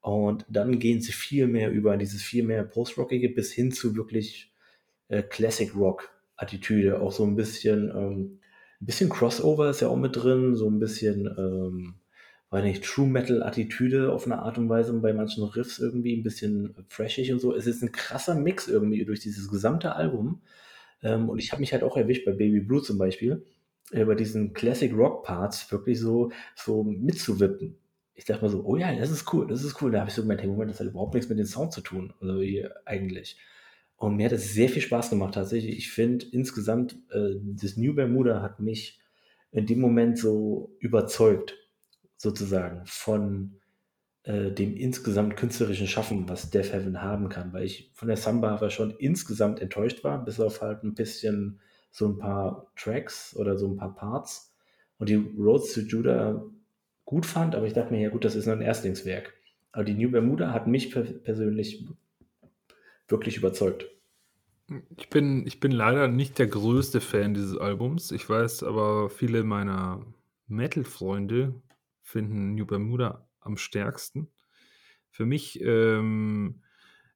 Und 0.00 0.44
dann 0.50 0.78
gehen 0.78 1.00
sie 1.00 1.12
viel 1.12 1.46
mehr 1.46 1.70
über 1.70 1.96
dieses 1.96 2.22
viel 2.22 2.42
mehr 2.44 2.62
Post-Rockige 2.62 3.30
bis 3.30 3.52
hin 3.52 3.72
zu 3.72 3.96
wirklich 3.96 4.53
äh, 5.14 5.22
Classic 5.22 5.74
Rock-Attitüde. 5.74 7.00
Auch 7.00 7.12
so 7.12 7.24
ein 7.24 7.36
bisschen, 7.36 7.90
ähm, 7.90 8.40
ein 8.80 8.86
bisschen 8.86 9.08
Crossover 9.08 9.70
ist 9.70 9.80
ja 9.80 9.88
auch 9.88 9.96
mit 9.96 10.16
drin, 10.16 10.54
so 10.56 10.68
ein 10.68 10.78
bisschen, 10.78 11.26
ähm, 11.38 11.94
weiß 12.50 12.64
nicht, 12.64 12.84
True 12.84 13.08
Metal-Attitüde 13.08 14.12
auf 14.12 14.26
eine 14.26 14.40
Art 14.40 14.58
und 14.58 14.68
Weise 14.68 14.92
bei 14.94 15.12
manchen 15.12 15.44
Riffs 15.44 15.78
irgendwie 15.78 16.16
ein 16.16 16.22
bisschen 16.22 16.74
freshig 16.88 17.32
und 17.32 17.40
so. 17.40 17.54
Es 17.54 17.66
ist 17.66 17.82
ein 17.82 17.92
krasser 17.92 18.34
Mix 18.34 18.68
irgendwie 18.68 19.04
durch 19.04 19.20
dieses 19.20 19.50
gesamte 19.50 19.94
Album. 19.94 20.42
Ähm, 21.02 21.28
und 21.28 21.38
ich 21.38 21.52
habe 21.52 21.60
mich 21.60 21.72
halt 21.72 21.82
auch 21.82 21.96
erwischt 21.96 22.24
bei 22.24 22.32
Baby 22.32 22.60
Blue 22.60 22.82
zum 22.82 22.98
Beispiel, 22.98 23.44
äh, 23.92 24.04
bei 24.04 24.14
diesen 24.14 24.52
Classic 24.52 24.92
Rock 24.94 25.24
Parts 25.24 25.70
wirklich 25.72 26.00
so, 26.00 26.30
so 26.56 26.84
mitzuwippen. 26.84 27.76
Ich 28.16 28.24
dachte 28.24 28.42
mal 28.42 28.48
so, 28.50 28.64
oh 28.64 28.76
ja, 28.76 28.94
das 28.94 29.10
ist 29.10 29.32
cool, 29.32 29.46
das 29.48 29.64
ist 29.64 29.80
cool. 29.82 29.90
Da 29.90 30.00
habe 30.00 30.08
ich 30.08 30.14
so 30.14 30.22
gemeint, 30.22 30.40
hey, 30.40 30.48
Moment, 30.48 30.70
das 30.70 30.80
hat 30.80 30.86
überhaupt 30.86 31.14
nichts 31.14 31.28
mit 31.28 31.38
dem 31.38 31.46
Sound 31.46 31.72
zu 31.72 31.80
tun, 31.80 32.12
also 32.20 32.40
hier 32.40 32.74
eigentlich. 32.84 33.36
Und 33.96 34.16
mir 34.16 34.26
hat 34.26 34.32
es 34.32 34.52
sehr 34.52 34.68
viel 34.68 34.82
Spaß 34.82 35.10
gemacht 35.10 35.34
tatsächlich. 35.34 35.76
Ich 35.76 35.90
finde 35.90 36.26
insgesamt, 36.32 36.96
äh, 37.10 37.36
das 37.42 37.76
New 37.76 37.94
Bermuda 37.94 38.42
hat 38.42 38.60
mich 38.60 39.00
in 39.50 39.66
dem 39.66 39.80
Moment 39.80 40.18
so 40.18 40.76
überzeugt, 40.80 41.56
sozusagen, 42.16 42.82
von 42.86 43.60
äh, 44.24 44.50
dem 44.50 44.76
insgesamt 44.76 45.36
künstlerischen 45.36 45.86
Schaffen, 45.86 46.28
was 46.28 46.50
Death 46.50 46.72
Heaven 46.72 47.02
haben 47.02 47.28
kann, 47.28 47.52
weil 47.52 47.64
ich 47.64 47.90
von 47.94 48.08
der 48.08 48.16
Samba 48.16 48.70
schon 48.70 48.90
insgesamt 48.98 49.60
enttäuscht 49.60 50.02
war, 50.02 50.24
bis 50.24 50.40
auf 50.40 50.60
halt 50.60 50.82
ein 50.82 50.94
bisschen 50.94 51.60
so 51.90 52.08
ein 52.08 52.18
paar 52.18 52.72
Tracks 52.74 53.36
oder 53.36 53.56
so 53.56 53.68
ein 53.68 53.76
paar 53.76 53.94
Parts 53.94 54.52
und 54.98 55.08
die 55.08 55.14
Roads 55.38 55.74
to 55.74 55.80
Judah 55.80 56.44
gut 57.04 57.26
fand, 57.26 57.54
aber 57.54 57.66
ich 57.66 57.74
dachte 57.74 57.92
mir, 57.92 58.00
ja 58.00 58.08
gut, 58.08 58.24
das 58.24 58.34
ist 58.34 58.46
nur 58.46 58.56
ein 58.56 58.62
Erstlingswerk. 58.62 59.34
Aber 59.72 59.84
die 59.84 59.94
New 59.94 60.10
Bermuda 60.10 60.52
hat 60.52 60.66
mich 60.66 60.90
per 60.90 61.02
persönlich 61.02 61.86
wirklich 63.08 63.36
überzeugt. 63.36 63.86
Ich 64.96 65.10
bin, 65.10 65.46
ich 65.46 65.60
bin 65.60 65.72
leider 65.72 66.08
nicht 66.08 66.38
der 66.38 66.46
größte 66.46 67.00
Fan 67.00 67.34
dieses 67.34 67.56
Albums. 67.56 68.12
Ich 68.12 68.28
weiß 68.28 68.62
aber, 68.62 69.10
viele 69.10 69.44
meiner 69.44 70.04
Metal-Freunde 70.46 71.60
finden 72.02 72.54
New 72.54 72.64
Bermuda 72.66 73.28
am 73.40 73.56
stärksten. 73.58 74.28
Für 75.10 75.26
mich 75.26 75.60
ähm, 75.62 76.62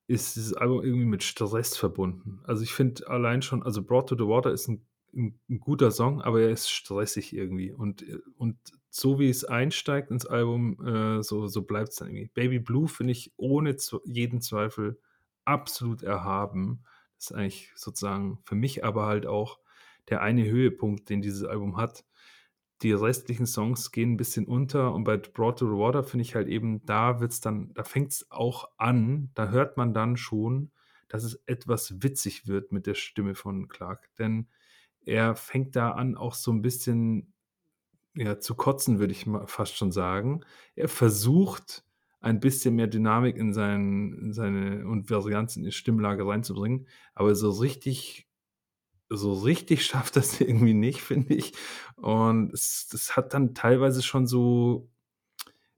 ist 0.06 0.36
dieses 0.36 0.55
Album 0.55 0.85
irgendwie 0.85 1.06
mit 1.06 1.23
Stress 1.24 1.77
verbunden. 1.77 2.40
Also 2.44 2.62
ich 2.62 2.73
finde 2.73 3.09
allein 3.09 3.43
schon, 3.43 3.62
also 3.62 3.82
Brought 3.82 4.09
to 4.10 4.16
the 4.16 4.27
Water 4.28 4.52
ist 4.52 4.69
ein 4.69 4.86
'n 5.15 5.40
'n 5.48 5.60
guter 5.60 5.90
Song, 5.90 6.20
aber 6.23 6.43
er 6.43 6.51
ist 6.51 6.70
stressig 6.70 7.35
irgendwie 7.35 7.73
und 7.73 8.05
und 8.36 8.59
so 8.90 9.19
wie 9.19 9.31
es 9.31 9.44
einsteigt 9.44 10.10
ins 10.10 10.27
Album, 10.27 10.85
äh, 10.86 11.23
so 11.23 11.47
so 11.48 11.62
bleibt's 11.62 11.97
dann 11.97 12.09
irgendwie. 12.09 12.31
Baby 12.35 12.59
Blue 12.60 12.89
finde 12.89 13.12
ich 13.12 13.32
ohne 13.36 13.77
jeden 14.05 14.40
Zweifel 14.43 14.98
absolut 15.48 16.02
erhaben. 16.04 16.84
Das 17.18 17.30
ist 17.32 17.36
eigentlich 17.36 17.72
sozusagen 17.76 18.40
für 18.44 18.56
mich 18.56 18.84
aber 18.84 19.06
halt 19.06 19.26
auch 19.26 19.60
der 20.10 20.22
eine 20.22 20.46
Höhepunkt, 20.46 21.10
den 21.10 21.22
dieses 21.22 21.44
Album 21.44 21.76
hat. 21.78 22.04
Die 22.82 22.92
restlichen 22.92 23.46
Songs 23.46 23.92
gehen 23.92 24.12
'n 24.14 24.18
bisschen 24.18 24.46
unter 24.46 24.94
und 24.94 25.04
bei 25.04 25.16
Brought 25.18 25.60
to 25.60 25.66
the 25.68 25.78
Water 25.78 26.04
finde 26.04 26.22
ich 26.24 26.34
halt 26.36 26.48
eben, 26.48 26.84
da 26.86 27.20
wird's 27.20 27.40
dann 27.42 27.72
da 27.74 27.84
fängt's 27.84 28.26
auch 28.30 28.70
an, 28.78 29.30
da 29.34 29.48
hört 29.50 29.76
man 29.78 29.94
dann 29.94 30.16
schon, 30.18 30.72
dass 31.08 31.24
es 31.24 31.42
etwas 31.46 32.02
witzig 32.04 32.48
wird 32.48 32.72
mit 32.72 32.86
der 32.88 32.94
Stimme 32.94 33.34
von 33.36 33.68
Clark, 33.68 34.10
denn 34.18 34.48
er 35.06 35.36
fängt 35.36 35.76
da 35.76 35.92
an, 35.92 36.16
auch 36.16 36.34
so 36.34 36.52
'n 36.52 36.62
bisschen, 36.62 37.34
ja, 38.16 38.40
zu 38.40 38.54
kotzen, 38.56 39.00
würde 39.00 39.12
ich 39.14 39.26
fast 39.48 39.76
schon 39.78 39.92
sagen. 39.92 40.42
Er 40.76 40.88
versucht, 40.90 41.84
ein 42.20 42.40
bisschen 42.40 42.74
mehr 42.76 42.86
Dynamik 42.88 43.36
in 43.36 43.52
sein 43.54 44.12
in 44.20 44.32
seine 44.32 44.86
und 44.86 45.10
Varianz 45.10 45.56
in 45.56 45.64
die 45.64 45.72
Stimmlage 45.72 46.26
reinzubringen, 46.26 46.88
aber 47.14 47.34
so 47.34 47.50
richtig 47.50 48.28
so 49.10 49.34
richtig 49.34 49.84
schafft 49.86 50.16
er's 50.16 50.40
irgendwie 50.40 50.74
nicht, 50.74 51.02
finde 51.02 51.34
ich. 51.34 51.52
Und 51.96 52.52
es 52.54 52.88
das 52.92 53.16
hat 53.16 53.34
dann 53.34 53.54
teilweise 53.54 54.02
schon 54.02 54.26
so 54.26 54.90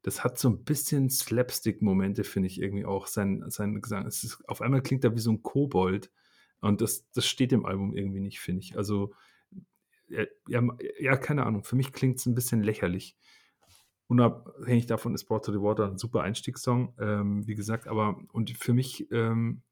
das 0.03 0.25
hat 0.25 0.39
so 0.39 0.49
'n 0.49 0.65
bisschen 0.65 1.11
Slapstick-Momente, 1.11 2.25
finde 2.25 2.49
ich 2.49 2.61
irgendwie 2.61 2.85
auch, 2.87 3.07
sein 3.07 3.45
sein 3.51 3.81
Gesang. 3.83 4.07
Es 4.07 4.25
ist 4.25 4.43
auf 4.49 4.63
einmal 4.63 4.83
klingt 4.83 5.05
er 5.05 5.15
wie 5.17 5.21
so 5.21 5.31
'n 5.31 5.43
Kobold 5.43 6.11
und 6.61 6.81
das 6.81 7.11
das 7.13 7.27
steht 7.27 7.53
dem 7.53 7.67
Album 7.67 7.95
irgendwie 7.97 8.21
nicht, 8.21 8.41
finde 8.41 8.61
ich. 8.63 8.77
Also, 8.79 9.15
ja, 10.49 10.63
ja, 11.01 11.17
keine 11.17 11.47
Ahnung, 11.47 11.65
für 11.65 11.77
mich 11.77 11.93
klingt's 11.93 12.27
'n 12.27 12.35
bisschen 12.35 12.63
lächerlich. 12.63 13.17
Unabhängig 14.11 14.87
davon 14.87 15.15
ist 15.15 15.25
„Brought 15.27 15.45
to 15.45 15.53
the 15.53 15.61
Water“ 15.61 15.85
'n 15.87 15.97
super 15.97 16.23
Einstiegssong, 16.23 16.95
ähm, 16.99 17.47
wie 17.47 17.55
gesagt, 17.55 17.87
aber 17.87 18.19
und 18.33 18.51
für 18.51 18.73
mich, 18.73 19.09
ähm, 19.13 19.63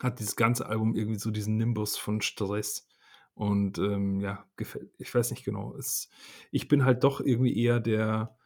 hat 0.00 0.18
dieses 0.20 0.36
ganze 0.36 0.66
Album 0.66 0.96
irgendwie 0.96 1.18
so 1.20 1.30
diesen 1.30 1.56
Nimbus 1.58 1.96
von 1.96 2.20
Stress 2.20 2.88
und, 3.34 3.78
ähm, 3.78 4.20
ja, 4.20 4.44
gefällt 4.56 4.90
ich 4.98 5.14
weiß 5.14 5.30
nicht 5.30 5.44
genau. 5.44 5.76
Es 5.76 6.10
ich 6.52 6.68
bin 6.68 6.84
halt 6.84 7.04
doch 7.04 7.20
irgendwie 7.20 7.56
eher 7.56 7.80
der 7.80 8.36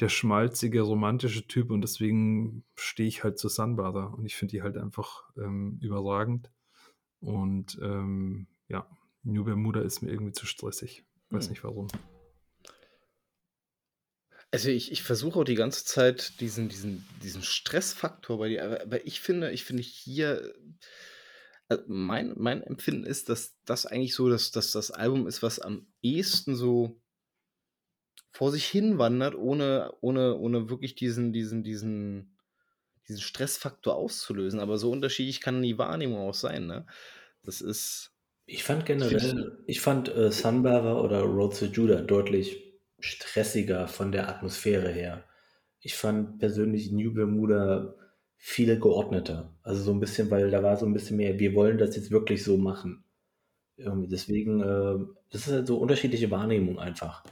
der 0.00 0.08
schmalzige, 0.10 0.82
romantische 0.82 1.46
Typ 1.48 1.70
und 1.70 1.82
deswegen 1.82 2.64
stehe 2.74 3.08
ich 3.08 3.24
halt 3.24 3.38
zu 3.38 3.48
„Sunbather“ 3.48 4.14
und 4.14 4.26
ich 4.26 4.36
finde 4.36 4.52
die 4.52 4.62
halt 4.62 4.76
einfach, 4.78 5.30
ähm, 5.38 5.78
überragend 5.82 6.50
und, 7.20 7.78
ähm, 7.82 8.48
ja, 8.68 8.86
„New 9.24 9.44
Bermuda“ 9.44 9.80
ist 9.82 10.02
mir 10.02 10.10
irgendwie 10.12 10.32
zu 10.32 10.46
stressig. 10.46 11.04
Weiß 11.30 11.46
Hm. 11.46 11.50
nicht 11.52 11.64
warum. 11.64 11.88
Also, 14.54 14.68
ich 14.68 14.92
ich 14.92 15.02
versuche 15.02 15.38
auch 15.40 15.44
die 15.44 15.54
ganze 15.54 15.84
Zeit 15.86 16.38
diesen 16.40 16.68
diesen 16.68 17.06
diesen 17.22 17.42
Stressfaktor 17.42 18.36
bei 18.38 18.50
dir 18.50 18.64
aber 18.64 18.82
aber 18.82 19.06
ich 19.06 19.20
finde 19.20 19.50
ich 19.50 19.64
finde 19.64 19.82
hier 19.82 20.52
äh, 21.68 21.78
mein 21.86 22.34
mein 22.36 22.62
Empfinden 22.62 23.04
ist, 23.04 23.28
dass 23.28 23.56
das 23.64 23.86
eigentlich 23.86 24.14
so 24.14 24.28
dass 24.28 24.50
dass 24.50 24.72
das 24.72 24.90
Album 24.90 25.26
ist, 25.26 25.42
was 25.42 25.58
am 25.58 25.86
ehesten 26.02 26.54
so 26.56 27.00
vor 28.32 28.50
sich 28.52 28.66
hin 28.66 28.98
wandert, 28.98 29.34
ohne 29.34 29.92
ohne 30.00 30.36
ohne 30.36 30.68
wirklich 30.70 30.94
diesen 30.94 31.32
diesen 31.32 31.62
diesen 31.62 32.38
diesen 33.08 33.20
Stressfaktor 33.22 33.96
auszulösen. 33.96 34.60
Aber 34.60 34.78
so 34.78 34.90
unterschiedlich 34.90 35.40
kann 35.40 35.62
die 35.62 35.78
Wahrnehmung 35.78 36.20
auch 36.28 36.34
sein, 36.34 36.66
ne? 36.66 36.86
Das 37.42 37.60
ist 37.60 38.12
Ich 38.46 38.62
fand 38.62 38.86
finde 38.98 39.24
ich 39.24 39.34
generell 39.34 39.58
ich 39.66 39.80
fand, 39.80 40.08
äh, 40.08 40.30
„Sunbather“ 40.30 41.02
oder 41.02 41.22
„Road 41.22 41.58
to 41.58 41.66
Judah“ 41.66 42.02
deutlich 42.02 42.71
stressiger 43.04 43.88
von 43.88 44.12
der 44.12 44.28
Atmosphäre 44.28 44.90
her. 44.90 45.24
Ich 45.80 45.94
fand 45.96 46.38
persönlich 46.40 46.92
„New 46.92 47.14
Bermuda“ 47.14 47.94
viel 48.36 48.78
geordneter. 48.80 49.56
Also, 49.62 49.82
so 49.84 49.92
'n 49.92 50.00
bisschen 50.00 50.30
weil 50.30 50.50
da 50.50 50.62
war 50.62 50.76
so 50.78 50.86
'n 50.86 50.92
bisschen 50.94 51.16
mehr: 51.18 51.38
„Wir 51.40 51.54
wollen 51.54 51.78
das 51.78 51.96
jetzt 51.96 52.10
wirklich 52.12 52.44
so 52.44 52.56
machen.“ 52.58 53.04
Irgendwie 53.78 54.08
deswegen, 54.08 54.62
ähm 54.62 55.16
das 55.30 55.46
ist 55.48 55.52
halt 55.54 55.66
so 55.68 55.78
unterschiedliche 55.78 56.30
Wahrnehmung 56.32 56.78
einfach. 56.80 57.24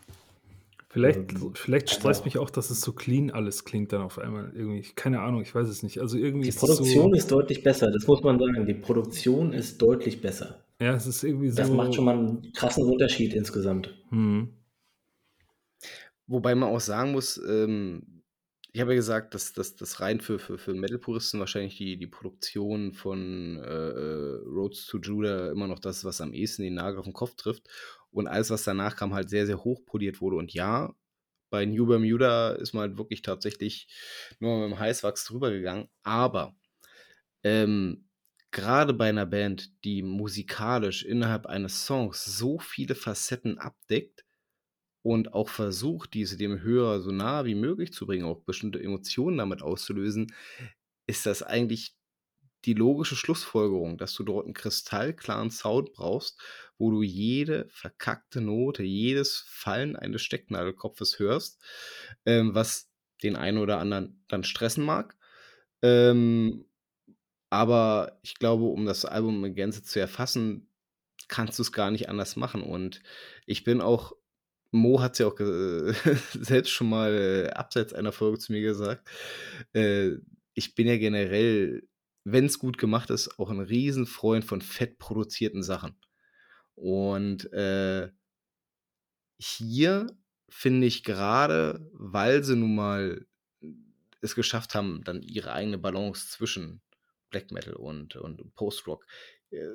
Vielleicht 0.92 1.20
Ähm, 1.32 1.54
vielleicht 1.54 1.88
stresst 1.90 2.24
aber 2.24 2.24
mich 2.24 2.36
auch, 2.38 2.50
dass 2.50 2.70
es 2.70 2.80
so 2.80 2.92
clean 2.92 3.30
alles 3.30 3.64
klingt 3.64 3.92
dann 3.92 4.02
auf 4.02 4.18
einmal 4.18 4.52
irgendwie. 4.56 4.82
Keine 4.96 5.20
Ahnung, 5.20 5.40
ich 5.42 5.54
weiß 5.54 5.68
es 5.68 5.84
nicht. 5.84 6.00
Also, 6.00 6.18
irgendwie 6.18 6.46
Die 6.46 6.52
ist 6.52 6.58
Produktion 6.58 7.12
so 7.14 7.14
ist 7.14 7.30
deutlich 7.30 7.62
besser, 7.62 7.90
das 7.90 8.06
muss 8.06 8.22
man 8.22 8.38
sagen. 8.38 8.64
Die 8.64 8.72
Produktion 8.74 9.52
ist 9.52 9.80
deutlich 9.82 10.22
besser. 10.22 10.64
Ja, 10.80 10.94
es 10.94 11.06
ist 11.06 11.22
irgendwie 11.24 11.50
Das 11.56 11.72
macht 11.72 11.94
schon 11.94 12.04
so 12.04 12.06
mal 12.06 12.16
'n 12.18 12.52
krassen 12.54 12.84
Unterschied 12.84 13.34
insgesamt. 13.34 13.94
Mhm. 14.10 14.59
Wobei 16.30 16.54
man 16.54 16.68
auch 16.68 16.78
sagen 16.80 17.10
muss, 17.10 17.38
ähm, 17.38 18.22
ich 18.72 18.80
habe 18.80 18.92
ja 18.92 18.96
gesagt, 18.96 19.34
dass 19.34 19.52
das 19.52 19.98
rein 20.00 20.20
für 20.20 20.38
für 20.38 20.58
für 20.58 20.74
Metal-Puristen 20.74 21.40
wahrscheinlich 21.40 21.76
die 21.76 21.96
die 21.98 22.06
Produktion 22.06 22.92
von, 22.94 23.56
äh, 23.58 23.66
äh, 23.68 24.36
„Roads 24.46 24.86
to 24.86 24.98
Judah“ 24.98 25.50
immer 25.50 25.66
noch 25.66 25.80
das, 25.80 26.04
was 26.04 26.20
am 26.20 26.32
ehesten 26.32 26.62
den 26.62 26.74
Nagel 26.74 27.00
auf 27.00 27.06
'n 27.08 27.12
Kopf 27.14 27.34
trifft 27.34 27.68
und 28.12 28.28
alles, 28.28 28.48
was 28.50 28.62
danach 28.62 28.94
kam, 28.94 29.12
halt 29.12 29.28
sehr, 29.28 29.44
sehr 29.46 29.64
hochpoliert 29.64 30.20
wurde. 30.20 30.36
Und 30.36 30.52
ja, 30.54 30.94
bei 31.50 31.64
„New 31.66 31.86
Bermuda“ 31.86 32.52
ist 32.52 32.74
man 32.74 32.82
halt 32.90 32.98
wirklich 32.98 33.22
tatsächlich 33.22 33.88
nur 34.40 34.56
mit'm 34.68 34.78
Heißwachs 34.78 35.24
drüber 35.24 35.50
gegangen. 35.50 35.88
Aber, 36.04 36.56
ähm, 37.44 38.08
grade 38.52 38.94
bei 38.94 39.12
'ner 39.12 39.26
Band, 39.26 39.70
die 39.84 40.02
musikalisch 40.02 41.04
innerhalb 41.04 41.46
eines 41.46 41.86
Songs 41.86 42.24
so 42.24 42.58
viele 42.60 42.94
Facetten 42.96 43.58
abdeckt 43.58 44.24
und 45.02 45.34
auch 45.34 45.48
versucht, 45.48 46.14
diese 46.14 46.36
dem 46.36 46.62
Hörer 46.62 47.00
so 47.00 47.10
nah 47.12 47.44
wie 47.46 47.54
möglich 47.54 47.92
zu 47.92 48.06
bringen, 48.06 48.24
auch 48.26 48.40
bestimmte 48.42 48.82
Emotionen 48.82 49.38
damit 49.38 49.62
auszulösen, 49.62 50.32
ist 51.06 51.26
das 51.26 51.42
eigentlich 51.42 51.96
die 52.66 52.74
logische 52.74 53.16
Schlussfolgerung, 53.16 53.98
dass 53.98 54.14
du 54.14 54.24
dort 54.24 54.46
'n 54.46 54.54
kristallklaren 54.54 55.50
Sound 55.50 55.92
brauchst, 55.94 56.40
wo 56.78 56.90
du 56.90 57.02
jede 57.02 57.68
verkackte 57.70 58.40
Note, 58.42 58.82
jedes 58.84 59.44
Fallen 59.48 59.96
eines 59.96 60.22
Stecknadelkopfes 60.22 61.18
hörst, 61.18 61.62
ähm, 62.26 62.54
was 62.54 62.90
den 63.22 63.36
einen 63.36 63.58
oder 63.58 63.78
anderen 63.80 64.24
dann 64.28 64.44
stressen 64.44 64.84
mag. 64.84 65.16
Ähm, 65.82 66.66
aber 67.50 68.18
ich 68.22 68.34
glaube, 68.36 68.64
um 68.66 68.86
das 68.86 69.04
Album 69.04 69.44
in 69.44 69.54
Gänze 69.54 69.82
zu 69.82 70.00
erfassen, 70.00 70.68
kannst 71.28 71.58
du's 71.58 71.72
gar 71.72 71.90
nicht 71.90 72.08
anders 72.08 72.36
machen. 72.36 72.62
Und 72.62 73.02
ich 73.46 73.64
bin 73.64 73.80
auch 73.80 74.14
Mo 74.74 75.00
hat's 75.00 75.18
ja 75.18 75.26
auch 75.26 75.34
ge 75.36 75.92
selbst 76.40 76.70
schon 76.70 76.88
mal, 76.88 77.12
äh, 77.12 77.50
abseits 77.50 77.92
einer 77.92 78.12
Folge 78.12 78.38
zu 78.38 78.52
mir 78.52 78.60
gesagt. 78.62 79.08
Äh, 79.72 80.12
ich 80.54 80.74
bin 80.74 80.86
ja 80.86 80.96
generell, 80.96 81.88
wenn's 82.24 82.58
gut 82.58 82.78
gemacht 82.78 83.10
ist, 83.10 83.38
auch 83.38 83.50
'n 83.50 83.60
Riesenfreund 83.60 84.44
von 84.44 84.60
fett 84.60 84.98
produzierten 84.98 85.62
Sachen. 85.62 85.96
Und, 86.76 87.52
äh 87.52 88.10
hier 89.42 90.06
finde 90.50 90.86
ich 90.86 91.02
grade, 91.02 91.88
weil 91.94 92.44
sie 92.44 92.56
nun 92.56 92.74
mal 92.74 93.26
es 94.20 94.34
geschafft 94.34 94.74
haben, 94.74 95.02
dann 95.04 95.22
ihre 95.22 95.52
eigene 95.52 95.78
Balance 95.78 96.28
zwischen 96.30 96.82
Black 97.30 97.50
Metal 97.52 97.74
und 97.74 98.16
und 98.16 98.54
Post-Rock, 98.54 99.06
äh, 99.50 99.68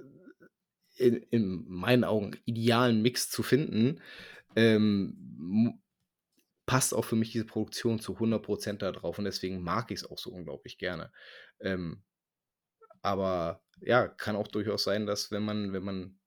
in 0.97 1.17
in 1.31 1.65
meinen 1.67 2.03
Augen 2.05 2.37
idealen 2.45 3.01
Mix 3.01 3.29
zu 3.29 3.43
finden, 3.43 4.01
ähm, 4.55 5.81
passt 6.67 6.93
auch 6.95 7.05
für 7.05 7.15
mich 7.17 7.31
diese 7.33 7.45
Produktion 7.45 7.99
zu 7.99 8.19
100 8.19 8.43
% 8.43 8.81
da 8.83 8.91
drauf 8.93 9.19
und 9.19 9.25
deswegen 9.25 9.63
mag 9.63 9.91
ich's 9.91 10.05
auch 10.05 10.19
so 10.19 10.31
unglaublich 10.31 10.77
gerne. 10.79 11.11
Ähm, 11.61 12.03
aber 13.01 13.63
ja, 13.81 14.07
kann 14.07 14.35
auch 14.35 14.47
durchaus 14.49 14.83
sein, 14.85 15.05
dass 15.07 15.31
wenn 15.31 15.43
man 15.45 15.73
wenn 15.73 15.83
man 15.83 16.19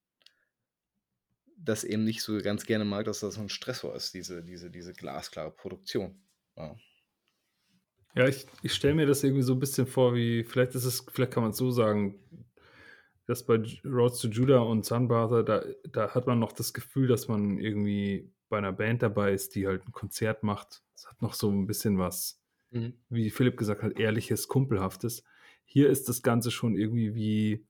das 1.57 1.85
eben 1.85 2.05
nicht 2.05 2.23
so 2.23 2.39
ganz 2.39 2.65
gerne 2.67 2.85
mag, 2.85 3.05
dass 3.07 3.21
das 3.21 3.35
so 3.35 3.41
'n 3.41 3.49
Stressor 3.49 3.95
ist, 3.97 4.15
diese 4.15 4.43
diese 4.45 4.71
diese 4.71 4.93
glasklare 4.93 5.51
Produktion, 5.51 6.23
ja. 6.57 6.79
Ja, 8.15 8.27
ich 8.27 8.47
ich 8.63 8.73
stelle 8.73 8.95
mir 8.95 9.07
das 9.07 9.23
irgendwie 9.23 9.43
so 9.43 9.53
'n 9.53 9.61
bisschen 9.61 9.87
vor 9.87 10.15
wie 10.15 10.43
vielleicht 10.45 10.75
ist 10.75 10.85
es 10.85 11.05
vielleicht 11.13 11.33
kann 11.33 11.43
man's 11.43 11.59
so 11.59 11.71
sagen, 11.71 12.15
dass 13.29 13.47
bei 13.47 13.63
„Roads 13.87 14.21
to 14.23 14.29
Judah“ 14.29 14.61
und 14.63 14.87
„Sunbather“, 14.87 15.45
da 15.45 15.65
da 15.93 16.15
hat 16.15 16.27
man 16.29 16.41
noch 16.41 16.53
das 16.53 16.75
Gefühl, 16.75 17.09
dass 17.09 17.29
man 17.29 17.59
irgendwie 17.61 18.33
bei 18.51 18.61
'ner 18.61 18.73
Band 18.75 19.03
dabei 19.05 19.35
ist, 19.35 19.55
die 19.57 19.69
halt 19.69 19.87
'n 19.87 19.93
Konzert 19.93 20.45
macht. 20.45 20.85
Es 20.97 21.09
hat 21.09 21.23
noch 21.23 21.35
so 21.35 21.51
'n 21.51 21.67
bisschen 21.69 21.99
was, 21.99 22.43
Mhm. 22.73 22.99
wie 23.11 23.31
Philipp 23.31 23.57
gesagt 23.59 23.83
hat, 23.85 23.99
Ehrliches, 24.01 24.49
Kumpelhaftes. 24.49 25.25
Hier 25.65 25.91
ist 25.91 26.09
das 26.11 26.23
Ganze 26.23 26.51
schon 26.53 26.77
irgendwie 26.77 27.15
wie 27.17 27.67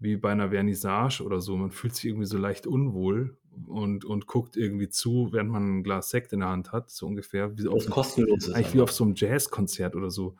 wie 0.00 0.16
bei 0.18 0.34
'ner 0.34 0.50
Vernissage 0.52 1.22
oder 1.24 1.40
so. 1.42 1.56
Man 1.56 1.72
fühlt 1.72 1.94
sich 1.96 2.06
irgendwie 2.06 2.26
so 2.26 2.38
leicht 2.38 2.66
unwohl 2.68 3.38
und 3.68 4.04
und 4.06 4.26
guckt 4.28 4.56
irgendwie 4.58 4.88
zu, 4.90 5.30
während 5.32 5.50
man 5.50 5.78
'n 5.80 5.84
Glas 5.84 6.10
Sekt 6.10 6.32
in 6.34 6.40
der 6.40 6.50
Hand 6.50 6.72
hat, 6.72 6.90
so 6.90 7.06
ungefähr, 7.08 7.56
wie 7.58 7.68
auf 7.68 7.88
kostenlos 7.88 8.48
ist 8.48 8.54
eigentlich 8.54 8.74
wie 8.74 8.80
auf 8.82 8.92
so 8.92 9.04
'nem 9.06 9.14
Jazzkonzert 9.16 9.96
oder 9.96 10.10
so. 10.10 10.36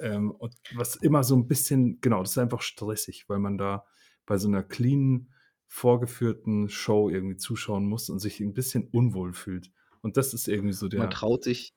Ähm, 0.00 0.30
und 0.32 0.56
was 0.70 0.96
immer 0.96 1.24
so 1.24 1.34
'n 1.36 1.48
bisschen 1.48 2.00
genau, 2.02 2.20
das 2.22 2.32
ist 2.32 2.38
einfach 2.38 2.62
stressig, 2.62 3.28
weil 3.28 3.38
man 3.40 3.58
da 3.58 3.86
bei 4.26 4.38
so 4.38 4.48
'ner 4.48 4.62
cleanen 4.62 5.32
vorgeführten 5.68 6.68
Show 6.68 7.08
irgendwie 7.08 7.36
zuschauen 7.36 7.86
muss 7.86 8.08
und 8.08 8.18
sich 8.18 8.40
ein 8.40 8.54
bisschen 8.54 8.88
unwohl 8.92 9.32
fühlt. 9.32 9.72
Und 10.02 10.16
das 10.16 10.34
ist 10.34 10.48
irgendwie 10.48 10.72
so 10.72 10.88
der. 10.88 11.00
Man 11.00 11.10
traut 11.10 11.44
sich. 11.44 11.74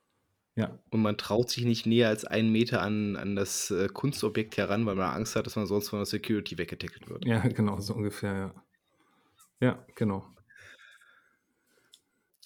Ja. 0.55 0.77
Und 0.89 1.01
man 1.01 1.17
traut 1.17 1.49
sich 1.49 1.63
nicht 1.63 1.85
näher 1.85 2.09
als 2.09 2.25
einen 2.25 2.51
Meter 2.51 2.81
an, 2.81 3.15
an 3.15 3.35
das 3.35 3.71
äh, 3.71 3.87
Kunstobjekt 3.87 4.57
heran, 4.57 4.85
weil 4.85 4.95
man 4.95 5.15
Angst 5.15 5.35
hat, 5.35 5.45
dass 5.45 5.55
man 5.55 5.67
sonst 5.67 5.89
von 5.89 5.99
der 5.99 6.05
Security 6.05 6.57
weggetackelt 6.57 7.09
wird. 7.09 7.25
Ja, 7.25 7.39
genau, 7.47 7.79
so 7.79 7.93
ungefähr, 7.93 8.33
ja. 8.33 8.63
Ja, 9.61 9.85
genau. 9.95 10.25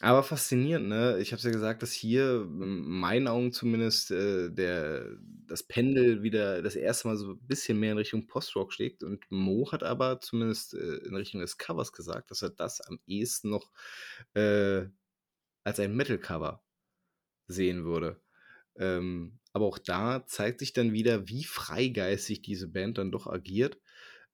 Aber 0.03 0.21
faszinierend, 0.21 0.89
ne? 0.89 1.17
Ich 1.21 1.31
habe 1.31 1.37
es 1.37 1.45
ja 1.45 1.51
gesagt, 1.51 1.81
dass 1.81 1.93
hier 1.93 2.41
in 2.41 2.81
meinen 2.81 3.29
Augen 3.29 3.53
zumindest 3.53 4.11
äh, 4.11 4.49
der, 4.51 5.15
das 5.47 5.63
Pendel 5.63 6.23
wieder 6.23 6.61
das 6.61 6.75
erste 6.75 7.07
Mal 7.07 7.15
so 7.15 7.31
ein 7.31 7.47
bisschen 7.47 7.79
mehr 7.79 7.93
in 7.93 7.97
Richtung 7.97 8.27
Post-Rock 8.27 8.73
schlägt. 8.73 9.01
Und 9.01 9.23
Mo 9.31 9.71
hat 9.71 9.81
aber 9.81 10.19
zumindest 10.19 10.73
äh, 10.73 10.97
in 11.05 11.15
Richtung 11.15 11.39
des 11.39 11.57
Covers 11.57 11.93
gesagt, 11.93 12.31
dass 12.31 12.41
er 12.41 12.49
das 12.49 12.81
am 12.81 12.99
ehesten 13.07 13.49
noch 13.49 13.71
äh, 14.33 14.87
als 15.63 15.79
ein 15.79 15.95
Metal-Cover 15.95 16.61
sehen 17.47 17.85
würde. 17.85 18.19
Ähm, 18.75 19.39
aber 19.53 19.67
auch 19.67 19.79
da 19.79 20.25
zeigt 20.25 20.59
sich 20.59 20.73
dann 20.73 20.91
wieder, 20.91 21.29
wie 21.29 21.45
freigeistig 21.45 22.41
diese 22.41 22.67
Band 22.67 22.97
dann 22.97 23.13
doch 23.13 23.25
agiert. 23.25 23.79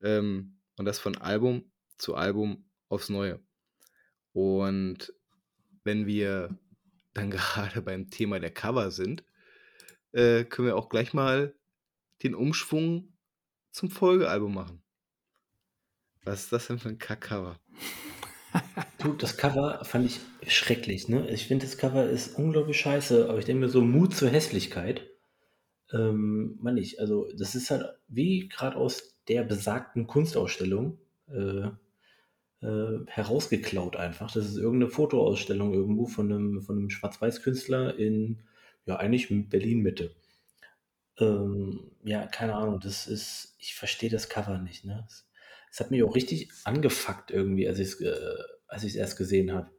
Ähm, 0.02 0.58
und 0.78 0.86
das 0.86 0.98
von 0.98 1.16
Album 1.16 1.72
zu 2.00 2.16
Album 2.16 2.68
aufs 2.88 3.10
Neue. 3.10 3.40
Und 4.34 5.14
wenn 5.84 6.06
wir 6.06 6.58
dann 7.14 7.32
gerade 7.32 7.82
beim 7.82 8.10
Thema 8.10 8.40
der 8.40 8.52
Cover 8.52 8.92
sind, 8.92 9.24
äh, 10.12 10.44
können 10.44 10.68
wir 10.68 10.78
auch 10.78 10.90
gleich 10.90 11.14
mal 11.14 11.54
den 12.24 12.36
Umschwung 12.36 13.14
zum 13.72 13.90
Folgealbum 13.90 14.54
machen. 14.54 14.82
Was 16.26 16.44
ist 16.44 16.54
das 16.54 16.68
denn 16.68 16.80
für 16.80 16.90
ein 16.90 17.00
Kack-Cover? 17.00 17.60
Du, 18.98 19.14
das 19.14 19.38
Cover 19.38 19.86
fand 19.86 20.06
ich 20.06 20.20
schrecklich, 20.52 21.08
ne? 21.08 21.30
Ich 21.30 21.48
finde, 21.48 21.66
das 21.66 21.78
Cover 21.78 22.10
ist 22.10 22.38
unglaublich 22.38 22.78
scheiße, 22.82 23.30
aber 23.30 23.40
ich 23.40 23.46
denke 23.46 23.62
mir 23.62 23.70
so 23.70 23.82
Mut 23.82 24.14
zur 24.14 24.30
Hässlichkeit. 24.30 25.08
Ähm, 25.94 26.58
Mann, 26.60 26.76
ich, 26.76 27.00
also 27.00 27.32
das 27.38 27.56
ist 27.56 27.72
halt 27.72 27.86
wie 28.08 28.50
gerade 28.50 28.76
aus 28.76 29.16
der 29.30 29.44
besagten 29.44 30.06
Kunstausstellung 30.06 31.00
äh, 31.30 31.70
äh, 32.62 33.00
herausgeklaut 33.08 33.96
einfach. 33.96 34.32
Das 34.32 34.46
ist 34.46 34.58
irgendeine 34.58 34.92
Fotoausstellung 34.92 35.74
irgendwo 35.74 36.08
von 36.08 36.32
einem, 36.32 36.62
von 36.62 36.78
einem 36.78 36.90
Schwarz-Weiß-Künstler 36.90 37.98
in, 37.98 38.40
ja, 38.86 38.98
eigentlich 38.98 39.28
Berlin-Mitte. 39.50 40.16
Ähm, 41.20 41.92
ja, 42.04 42.26
keine 42.28 42.56
Ahnung, 42.56 42.80
das 42.80 43.08
ist, 43.08 43.56
ich 43.60 43.76
verstehe 43.76 44.10
das 44.10 44.30
Cover 44.30 44.58
nicht, 44.60 44.86
ne? 44.86 45.06
Es, 45.72 45.80
hat 45.80 45.92
mich 45.92 46.02
auch 46.04 46.16
richtig 46.16 46.50
angefuckt 46.64 47.30
irgendwie, 47.32 47.68
als 47.68 47.80
ich 47.80 47.88
es 47.90 48.02
äh, 48.02 48.16
als 48.68 48.84
ich's 48.84 48.96
erst 48.96 49.18
gesehen 49.18 49.52
habe. 49.52 49.70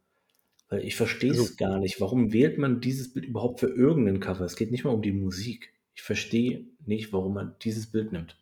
Weil 0.68 0.84
ich 0.84 0.94
verstehe 0.96 1.32
es 1.32 1.38
Also- 1.38 1.56
gar 1.56 1.78
nicht. 1.78 2.00
Warum 2.00 2.32
wählt 2.32 2.58
man 2.58 2.80
dieses 2.80 3.12
Bild 3.12 3.26
überhaupt 3.26 3.60
für 3.60 3.68
irgendein 3.68 4.20
Cover? 4.20 4.44
Es 4.44 4.56
geht 4.56 4.70
nicht 4.70 4.84
mal 4.84 4.90
um 4.94 5.02
die 5.02 5.12
Musik. 5.12 5.72
Ich 5.94 6.02
verstehe 6.02 6.66
nicht, 6.86 7.12
warum 7.12 7.34
man 7.34 7.56
dieses 7.62 7.90
Bild 7.90 8.12
nimmt. 8.12 8.39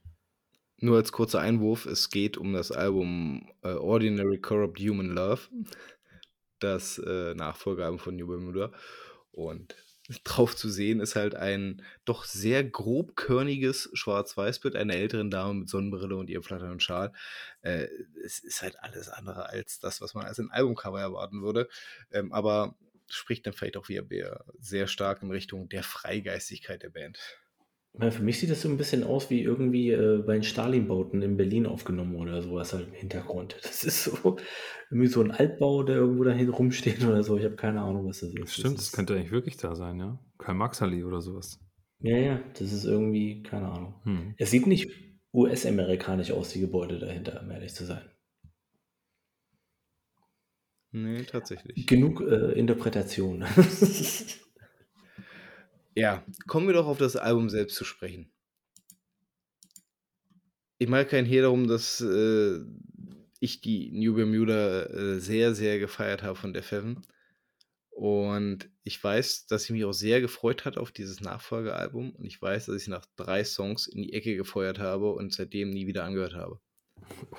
Nur 0.81 0.97
als 0.97 1.13
kurzer 1.13 1.41
Einwurf, 1.41 1.87
es 1.87 2.11
geht 2.11 2.37
um 2.37 2.53
das 2.53 2.71
Album 2.71 3.49
äh, 3.63 3.73
Ordinary 3.73 4.41
Corrupt 4.41 4.79
Human 4.79 5.09
Love, 5.09 5.49
das 6.61 6.99
äh, 6.99 7.35
Nachfolgealbum 7.35 7.99
von 7.99 8.17
New 8.17 8.29
Bermuda. 8.29 8.73
Und 9.33 9.75
drauf 10.25 10.57
zu 10.57 10.69
sehen 10.71 11.01
ist 11.01 11.17
halt 11.17 11.35
ein 11.35 11.83
doch 12.05 12.25
sehr 12.25 12.65
grobkörniges 12.65 13.91
Schwarz-Weiß-Bild 13.93 14.75
einer 14.77 14.95
älteren 14.95 15.31
Dame 15.31 15.55
mit 15.55 15.69
Sonnenbrille 15.69 16.17
und 16.17 16.31
ihrem 16.31 16.43
flatternden 16.43 16.81
Schal. 16.81 17.13
Äh, 17.61 17.89
es 18.25 18.39
ist 18.39 18.63
halt 18.63 18.79
alles 18.81 19.09
andere 19.09 19.49
als 19.49 19.81
das, 19.81 20.01
was 20.01 20.15
man 20.15 20.27
als 20.27 20.39
ein 20.39 20.51
Albumcover 20.51 21.01
erwarten 21.01 21.43
würde. 21.43 21.69
Ähm, 22.11 22.33
aber 22.33 22.77
spricht 23.09 23.47
dann 23.47 23.53
vielleicht 23.53 23.77
auch 23.77 23.89
wieder 23.89 24.45
sehr 24.59 24.87
stark 24.87 25.23
in 25.23 25.31
Richtung 25.31 25.69
der 25.69 25.83
Freigeistigkeit 25.83 26.83
der 26.83 26.91
Band. 26.91 27.19
Für 27.95 28.23
mich 28.23 28.39
sieht 28.39 28.51
das 28.51 28.63
so 28.63 28.69
ein 28.69 28.77
bisschen 28.77 29.03
aus 29.03 29.29
wie 29.29 29.43
irgendwie 29.43 29.91
äh, 29.91 30.23
bei 30.25 30.35
den 30.35 30.45
Stalin-Bauten 30.45 31.21
in 31.21 31.37
Berlin 31.37 31.67
aufgenommen 31.67 32.15
oder 32.15 32.43
sowas 32.43 32.73
halt 32.73 32.87
im 32.89 32.95
Hintergrund. 32.95 33.57
Das 33.63 33.83
ist 33.83 34.05
so 34.05 34.37
irgendwie 34.91 35.09
so 35.09 35.21
ein 35.21 35.33
Altbau, 35.33 35.83
der 35.83 35.97
irgendwo 35.97 36.25
dahin 36.25 36.49
rumsteht 36.49 37.05
oder 37.05 37.23
so. 37.23 37.37
Ich 37.37 37.45
habe 37.45 37.57
keine 37.57 37.83
Ahnung, 37.83 38.07
was 38.07 38.21
das 38.21 38.33
ist. 38.35 38.55
Stimmt, 38.55 38.79
das 38.79 38.85
ist, 38.85 38.93
könnte 38.93 39.15
eigentlich 39.15 39.33
wirklich 39.33 39.57
da 39.57 39.75
sein, 39.75 39.99
ja. 39.99 40.19
Karl 40.39 40.55
Maxali 40.55 41.03
oder 41.03 41.21
sowas. 41.21 41.61
Ja, 42.01 42.17
ja, 42.17 42.41
das 42.55 42.73
ist 42.73 42.85
irgendwie, 42.85 43.43
keine 43.43 43.69
Ahnung. 43.69 43.95
Hm. 44.05 44.35
Es 44.39 44.53
sieht 44.53 44.69
nicht 44.69 44.91
US-amerikanisch 45.35 46.31
aus, 46.31 46.51
die 46.51 46.61
Gebäude 46.61 46.99
dahinter, 46.99 47.43
um 47.43 47.51
ehrlich 47.51 47.75
zu 47.75 47.85
sein. 47.85 48.09
Nee, 50.91 51.23
tatsächlich. 51.25 51.87
Genug 51.87 52.21
äh, 52.21 52.53
Interpretation. 52.53 53.45
Ja, 55.99 56.25
kommen 56.47 56.69
wir 56.69 56.75
doch 56.75 56.87
auf 56.87 56.99
das 56.99 57.17
Album 57.17 57.51
selbst 57.51 57.75
zu 57.75 57.85
sprechen. 57.85 58.31
Ich 60.79 60.89
mache 60.89 61.07
keinen 61.07 61.27
Hehl 61.27 61.43
darum, 61.43 61.67
dass 61.67 62.01
äh, 62.01 62.61
ich 63.41 63.63
die 63.63 63.91
New 63.91 64.15
Bermuda 64.15 64.85
äh, 64.85 65.19
sehr, 65.19 65.57
sehr 65.57 65.81
gefeiert 65.81 66.23
habe 66.23 66.37
von 66.37 66.53
der 66.53 66.63
Heaven. 66.63 67.05
Und 67.91 68.71
ich 68.85 69.03
weiß, 69.03 69.47
dass 69.47 69.65
ich 69.65 69.71
mich 69.71 69.85
auch 69.85 69.93
sehr 69.93 70.21
gefreut 70.21 70.65
hatte 70.65 70.81
auf 70.81 70.93
dieses 70.93 71.21
Nachfolgealbum. 71.21 72.11
Und 72.13 72.25
ich 72.25 72.41
weiß, 72.41 72.67
dass 72.67 72.81
ich 72.81 72.87
nach 72.87 73.05
drei 73.17 73.43
Songs 73.43 73.89
in 73.89 74.05
die 74.05 74.13
Ecke 74.13 74.37
gefeuert 74.37 74.79
habe 74.79 75.11
und 75.11 75.33
seitdem 75.33 75.71
nie 75.71 75.89
wieder 75.89 76.05
angehört 76.05 76.35
habe. 76.35 76.61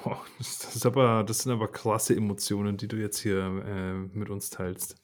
Boah, 0.03 0.25
das, 0.37 0.85
aber, 0.85 1.23
das 1.25 1.43
sind 1.43 1.53
aber 1.53 1.71
klasse 1.71 2.13
Emotionen, 2.13 2.75
die 2.75 2.89
du 2.89 2.97
jetzt 2.97 3.19
hier 3.19 3.37
äh, 3.39 4.17
mit 4.17 4.29
uns 4.29 4.49
teilst. 4.49 4.97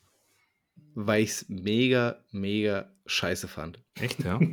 Weil 0.96 1.24
ich 1.24 1.32
es 1.32 1.50
mega, 1.50 2.24
mega 2.32 2.92
scheiße 3.06 3.48
fand. 3.48 3.80
Echt, 3.96 4.24
ja? 4.24 4.40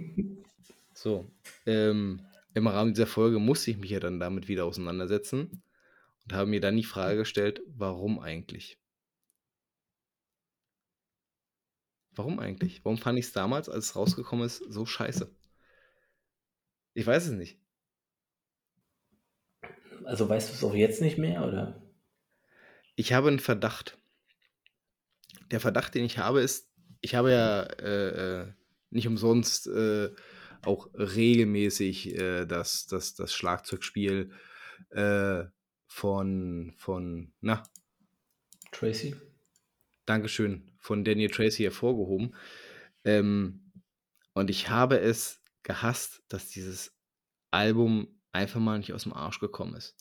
So, 0.94 1.28
ähm, 1.66 2.20
im 2.54 2.66
Rahmen 2.68 2.92
dieser 2.92 3.08
Folge 3.08 3.40
musste 3.40 3.72
ich 3.72 3.78
mich 3.78 3.90
ja 3.90 3.98
dann 3.98 4.20
damit 4.20 4.46
wieder 4.46 4.66
auseinandersetzen 4.66 5.62
und 6.22 6.32
habe 6.32 6.48
mir 6.48 6.60
dann 6.60 6.76
die 6.76 6.84
Frage 6.84 7.16
gestellt, 7.16 7.60
warum 7.66 8.20
eigentlich? 8.20 8.78
Warum 12.14 12.38
eigentlich? 12.38 12.84
Warum 12.84 12.98
fand 12.98 13.18
ich 13.18 13.24
es 13.24 13.32
damals, 13.32 13.68
als 13.68 13.86
es 13.86 13.96
rausgekommen 13.96 14.44
ist, 14.46 14.58
so 14.58 14.86
scheiße? 14.86 15.34
Ich 16.94 17.06
weiß 17.06 17.26
es 17.26 17.32
nicht. 17.32 17.58
also 20.04 20.28
weißt 20.28 20.50
du 20.50 20.54
es 20.54 20.64
auch 20.64 20.74
jetzt 20.74 21.00
nicht 21.00 21.18
mehr, 21.18 21.46
oder? 21.46 21.82
Ich 22.96 23.12
habe 23.12 23.28
einen 23.28 23.38
Verdacht. 23.38 23.98
Der 25.52 25.60
Verdacht, 25.60 25.94
den 25.94 26.04
ich 26.04 26.18
habe, 26.18 26.40
ist, 26.40 26.72
ich 27.00 27.14
habe 27.14 27.30
ja 27.30 27.62
äh, 27.62 28.40
äh, 28.40 28.52
nicht 28.90 29.06
umsonst 29.06 29.66
äh, 29.68 30.10
auch 30.64 30.88
regelmäßig 30.94 32.18
äh, 32.18 32.46
das, 32.46 32.86
das, 32.86 33.14
das 33.14 33.32
Schlagzeugspiel 33.34 34.32
äh, 34.90 35.44
von, 35.86 36.72
von, 36.76 37.32
na, 37.40 37.62
Tracy? 38.70 39.14
Dankeschön, 40.06 40.72
von 40.78 41.04
Daniel 41.04 41.30
Tracy 41.30 41.62
hervorgehoben. 41.64 42.34
Ähm, 43.04 43.72
und 44.32 44.50
ich 44.50 44.70
habe 44.70 44.98
es 44.98 45.42
gehasst, 45.62 46.22
dass 46.28 46.48
dieses 46.48 46.96
Album 47.50 48.20
einfach 48.32 48.60
mal 48.60 48.78
nicht 48.78 48.94
aus 48.94 49.02
dem 49.02 49.12
Arsch 49.12 49.38
gekommen 49.38 49.74
ist. 49.74 49.96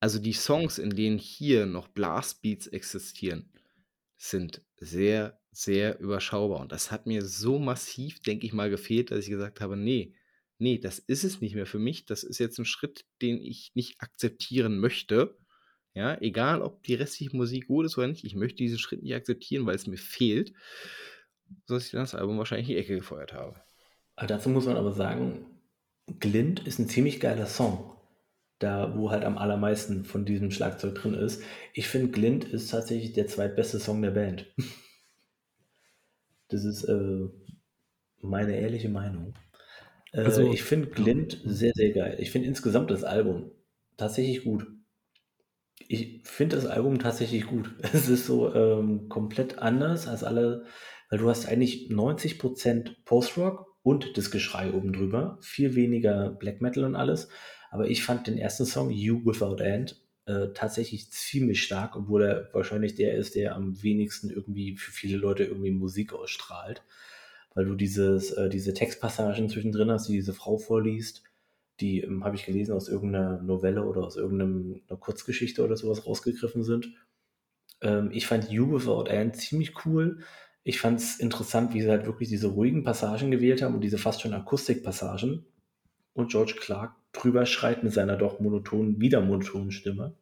Also 0.00 0.18
die 0.18 0.32
Songs, 0.32 0.78
in 0.78 0.90
denen 0.90 1.18
hier 1.18 1.66
noch 1.66 1.88
Blastbeats 1.88 2.66
existieren, 2.66 3.52
sind 4.18 4.62
sehr, 4.76 5.40
sehr 5.52 5.98
überschaubar. 6.00 6.60
Und 6.60 6.72
das 6.72 6.90
hat 6.90 7.06
mir 7.06 7.24
so 7.24 7.58
massiv, 7.58 8.20
denke 8.20 8.46
ich 8.46 8.52
mal, 8.52 8.68
gefehlt, 8.68 9.10
dass 9.10 9.20
ich 9.20 9.30
gesagt 9.30 9.60
habe, 9.60 9.76
nee, 9.76 10.14
nee, 10.58 10.78
das 10.78 10.98
ist 10.98 11.24
es 11.24 11.40
nicht 11.40 11.54
mehr 11.54 11.66
für 11.66 11.78
mich. 11.78 12.04
Das 12.04 12.24
ist 12.24 12.38
jetzt 12.38 12.58
ein 12.58 12.64
Schritt, 12.64 13.06
den 13.22 13.40
ich 13.40 13.70
nicht 13.74 14.00
akzeptieren 14.00 14.78
möchte. 14.78 15.38
Ja, 15.94 16.20
egal, 16.20 16.62
ob 16.62 16.82
die 16.82 16.94
restliche 16.94 17.36
Musik 17.36 17.68
gut 17.68 17.86
ist 17.86 17.96
oder 17.96 18.08
nicht, 18.08 18.24
ich 18.24 18.34
möchte 18.34 18.58
diesen 18.58 18.78
Schritt 18.78 19.02
nicht 19.02 19.14
akzeptieren, 19.14 19.66
weil 19.66 19.74
es 19.74 19.86
mir 19.86 19.96
fehlt, 19.96 20.52
sodass 21.66 21.86
ich 21.86 21.92
dann 21.92 22.02
das 22.02 22.14
Album 22.14 22.38
wahrscheinlich 22.38 22.68
in 22.68 22.74
die 22.74 22.80
Ecke 22.80 22.96
gefeuert 22.96 23.32
habe. 23.32 23.60
Aber 24.14 24.26
dazu 24.26 24.48
muss 24.48 24.66
man 24.66 24.76
aber 24.76 24.92
sagen, 24.92 25.46
Glint 26.20 26.66
ist 26.66 26.78
ein 26.78 26.88
ziemlich 26.88 27.20
geiler 27.20 27.46
Song. 27.46 27.97
Da, 28.58 28.96
wo 28.96 29.10
halt 29.10 29.24
am 29.24 29.38
allermeisten 29.38 30.04
von 30.04 30.24
diesem 30.24 30.50
Schlagzeug 30.50 30.94
drin 30.96 31.14
ist. 31.14 31.42
Ich 31.74 31.86
finde, 31.88 32.10
Glint 32.10 32.44
ist 32.44 32.70
tatsächlich 32.70 33.12
der 33.12 33.28
zweitbeste 33.28 33.78
Song 33.78 34.02
der 34.02 34.10
Band. 34.10 34.46
Das 36.48 36.64
ist 36.64 36.84
äh, 36.84 37.28
meine 38.20 38.56
ehrliche 38.58 38.88
Meinung. 38.88 39.34
Äh, 40.12 40.22
Also, 40.22 40.50
ich 40.52 40.62
finde 40.62 40.88
Glint 40.90 41.40
sehr, 41.44 41.72
sehr 41.74 41.92
geil. 41.92 42.16
Ich 42.20 42.30
finde 42.30 42.48
insgesamt 42.48 42.90
das 42.90 43.04
Album 43.04 43.50
tatsächlich 43.96 44.44
gut. 44.44 44.66
Ich 45.88 46.20
finde 46.24 46.56
das 46.56 46.66
Album 46.66 46.98
tatsächlich 46.98 47.46
gut. 47.46 47.74
Es 47.92 48.08
ist 48.08 48.26
so 48.26 48.54
ähm, 48.54 49.08
komplett 49.08 49.58
anders 49.58 50.06
als 50.08 50.24
alle, 50.24 50.64
weil 51.10 51.18
du 51.18 51.28
hast 51.28 51.46
eigentlich 51.48 51.90
90% 51.90 52.96
Post-Rock 53.04 53.66
und 53.82 54.16
das 54.16 54.30
Geschrei 54.30 54.72
oben 54.72 54.92
drüber. 54.92 55.38
Viel 55.40 55.74
weniger 55.74 56.30
Black 56.30 56.60
Metal 56.60 56.84
und 56.84 56.94
alles. 56.96 57.28
Aber 57.70 57.88
ich 57.88 58.02
fand 58.02 58.26
den 58.26 58.38
ersten 58.38 58.64
Song, 58.64 58.90
You 58.90 59.24
Without 59.24 59.62
End, 59.62 59.96
äh, 60.26 60.48
tatsächlich 60.54 61.10
ziemlich 61.10 61.62
stark, 61.62 61.96
obwohl 61.96 62.22
er 62.22 62.50
wahrscheinlich 62.52 62.94
der 62.94 63.14
ist, 63.14 63.34
der 63.34 63.54
am 63.54 63.82
wenigsten 63.82 64.30
irgendwie 64.30 64.76
für 64.76 64.90
viele 64.90 65.16
Leute 65.16 65.44
irgendwie 65.44 65.70
Musik 65.70 66.12
ausstrahlt. 66.12 66.82
Weil 67.54 67.64
du 67.64 67.74
dieses, 67.74 68.30
äh, 68.32 68.48
diese 68.48 68.74
Textpassagen 68.74 69.48
zwischendrin 69.48 69.90
hast, 69.90 70.08
die 70.08 70.12
diese 70.12 70.34
Frau 70.34 70.58
vorliest, 70.58 71.22
die 71.80 72.00
ähm, 72.00 72.24
habe 72.24 72.36
ich 72.36 72.44
gelesen 72.44 72.74
aus 72.74 72.88
irgendeiner 72.88 73.40
Novelle 73.42 73.84
oder 73.84 74.04
aus 74.04 74.16
irgendeiner 74.16 74.96
Kurzgeschichte 74.98 75.64
oder 75.64 75.76
sowas 75.76 76.06
rausgegriffen 76.06 76.62
sind. 76.62 76.90
Ähm, 77.80 78.10
ich 78.12 78.26
fand 78.26 78.50
You 78.50 78.72
Without 78.72 79.08
End 79.08 79.36
ziemlich 79.36 79.86
cool. 79.86 80.20
Ich 80.64 80.80
fand 80.80 81.00
es 81.00 81.18
interessant, 81.18 81.72
wie 81.72 81.80
sie 81.80 81.88
halt 81.88 82.06
wirklich 82.06 82.28
diese 82.28 82.48
ruhigen 82.48 82.84
Passagen 82.84 83.30
gewählt 83.30 83.62
haben 83.62 83.74
und 83.74 83.80
diese 83.80 83.98
fast 83.98 84.20
schon 84.20 84.34
Akustikpassagen. 84.34 85.46
Und 86.12 86.30
George 86.30 86.54
Clark 86.58 86.94
drüber 87.12 87.46
schreit 87.46 87.84
mit 87.84 87.92
seiner 87.92 88.16
doch 88.16 88.40
monotonen, 88.40 89.00
wieder 89.00 89.20
monotonen 89.20 89.70
Stimme. 89.70 90.14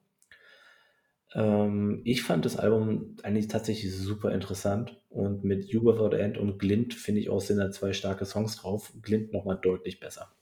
Ähm, 1.35 2.01
ich 2.05 2.23
fand 2.23 2.45
das 2.45 2.57
Album 2.57 3.17
eigentlich 3.23 3.49
tatsächlich 3.49 3.95
super 3.95 4.33
interessant 4.33 5.01
und 5.11 5.45
mit 5.45 5.67
You 5.67 5.85
Without 5.85 6.17
End 6.17 6.39
und 6.39 6.59
Glint 6.59 6.95
finde 6.95 7.21
ich 7.21 7.31
auch 7.31 7.41
sind 7.41 7.59
da 7.59 7.71
zwei 7.71 7.93
starke 7.93 8.25
Songs 8.25 8.57
drauf. 8.57 8.93
Glint 9.03 9.33
nochmal 9.33 9.59
deutlich 9.61 10.01
besser. 10.01 10.33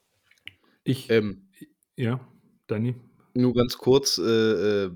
Ich, 0.85 1.11
ähm, 1.11 1.49
ja, 1.97 2.21
Danny. 2.67 2.95
Nur 3.35 3.55
ganz 3.55 3.79
kurz, 3.79 4.19
äh, 4.19 4.85
äh 4.85 4.91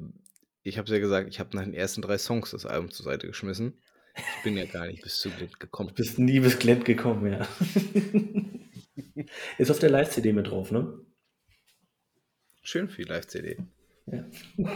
ich 0.63 0.77
habe 0.77 0.85
es 0.85 0.93
ja 0.93 0.99
gesagt, 0.99 1.29
ich 1.31 1.41
habe 1.41 1.57
nach 1.57 1.65
den 1.65 1.73
ersten 1.73 2.03
drei 2.03 2.19
Songs 2.19 2.51
das 2.51 2.67
Album 2.67 2.91
zur 2.91 3.05
Seite 3.05 3.27
geschmissen. 3.27 3.79
Ich 4.15 4.45
bin 4.45 4.57
ja 4.57 4.67
gar 4.67 4.87
nicht 4.87 5.03
bis 5.03 5.19
zu 5.19 5.31
Glint 5.31 5.59
gekommen. 5.59 5.89
Du 5.89 5.95
bist 5.95 6.19
nie 6.19 6.41
bis 6.41 6.59
Glint 6.59 6.85
gekommen, 6.85 7.33
ja. 7.33 7.49
Ist 9.59 9.71
auf 9.71 9.79
der 9.79 9.91
Live-CD 9.91 10.33
mit 10.33 10.49
drauf, 10.49 10.71
ne? 10.71 11.01
Schön 12.63 12.89
für 12.89 13.03
die 13.03 13.09
Live-CD. 13.09 13.57
Ja. 14.07 14.25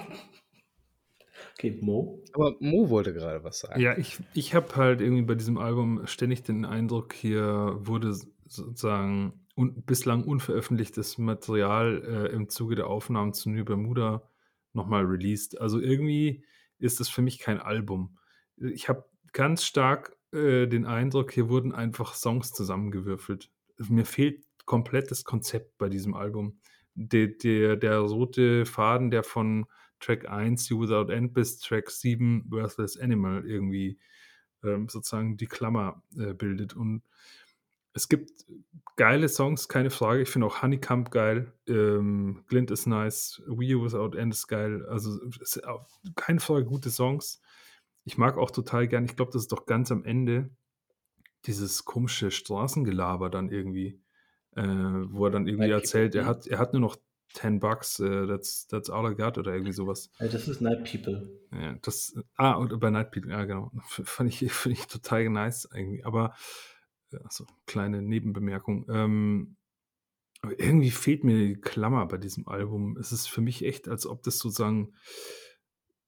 Okay, 1.55 1.79
Mo. 1.81 2.23
Aber 2.33 2.57
Mo 2.61 2.89
wollte 2.89 3.13
gerade 3.13 3.45
was 3.45 3.61
sagen. 3.61 3.81
Ja, 3.81 3.97
ich, 3.97 4.19
ich 4.35 4.55
habe 4.55 4.75
halt 4.77 5.01
irgendwie 5.01 5.23
bei 5.23 5.35
diesem 5.35 5.59
Album 5.59 6.07
ständig 6.07 6.43
den 6.43 6.65
Eindruck, 6.65 7.13
hier 7.13 7.77
wurde 7.79 8.15
sozusagen 8.49 9.47
un 9.55 9.83
bislang 9.85 10.25
unveröffentlichtes 10.25 11.19
Material 11.19 12.03
äh, 12.05 12.35
im 12.35 12.49
Zuge 12.49 12.75
der 12.75 12.87
Aufnahmen 12.87 13.33
zu 13.33 13.51
New 13.51 13.65
Bermuda 13.65 14.29
nochmal 14.73 15.05
released. 15.05 15.61
Also 15.61 15.79
irgendwie 15.79 16.45
ist 16.79 17.01
das 17.01 17.09
für 17.09 17.23
mich 17.23 17.39
kein 17.39 17.61
Album. 17.61 18.19
Ich 18.57 18.89
habe 18.89 19.05
ganz 19.33 19.65
stark 19.65 20.17
äh, 20.33 20.67
den 20.67 20.87
Eindruck, 20.87 21.33
hier 21.33 21.49
wurden 21.49 21.73
einfach 21.73 22.15
Songs 22.15 22.53
zusammengewürfelt. 22.53 23.51
Mir 23.89 24.05
fehlt 24.05 24.45
komplett 24.65 25.11
das 25.11 25.25
Konzept 25.25 25.77
bei 25.79 25.89
diesem 25.89 26.15
Album. 26.15 26.59
Der, 26.95 27.29
der, 27.29 27.77
der 27.77 27.99
rote 27.99 28.67
Faden, 28.67 29.11
der 29.11 29.23
von 29.23 29.67
Track 30.01 30.29
1, 30.29 30.69
You 30.69 30.81
Without 30.81 31.11
End, 31.13 31.33
bis 31.33 31.59
Track 31.59 31.91
7, 31.91 32.45
Worthless 32.51 32.97
Animal, 32.97 33.47
irgendwie 33.47 33.99
ähm, 34.63 34.89
sozusagen 34.89 35.37
die 35.37 35.47
Klammer 35.47 36.03
äh, 36.17 36.35
bildet. 36.35 36.75
Und 36.75 37.03
es 37.95 38.09
gibt 38.09 38.31
geile 38.97 39.29
Songs, 39.29 39.69
keine 39.69 39.91
Frage. 39.91 40.23
Ich 40.23 40.29
finde 40.29 40.47
auch 40.47 40.63
Honeycomb 40.63 41.11
geil. 41.11 41.53
Ähm, 41.67 42.45
Glint 42.49 42.71
ist 42.71 42.87
nice. 42.87 43.43
We 43.47 43.65
You 43.67 43.85
Without 43.85 44.17
End 44.17 44.33
ist 44.33 44.49
geil. 44.49 44.85
Also 44.87 45.19
keine 46.17 46.41
Frage, 46.41 46.65
gute 46.65 46.91
Songs. 46.91 47.41
Ich 48.05 48.19
mag 48.19 48.37
auch 48.37 48.51
total 48.51 48.89
gern, 48.89 49.05
ich 49.05 49.15
glaube, 49.15 49.31
das 49.33 49.43
ist 49.43 49.53
doch 49.53 49.67
ganz 49.67 49.93
am 49.93 50.05
Ende 50.05 50.51
dieses 51.47 51.85
komische 51.85 52.31
Straßengelaber 52.31 53.31
dann 53.31 53.51
irgendwie, 53.51 54.01
äh, 54.55 54.63
wo 54.63 55.27
er 55.27 55.31
dann 55.31 55.47
irgendwie 55.47 55.69
Night 55.69 55.83
erzählt, 55.83 56.15
er 56.15 56.27
hat, 56.27 56.47
er 56.47 56.59
hat 56.59 56.73
nur 56.73 56.81
noch 56.81 56.97
10 57.35 57.61
Bucks, 57.61 57.99
uh, 57.99 58.27
that's, 58.27 58.67
that's 58.67 58.91
all 58.91 59.11
I 59.11 59.15
got 59.15 59.39
oder 59.39 59.53
irgendwie 59.53 59.73
sowas. 59.73 60.11
das 60.19 60.49
ist 60.49 60.61
Night 60.61 60.85
People. 60.91 61.31
Ja, 61.51 61.75
das, 61.81 62.15
ah, 62.37 62.53
und 62.53 62.79
bei 62.79 62.91
Night 62.91 63.11
People, 63.11 63.31
ja 63.31 63.45
genau. 63.45 63.71
Fand 63.87 64.29
ich, 64.29 64.53
fand 64.53 64.79
ich 64.79 64.87
total 64.87 65.29
nice 65.31 65.69
irgendwie. 65.73 66.05
Aber 66.05 66.35
also 67.25 67.47
kleine 67.67 68.03
Nebenbemerkung. 68.03 68.87
Ähm, 68.89 69.57
aber 70.43 70.59
irgendwie 70.59 70.91
fehlt 70.91 71.25
mir 71.25 71.37
die 71.37 71.61
Klammer 71.61 72.07
bei 72.07 72.19
diesem 72.19 72.49
Album. 72.49 72.97
Es 72.99 73.13
ist 73.13 73.29
für 73.29 73.41
mich 73.41 73.65
echt, 73.65 73.89
als 73.89 74.07
ob 74.07 74.23
das 74.23 74.39
sozusagen 74.39 74.95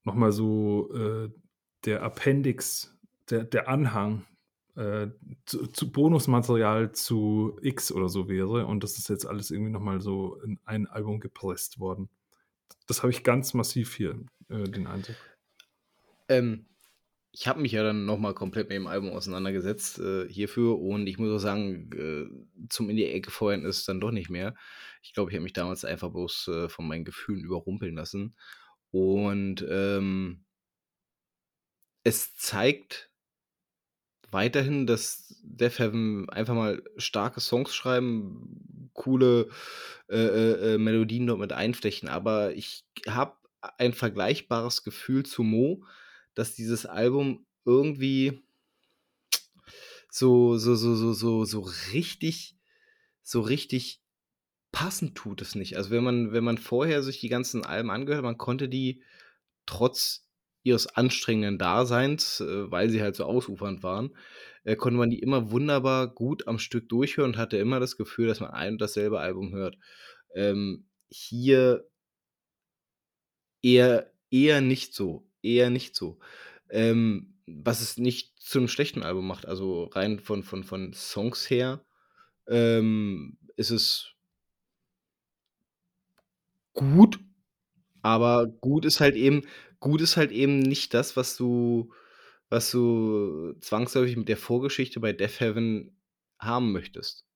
nochmal 0.03 0.33
so 0.33 0.93
äh, 0.95 1.31
der 1.85 2.03
Appendix, 2.03 2.99
der, 3.31 3.45
der 3.45 3.69
Anhang 3.69 4.25
äh, 4.77 5.09
zu, 5.47 5.67
zu, 5.69 5.93
Bonusmaterial 5.93 6.93
zu 6.93 7.59
X 7.63 7.93
oder 7.93 8.09
so 8.09 8.29
wäre. 8.29 8.67
Und 8.67 8.83
das 8.83 8.99
ist 8.99 9.09
jetzt 9.09 9.27
alles 9.27 9.51
irgendwie 9.51 9.73
nochmal 9.73 10.01
so 10.01 10.41
in 10.43 10.59
ein 10.65 10.87
Album 10.87 11.21
gepresst 11.21 11.79
worden. 11.79 12.09
Das 12.87 13.03
habe 13.03 13.11
ich 13.11 13.23
ganz 13.23 13.55
massiv 13.55 13.95
hier, 13.95 14.19
äh, 14.49 14.65
den 14.65 14.87
Eindruck. 14.87 15.17
Ähm, 16.29 16.67
ich 17.37 17.49
habe 17.49 17.61
mich 17.61 17.73
ja 17.73 17.83
dann 17.83 18.05
nochmal 18.05 18.33
komplett 18.33 18.69
mit 18.69 18.77
dem 18.77 18.87
Album 18.87 19.11
auseinandergesetzt 19.11 19.99
äh, 19.99 20.29
hierfür 20.29 20.79
und 20.79 21.09
ich 21.09 21.19
muss 21.19 21.31
auch 21.31 21.39
sagen, 21.39 21.91
äh, 21.93 22.67
zum 22.69 22.89
in 22.89 22.97
die 22.97 23.07
Ecke 23.07 23.33
feuern 23.33 23.65
ist 23.65 23.79
es 23.79 23.85
dann 23.85 24.01
doch 24.01 24.13
nicht 24.13 24.31
mehr. 24.31 24.55
Ich 25.03 25.13
glaube, 25.15 25.31
ich 25.31 25.37
habe 25.37 25.43
mich 25.43 25.53
damals 25.53 25.85
einfach 25.85 26.11
bloß 26.11 26.49
äh, 26.49 26.69
von 26.69 26.87
meinen 26.87 27.05
Gefühlen 27.05 27.43
überrumpeln 27.45 27.97
lassen. 27.97 28.37
Und 28.93 29.67
ähm, 29.69 30.45
es 32.05 32.37
zeigt 32.37 33.11
weiterhin, 34.35 34.87
dass 34.87 35.41
Def 35.43 35.79
Heaven 35.79 36.29
einfach 36.29 36.55
mal 36.55 36.83
starke 36.99 37.41
Songs 37.41 37.75
schreiben, 37.75 38.91
coole 38.93 39.49
äh, 40.11 40.17
äh, 40.17 40.75
äh 40.75 40.79
Melodien 40.79 41.27
dort 41.27 41.41
mit 41.41 41.53
einflechten, 41.53 42.09
aber 42.09 42.55
ich 42.55 42.85
habe 43.09 43.37
ein 43.79 43.95
vergleichbares 43.95 44.85
Gefühl 44.85 45.25
zu 45.25 45.43
Mo, 45.43 45.85
dass 46.35 46.55
dieses 46.55 46.85
Album 46.85 47.47
irgendwie 47.65 48.43
so, 50.11 50.59
so, 50.59 50.75
so, 50.75 50.95
so, 50.95 51.13
so, 51.13 51.45
so 51.45 51.61
richtig, 51.93 52.57
so 53.23 53.41
richtig 53.41 54.01
passend 54.71 55.15
tut 55.15 55.41
es 55.41 55.55
nicht. 55.55 55.77
Also 55.77 55.91
wenn 55.91 56.05
man, 56.05 56.33
wenn 56.33 56.45
man 56.45 56.59
vorher 56.59 57.03
sich 57.03 57.21
die 57.21 57.29
ganzen 57.29 57.65
Alben 57.65 57.91
angehört, 57.91 58.25
man 58.25 58.39
konnte 58.39 58.69
die 58.69 59.03
trotz 59.67 60.24
ihres 60.65 60.89
anstrengenden 60.89 61.59
Daseins, 61.59 62.41
äh, 62.41 62.71
weil 62.71 62.91
sie 62.91 63.03
halt 63.03 63.15
so 63.17 63.25
ausufernd 63.25 63.83
waren, 63.83 64.17
äh, 64.65 64.77
konnte 64.77 64.99
man 64.99 65.11
die 65.11 65.21
immer 65.21 65.51
wunderbar 65.53 66.09
gut 66.09 66.49
am 66.49 66.59
Stück 66.59 66.89
durchhören 66.89 67.33
und 67.33 67.37
hatte 67.39 67.59
immer 67.59 67.81
das 67.81 67.97
Gefühl, 67.97 68.27
dass 68.27 68.41
man 68.41 68.51
ein 68.51 68.73
und 68.73 68.81
dasselbe 68.81 69.21
Album 69.21 69.53
hört. 69.53 69.77
Ähm, 70.35 70.87
hier 71.11 71.87
eher, 73.63 74.13
eher 74.31 74.61
nicht 74.61 74.95
so 74.95 75.27
eher 75.45 75.71
nicht 75.71 75.95
so. 75.95 76.19
Ähm, 76.71 77.35
was 77.47 77.83
es 77.83 77.99
nicht 77.99 78.39
zu 78.41 78.59
einem 78.59 78.69
schlechten 78.69 79.03
Album 79.03 79.27
macht. 79.27 79.47
Also 79.47 79.85
rein 79.85 80.19
von, 80.19 80.43
von, 80.43 80.65
von 80.65 80.93
Songs 80.95 81.49
her 81.51 81.85
ähm, 82.49 83.37
ist 83.57 83.71
es 83.71 84.15
gut, 86.73 87.21
aber 88.03 88.47
gut 88.47 88.85
ist 88.85 89.01
halt 89.01 89.15
eben, 89.15 89.43
gut 89.85 90.01
ist 90.01 90.17
halt 90.17 90.33
eben 90.33 90.61
nicht 90.61 90.95
das, 90.95 91.15
was 91.15 91.37
du, 91.37 91.93
was 92.49 92.71
du 92.71 93.53
zwangsläufig 93.61 94.17
mit 94.17 94.31
der 94.31 94.39
Vorgeschichte 94.39 94.99
bei 94.99 95.13
Death 95.13 95.41
Heaven 95.41 95.95
haben 96.39 96.73
möchtest. 96.73 97.27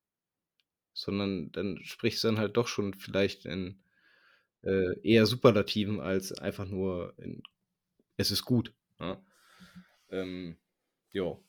Sondern 0.94 1.52
dann 1.52 1.78
sprichst 1.84 2.24
du 2.24 2.28
dann 2.28 2.38
halt 2.38 2.56
doch 2.56 2.66
schon 2.66 2.94
vielleicht 2.94 3.44
in 3.44 3.82
äh, 4.62 4.98
eher 5.02 5.26
Superlativen 5.26 6.00
als 6.00 6.32
einfach 6.32 6.64
nur 6.64 7.12
in 7.18 7.42
es 8.16 8.30
ist 8.30 8.46
gut. 8.46 8.72
Ja. 8.98 9.06
Ne? 9.06 9.22
Ähm, 10.10 10.56
jo. 11.12 11.44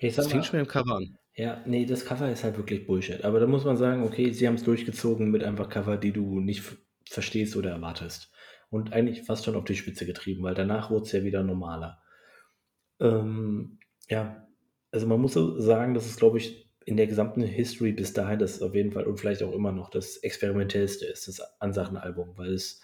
Das 0.00 0.26
fängt 0.26 0.44
schon 0.44 0.58
mit 0.58 0.66
dem 0.66 0.70
Cover 0.70 0.96
an. 0.96 1.16
Ja, 1.36 1.62
nee, 1.66 1.86
das 1.86 2.04
Cover 2.04 2.30
ist 2.32 2.42
halt 2.42 2.56
wirklich 2.56 2.84
Bullshit. 2.84 3.24
Aber 3.24 3.38
da 3.38 3.46
muss 3.46 3.64
man 3.64 3.76
sagen, 3.76 4.02
okay, 4.02 4.32
sie 4.32 4.48
haben 4.48 4.56
es 4.56 4.64
durchgezogen 4.64 5.30
mit 5.30 5.44
einfach 5.44 5.68
Cover, 5.68 5.96
die 5.96 6.12
du 6.12 6.40
nicht 6.40 6.64
verstehst 7.12 7.56
oder 7.56 7.70
erwartest. 7.70 8.32
Und 8.70 8.92
eigentlich 8.92 9.22
fast 9.22 9.44
schon 9.44 9.56
auf 9.56 9.64
die 9.64 9.76
Spitze 9.76 10.06
getrieben, 10.06 10.42
weil 10.42 10.54
danach 10.54 10.90
wurde 10.90 11.04
es 11.04 11.12
ja 11.12 11.22
wieder 11.24 11.42
normaler. 11.42 12.02
Ähm, 13.00 13.78
ja, 14.08 14.46
also 14.90 15.06
man 15.06 15.20
muss 15.20 15.34
so 15.34 15.60
sagen, 15.60 15.94
das 15.94 16.06
ist, 16.06 16.18
glaube 16.18 16.38
ich, 16.38 16.70
in 16.84 16.96
der 16.96 17.06
gesamten 17.06 17.42
History 17.42 17.92
bis 17.92 18.12
dahin 18.12 18.38
das 18.38 18.60
auf 18.60 18.74
jeden 18.74 18.92
Fall 18.92 19.04
und 19.04 19.18
vielleicht 19.18 19.42
auch 19.42 19.52
immer 19.52 19.72
noch 19.72 19.90
das 19.90 20.16
experimentellste 20.16 21.06
ist, 21.06 21.28
das 21.28 21.40
Ansachenalbum, 21.60 22.36
weil 22.36 22.54
es 22.54 22.80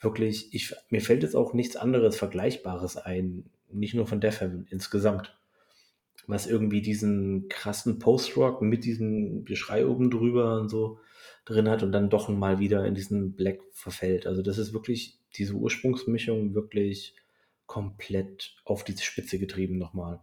wirklich, 0.00 0.52
ich, 0.52 0.74
mir 0.90 1.00
fällt 1.00 1.22
jetzt 1.22 1.36
auch 1.36 1.54
nichts 1.54 1.76
anderes 1.76 2.16
Vergleichbares 2.16 2.96
ein, 2.96 3.50
nicht 3.70 3.94
nur 3.94 4.06
von 4.06 4.20
Def 4.20 4.40
Heaven, 4.40 4.66
insgesamt. 4.70 5.38
Was 6.26 6.46
irgendwie 6.46 6.82
diesen 6.82 7.48
krassen 7.48 7.98
Post-Rock 7.98 8.62
mit 8.62 8.84
diesem 8.84 9.44
Geschrei 9.44 9.86
oben 9.86 10.10
drüber 10.10 10.60
und 10.60 10.68
so 10.68 10.98
drin 11.44 11.68
hat 11.68 11.82
und 11.82 11.92
dann 11.92 12.10
doch 12.10 12.28
mal 12.28 12.58
wieder 12.58 12.84
in 12.84 12.94
diesen 12.94 13.34
Black 13.34 13.60
verfällt. 13.72 14.26
Also 14.26 14.42
das 14.42 14.58
ist 14.58 14.72
wirklich 14.72 15.18
diese 15.34 15.54
Ursprungsmischung 15.54 16.54
wirklich 16.54 17.14
komplett 17.66 18.56
auf 18.64 18.84
die 18.84 18.96
Spitze 18.96 19.38
getrieben 19.38 19.78
nochmal. 19.78 20.20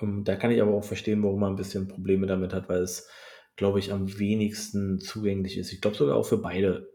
Ähm, 0.00 0.24
da 0.24 0.36
kann 0.36 0.50
ich 0.50 0.60
aber 0.60 0.74
auch 0.74 0.84
verstehen, 0.84 1.22
warum 1.22 1.40
man 1.40 1.52
ein 1.52 1.56
bisschen 1.56 1.88
Probleme 1.88 2.26
damit 2.26 2.52
hat, 2.52 2.68
weil 2.68 2.82
es, 2.82 3.08
glaube 3.56 3.78
ich, 3.78 3.92
am 3.92 4.18
wenigsten 4.18 5.00
zugänglich 5.00 5.58
ist. 5.58 5.72
Ich 5.72 5.80
glaube 5.80 5.96
sogar 5.96 6.16
auch 6.16 6.26
für 6.26 6.38
beide 6.38 6.92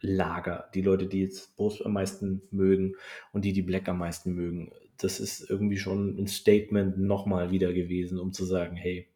Lager. 0.00 0.68
Die 0.74 0.82
Leute, 0.82 1.06
die 1.06 1.22
jetzt 1.22 1.56
Bruce 1.56 1.80
am 1.82 1.92
meisten 1.92 2.42
mögen 2.50 2.96
und 3.32 3.44
die, 3.44 3.52
die 3.52 3.62
Black 3.62 3.88
am 3.88 3.98
meisten 3.98 4.32
mögen. 4.34 4.72
Das 4.98 5.20
ist 5.20 5.48
irgendwie 5.48 5.78
schon 5.78 6.18
ein 6.18 6.26
Statement 6.26 6.98
nochmal 6.98 7.50
wieder 7.50 7.72
gewesen, 7.72 8.18
um 8.18 8.32
zu 8.32 8.44
sagen, 8.44 8.76
hey, 8.76 9.08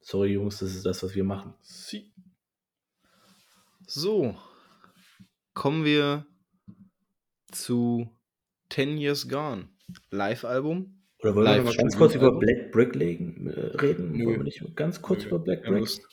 sorry 0.00 0.32
Jungs, 0.32 0.58
das 0.58 0.74
ist 0.74 0.84
das, 0.84 1.02
was 1.02 1.14
wir 1.14 1.24
machen. 1.24 1.54
Sie. 1.62 2.11
So, 3.94 4.34
kommen 5.52 5.84
wir 5.84 6.24
zu 7.50 8.08
10 8.70 8.96
Years 8.96 9.28
Gone. 9.28 9.68
Live-Album. 10.10 11.02
Oder 11.18 11.34
wollen 11.34 11.44
wir 11.46 11.56
Live 11.56 11.64
mal 11.64 11.74
ganz 11.76 11.98
kurz 11.98 12.14
über 12.14 12.28
Album? 12.28 12.38
Black 12.40 12.72
Brick 12.72 12.94
legen, 12.94 13.48
äh, 13.48 13.76
reden? 13.76 14.12
Nö. 14.12 14.24
Wollen 14.24 14.36
wir 14.38 14.44
nicht 14.44 14.76
ganz 14.76 15.02
kurz 15.02 15.24
Nö. 15.24 15.28
über 15.28 15.40
Black 15.40 15.64
Brick? 15.64 15.80
Lust. 15.80 16.08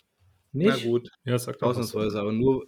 Na 0.52 0.74
Nicht? 0.74 0.84
gut, 0.88 1.10
Ja, 1.24 1.40
sag 1.40 1.58
doch 1.60 1.70
was. 1.70 1.78
ausnahmsweise, 1.78 2.20
aber 2.20 2.34
nur, 2.34 2.68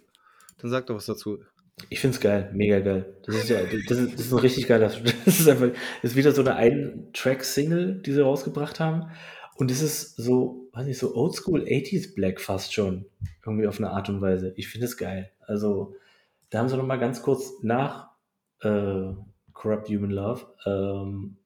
dann 0.56 0.70
sag 0.70 0.86
doch 0.86 0.94
was 0.94 1.04
dazu. 1.04 1.44
Ich 1.90 2.00
find's 2.00 2.18
geil, 2.18 2.50
mega 2.54 2.80
geil. 2.80 3.20
Das 3.26 3.34
ist 3.36 3.50
ja, 3.50 3.62
das 3.64 3.98
ist, 3.98 4.14
das 4.14 4.20
ist 4.26 4.32
ein 4.32 4.38
richtig 4.38 4.66
geiler, 4.66 4.86
das 5.26 5.40
ist 5.40 5.46
einfach, 5.46 5.72
das 6.00 6.12
ist 6.12 6.16
wieder 6.16 6.32
so 6.32 6.40
eine 6.40 6.56
Ein-Track-Single, 6.56 8.00
die 8.00 8.12
sie 8.12 8.22
rausgebracht 8.22 8.80
haben. 8.80 9.10
Und 9.56 9.70
es 9.70 9.82
ist 9.82 10.16
so, 10.16 10.68
weiß 10.72 10.86
nicht, 10.86 10.98
so 10.98 11.14
Oldschool 11.14 11.64
80s 11.66 12.14
Black 12.14 12.40
fast 12.40 12.72
schon. 12.72 13.06
Irgendwie 13.44 13.66
auf 13.66 13.78
eine 13.78 13.90
Art 13.90 14.08
und 14.08 14.20
Weise. 14.20 14.52
Ich 14.56 14.68
finde 14.68 14.86
es 14.86 14.96
geil. 14.96 15.30
Also, 15.40 15.94
da 16.50 16.58
haben 16.60 16.68
sie 16.68 16.76
noch 16.76 16.86
mal 16.86 16.98
ganz 16.98 17.22
kurz 17.22 17.52
nach 17.62 18.10
äh, 18.60 19.12
Corrupt 19.52 19.88
Human 19.88 20.10
Love 20.10 20.46
ähm, 20.66 21.36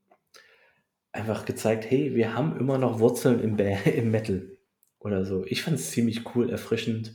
einfach 1.13 1.45
gezeigt, 1.45 1.91
hey, 1.91 2.15
wir 2.15 2.35
haben 2.35 2.57
immer 2.59 2.79
noch 2.79 3.01
Wurzeln 3.01 3.41
im, 3.41 3.57
Ba- 3.57 3.65
im 3.91 4.11
Metal 4.11 4.57
oder 4.99 5.25
so. 5.25 5.45
Ich 5.47 5.63
fand 5.63 5.77
es 5.79 5.91
ziemlich 5.91 6.35
cool, 6.35 6.51
erfrischend 6.51 7.15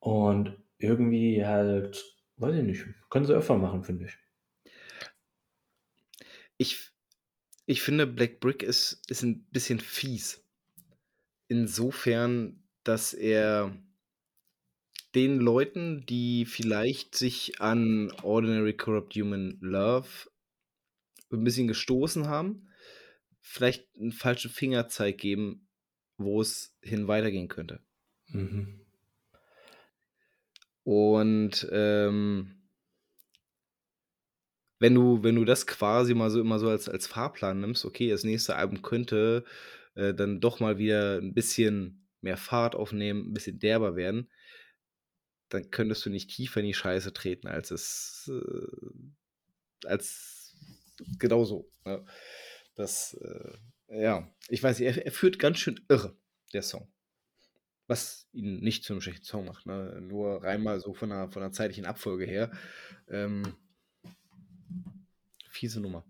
und 0.00 0.56
irgendwie 0.78 1.44
halt, 1.44 2.04
weiß 2.36 2.56
ich 2.56 2.62
nicht, 2.62 2.86
können 3.10 3.24
sie 3.26 3.34
öfter 3.34 3.56
machen, 3.56 3.84
finde 3.84 4.06
ich. 4.06 4.18
Ich, 6.58 6.90
ich 7.66 7.82
finde, 7.82 8.06
Black 8.06 8.40
Brick 8.40 8.62
ist, 8.62 9.02
ist 9.08 9.22
ein 9.22 9.44
bisschen 9.50 9.80
fies. 9.80 10.42
Insofern, 11.48 12.62
dass 12.84 13.12
er 13.12 13.76
den 15.14 15.38
Leuten, 15.38 16.04
die 16.06 16.44
vielleicht 16.44 17.16
sich 17.16 17.60
an 17.60 18.12
Ordinary 18.22 18.76
Corrupt 18.76 19.14
Human 19.14 19.58
Love 19.60 20.08
ein 21.32 21.42
bisschen 21.42 21.66
gestoßen 21.66 22.28
haben, 22.28 22.68
vielleicht 23.40 23.88
einen 23.96 24.12
falschen 24.12 24.50
Fingerzeig 24.50 25.18
geben, 25.18 25.68
wo 26.18 26.40
es 26.40 26.76
hin 26.82 27.08
weitergehen 27.08 27.48
könnte. 27.48 27.80
Mhm. 28.28 28.80
Und 30.84 31.66
ähm, 31.72 32.55
wenn 34.78 34.94
du, 34.94 35.22
wenn 35.22 35.36
du 35.36 35.44
das 35.44 35.66
quasi 35.66 36.14
mal 36.14 36.30
so 36.30 36.40
immer 36.40 36.58
so 36.58 36.68
als, 36.68 36.88
als 36.88 37.06
Fahrplan 37.06 37.60
nimmst, 37.60 37.84
okay, 37.84 38.10
das 38.10 38.24
nächste 38.24 38.56
Album 38.56 38.82
könnte 38.82 39.44
äh, 39.94 40.14
dann 40.14 40.40
doch 40.40 40.60
mal 40.60 40.78
wieder 40.78 41.18
ein 41.18 41.34
bisschen 41.34 42.06
mehr 42.20 42.36
Fahrt 42.36 42.74
aufnehmen, 42.74 43.30
ein 43.30 43.32
bisschen 43.32 43.58
derber 43.58 43.96
werden, 43.96 44.30
dann 45.48 45.70
könntest 45.70 46.04
du 46.04 46.10
nicht 46.10 46.30
tiefer 46.30 46.60
in 46.60 46.66
die 46.66 46.74
Scheiße 46.74 47.12
treten, 47.12 47.46
als 47.46 47.70
es 47.70 48.30
äh, 48.32 49.86
als 49.86 50.56
genauso. 51.18 51.70
Ne? 51.84 52.04
Das, 52.74 53.14
äh, 53.14 54.02
ja, 54.02 54.30
ich 54.48 54.62
weiß 54.62 54.78
nicht, 54.78 54.88
er, 54.88 55.06
er 55.06 55.12
führt 55.12 55.38
ganz 55.38 55.58
schön 55.58 55.80
irre, 55.88 56.16
der 56.52 56.62
Song. 56.62 56.92
Was 57.86 58.28
ihn 58.32 58.58
nicht 58.60 58.84
zu 58.84 58.92
einem 58.92 59.00
schlechten 59.00 59.24
Song 59.24 59.44
macht, 59.44 59.66
ne? 59.66 60.00
Nur 60.00 60.42
rein 60.42 60.62
mal 60.62 60.80
so 60.80 60.92
von 60.92 61.10
der, 61.10 61.30
von 61.30 61.40
der 61.40 61.52
zeitlichen 61.52 61.84
Abfolge 61.84 62.24
her. 62.24 62.50
Ähm, 63.08 63.54
fiese 65.56 65.80
Nummer. 65.80 66.04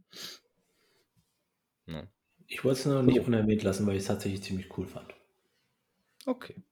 Ja. 1.86 2.06
Ich 2.48 2.64
wollte 2.64 2.80
es 2.80 2.86
noch 2.86 3.02
nicht 3.02 3.20
unerwähnt 3.20 3.62
lassen, 3.62 3.86
weil 3.86 3.96
ich 3.96 4.02
es 4.02 4.08
tatsächlich 4.08 4.42
ziemlich 4.42 4.76
cool 4.76 4.86
fand. 4.86 5.14
Okay. 6.26 6.62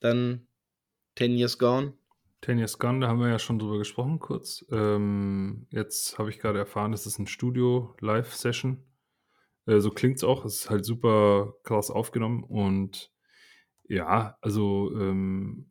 Dann 0.00 0.46
10 1.16 1.32
Years 1.32 1.58
Gone. 1.58 1.94
Ten 2.42 2.58
Years 2.58 2.78
Gone, 2.78 3.00
da 3.00 3.08
haben 3.08 3.20
wir 3.20 3.28
ja 3.28 3.38
schon 3.38 3.58
drüber 3.58 3.78
gesprochen 3.78 4.18
kurz. 4.18 4.64
Ähm, 4.70 5.66
jetzt 5.70 6.18
habe 6.18 6.30
ich 6.30 6.38
gerade 6.38 6.58
erfahren, 6.58 6.92
das 6.92 7.06
ist 7.06 7.18
ein 7.18 7.26
Studio-Live-Session. 7.26 8.84
Äh, 9.66 9.80
so 9.80 9.90
klingt 9.90 10.16
es 10.16 10.24
auch. 10.24 10.44
Es 10.44 10.60
ist 10.60 10.70
halt 10.70 10.84
super 10.84 11.54
krass 11.62 11.90
aufgenommen 11.90 12.44
und 12.44 13.10
ja, 13.88 14.36
also 14.40 14.92
ähm, 14.94 15.70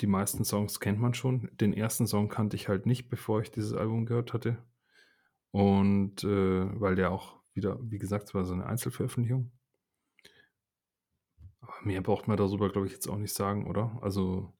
die 0.00 0.06
meisten 0.06 0.44
Songs 0.44 0.80
kennt 0.80 1.00
man 1.00 1.14
schon. 1.14 1.50
Den 1.60 1.72
ersten 1.72 2.06
Song 2.06 2.28
kannte 2.28 2.56
ich 2.56 2.68
halt 2.68 2.86
nicht, 2.86 3.08
bevor 3.08 3.40
ich 3.40 3.50
dieses 3.50 3.72
Album 3.72 4.06
gehört 4.06 4.32
hatte. 4.32 4.58
Und 5.50 6.24
äh, 6.24 6.80
weil 6.80 6.94
der 6.94 7.10
auch 7.10 7.40
wieder, 7.54 7.78
wie 7.82 7.98
gesagt, 7.98 8.28
es 8.28 8.34
war 8.34 8.44
so 8.44 8.54
eine 8.54 8.66
Einzelveröffentlichung. 8.66 9.50
Aber 11.60 11.74
mehr 11.82 12.00
braucht 12.00 12.28
man 12.28 12.36
darüber, 12.36 12.70
glaube 12.70 12.86
ich, 12.86 12.92
jetzt 12.92 13.08
auch 13.08 13.18
nicht 13.18 13.34
sagen, 13.34 13.66
oder? 13.66 13.98
Also, 14.00 14.54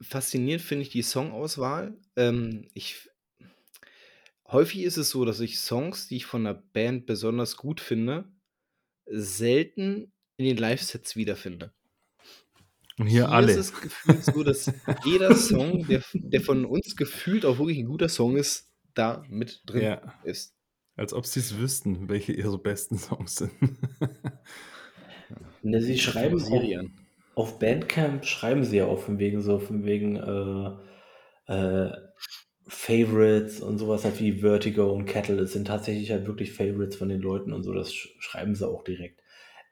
Faszinierend 0.00 0.62
finde 0.62 0.82
ich 0.82 0.90
die 0.90 1.02
Songauswahl. 1.02 1.98
Ähm, 2.16 2.68
ich, 2.74 3.10
häufig 4.46 4.82
ist 4.82 4.96
es 4.96 5.10
so, 5.10 5.24
dass 5.24 5.40
ich 5.40 5.58
Songs, 5.58 6.08
die 6.08 6.16
ich 6.16 6.26
von 6.26 6.46
einer 6.46 6.54
Band 6.54 7.06
besonders 7.06 7.56
gut 7.56 7.80
finde, 7.80 8.30
selten 9.06 10.12
in 10.36 10.46
den 10.46 10.56
Live-Sets 10.56 11.16
wiederfinde. 11.16 11.72
Und 12.98 13.06
hier, 13.06 13.30
alle. 13.30 13.52
ist 13.52 13.58
es 13.58 13.80
gefühlt 13.80 14.24
so, 14.24 14.42
dass 14.44 14.70
jeder 15.04 15.34
Song, 15.34 15.86
der, 15.88 16.02
der 16.14 16.40
von 16.40 16.64
uns 16.64 16.96
gefühlt 16.96 17.44
auch 17.44 17.58
wirklich 17.58 17.78
ein 17.78 17.86
guter 17.86 18.08
Song 18.08 18.36
ist, 18.36 18.70
da 18.94 19.24
mit 19.28 19.62
drin 19.66 19.82
Ja. 19.82 20.14
ist. 20.24 20.54
Als 20.96 21.12
ob 21.12 21.26
sie 21.26 21.40
es 21.40 21.58
wüssten, 21.58 22.08
welche 22.08 22.32
ihre 22.32 22.58
besten 22.58 22.98
Songs 22.98 23.34
sind. 23.36 23.50
Ne, 25.62 25.80
sie 25.80 25.98
schreiben 25.98 26.40
an. 26.78 26.92
auf 27.34 27.58
Bandcamp 27.58 28.24
schreiben 28.24 28.64
sie 28.64 28.76
ja 28.78 28.86
auch 28.86 29.00
von 29.00 29.18
wegen 29.18 29.40
so, 29.42 29.58
von 29.58 29.84
wegen 29.84 30.16
äh, 30.16 31.52
äh, 31.52 31.90
Favorites 32.66 33.60
und 33.60 33.78
sowas 33.78 34.04
halt 34.04 34.20
wie 34.20 34.40
Vertigo 34.40 34.92
und 34.92 35.06
Kettle. 35.06 35.36
Das 35.36 35.52
sind 35.52 35.66
tatsächlich 35.66 36.10
halt 36.10 36.26
wirklich 36.26 36.52
Favorites 36.52 36.96
von 36.96 37.08
den 37.08 37.20
Leuten 37.20 37.52
und 37.52 37.62
so, 37.62 37.72
das 37.72 37.92
sch 37.92 38.14
schreiben 38.20 38.54
sie 38.54 38.66
auch 38.68 38.84
direkt. 38.84 39.20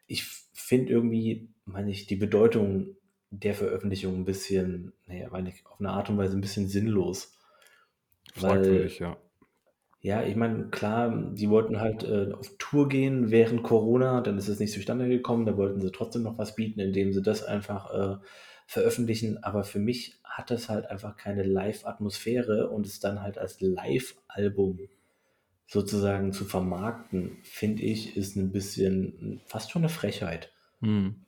Ich 0.07 0.24
finde 0.53 0.93
irgendwie, 0.93 1.51
meine 1.65 1.90
ich, 1.90 2.07
die 2.07 2.16
Bedeutung 2.16 2.97
der 3.33 3.55
Veröffentlichung 3.55 4.15
ein 4.15 4.25
bisschen, 4.25 4.93
naja, 5.07 5.29
meine 5.31 5.49
ich, 5.49 5.65
auf 5.67 5.81
eine 5.81 5.91
Art 5.91 6.11
und 6.11 6.19
Weise 6.19 6.37
ein 6.37 6.43
bisschen 6.43 6.69
sinnlos. 6.69 7.33
Fragwürdig, 8.35 8.99
ja. 8.99 9.17
ja, 10.01 10.23
ich 10.23 10.37
meine, 10.37 10.69
klar, 10.69 11.33
die 11.33 11.49
wollten 11.49 11.81
halt 11.81 12.05
äh, 12.05 12.33
auf 12.33 12.51
Tour 12.59 12.89
gehen 12.89 13.31
während 13.31 13.63
Corona, 13.63 14.21
dann 14.21 14.39
ist 14.39 14.49
es 14.49 14.61
nicht 14.61 14.73
zustande 14.73 15.09
gekommen, 15.09 15.47
da 15.47 15.57
wollten 15.57 15.81
sie 15.81 15.91
trotzdem 15.91 16.23
noch 16.23 16.39
was 16.39 16.55
bieten, 16.55 16.81
indem 16.81 17.13
sie 17.13 17.23
das 17.23 17.43
einfach 17.43 17.91
äh, 17.93 18.17
veröffentlichen. 18.67 19.43
Aber 19.43 19.65
für 19.65 19.79
mich 19.79 20.21
hat 20.25 20.51
das 20.51 20.69
halt 20.69 20.87
einfach 20.87 21.17
keine 21.17 21.43
Live-Atmosphäre 21.43 22.69
und 22.69 22.87
es 22.87 23.01
dann 23.01 23.23
halt 23.23 23.39
als 23.39 23.61
Live-Album 23.61 24.79
sozusagen 25.67 26.33
zu 26.33 26.45
vermarkten, 26.45 27.39
finde 27.43 27.83
ich, 27.83 28.15
ist 28.17 28.37
ein 28.37 28.53
bisschen 28.53 29.41
fast 29.47 29.71
schon 29.71 29.83
eine 29.83 29.89
Frechheit. 29.89 30.53
Hm. 30.81 31.25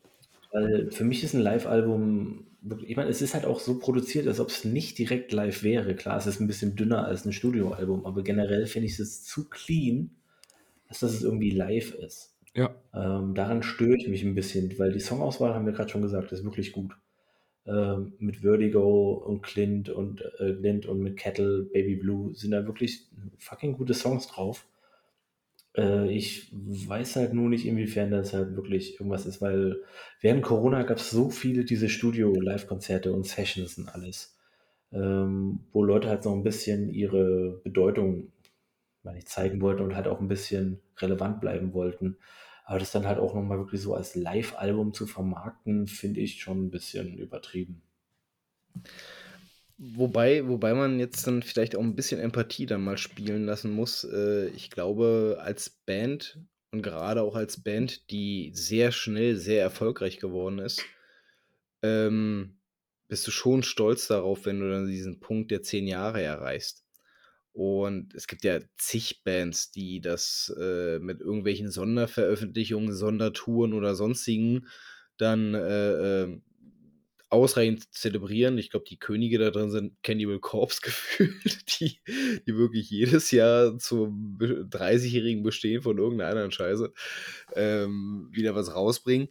Weil 0.54 0.90
für 0.92 1.04
mich 1.04 1.24
ist 1.24 1.34
ein 1.34 1.42
Live-Album, 1.42 2.46
wirklich- 2.62 2.90
ich 2.92 2.96
meine, 2.96 3.10
es 3.10 3.22
ist 3.22 3.34
halt 3.34 3.46
auch 3.46 3.60
so 3.60 3.78
produziert, 3.80 4.28
als 4.28 4.40
ob 4.40 4.50
es 4.50 4.64
nicht 4.64 4.98
direkt 4.98 5.32
live 5.32 5.64
wäre. 5.64 5.96
Klar, 5.96 6.18
es 6.18 6.28
ist 6.28 6.40
ein 6.40 6.48
bisschen 6.48 6.76
dünner 6.76 7.06
als 7.06 7.26
ein 7.26 7.34
Studioalbum, 7.34 8.06
aber 8.06 8.24
generell 8.24 8.66
finde 8.66 8.88
ich 8.88 9.00
es 9.00 9.24
zu 9.24 9.48
clean, 9.50 10.12
als 10.88 11.00
dass 11.00 11.12
es 11.14 11.22
irgendwie 11.22 11.50
live 11.50 11.94
ist. 11.94 12.34
Ja, 12.54 12.74
Ähm, 12.94 13.34
daran 13.34 13.62
störe 13.64 13.96
ich 13.96 14.08
mich 14.08 14.24
ein 14.24 14.34
bisschen, 14.36 14.78
weil 14.78 14.92
die 14.92 15.00
Songauswahl, 15.00 15.54
haben 15.54 15.66
wir 15.66 15.72
gerade 15.72 15.90
schon 15.90 16.02
gesagt, 16.02 16.32
ist 16.32 16.44
wirklich 16.44 16.72
gut. 16.72 16.92
Ähm, 17.66 18.14
mit 18.18 18.38
Vertigo 18.38 19.14
und 19.14 19.42
Clint 19.42 19.88
und 19.90 20.22
äh, 20.38 20.54
Clint 20.54 20.86
und 20.86 21.00
mit 21.00 21.16
Kettle, 21.16 21.64
Baby 21.72 21.96
Blue 21.96 22.34
sind 22.34 22.50
da 22.52 22.66
wirklich 22.66 23.06
fucking 23.38 23.74
gute 23.74 23.94
Songs 23.94 24.26
drauf. 24.28 24.66
Äh, 25.76 26.12
ich 26.12 26.50
weiß 26.52 27.16
halt 27.16 27.34
nur 27.34 27.48
nicht, 27.48 27.66
inwiefern 27.66 28.10
das 28.10 28.32
halt 28.32 28.56
wirklich 28.56 28.94
irgendwas 28.94 29.26
ist, 29.26 29.40
weil 29.40 29.82
während 30.20 30.42
Corona 30.42 30.82
gab 30.82 30.98
es 30.98 31.10
so 31.10 31.30
viele 31.30 31.64
diese 31.64 31.88
Studio-Live-Konzerte 31.88 33.12
und 33.12 33.26
Sessions 33.26 33.78
und 33.78 33.88
alles, 33.88 34.36
ähm, 34.92 35.60
wo 35.72 35.84
Leute 35.84 36.08
halt 36.08 36.24
noch 36.24 36.34
ein 36.34 36.44
bisschen 36.44 36.88
ihre 36.88 37.60
Bedeutung 37.64 38.32
meine 39.04 39.18
ich, 39.18 39.26
zeigen 39.26 39.60
wollten 39.60 39.82
und 39.82 39.94
halt 39.94 40.08
auch 40.08 40.20
ein 40.20 40.28
bisschen 40.28 40.80
relevant 40.98 41.40
bleiben 41.40 41.72
wollten. 41.74 42.16
Aber 42.64 42.78
das 42.78 42.92
dann 42.92 43.06
halt 43.06 43.18
auch 43.18 43.34
nochmal 43.34 43.58
wirklich 43.58 43.82
so 43.82 43.94
als 43.94 44.14
Live-Album 44.14 44.94
zu 44.94 45.06
vermarkten, 45.06 45.86
finde 45.86 46.20
ich 46.20 46.40
schon 46.40 46.64
ein 46.64 46.70
bisschen 46.70 47.18
übertrieben. 47.18 47.82
Wobei, 49.76 50.46
wobei 50.46 50.72
man 50.74 51.00
jetzt 51.00 51.26
dann 51.26 51.42
vielleicht 51.42 51.74
auch 51.74 51.82
ein 51.82 51.96
bisschen 51.96 52.20
Empathie 52.20 52.66
dann 52.66 52.84
mal 52.84 52.96
spielen 52.96 53.44
lassen 53.44 53.72
muss. 53.72 54.04
Äh, 54.04 54.48
ich 54.50 54.70
glaube, 54.70 55.38
als 55.40 55.70
Band 55.70 56.38
und 56.70 56.82
gerade 56.82 57.22
auch 57.22 57.34
als 57.34 57.62
Band, 57.62 58.10
die 58.10 58.52
sehr 58.54 58.92
schnell 58.92 59.36
sehr 59.36 59.62
erfolgreich 59.62 60.18
geworden 60.18 60.58
ist, 60.60 60.84
ähm, 61.82 62.58
bist 63.08 63.26
du 63.26 63.30
schon 63.30 63.62
stolz 63.62 64.08
darauf, 64.08 64.46
wenn 64.46 64.60
du 64.60 64.70
dann 64.70 64.86
diesen 64.86 65.20
Punkt 65.20 65.50
der 65.50 65.62
zehn 65.62 65.86
Jahre 65.86 66.22
erreichst. 66.22 66.84
Und 67.52 68.14
es 68.14 68.26
gibt 68.26 68.42
ja 68.42 68.58
zig 68.76 69.22
Bands, 69.22 69.70
die 69.70 70.00
das 70.00 70.52
äh, 70.60 70.98
mit 70.98 71.20
irgendwelchen 71.20 71.70
Sonderveröffentlichungen, 71.70 72.92
Sondertouren 72.92 73.72
oder 73.72 73.94
sonstigen 73.94 74.66
dann 75.16 75.54
äh, 75.54 76.22
äh, 76.22 76.40
ausreichend 77.34 77.92
zelebrieren. 77.92 78.56
Ich 78.58 78.70
glaube, 78.70 78.86
die 78.88 78.98
Könige 78.98 79.38
da 79.38 79.50
drin 79.50 79.70
sind 79.70 80.02
Cannibal 80.02 80.38
Corpse 80.38 80.80
gefühlt, 80.82 81.80
die, 81.80 81.98
die 82.46 82.56
wirklich 82.56 82.90
jedes 82.90 83.30
Jahr 83.30 83.78
zum 83.78 84.38
30-jährigen 84.38 85.42
Bestehen 85.42 85.82
von 85.82 85.98
irgendeiner 85.98 86.30
anderen 86.30 86.52
Scheiße 86.52 86.92
ähm, 87.54 88.28
wieder 88.30 88.54
was 88.54 88.74
rausbringen. 88.74 89.28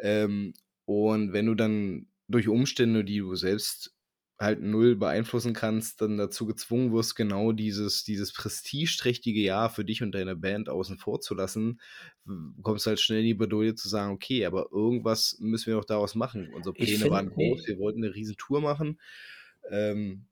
Ähm, 0.00 0.54
und 0.84 1.32
wenn 1.32 1.46
du 1.46 1.54
dann 1.54 2.06
durch 2.28 2.48
Umstände, 2.48 3.04
die 3.04 3.18
du 3.18 3.34
selbst 3.34 3.94
halt 4.38 4.60
null 4.60 4.96
beeinflussen 4.96 5.52
kannst, 5.52 6.00
dann 6.00 6.16
dazu 6.16 6.46
gezwungen 6.46 6.92
wirst, 6.92 7.14
genau 7.14 7.52
dieses, 7.52 8.02
dieses 8.04 8.32
prestigeträchtige 8.32 9.40
Jahr 9.40 9.70
für 9.70 9.84
dich 9.84 10.02
und 10.02 10.12
deine 10.12 10.34
Band 10.34 10.68
außen 10.68 10.98
vor 10.98 11.20
zu 11.20 11.34
lassen, 11.34 11.80
kommst 12.62 12.86
du 12.86 12.90
halt 12.90 13.00
schnell 13.00 13.20
in 13.20 13.26
die 13.26 13.34
Bedeutung 13.34 13.76
zu 13.76 13.88
sagen, 13.88 14.12
okay, 14.12 14.44
aber 14.44 14.66
irgendwas 14.72 15.36
müssen 15.40 15.66
wir 15.66 15.74
doch 15.74 15.84
daraus 15.84 16.14
machen. 16.14 16.52
Unsere 16.54 16.74
Pläne 16.74 16.98
find, 16.98 17.10
waren 17.10 17.30
groß, 17.30 17.66
wir 17.66 17.78
wollten 17.78 18.02
eine 18.02 18.14
Riesentour 18.14 18.60
machen. 18.60 19.00
Ähm, 19.70 20.26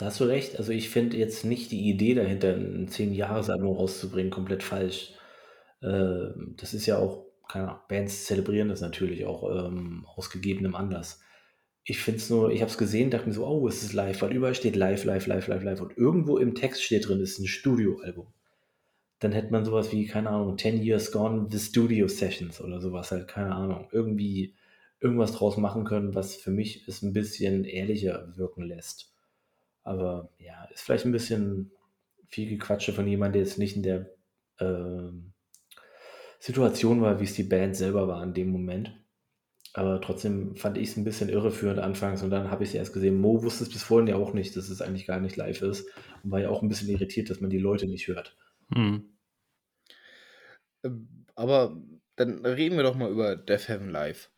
da 0.00 0.06
hast 0.06 0.20
du 0.20 0.24
recht. 0.24 0.58
Also 0.58 0.72
ich 0.72 0.88
finde 0.88 1.18
jetzt 1.18 1.44
nicht 1.44 1.70
die 1.70 1.90
Idee 1.90 2.14
dahinter, 2.14 2.54
ein 2.54 2.88
10-Jahres-Album 2.88 3.76
rauszubringen, 3.76 4.30
komplett 4.30 4.62
falsch. 4.62 5.12
Ähm, 5.82 6.54
das 6.56 6.72
ist 6.72 6.86
ja 6.86 6.98
auch, 6.98 7.26
keine 7.46 7.68
Ahnung, 7.68 7.82
Bands 7.88 8.24
zelebrieren 8.24 8.70
das 8.70 8.80
natürlich 8.80 9.26
auch 9.26 9.66
ähm, 9.66 10.06
aus 10.06 10.30
gegebenem 10.30 10.74
Anlass. 10.74 11.20
Ich 11.84 11.98
finde 11.98 12.20
es 12.20 12.30
nur, 12.30 12.50
ich 12.50 12.60
habe 12.60 12.70
es 12.70 12.78
gesehen, 12.78 13.10
dachte 13.10 13.26
mir 13.26 13.34
so, 13.34 13.46
oh, 13.46 13.66
es 13.66 13.82
ist 13.82 13.92
live, 13.92 14.20
weil 14.22 14.34
überall 14.34 14.54
steht 14.54 14.76
live, 14.76 15.04
live, 15.04 15.26
live, 15.26 15.46
live, 15.48 15.62
live. 15.62 15.80
Und 15.80 15.96
irgendwo 15.96 16.38
im 16.38 16.54
Text 16.54 16.82
steht 16.82 17.08
drin, 17.08 17.20
es 17.20 17.32
ist 17.32 17.38
ein 17.40 17.46
Studioalbum. 17.46 18.26
Dann 19.18 19.32
hätte 19.32 19.52
man 19.52 19.64
sowas 19.64 19.92
wie, 19.92 20.06
keine 20.06 20.30
Ahnung, 20.30 20.56
10 20.56 20.82
Years 20.82 21.12
Gone, 21.12 21.48
The 21.50 21.58
Studio 21.58 22.08
Sessions 22.08 22.60
oder 22.60 22.80
sowas 22.80 23.10
halt, 23.10 23.28
keine 23.28 23.54
Ahnung. 23.54 23.88
Irgendwie 23.92 24.54
irgendwas 25.00 25.32
draus 25.32 25.56
machen 25.56 25.84
können, 25.84 26.14
was 26.14 26.36
für 26.36 26.50
mich 26.50 26.86
es 26.86 27.02
ein 27.02 27.12
bisschen 27.12 27.64
ehrlicher 27.64 28.32
wirken 28.36 28.62
lässt. 28.62 29.12
Aber 29.82 30.30
ja, 30.38 30.64
ist 30.72 30.82
vielleicht 30.82 31.06
ein 31.06 31.12
bisschen 31.12 31.72
viel 32.28 32.48
Gequatsche 32.48 32.92
von 32.92 33.06
jemandem, 33.06 33.40
der 33.40 33.48
jetzt 33.48 33.58
nicht 33.58 33.76
in 33.76 33.82
der 33.82 34.10
äh, 34.58 35.10
Situation 36.38 37.00
war, 37.00 37.20
wie 37.20 37.24
es 37.24 37.34
die 37.34 37.42
Band 37.42 37.76
selber 37.76 38.06
war 38.08 38.22
in 38.22 38.34
dem 38.34 38.50
Moment. 38.50 38.94
Aber 39.72 40.00
trotzdem 40.00 40.56
fand 40.56 40.78
ich 40.78 40.88
es 40.88 40.96
ein 40.96 41.04
bisschen 41.04 41.28
irreführend 41.28 41.78
anfangs 41.78 42.22
und 42.22 42.30
dann 42.30 42.50
habe 42.50 42.64
ich 42.64 42.70
es 42.70 42.74
erst 42.74 42.92
gesehen. 42.92 43.20
Mo 43.20 43.42
wusste 43.42 43.64
es 43.64 43.70
bis 43.70 43.82
vorhin 43.82 44.08
ja 44.08 44.16
auch 44.16 44.32
nicht, 44.32 44.56
dass 44.56 44.68
es 44.68 44.82
eigentlich 44.82 45.06
gar 45.06 45.20
nicht 45.20 45.36
live 45.36 45.62
ist 45.62 45.88
und 46.24 46.32
war 46.32 46.40
ja 46.40 46.48
auch 46.48 46.62
ein 46.62 46.68
bisschen 46.68 46.88
irritiert, 46.88 47.30
dass 47.30 47.40
man 47.40 47.50
die 47.50 47.58
Leute 47.58 47.86
nicht 47.86 48.08
hört. 48.08 48.36
Hm. 48.74 49.04
Ähm, 50.82 51.26
aber 51.36 51.80
dann 52.16 52.44
reden 52.44 52.76
wir 52.76 52.82
doch 52.82 52.96
mal 52.96 53.10
über 53.10 53.36
Death 53.36 53.68
Heaven 53.68 53.90
Live. 53.90 54.30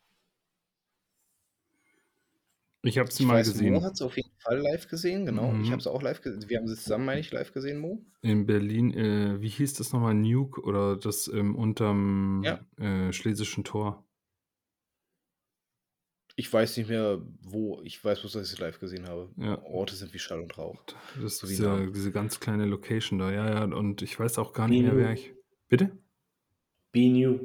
Ich 2.85 2.97
habe 2.97 3.07
es 3.07 3.19
mal 3.21 3.35
weiß, 3.35 3.53
gesehen. 3.53 3.73
Mo 3.73 3.81
hat 3.81 3.93
es 3.93 4.01
auf 4.01 4.17
jeden 4.17 4.37
Fall 4.39 4.59
live 4.59 4.89
gesehen, 4.89 5.25
genau. 5.25 5.51
Mhm. 5.51 5.63
Ich 5.63 5.71
habe 5.71 5.79
es 5.79 5.87
auch 5.87 6.01
live 6.01 6.21
gesehen. 6.21 6.49
Wir 6.49 6.57
haben 6.57 6.65
es 6.65 6.83
zusammen, 6.83 7.05
meine 7.05 7.21
ich, 7.21 7.31
live 7.31 7.53
gesehen, 7.53 7.79
Mo. 7.79 8.05
In 8.21 8.45
Berlin, 8.45 8.93
äh, 8.93 9.41
wie 9.41 9.47
hieß 9.47 9.75
das 9.75 9.93
nochmal? 9.93 10.13
Nuke 10.13 10.61
oder 10.61 10.97
das 10.97 11.29
ähm, 11.29 11.55
unterm 11.55 12.43
ja. 12.43 12.59
äh, 12.77 13.13
Schlesischen 13.13 13.63
Tor? 13.63 14.05
Ich 16.35 16.51
weiß 16.51 16.77
nicht 16.77 16.89
mehr, 16.89 17.21
wo. 17.41 17.79
Ich 17.83 18.03
weiß 18.03 18.21
bloß, 18.21 18.33
dass 18.33 18.47
ich 18.47 18.53
es 18.53 18.59
live 18.59 18.79
gesehen 18.79 19.07
habe. 19.07 19.29
Ja. 19.37 19.61
Orte 19.63 19.95
sind 19.95 20.13
wie 20.13 20.19
Schall 20.19 20.39
und 20.39 20.57
Rauch. 20.57 20.83
Das 21.21 21.37
so 21.37 21.45
ist 21.45 21.51
diese, 21.51 21.91
diese 21.91 22.11
ganz 22.11 22.39
kleine 22.39 22.65
Location 22.65 23.19
da, 23.19 23.31
ja, 23.31 23.49
ja. 23.49 23.63
Und 23.63 24.01
ich 24.01 24.19
weiß 24.19 24.39
auch 24.39 24.53
gar 24.53 24.67
nicht 24.67 24.81
mehr, 24.81 24.97
wer 24.97 25.13
ich. 25.13 25.33
Bitte? 25.69 25.91
Binu. 26.91 27.39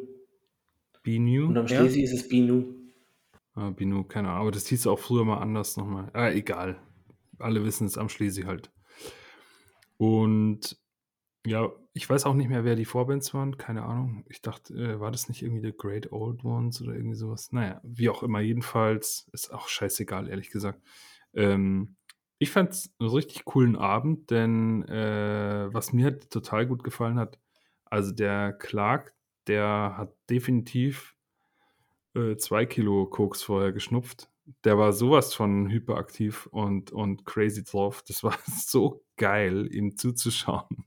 Binu? 1.02 1.48
Und 1.48 1.59
am 1.59 1.69
Schlesi 1.69 1.98
ja? 1.98 2.05
ist 2.05 2.12
es 2.12 2.28
Binu. 2.28 2.74
Ah, 3.55 3.70
Binu, 3.70 4.05
keine 4.05 4.28
Ahnung. 4.28 4.40
Aber 4.43 4.51
das 4.52 4.66
hieß 4.66 4.86
auch 4.86 4.98
früher 4.98 5.24
mal 5.24 5.39
anders 5.39 5.77
nochmal. 5.77 6.10
Ah, 6.15 6.31
egal. 6.31 6.81
Alle 7.39 7.65
wissen 7.65 7.86
es 7.86 7.98
am 7.98 8.09
Schlesi 8.09 8.43
halt. 8.43 8.70
Und 9.98 10.78
ja, 11.47 11.70
ich 11.93 12.09
weiß 12.09 12.27
auch 12.27 12.35
nicht 12.35 12.48
mehr, 12.48 12.65
wer 12.65 12.77
die 12.77 12.85
Vorbands 12.85 13.32
waren, 13.35 13.56
keine 13.56 13.85
Ahnung. 13.85 14.24
Ich 14.28 14.43
dachte, 14.43 14.74
äh, 14.74 15.01
war 15.01 15.10
das 15.10 15.28
nicht 15.28 15.43
irgendwie 15.43 15.66
The 15.66 15.77
Great 15.77 16.12
Old 16.12 16.44
Ones 16.44 16.82
oder 16.82 16.94
irgendwie 16.94 17.16
sowas? 17.16 17.52
Naja, 17.52 17.81
wie 17.85 18.09
auch 18.10 18.23
immer, 18.23 18.40
jedenfalls 18.40 19.28
ist 19.32 19.52
auch 19.52 19.69
scheißegal, 19.69 20.28
ehrlich 20.28 20.51
gesagt. 20.51 20.81
Ähm, 21.35 21.97
ich 22.39 22.51
fand 22.51 22.73
es 22.73 22.94
einen 22.98 23.10
richtig 23.10 23.44
coolen 23.44 23.77
Abend, 23.77 24.31
denn 24.31 24.85
äh, 24.85 25.69
was 25.73 25.93
mir 25.93 26.05
halt 26.05 26.31
total 26.31 26.66
gut 26.66 26.85
gefallen 26.85 27.19
hat, 27.19 27.39
also 27.85 28.12
der 28.12 28.52
Clark, 28.52 29.15
der 29.47 29.94
hat 29.97 30.15
definitiv 30.31 31.16
äh, 32.15 32.36
zwei 32.36 32.66
Kilo 32.66 33.06
Koks 33.06 33.43
vorher 33.43 33.73
geschnupft 33.73 34.31
der 34.65 34.79
war 34.79 34.93
sowas 34.93 35.35
von 35.35 35.69
hyperaktiv 35.69 36.47
und, 36.47 36.91
und 36.91 37.25
crazy 37.25 37.65
drauf. 37.65 38.03
Das 38.07 38.23
war 38.25 38.37
so 38.47 39.05
geil, 39.16 39.69
ihm 39.73 39.97
zuzuschauen. 39.97 40.85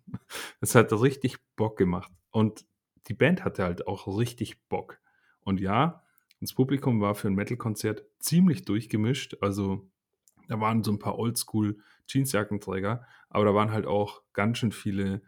Es 0.61 0.75
hat 0.75 0.91
richtig 0.93 1.37
Bock 1.55 1.77
gemacht. 1.77 2.11
Und 2.31 2.65
die 3.07 3.13
Band 3.13 3.43
hatte 3.43 3.63
halt 3.63 3.87
auch 3.87 4.07
richtig 4.17 4.61
Bock. 4.67 4.99
Und 5.41 5.59
ja, 5.59 6.03
das 6.39 6.53
Publikum 6.53 7.01
war 7.01 7.15
für 7.15 7.27
ein 7.27 7.35
Metal-Konzert 7.35 8.05
ziemlich 8.19 8.65
durchgemischt. 8.65 9.37
Also 9.41 9.89
da 10.47 10.59
waren 10.59 10.83
so 10.83 10.91
ein 10.91 10.99
paar 10.99 11.17
Oldschool 11.17 11.77
Jeansjackenträger, 12.07 13.05
aber 13.29 13.45
da 13.45 13.53
waren 13.53 13.71
halt 13.71 13.85
auch 13.85 14.21
ganz 14.33 14.57
schön 14.57 14.71
viele 14.71 15.21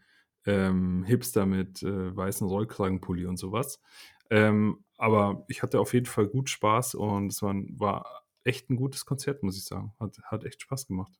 ähm, 0.45 1.03
Hipster 1.03 1.45
mit 1.45 1.81
äh, 1.83 2.15
weißen 2.15 2.47
Rollkragenpulli 2.47 3.25
und 3.25 3.37
sowas. 3.37 3.81
Ähm, 4.29 4.83
aber 4.97 5.45
ich 5.47 5.63
hatte 5.63 5.79
auf 5.79 5.93
jeden 5.93 6.05
Fall 6.05 6.27
gut 6.27 6.49
Spaß 6.49 6.95
und 6.95 7.31
es 7.31 7.41
war, 7.41 7.55
war 7.77 8.22
echt 8.43 8.69
ein 8.69 8.75
gutes 8.75 9.05
Konzert, 9.05 9.43
muss 9.43 9.57
ich 9.57 9.65
sagen. 9.65 9.93
Hat, 9.99 10.17
hat 10.25 10.45
echt 10.45 10.61
Spaß 10.61 10.87
gemacht. 10.87 11.13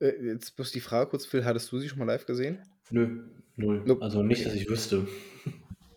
Äh, 0.00 0.24
jetzt 0.24 0.56
bloß 0.56 0.72
die 0.72 0.80
Frage 0.80 1.10
kurz, 1.10 1.26
Phil, 1.26 1.44
hattest 1.44 1.70
du 1.72 1.78
sie 1.78 1.88
schon 1.88 1.98
mal 1.98 2.06
live 2.06 2.26
gesehen? 2.26 2.58
Nö, 2.90 3.28
null. 3.56 3.82
Nope. 3.84 4.02
Also 4.02 4.22
nicht, 4.22 4.44
dass 4.46 4.54
ich 4.54 4.68
wüsste. 4.68 5.06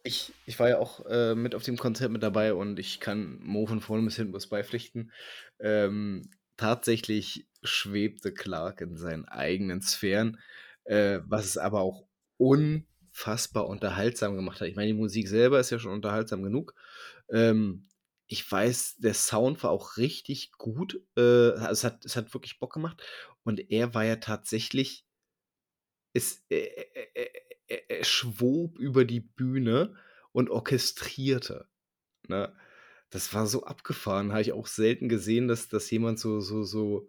Ich, 0.03 0.33
ich 0.45 0.59
war 0.59 0.69
ja 0.69 0.79
auch 0.79 1.05
äh, 1.05 1.33
mit 1.33 1.55
auf 1.55 1.63
dem 1.63 1.77
Konzert 1.77 2.11
mit 2.11 2.23
dabei 2.23 2.53
und 2.53 2.77
ich 2.77 2.99
kann 2.99 3.39
Mo 3.41 3.65
von 3.65 3.79
vorne 3.79 4.03
bis 4.03 4.17
hinten 4.17 4.33
was 4.33 4.47
beipflichten. 4.47 5.11
Ähm, 5.59 6.29
tatsächlich 6.57 7.47
schwebte 7.63 8.33
Clark 8.33 8.81
in 8.81 8.97
seinen 8.97 9.25
eigenen 9.25 9.81
Sphären, 9.81 10.39
äh, 10.83 11.19
was 11.25 11.45
es 11.45 11.57
aber 11.57 11.79
auch 11.79 12.05
unfassbar 12.37 13.67
unterhaltsam 13.67 14.35
gemacht 14.35 14.59
hat. 14.59 14.67
Ich 14.67 14.75
meine, 14.75 14.87
die 14.87 14.99
Musik 14.99 15.29
selber 15.29 15.59
ist 15.59 15.69
ja 15.69 15.79
schon 15.79 15.93
unterhaltsam 15.93 16.43
genug. 16.43 16.75
Ähm, 17.29 17.87
ich 18.33 18.51
weiß, 18.51 18.95
der 18.97 19.13
Sound 19.13 19.61
war 19.61 19.69
auch 19.69 19.97
richtig 19.97 20.53
gut. 20.53 20.99
Äh, 21.15 21.51
es, 21.69 21.83
hat, 21.83 22.03
es 22.03 22.15
hat 22.15 22.33
wirklich 22.33 22.57
Bock 22.57 22.73
gemacht. 22.73 22.99
Und 23.43 23.69
er 23.69 23.93
war 23.93 24.03
ja 24.03 24.15
tatsächlich, 24.15 25.05
es, 26.13 26.43
er, 26.49 26.95
er, 27.15 27.15
er, 27.67 27.91
er 27.91 28.03
schwob 28.03 28.79
über 28.79 29.05
die 29.05 29.19
Bühne 29.19 29.95
und 30.31 30.49
orchestrierte. 30.49 31.69
Ne? 32.27 32.55
Das 33.11 33.35
war 33.35 33.45
so 33.45 33.65
abgefahren. 33.65 34.31
Habe 34.31 34.41
ich 34.41 34.53
auch 34.53 34.65
selten 34.65 35.09
gesehen, 35.09 35.47
dass, 35.47 35.67
dass 35.67 35.91
jemand 35.91 36.17
so, 36.17 36.39
so, 36.39 36.63
so, 36.63 37.07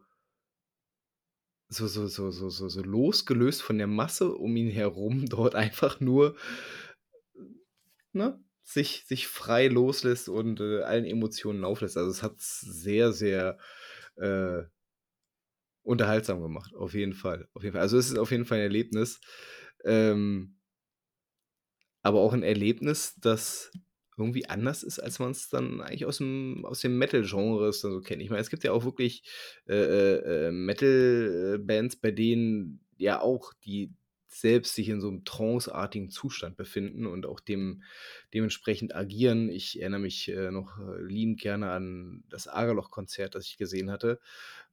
so, 1.70 1.86
so, 1.86 2.06
so, 2.06 2.30
so, 2.32 2.51
so, 2.51 2.68
so 2.68 2.82
losgelöst 2.82 3.62
von 3.62 3.78
der 3.78 3.86
Masse 3.86 4.30
um 4.30 4.55
ihn 4.56 4.70
herum 4.70 5.24
dort 5.30 5.55
einfach 5.55 6.01
nur 6.01 6.36
ne, 8.12 8.38
sich, 8.65 9.05
sich 9.07 9.28
frei 9.28 9.69
loslässt 9.69 10.28
und 10.28 10.61
äh, 10.61 10.82
allen 10.82 11.05
Emotionen 11.05 11.65
auflässt. 11.65 11.97
Also 11.97 12.11
es 12.11 12.23
hat 12.23 12.35
sehr, 12.39 13.12
sehr 13.12 13.59
äh, 14.16 14.62
unterhaltsam 15.82 16.41
gemacht, 16.41 16.74
auf 16.74 16.95
jeden 16.95 17.12
Fall. 17.12 17.47
Auf 17.53 17.62
jeden 17.62 17.74
Fall. 17.74 17.82
Also 17.82 17.99
es 17.99 18.11
ist 18.11 18.19
auf 18.19 18.31
jeden 18.31 18.47
Fall 18.47 18.59
ein 18.59 18.65
Erlebnis. 18.65 19.20
Ähm, 19.85 20.59
aber 22.03 22.20
auch 22.20 22.32
ein 22.32 22.43
Erlebnis, 22.43 23.15
das 23.20 23.70
irgendwie 24.16 24.47
anders 24.47 24.82
ist, 24.82 24.99
als 24.99 25.19
man 25.19 25.32
es 25.32 25.49
dann 25.49 25.81
eigentlich 25.81 26.07
aus 26.07 26.19
dem, 26.19 26.65
aus 26.65 26.81
dem 26.81 26.97
Metal-Genre 26.99 27.73
so 27.73 28.01
kennt. 28.01 28.23
Ich 28.23 28.31
meine, 28.31 28.41
es 28.41 28.51
gibt 28.51 28.65
ja 28.65 28.73
auch 28.73 28.85
wirklich 28.85 29.24
äh, 29.66 29.74
äh, 29.74 30.47
äh 30.49 30.53
Metal-Bands, 30.53 31.97
bei 31.97 32.12
denen 32.12 32.81
ja 32.97 33.20
auch 33.20 33.53
die 33.65 33.93
selbst 34.40 34.74
sich 34.74 34.89
in 34.89 35.01
so 35.01 35.09
einem 35.09 35.24
tranceartigen 35.24 36.11
Zustand 36.11 36.56
befinden 36.56 37.06
und 37.06 37.27
auch 37.27 37.40
dem, 37.40 37.82
dementsprechend 38.32 38.94
agieren. 38.94 39.48
Ich 39.48 39.81
erinnere 39.81 40.01
mich 40.01 40.28
äh, 40.31 40.51
noch 40.51 40.78
äh, 40.78 41.02
liebend 41.02 41.40
gerne 41.40 41.70
an 41.70 42.24
das 42.28 42.48
Agerloch-Konzert, 42.48 43.35
das 43.35 43.47
ich 43.47 43.56
gesehen 43.59 43.90
hatte, 43.90 44.20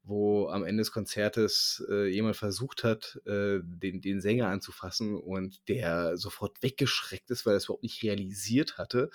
wo 0.03 0.47
am 0.47 0.63
Ende 0.63 0.81
des 0.81 0.91
Konzertes 0.91 1.85
äh, 1.89 2.07
jemand 2.07 2.35
versucht 2.35 2.83
hat, 2.83 3.21
äh, 3.25 3.59
den, 3.63 4.01
den 4.01 4.19
Sänger 4.21 4.47
anzufassen 4.47 5.15
und 5.15 5.67
der 5.67 6.17
sofort 6.17 6.61
weggeschreckt 6.63 7.29
ist, 7.29 7.45
weil 7.45 7.53
er 7.53 7.57
es 7.57 7.65
überhaupt 7.65 7.83
nicht 7.83 8.01
realisiert 8.03 8.77
hatte, 8.77 9.11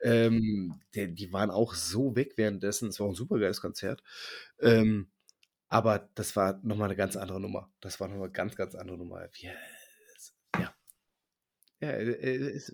Ähm, 0.00 0.80
der, 0.94 1.08
die 1.08 1.32
waren 1.32 1.50
auch 1.50 1.74
so 1.74 2.14
weg 2.16 2.34
währenddessen. 2.36 2.88
Es 2.88 3.00
war 3.00 3.08
ein 3.08 3.14
super 3.14 3.38
geiles 3.38 3.60
Konzert. 3.60 4.02
Ähm, 4.60 5.08
aber 5.68 6.08
das 6.14 6.34
war 6.36 6.60
nochmal 6.62 6.88
eine 6.88 6.96
ganz 6.96 7.16
andere 7.16 7.40
Nummer. 7.40 7.70
Das 7.80 8.00
war 8.00 8.08
nochmal 8.08 8.24
eine 8.24 8.32
ganz, 8.32 8.56
ganz 8.56 8.74
andere 8.74 8.96
Nummer. 8.96 9.28
Ja. 9.36 9.52
Ja, 10.58 10.74
ja 11.80 11.90
es, 11.90 12.72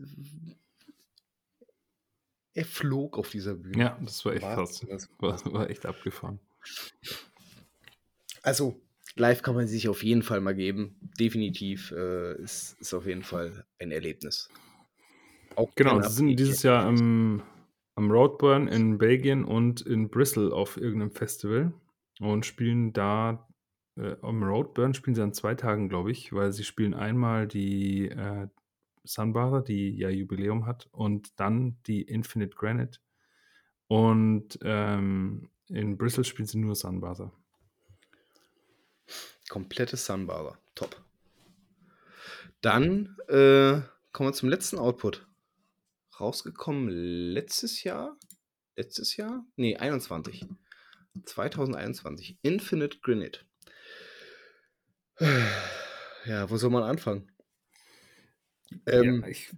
er 2.54 2.64
flog 2.64 3.18
auf 3.18 3.30
dieser 3.30 3.54
Bühne. 3.54 3.78
Ja, 3.78 3.98
das 4.00 4.24
war 4.24 4.34
echt 4.34 4.42
krass. 4.42 4.86
Das 4.88 5.08
war, 5.18 5.52
war 5.52 5.70
echt 5.70 5.84
abgefahren. 5.86 6.38
Also, 8.42 8.80
live 9.16 9.42
kann 9.42 9.56
man 9.56 9.66
sich 9.66 9.88
auf 9.88 10.04
jeden 10.04 10.22
Fall 10.22 10.40
mal 10.40 10.54
geben. 10.54 10.96
Definitiv 11.18 11.90
äh, 11.90 12.40
ist, 12.40 12.76
ist 12.80 12.94
auf 12.94 13.06
jeden 13.06 13.24
Fall 13.24 13.66
ein 13.80 13.90
Erlebnis. 13.90 14.48
Auch 15.56 15.74
genau, 15.74 16.00
sie 16.00 16.12
sind 16.12 16.36
dieses 16.36 16.62
Jahr 16.62 16.84
am, 16.84 17.42
am 17.96 18.10
Roadburn 18.10 18.68
in 18.68 18.98
Belgien 18.98 19.44
und 19.44 19.82
in 19.82 20.08
Bristol 20.08 20.52
auf 20.52 20.76
irgendeinem 20.76 21.10
Festival 21.10 21.72
und 22.24 22.46
spielen 22.46 22.92
da 22.92 23.46
äh, 23.96 24.16
am 24.22 24.42
Roadburn 24.42 24.94
spielen 24.94 25.14
sie 25.14 25.22
an 25.22 25.32
zwei 25.32 25.54
Tagen, 25.54 25.88
glaube 25.88 26.10
ich, 26.10 26.32
weil 26.32 26.52
sie 26.52 26.64
spielen 26.64 26.94
einmal 26.94 27.46
die 27.46 28.08
äh, 28.08 28.48
Sunbather, 29.04 29.62
die 29.62 29.90
ja 29.96 30.08
Jubiläum 30.08 30.66
hat, 30.66 30.88
und 30.90 31.38
dann 31.38 31.76
die 31.86 32.02
Infinite 32.02 32.56
Granite. 32.56 32.98
Und 33.86 34.58
ähm, 34.62 35.50
in 35.68 35.96
Bristol 35.98 36.24
spielen 36.24 36.46
sie 36.46 36.58
nur 36.58 36.74
Sunbather. 36.74 37.32
Komplette 39.48 39.96
Sunbather. 39.96 40.58
Top. 40.74 41.00
Dann 42.62 43.16
äh, 43.28 43.82
kommen 44.12 44.30
wir 44.30 44.32
zum 44.32 44.48
letzten 44.48 44.78
Output. 44.78 45.26
Rausgekommen 46.18 46.88
letztes 46.88 47.84
Jahr? 47.84 48.16
Letztes 48.76 49.16
Jahr? 49.16 49.44
Nee, 49.56 49.76
21. 49.76 50.46
2021. 51.24 52.38
Infinite 52.42 52.98
Granite. 53.00 53.40
Ja, 56.26 56.50
wo 56.50 56.56
soll 56.56 56.70
man 56.70 56.82
anfangen? 56.82 57.30
Ähm, 58.86 59.22
ja, 59.22 59.28
ich, 59.28 59.54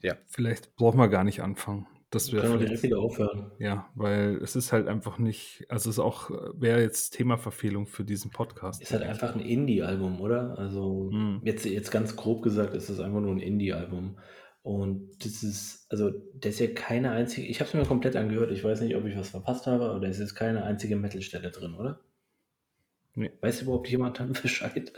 ja, 0.00 0.16
vielleicht 0.26 0.74
braucht 0.76 0.96
man 0.96 1.10
gar 1.10 1.24
nicht 1.24 1.42
anfangen. 1.42 1.86
Das 2.10 2.32
wäre 2.32 2.42
Können 2.42 2.60
wir 2.60 2.66
direkt 2.66 2.84
wieder 2.84 3.00
aufhören. 3.00 3.50
Ja, 3.58 3.90
weil 3.96 4.36
es 4.36 4.54
ist 4.54 4.72
halt 4.72 4.86
einfach 4.86 5.18
nicht, 5.18 5.66
also 5.68 5.90
es 5.90 5.96
ist 5.96 6.00
auch, 6.00 6.30
wäre 6.54 6.80
jetzt 6.80 7.10
Themaverfehlung 7.10 7.88
für 7.88 8.04
diesen 8.04 8.30
Podcast. 8.30 8.80
Ist 8.80 8.92
halt 8.92 9.02
einfach 9.02 9.34
ein 9.34 9.40
Indie-Album, 9.40 10.20
oder? 10.20 10.56
Also 10.56 11.10
hm. 11.10 11.40
jetzt, 11.42 11.64
jetzt 11.64 11.90
ganz 11.90 12.14
grob 12.14 12.42
gesagt, 12.42 12.74
ist 12.74 12.88
es 12.88 13.00
einfach 13.00 13.20
nur 13.20 13.32
ein 13.32 13.40
Indie-Album. 13.40 14.16
Und 14.64 15.10
das 15.22 15.42
ist, 15.42 15.84
also 15.90 16.10
das 16.36 16.54
ist 16.54 16.60
ja 16.60 16.68
keine 16.68 17.10
einzige, 17.10 17.46
ich 17.46 17.60
habe 17.60 17.68
es 17.68 17.74
mir 17.74 17.84
komplett 17.84 18.16
angehört, 18.16 18.50
ich 18.50 18.64
weiß 18.64 18.80
nicht, 18.80 18.96
ob 18.96 19.04
ich 19.04 19.14
was 19.14 19.28
verpasst 19.28 19.66
habe, 19.66 19.84
aber 19.84 20.00
da 20.00 20.08
ist 20.08 20.20
jetzt 20.20 20.36
keine 20.36 20.64
einzige 20.64 20.96
Metal-Stelle 20.96 21.50
drin, 21.50 21.74
oder? 21.74 22.00
Nee. 23.14 23.30
Weiß 23.42 23.60
überhaupt 23.60 23.90
jemand 23.90 24.18
dann 24.18 24.32
Bescheid? 24.42 24.90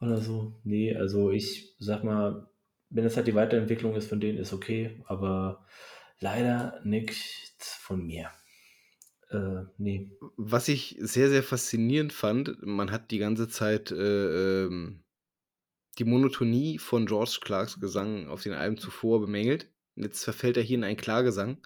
Oder 0.00 0.22
so? 0.22 0.58
Nee, 0.64 0.96
also 0.96 1.30
ich 1.30 1.74
sag 1.80 2.02
mal, 2.02 2.48
wenn 2.88 3.04
es 3.04 3.14
halt 3.14 3.26
die 3.26 3.34
Weiterentwicklung 3.34 3.94
ist 3.94 4.08
von 4.08 4.20
denen, 4.20 4.38
ist 4.38 4.54
okay, 4.54 5.02
aber 5.04 5.66
leider 6.18 6.80
nichts 6.82 7.74
von 7.74 8.06
mir. 8.06 8.30
Äh, 9.28 9.64
nee. 9.76 10.12
Was 10.38 10.68
ich 10.68 10.96
sehr, 10.98 11.28
sehr 11.28 11.42
faszinierend 11.42 12.14
fand, 12.14 12.56
man 12.62 12.90
hat 12.90 13.10
die 13.10 13.18
ganze 13.18 13.48
Zeit 13.48 13.90
äh, 13.90 14.64
ähm, 14.64 15.04
die 15.98 16.04
Monotonie 16.04 16.78
von 16.78 17.06
George 17.06 17.38
Clarks 17.40 17.80
Gesang 17.80 18.28
auf 18.28 18.42
den 18.42 18.52
Alben 18.52 18.76
zuvor 18.76 19.20
bemängelt. 19.20 19.70
Und 19.96 20.04
jetzt 20.04 20.24
verfällt 20.24 20.56
er 20.56 20.62
hier 20.62 20.78
in 20.78 20.84
einen 20.84 20.96
Klagesang, 20.96 21.58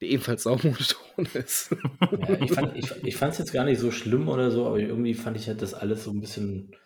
der 0.00 0.08
ebenfalls 0.08 0.42
saumonoton 0.42 1.26
ist. 1.34 1.74
Ja, 2.00 2.40
ich 2.40 2.52
fand 2.52 2.76
es 2.76 2.90
ich, 3.02 3.04
ich 3.04 3.20
jetzt 3.20 3.52
gar 3.52 3.64
nicht 3.64 3.78
so 3.78 3.90
schlimm 3.90 4.28
oder 4.28 4.50
so, 4.50 4.66
aber 4.66 4.78
irgendwie 4.78 5.14
fand 5.14 5.36
ich 5.36 5.48
halt 5.48 5.62
das 5.62 5.74
alles 5.74 6.04
so 6.04 6.10
ein 6.10 6.20
bisschen, 6.20 6.76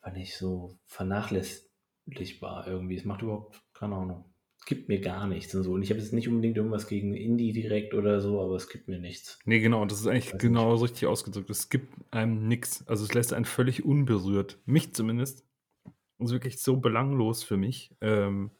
fand 0.00 0.16
ich 0.18 0.36
so 0.36 0.78
vernachlässigt 0.86 1.66
war 2.40 2.66
irgendwie. 2.66 2.96
Es 2.96 3.04
macht 3.04 3.22
überhaupt 3.22 3.60
keine 3.74 3.96
Ahnung. 3.96 4.24
Es 4.58 4.64
gibt 4.64 4.88
mir 4.88 5.00
gar 5.00 5.26
nichts 5.26 5.54
und 5.54 5.62
so. 5.62 5.72
Und 5.72 5.82
ich 5.82 5.90
habe 5.90 6.00
jetzt 6.00 6.12
nicht 6.12 6.28
unbedingt 6.28 6.56
irgendwas 6.56 6.86
gegen 6.86 7.14
Indie 7.14 7.52
direkt 7.52 7.94
oder 7.94 8.20
so, 8.20 8.40
aber 8.40 8.56
es 8.56 8.68
gibt 8.68 8.88
mir 8.88 8.98
nichts. 8.98 9.38
Nee, 9.44 9.60
genau, 9.60 9.84
das 9.84 10.00
ist 10.00 10.06
eigentlich 10.06 10.38
genau 10.38 10.72
nicht. 10.72 10.82
richtig 10.82 11.06
ausgedrückt. 11.06 11.50
Es 11.50 11.68
gibt 11.68 11.92
einem 12.12 12.48
nichts. 12.48 12.86
Also 12.86 13.04
es 13.04 13.14
lässt 13.14 13.32
einen 13.32 13.44
völlig 13.44 13.84
unberührt. 13.84 14.58
Mich 14.64 14.94
zumindest. 14.94 15.44
Das 16.18 16.28
ist 16.28 16.32
wirklich 16.32 16.62
so 16.62 16.78
belanglos 16.78 17.42
für 17.42 17.56
mich. 17.56 17.94
Ähm, 18.00 18.50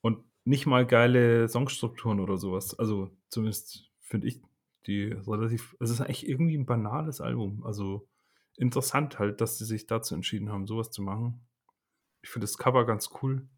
und 0.00 0.24
nicht 0.44 0.66
mal 0.66 0.86
geile 0.86 1.48
Songstrukturen 1.48 2.20
oder 2.20 2.38
sowas. 2.38 2.78
Also 2.78 3.10
zumindest 3.28 3.90
finde 4.00 4.28
ich 4.28 4.40
die 4.86 5.12
relativ. 5.12 5.76
Es 5.80 5.90
ist 5.90 6.00
eigentlich 6.00 6.28
irgendwie 6.28 6.56
ein 6.56 6.66
banales 6.66 7.20
Album. 7.20 7.64
Also 7.64 8.08
interessant 8.56 9.18
halt, 9.18 9.40
dass 9.40 9.58
sie 9.58 9.64
sich 9.64 9.86
dazu 9.86 10.14
entschieden 10.14 10.50
haben, 10.50 10.66
sowas 10.66 10.90
zu 10.90 11.02
machen. 11.02 11.46
Ich 12.22 12.30
finde 12.30 12.46
das 12.46 12.58
Cover 12.58 12.84
ganz 12.86 13.10
cool. 13.22 13.48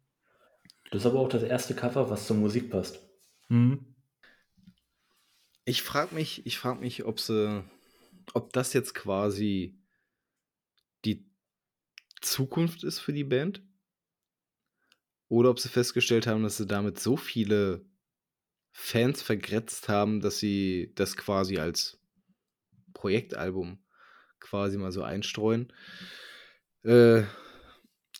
Das 0.91 1.01
ist 1.01 1.05
aber 1.05 1.19
auch 1.19 1.29
das 1.29 1.43
erste 1.43 1.73
Cover, 1.73 2.09
was 2.09 2.27
zur 2.27 2.35
Musik 2.35 2.69
passt. 2.69 3.01
Mhm. 3.49 3.85
Ich 5.65 5.81
frage 5.83 6.13
mich, 6.13 6.45
ich 6.45 6.57
frage 6.57 6.81
mich, 6.81 7.05
ob 7.05 7.19
sie, 7.19 7.63
ob 8.33 8.51
das 8.53 8.73
jetzt 8.73 8.93
quasi 8.93 9.79
die 11.05 11.30
Zukunft 12.21 12.83
ist 12.83 12.99
für 12.99 13.13
die 13.13 13.23
Band. 13.23 13.61
Oder 15.27 15.49
ob 15.49 15.59
sie 15.59 15.69
festgestellt 15.69 16.27
haben, 16.27 16.43
dass 16.43 16.57
sie 16.57 16.67
damit 16.67 16.99
so 16.99 17.17
viele 17.17 17.85
Fans 18.71 19.21
vergrätzt 19.21 19.89
haben, 19.89 20.21
dass 20.21 20.39
sie 20.39 20.91
das 20.95 21.17
quasi 21.17 21.57
als 21.57 21.99
Projektalbum 22.93 23.83
quasi 24.39 24.77
mal 24.77 24.91
so 24.91 25.03
einstreuen. 25.03 25.71
Äh, 26.83 27.23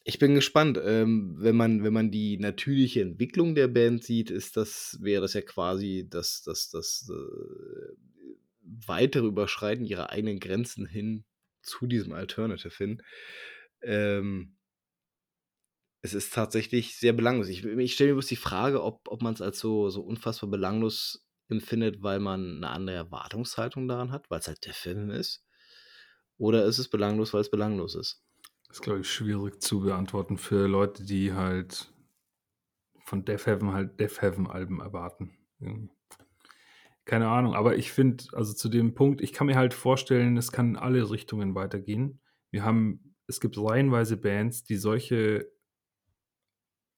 ich 0.03 0.19
bin 0.19 0.35
gespannt. 0.35 0.79
Ähm, 0.83 1.35
wenn, 1.37 1.55
man, 1.55 1.83
wenn 1.83 1.93
man 1.93 2.11
die 2.11 2.37
natürliche 2.37 3.01
Entwicklung 3.01 3.55
der 3.55 3.67
Band 3.67 4.03
sieht, 4.03 4.31
ist 4.31 4.57
das, 4.57 4.97
wäre 5.01 5.21
das 5.21 5.33
ja 5.33 5.41
quasi 5.41 6.07
das, 6.09 6.41
das, 6.43 6.69
das 6.69 7.09
äh, 7.09 7.93
weitere 8.63 9.27
Überschreiten 9.27 9.85
ihrer 9.85 10.09
eigenen 10.09 10.39
Grenzen 10.39 10.85
hin 10.85 11.25
zu 11.61 11.85
diesem 11.85 12.13
Alternative 12.13 12.75
hin. 12.75 13.03
Ähm, 13.83 14.57
es 16.01 16.13
ist 16.13 16.33
tatsächlich 16.33 16.97
sehr 16.97 17.13
belanglos. 17.13 17.47
Ich, 17.47 17.63
ich 17.63 17.93
stelle 17.93 18.11
mir 18.11 18.15
bloß 18.15 18.27
die 18.27 18.35
Frage, 18.35 18.83
ob, 18.83 19.07
ob 19.07 19.21
man 19.21 19.33
es 19.33 19.41
als 19.41 19.59
so, 19.59 19.89
so 19.89 20.01
unfassbar 20.01 20.49
belanglos 20.49 21.27
empfindet, 21.47 22.01
weil 22.01 22.19
man 22.19 22.57
eine 22.57 22.69
andere 22.69 22.95
Erwartungshaltung 22.95 23.87
daran 23.87 24.11
hat, 24.11 24.29
weil 24.29 24.39
es 24.39 24.47
halt 24.47 24.65
der 24.65 24.73
Film 24.73 25.11
ist. 25.11 25.45
Oder 26.37 26.65
ist 26.65 26.79
es 26.79 26.89
belanglos, 26.89 27.33
weil 27.33 27.41
es 27.41 27.51
belanglos 27.51 27.93
ist? 27.95 28.23
Das 28.67 28.77
ist, 28.77 28.83
glaube 28.83 29.01
ich, 29.01 29.11
schwierig 29.11 29.61
zu 29.61 29.81
beantworten 29.81 30.37
für 30.37 30.67
Leute, 30.67 31.03
die 31.03 31.33
halt 31.33 31.93
von 33.03 33.25
Death 33.25 33.45
Heaven 33.45 33.73
halt 33.73 33.99
Death 33.99 34.21
Heaven 34.21 34.47
Alben 34.47 34.79
erwarten. 34.79 35.37
Keine 37.05 37.27
Ahnung, 37.27 37.53
aber 37.53 37.75
ich 37.75 37.91
finde, 37.91 38.23
also 38.31 38.53
zu 38.53 38.69
dem 38.69 38.95
Punkt, 38.95 39.21
ich 39.21 39.33
kann 39.33 39.47
mir 39.47 39.57
halt 39.57 39.73
vorstellen, 39.73 40.37
es 40.37 40.51
kann 40.51 40.69
in 40.69 40.75
alle 40.77 41.09
Richtungen 41.11 41.53
weitergehen. 41.53 42.21
Wir 42.51 42.63
haben, 42.63 43.10
es 43.31 43.39
gibt 43.39 43.57
reihenweise 43.57 44.17
Bands, 44.17 44.65
die 44.65 44.75
solche 44.75 45.49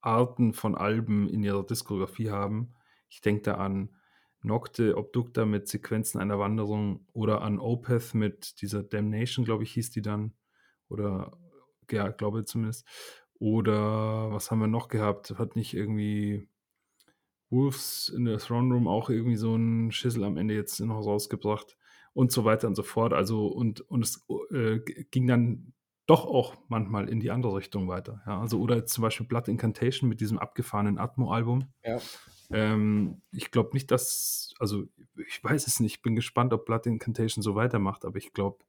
Arten 0.02 0.54
von 0.54 0.74
Alben 0.74 1.30
in 1.30 1.44
ihrer 1.44 1.64
Diskografie 1.64 2.32
haben. 2.32 2.74
Ich 3.08 3.22
denke 3.22 3.44
da 3.44 3.56
an 3.56 3.96
Nocte 4.42 4.98
Obducta 4.98 5.46
mit 5.46 5.68
Sequenzen 5.68 6.20
einer 6.20 6.40
Wanderung 6.40 7.06
oder 7.14 7.44
an 7.44 7.60
Opeth 7.60 8.16
mit 8.16 8.62
dieser 8.62 8.82
Damnation, 8.82 9.46
glaube 9.46 9.64
ich, 9.64 9.74
hieß 9.74 9.92
die 9.92 10.02
dann. 10.02 10.34
Oder 10.90 11.38
ja, 11.92 12.10
glaube 12.10 12.46
zumindest. 12.46 12.88
Oder 13.36 14.32
was 14.32 14.50
haben 14.50 14.60
wir 14.60 14.68
noch 14.68 14.88
gehabt? 14.88 15.38
Hat 15.38 15.56
nicht 15.56 15.76
irgendwie 15.76 16.50
Wolves 17.52 18.10
in 18.10 18.26
der 18.26 18.40
Throne 18.40 18.74
Room 18.74 18.88
auch 18.88 19.12
irgendwie 19.12 19.38
so 19.38 19.56
ein 19.56 19.92
Schissel 19.92 20.24
am 20.24 20.38
Ende 20.38 20.56
jetzt 20.56 20.80
noch 20.80 21.06
rausgebracht 21.06 21.78
und 22.14 22.32
so 22.32 22.44
weiter 22.44 22.68
und 22.68 22.76
so 22.76 22.84
fort. 22.84 23.14
Also 23.14 23.46
und, 23.46 23.82
und 23.82 24.04
es 24.04 24.26
äh, 24.52 24.80
ging 25.12 25.28
dann 25.28 25.74
doch 26.06 26.26
auch 26.26 26.56
manchmal 26.68 27.08
in 27.08 27.20
die 27.20 27.32
andere 27.32 27.56
Richtung 27.56 27.88
weiter. 27.88 28.22
Ja, 28.26 28.42
also 28.42 28.60
oder 28.60 28.86
zum 28.86 29.02
Beispiel 29.02 29.26
Blood 29.26 29.48
Incantation 29.48 30.10
mit 30.10 30.20
diesem 30.20 30.38
abgefahrenen 30.38 30.98
Atmo-Album. 30.98 31.74
Ja. 31.84 32.00
Ähm, 32.52 33.22
ich 33.32 33.52
glaube 33.52 33.72
nicht, 33.74 33.90
dass, 33.90 34.54
also 34.60 34.84
ich 35.28 35.44
weiß 35.44 35.66
es 35.68 35.80
nicht, 35.80 35.96
ich 35.96 36.02
bin 36.02 36.16
gespannt, 36.16 36.54
ob 36.54 36.66
Blood 36.66 36.86
Incantation 36.86 37.42
so 37.42 37.56
weitermacht, 37.56 38.06
aber 38.06 38.18
ich 38.18 38.34
glaube, 38.34 38.64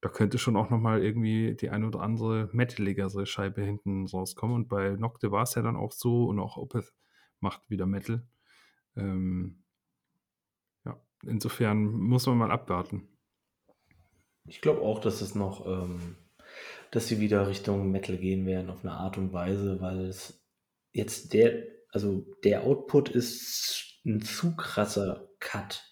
da 0.00 0.08
könnte 0.08 0.38
schon 0.38 0.56
auch 0.56 0.70
nochmal 0.70 1.02
irgendwie 1.02 1.54
die 1.54 1.70
eine 1.70 1.86
oder 1.86 2.00
andere 2.00 2.48
metaligere 2.52 3.26
Scheibe 3.26 3.62
hinten 3.62 4.06
rauskommen. 4.06 4.56
Und 4.56 4.68
bei 4.68 4.96
Nocte 4.96 5.30
war 5.30 5.42
es 5.42 5.54
ja 5.54 5.62
dann 5.62 5.76
auch 5.76 5.92
so 5.92 6.24
und 6.24 6.38
auch 6.38 6.56
Opeth 6.56 6.94
macht 7.40 7.68
wieder 7.68 7.86
Metal. 7.86 8.26
Ähm, 8.96 9.62
ja, 10.84 10.98
insofern 11.24 11.84
muss 11.84 12.26
man 12.26 12.38
mal 12.38 12.50
abwarten. 12.50 13.08
Ich 14.46 14.62
glaube 14.62 14.80
auch, 14.80 15.00
dass 15.00 15.20
es 15.20 15.34
noch, 15.34 15.66
ähm, 15.66 16.16
dass 16.90 17.08
sie 17.08 17.20
wieder 17.20 17.48
Richtung 17.48 17.90
Metal 17.90 18.16
gehen 18.16 18.46
werden 18.46 18.70
auf 18.70 18.84
eine 18.84 18.92
Art 18.92 19.16
und 19.16 19.32
Weise, 19.32 19.80
weil 19.80 20.06
es 20.06 20.42
jetzt 20.92 21.32
der, 21.32 21.64
also 21.90 22.26
der 22.44 22.64
Output 22.64 23.08
ist 23.10 24.00
ein 24.04 24.22
zu 24.22 24.56
krasser 24.56 25.28
Cut 25.38 25.84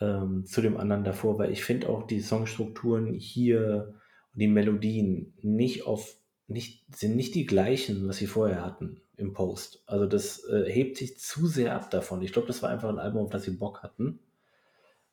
ähm, 0.00 0.46
zu 0.46 0.60
dem 0.60 0.76
anderen 0.76 1.04
davor, 1.04 1.38
weil 1.38 1.50
ich 1.50 1.64
finde 1.64 1.88
auch 1.88 2.06
die 2.06 2.20
Songstrukturen 2.20 3.14
hier 3.14 3.94
und 4.32 4.40
die 4.40 4.48
Melodien 4.48 5.34
nicht 5.42 5.86
auf 5.86 6.16
nicht, 6.46 6.94
sind 6.94 7.16
nicht 7.16 7.34
die 7.34 7.46
gleichen, 7.46 8.06
was 8.06 8.18
sie 8.18 8.26
vorher 8.26 8.64
hatten 8.64 9.00
im 9.16 9.32
Post. 9.32 9.82
Also 9.86 10.06
das 10.06 10.44
äh, 10.44 10.70
hebt 10.70 10.98
sich 10.98 11.18
zu 11.18 11.46
sehr 11.46 11.74
ab 11.74 11.90
davon. 11.90 12.20
Ich 12.22 12.32
glaube, 12.32 12.48
das 12.48 12.62
war 12.62 12.70
einfach 12.70 12.90
ein 12.90 12.98
Album, 12.98 13.24
auf 13.24 13.30
das 13.30 13.44
sie 13.44 13.52
Bock 13.52 13.82
hatten. 13.82 14.20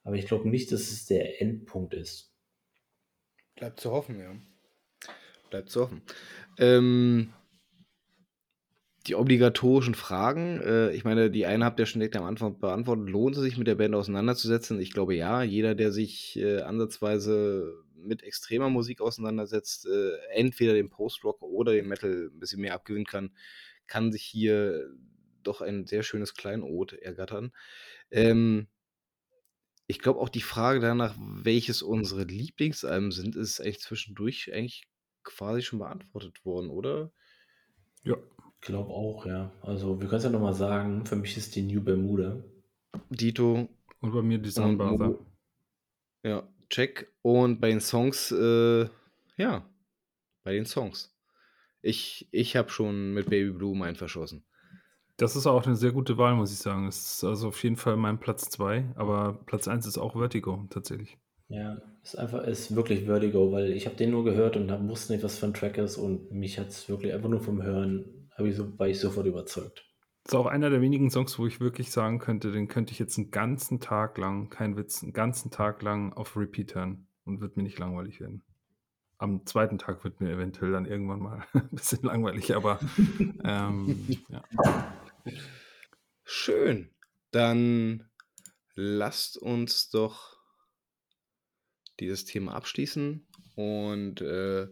Aber 0.04 0.16
ich 0.16 0.26
glaube 0.26 0.50
nicht, 0.50 0.72
dass 0.72 0.92
es 0.92 1.06
der 1.06 1.42
Endpunkt 1.42 1.94
ist. 1.94 2.34
Bleibt 3.56 3.80
zu 3.80 3.92
hoffen, 3.92 4.20
ja. 4.20 4.36
Bleibt 5.52 5.70
zu 5.70 5.82
hoffen. 5.82 6.02
Ähm, 6.58 7.34
die 9.08 9.16
obligatorischen 9.16 9.96
Fragen. 9.96 10.62
Äh, 10.62 10.92
ich 10.94 11.04
meine, 11.04 11.30
die 11.30 11.46
eine 11.46 11.66
habt 11.66 11.80
ihr 11.80 11.86
schon 11.86 12.00
direkt 12.00 12.16
am 12.16 12.24
Anfang 12.24 12.58
beantwortet. 12.60 13.10
Lohnt 13.10 13.36
es 13.36 13.42
sich 13.42 13.58
mit 13.58 13.68
der 13.68 13.76
Band 13.76 13.94
auseinanderzusetzen? 13.94 14.80
Ich 14.80 14.94
glaube 14.94 15.16
ja. 15.16 15.44
Jeder, 15.44 15.76
der 15.76 15.92
sich 15.92 16.38
äh, 16.38 16.62
ansatzweise 16.62 17.84
mit 17.96 18.24
extremer 18.24 18.70
Musik 18.70 19.02
auseinandersetzt, 19.02 19.86
äh, 19.88 20.16
entweder 20.34 20.74
den 20.74 20.90
Post-Rock 20.90 21.42
oder 21.42 21.74
den 21.74 21.88
Metal 21.88 22.30
ein 22.32 22.40
bisschen 22.40 22.62
mehr 22.62 22.74
abgewinnen 22.74 23.06
kann, 23.06 23.32
kann 23.88 24.12
sich 24.12 24.24
hier 24.24 24.90
doch 25.44 25.62
ein 25.62 25.86
sehr 25.86 26.04
schönes 26.04 26.34
Kleinod 26.34 26.94
ergattern. 26.94 27.52
Ähm, 28.10 28.68
ich 29.88 30.00
glaube 30.00 30.22
auch 30.22 30.30
die 30.30 30.42
Frage 30.42 30.80
danach, 30.80 31.16
welches 31.20 31.82
unsere 31.82 32.24
Lieblingsalben 32.24 33.12
sind, 33.12 33.36
ist 33.36 33.60
eigentlich 33.60 33.82
zwischendurch 33.82 34.54
eigentlich 34.54 34.88
quasi 35.24 35.62
schon 35.62 35.80
beantwortet 35.80 36.46
worden, 36.46 36.70
oder? 36.70 37.12
Ja. 38.04 38.16
Ich 38.62 38.68
glaube 38.68 38.92
auch, 38.92 39.26
ja. 39.26 39.52
Also 39.62 40.00
wir 40.00 40.08
können 40.08 40.20
es 40.20 40.24
ja 40.24 40.30
nochmal 40.30 40.54
sagen, 40.54 41.06
für 41.06 41.16
mich 41.16 41.36
ist 41.38 41.56
die 41.56 41.64
New 41.64 41.82
Bermuda. 41.82 42.44
Dito. 43.10 43.68
Und 44.02 44.12
bei 44.12 44.22
mir 44.22 44.38
die 44.38 44.52
Soundbather. 44.52 45.18
Ja, 46.24 46.48
check. 46.70 47.12
Und 47.22 47.60
bei 47.60 47.70
den 47.70 47.80
Songs, 47.80 48.32
äh, 48.32 48.88
ja, 49.38 49.66
bei 50.44 50.54
den 50.54 50.66
Songs. 50.66 51.16
Ich, 51.82 52.28
ich 52.32 52.56
habe 52.56 52.70
schon 52.70 53.14
mit 53.14 53.30
Baby 53.30 53.52
Blue 53.52 53.76
meinen 53.76 53.96
verschossen. 53.96 54.44
Das 55.18 55.36
ist 55.36 55.46
auch 55.46 55.66
eine 55.66 55.76
sehr 55.76 55.92
gute 55.92 56.18
Wahl, 56.18 56.36
muss 56.36 56.52
ich 56.52 56.60
sagen. 56.60 56.88
Es 56.88 57.18
ist 57.18 57.24
also 57.24 57.50
auf 57.50 57.64
jeden 57.64 57.76
Fall 57.76 57.96
mein 57.96 58.20
Platz 58.20 58.50
2, 58.50 58.94
aber 58.96 59.40
Platz 59.46 59.68
1 59.68 59.86
ist 59.86 59.98
auch 59.98 60.14
Vertigo 60.14 60.66
tatsächlich. 60.70 61.18
Ja, 61.52 61.82
ist 62.02 62.18
einfach, 62.18 62.44
ist 62.46 62.74
wirklich 62.76 63.06
Vertigo, 63.06 63.52
weil 63.52 63.74
ich 63.74 63.86
habe 63.86 63.98
den 63.98 64.12
nur 64.12 64.24
gehört 64.24 64.56
und 64.56 64.70
wusste 64.88 65.12
nicht, 65.12 65.24
was 65.24 65.38
für 65.38 65.48
ein 65.48 65.54
Track 65.54 65.78
ist 65.78 65.98
und 65.98 66.32
mich 66.32 66.58
hat 66.58 66.70
es 66.70 66.88
wirklich 66.88 67.14
einfach 67.14 67.28
nur 67.28 67.42
vom 67.42 67.62
Hören, 67.62 68.30
ich 68.40 68.56
so, 68.56 68.80
war 68.80 68.88
ich 68.88 69.00
sofort 69.00 69.28
überzeugt. 69.28 69.86
Das 70.24 70.34
ist 70.34 70.40
auch 70.40 70.46
einer 70.46 70.70
der 70.70 70.82
wenigen 70.82 71.12
Songs, 71.12 71.38
wo 71.38 71.46
ich 71.46 71.60
wirklich 71.60 71.92
sagen 71.92 72.20
könnte, 72.20 72.54
den 72.54 72.70
könnte 72.70 72.94
ich 72.94 73.00
jetzt 73.00 73.18
einen 73.18 73.32
ganzen 73.32 73.82
Tag 73.82 74.18
lang, 74.18 74.50
kein 74.50 74.78
Witz, 74.78 75.04
einen 75.04 75.12
ganzen 75.12 75.52
Tag 75.52 75.82
lang 75.82 76.14
auf 76.14 76.38
Repeat 76.38 76.74
hören 76.74 77.08
und 77.26 77.42
wird 77.42 77.58
mir 77.58 77.64
nicht 77.64 77.80
langweilig 77.80 78.22
werden. 78.22 78.44
Am 79.18 79.46
zweiten 79.46 79.78
Tag 79.78 80.04
wird 80.06 80.22
mir 80.22 80.32
eventuell 80.32 80.72
dann 80.72 80.86
irgendwann 80.86 81.20
mal 81.20 81.44
ein 81.54 81.70
bisschen 81.72 82.04
langweilig, 82.04 82.56
aber 82.56 82.80
ähm, 83.44 84.08
ja. 84.30 84.42
Schön. 86.24 86.90
Dann 87.32 88.06
lasst 88.74 89.38
uns 89.38 89.90
doch 89.90 90.41
dieses 92.02 92.26
Thema 92.26 92.54
abschließen 92.54 93.26
und 93.56 94.22
äh, 94.22 94.68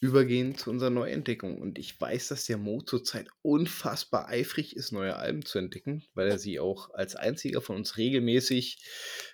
übergehen 0.00 0.56
zu 0.56 0.70
unserer 0.70 0.90
Neuentdeckung. 0.90 1.60
Und 1.60 1.78
ich 1.78 2.00
weiß, 2.00 2.28
dass 2.28 2.46
der 2.46 2.56
Mo 2.56 2.80
zurzeit 2.80 3.28
unfassbar 3.42 4.28
eifrig 4.28 4.74
ist, 4.74 4.92
neue 4.92 5.16
Alben 5.16 5.44
zu 5.44 5.58
entdecken, 5.58 6.04
weil 6.14 6.28
er 6.28 6.38
sie 6.38 6.58
auch 6.58 6.90
als 6.94 7.16
einziger 7.16 7.60
von 7.60 7.76
uns 7.76 7.98
regelmäßig 7.98 8.82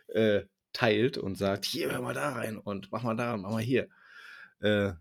äh, 0.08 0.42
teilt 0.72 1.18
und 1.18 1.36
sagt, 1.36 1.64
hier, 1.64 1.92
hör 1.92 2.02
mal 2.02 2.14
da 2.14 2.32
rein 2.32 2.58
und 2.58 2.90
mach 2.90 3.04
mal 3.04 3.16
da, 3.16 3.36
mach 3.36 3.50
mal 3.50 3.62
hier. 3.62 3.88
Äh, 4.60 4.92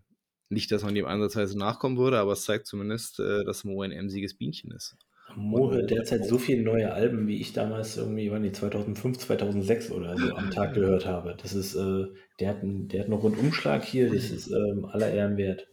nicht, 0.48 0.70
dass 0.70 0.84
man 0.84 0.94
dem 0.94 1.06
ansatzweise 1.06 1.58
nachkommen 1.58 1.98
würde, 1.98 2.20
aber 2.20 2.32
es 2.32 2.44
zeigt 2.44 2.66
zumindest, 2.66 3.18
äh, 3.18 3.44
dass 3.44 3.64
Mo 3.64 3.82
ein 3.82 3.90
emsiges 3.90 4.36
Bienchen 4.36 4.70
ist. 4.70 4.96
Mo 5.36 5.70
hört 5.70 5.90
derzeit 5.90 6.24
so 6.24 6.38
viele 6.38 6.62
neue 6.62 6.92
Alben, 6.92 7.28
wie 7.28 7.40
ich 7.40 7.52
damals 7.52 7.96
irgendwie, 7.96 8.30
wann 8.30 8.42
die 8.42 8.52
2005, 8.52 9.18
2006 9.18 9.90
oder 9.90 10.16
so 10.16 10.34
am 10.34 10.50
Tag 10.50 10.74
gehört 10.74 11.06
habe. 11.06 11.36
Das 11.40 11.54
ist, 11.54 11.74
äh, 11.74 12.06
der, 12.40 12.48
hat 12.48 12.62
einen, 12.62 12.88
der 12.88 13.00
hat 13.00 13.06
einen 13.06 13.18
Rundumschlag 13.18 13.84
hier, 13.84 14.10
das 14.10 14.30
ist 14.30 14.50
ähm, 14.50 14.86
aller 14.86 15.10
Ehren 15.12 15.36
wert. 15.36 15.68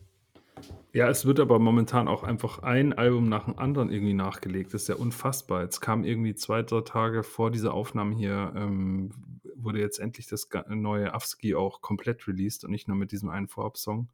Ja, 0.92 1.10
es 1.10 1.26
wird 1.26 1.40
aber 1.40 1.58
momentan 1.60 2.08
auch 2.08 2.24
einfach 2.24 2.60
ein 2.60 2.94
Album 2.94 3.28
nach 3.28 3.46
dem 3.46 3.58
anderen 3.58 3.90
irgendwie 3.90 4.14
nachgelegt. 4.14 4.74
Das 4.74 4.84
ist 4.84 4.90
ja 4.90 4.96
unfassbar. 4.96 5.64
Jetzt 5.64 5.80
kam 5.80 6.04
irgendwie 6.04 6.36
zwei, 6.36 6.62
drei 6.62 6.82
Tage 6.82 7.24
vor 7.24 7.50
dieser 7.50 7.74
Aufnahme 7.74 8.16
hier, 8.16 8.54
ähm, 8.56 9.12
wurde 9.56 9.80
jetzt 9.80 10.00
endlich 10.00 10.28
das 10.28 10.48
neue 10.68 11.14
Afski 11.14 11.56
auch 11.56 11.82
komplett 11.82 12.28
released 12.28 12.64
und 12.64 12.72
nicht 12.72 12.88
nur 12.88 12.98
mit 12.98 13.12
diesem 13.12 13.30
einen 13.30 13.48
Vorab-Song. 13.48 14.10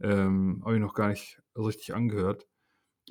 Ähm, 0.00 0.62
Habe 0.64 0.74
ich 0.74 0.80
noch 0.80 0.94
gar 0.94 1.08
nicht 1.08 1.40
richtig 1.56 1.94
angehört. 1.94 2.46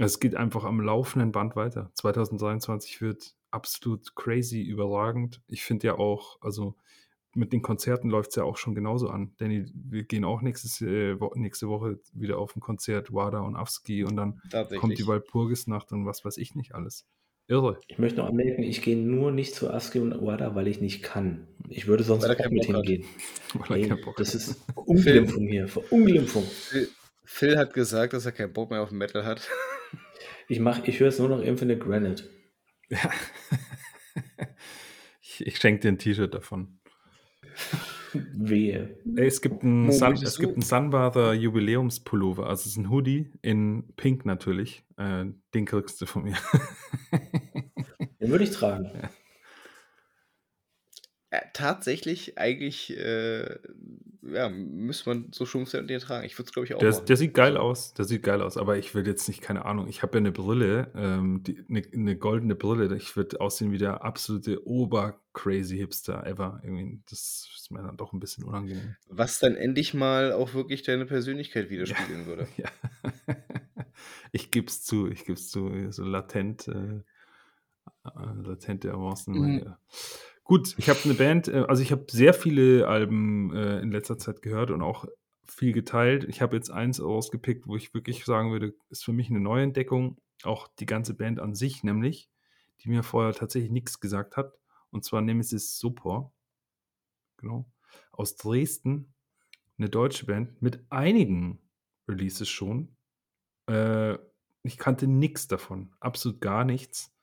Es 0.02 0.20
geht 0.20 0.36
einfach 0.36 0.64
am 0.64 0.80
laufenden 0.80 1.34
Band 1.34 1.58
weiter. 1.58 1.92
2023 1.96 3.02
wird 3.02 3.36
absolut 3.52 4.16
crazy 4.16 4.62
überragend. 4.62 5.42
Ich 5.48 5.64
finde 5.64 5.88
ja 5.88 5.98
auch, 5.98 6.38
also 6.42 6.76
mit 7.36 7.52
den 7.52 7.62
Konzerten 7.62 8.10
läuft 8.10 8.30
es 8.30 8.38
ja 8.38 8.44
auch 8.44 8.56
schon 8.56 8.76
genauso 8.76 9.10
an. 9.10 9.36
Denn 9.42 9.70
wir 9.74 10.04
gehen 10.04 10.24
auch 10.24 10.42
nächstes, 10.42 10.80
äh, 10.82 11.18
nächste 11.36 11.68
Woche 11.68 12.00
wieder 12.14 12.38
auf 12.38 12.56
ein 12.56 12.62
Konzert, 12.62 13.14
Wada 13.14 13.42
und 13.42 13.58
Avski 13.58 14.06
und 14.06 14.16
dann 14.16 14.42
kommt 14.80 14.98
die 14.98 15.06
Walpurgisnacht 15.06 15.92
und 15.92 16.06
was 16.06 16.24
weiß 16.24 16.38
ich 16.38 16.56
nicht 16.56 16.76
alles. 16.76 17.06
Irre. 17.50 17.80
Ich 17.88 17.98
möchte 17.98 18.20
noch 18.20 18.28
anmerken, 18.28 18.62
ich 18.62 18.82
gehe 18.84 18.96
nur 18.96 19.32
nicht 19.32 19.56
zu 19.56 19.70
Aski 19.70 20.00
und 20.00 20.24
Wada, 20.24 20.54
weil 20.56 20.68
ich 20.68 20.82
nicht 20.82 21.02
kann. 21.02 21.48
Ich 21.68 21.88
würde 21.88 22.04
sonst 22.04 22.24
auch 22.26 22.50
mit 22.52 22.66
hingehen. 22.66 23.04
Nee, 23.70 23.92
das 24.18 24.36
ist 24.36 24.64
Unglimpfung 24.76 25.48
hier. 25.48 25.68
Unglimpfung. 25.90 26.44
Phil, 27.32 27.58
hat 27.58 27.74
gesagt, 27.74 28.14
dass 28.14 28.26
er 28.26 28.32
keinen 28.32 28.52
Bock 28.52 28.72
mehr 28.72 28.82
auf 28.82 28.92
Metal 28.92 29.24
hat. 29.24 29.48
Ich, 30.48 30.60
ich 30.60 31.00
höre 31.00 31.10
es 31.10 31.20
nur 31.20 31.30
noch 31.30 31.42
Infinite 31.42 31.80
Granite. 31.80 32.28
Ja. 32.90 32.98
ich, 35.22 35.46
ich 35.46 35.58
schenke 35.58 35.82
dir 35.82 35.90
ein 35.90 36.00
T-Shirt 36.00 36.34
davon. 36.34 36.80
Wehe. 38.14 38.98
Ey, 39.16 39.28
es 39.28 39.42
gibt 39.42 39.64
einen, 39.64 39.92
Sun, 39.92 40.14
es 40.14 40.40
gibt 40.40 40.54
einen 40.54 40.64
Sunbather 40.64 41.34
Jubiläumspullover. 41.34 42.48
Also 42.48 42.62
es 42.62 42.72
ist 42.72 42.78
ein 42.78 42.90
Hoodie 42.90 43.32
in 43.44 43.94
Pink 43.96 44.26
natürlich. 44.26 44.84
Äh, 44.98 45.26
den 45.54 45.66
kriegst 45.66 46.02
du 46.02 46.08
von 46.08 46.24
mir. 46.24 46.36
den 48.20 48.32
würde 48.32 48.44
ich 48.44 48.52
tragen. 48.52 48.86
Ja. 48.86 49.10
Ja, 51.32 51.42
tatsächlich, 51.54 52.40
eigentlich, 52.40 52.98
äh, 52.98 53.60
ja, 54.22 54.50
müsste 54.50 55.10
man 55.10 55.32
so 55.32 55.46
und 55.58 55.90
den 55.90 56.00
tragen. 56.00 56.26
Ich 56.26 56.38
würde 56.38 56.48
es, 56.48 56.54
glaube 56.54 56.66
ich, 56.66 56.74
auch 56.74 56.80
der, 56.80 56.92
der, 56.92 57.18
sieht 57.18 57.34
geil 57.34 57.58
aus, 57.58 57.94
der 57.94 58.06
sieht 58.06 58.24
geil 58.24 58.42
aus, 58.42 58.58
aber 58.58 58.78
ich 58.78 58.94
will 58.94 59.08
jetzt 59.08 59.28
nicht, 59.28 59.42
keine 59.42 59.66
Ahnung, 59.66 59.88
ich 59.88 60.02
habe 60.02 60.18
ja 60.18 60.18
eine 60.18 60.32
Brille, 60.32 60.92
ähm, 60.96 61.42
die, 61.44 61.64
eine, 61.70 61.84
eine, 61.94 62.18
goldene 62.18 62.56
Brille, 62.56 62.94
ich 62.96 63.16
würde 63.16 63.40
aussehen 63.40 63.72
wie 63.72 63.78
der 63.78 64.04
absolute 64.04 64.68
obercrazy 64.68 65.78
Hipster 65.78 66.26
ever. 66.26 66.60
Irgendwie, 66.64 67.02
das 67.10 67.48
ist 67.56 67.72
mir 67.72 67.82
dann 67.82 67.98
doch 67.98 68.12
ein 68.12 68.20
bisschen 68.20 68.44
unangenehm. 68.44 68.96
Was 69.08 69.40
dann 69.40 69.56
endlich 69.56 69.94
mal 69.94 70.34
auch 70.34 70.54
wirklich 70.54 70.84
deine 70.84 71.06
Persönlichkeit 71.06 71.70
widerspiegeln 71.70 72.22
ja. 72.22 72.28
würde. 72.28 72.48
Ja. 72.58 72.70
ich 74.32 74.52
gebe 74.52 74.68
es 74.68 74.84
zu, 74.84 75.08
ich 75.08 75.26
gebe 75.26 75.34
es 75.34 75.50
zu, 75.50 75.92
so 75.92 76.04
latent, 76.04 76.68
äh, 76.68 77.02
äh 78.06 78.44
latente 78.44 78.92
Avancen. 78.92 79.34
Mhm. 79.34 79.76
Gut, 80.50 80.74
ich 80.80 80.90
habe 80.90 80.98
eine 81.04 81.14
Band, 81.14 81.48
äh, 81.48 81.66
also 81.68 81.84
ich 81.84 81.92
habe 81.92 82.08
sehr 82.10 82.34
viele 82.34 82.88
Alben 82.88 83.56
äh, 83.56 83.82
in 83.82 83.92
letzter 83.92 84.18
Zeit 84.18 84.42
gehört 84.42 84.72
und 84.72 84.82
auch 84.82 85.06
viel 85.46 85.74
geteilt. 85.74 86.24
Ich 86.24 86.42
habe 86.42 86.56
jetzt 86.56 86.72
eins 86.72 87.00
ausgepickt, 87.00 87.68
wo 87.68 87.76
ich 87.76 87.94
wirklich 87.94 88.26
sagen 88.26 88.52
würde, 88.52 88.74
ist 88.90 89.06
für 89.06 89.14
mich 89.14 89.30
eine 89.30 89.42
Neuentdeckung. 89.42 90.18
Auch 90.42 90.68
die 90.80 90.88
ganze 90.88 91.14
Band 91.14 91.40
an 91.40 91.54
sich, 91.54 91.84
nämlich, 91.84 92.32
die 92.82 92.90
mir 92.90 93.04
vorher 93.04 93.34
tatsächlich 93.34 93.70
nichts 93.70 94.00
gesagt 94.00 94.38
hat. 94.38 94.58
Und 94.90 95.06
zwar 95.06 95.22
Nemesis 95.22 95.78
Sopor. 95.78 96.34
Genau. 97.38 97.70
Aus 98.12 98.36
Dresden. 98.36 99.14
Eine 99.78 99.90
deutsche 99.90 100.26
Band 100.26 100.64
mit 100.64 100.84
einigen 100.90 101.60
Releases 102.08 102.50
schon. 102.50 102.96
Äh, 103.68 104.18
ich 104.64 104.80
kannte 104.80 105.06
nichts 105.06 105.48
davon. 105.48 105.94
Absolut 106.00 106.42
gar 106.42 106.66
nichts. 106.66 107.14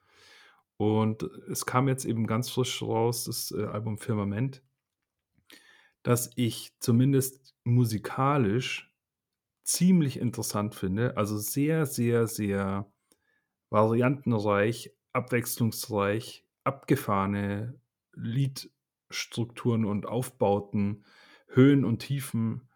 Und 0.76 1.22
es 1.50 1.64
kam 1.64 1.88
jetzt 1.88 2.04
eben 2.04 2.26
ganz 2.26 2.50
frisch 2.50 2.82
raus, 2.82 3.24
das 3.24 3.50
äh, 3.50 3.64
Album 3.64 3.98
Firmament, 3.98 4.62
das 6.02 6.30
ich 6.36 6.78
zumindest 6.80 7.54
musikalisch 7.64 8.94
ziemlich 9.64 10.18
interessant 10.18 10.74
finde. 10.74 11.16
Also 11.16 11.38
sehr, 11.38 11.86
sehr, 11.86 12.26
sehr 12.26 12.90
variantenreich, 13.70 14.94
abwechslungsreich, 15.12 16.46
abgefahrene 16.64 17.80
Liedstrukturen 18.14 19.84
und 19.84 20.06
Aufbauten, 20.06 21.04
Höhen 21.48 21.84
und 21.84 22.00
Tiefen. 22.00 22.68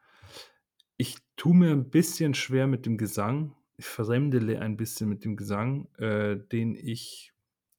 Ich 0.97 1.19
tue 1.37 1.55
mir 1.55 1.71
ein 1.71 1.91
bisschen 1.91 2.35
schwer 2.35 2.67
mit 2.67 2.87
dem 2.87 2.97
Gesang 2.97 3.55
versemdele 3.83 4.61
ein 4.61 4.77
bisschen 4.77 5.09
mit 5.09 5.25
dem 5.25 5.37
Gesang, 5.37 5.89
äh, 5.97 6.37
den 6.37 6.75
ich 6.75 7.33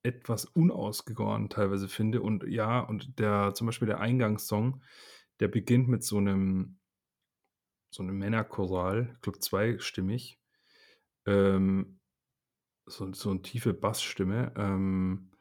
etwas 0.03 0.45
unausgegoren 0.45 1.49
teilweise 1.49 1.87
finde. 1.87 2.21
Und 2.21 2.43
ja, 2.47 2.79
und 2.79 3.19
der, 3.19 3.53
zum 3.53 3.67
Beispiel 3.67 3.87
der 3.87 3.99
Eingangssong, 3.99 4.81
der 5.39 5.47
beginnt 5.47 5.87
mit 5.87 6.03
so 6.03 6.17
einem, 6.17 6.79
so 7.93 8.03
einem 8.03 8.17
Männerchoral, 8.17 9.11
ich 9.15 9.21
glaube 9.21 9.39
zweistimmig. 9.39 10.39
Ähm, 11.25 11.99
so, 12.85 13.11
so 13.13 13.29
eine 13.29 13.41
tiefe 13.41 13.73
Bassstimme. 13.73 14.53
Ähm, 14.57 15.31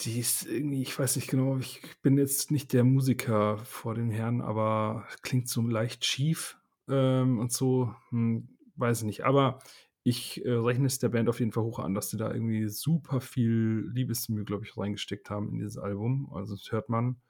die 0.00 0.18
ist 0.18 0.46
irgendwie, 0.46 0.82
ich 0.82 0.98
weiß 0.98 1.16
nicht 1.16 1.28
genau, 1.28 1.58
ich 1.58 1.80
bin 2.02 2.16
jetzt 2.16 2.50
nicht 2.50 2.72
der 2.72 2.84
Musiker 2.84 3.58
vor 3.58 3.94
den 3.94 4.10
Herren, 4.10 4.40
aber 4.40 5.06
klingt 5.22 5.48
so 5.48 5.62
leicht 5.62 6.04
schief 6.04 6.58
ähm, 6.88 7.38
und 7.38 7.52
so, 7.52 7.94
hm, 8.08 8.56
weiß 8.76 9.00
ich 9.00 9.04
nicht. 9.04 9.24
Aber 9.24 9.60
ich 10.04 10.44
äh, 10.44 10.50
rechne 10.50 10.86
es 10.86 10.98
der 10.98 11.10
Band 11.10 11.28
auf 11.28 11.38
jeden 11.38 11.52
Fall 11.52 11.62
hoch 11.62 11.78
an, 11.78 11.94
dass 11.94 12.10
sie 12.10 12.16
da 12.16 12.32
irgendwie 12.32 12.68
super 12.68 13.20
viel 13.20 13.88
Liebesmühe, 13.92 14.44
glaube 14.44 14.64
ich, 14.64 14.76
reingesteckt 14.76 15.30
haben 15.30 15.50
in 15.50 15.58
dieses 15.58 15.78
Album. 15.78 16.30
Also 16.32 16.56
das 16.56 16.72
hört 16.72 16.88
man. 16.88 17.20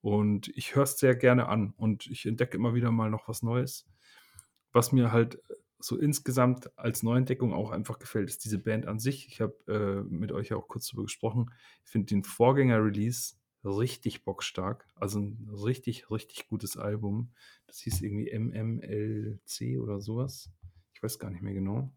Und 0.00 0.48
ich 0.56 0.74
höre 0.74 0.82
es 0.84 0.98
sehr 0.98 1.14
gerne 1.14 1.48
an 1.48 1.74
und 1.76 2.06
ich 2.06 2.26
entdecke 2.26 2.56
immer 2.56 2.74
wieder 2.74 2.90
mal 2.90 3.10
noch 3.10 3.28
was 3.28 3.42
Neues. 3.42 3.86
Was 4.72 4.92
mir 4.92 5.12
halt 5.12 5.40
so 5.78 5.98
insgesamt 5.98 6.76
als 6.78 7.02
Neuentdeckung 7.02 7.52
auch 7.52 7.70
einfach 7.70 7.98
gefällt, 7.98 8.28
ist 8.28 8.44
diese 8.44 8.58
Band 8.58 8.86
an 8.86 8.98
sich. 8.98 9.28
Ich 9.28 9.40
habe 9.40 9.54
äh, 9.68 10.02
mit 10.12 10.32
euch 10.32 10.48
ja 10.48 10.56
auch 10.56 10.68
kurz 10.68 10.88
darüber 10.88 11.04
gesprochen. 11.04 11.50
Ich 11.84 11.90
finde 11.90 12.06
den 12.06 12.24
Vorgänger-Release 12.24 13.34
richtig 13.64 14.24
bockstark. 14.24 14.88
Also 14.94 15.20
ein 15.20 15.48
richtig, 15.64 16.10
richtig 16.10 16.48
gutes 16.48 16.76
Album. 16.76 17.32
Das 17.66 17.78
hieß 17.80 18.00
irgendwie 18.02 18.32
MMLC 18.36 19.80
oder 19.80 20.00
sowas. 20.00 20.50
Ich 20.94 21.02
weiß 21.02 21.18
gar 21.18 21.30
nicht 21.30 21.42
mehr 21.42 21.54
genau. 21.54 21.92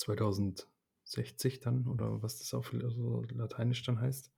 2060 0.00 1.60
dann 1.60 1.86
oder 1.86 2.22
was 2.22 2.38
das 2.38 2.54
auf 2.54 2.72
Lateinisch 2.72 3.82
dann 3.82 4.00
heißt. 4.00 4.32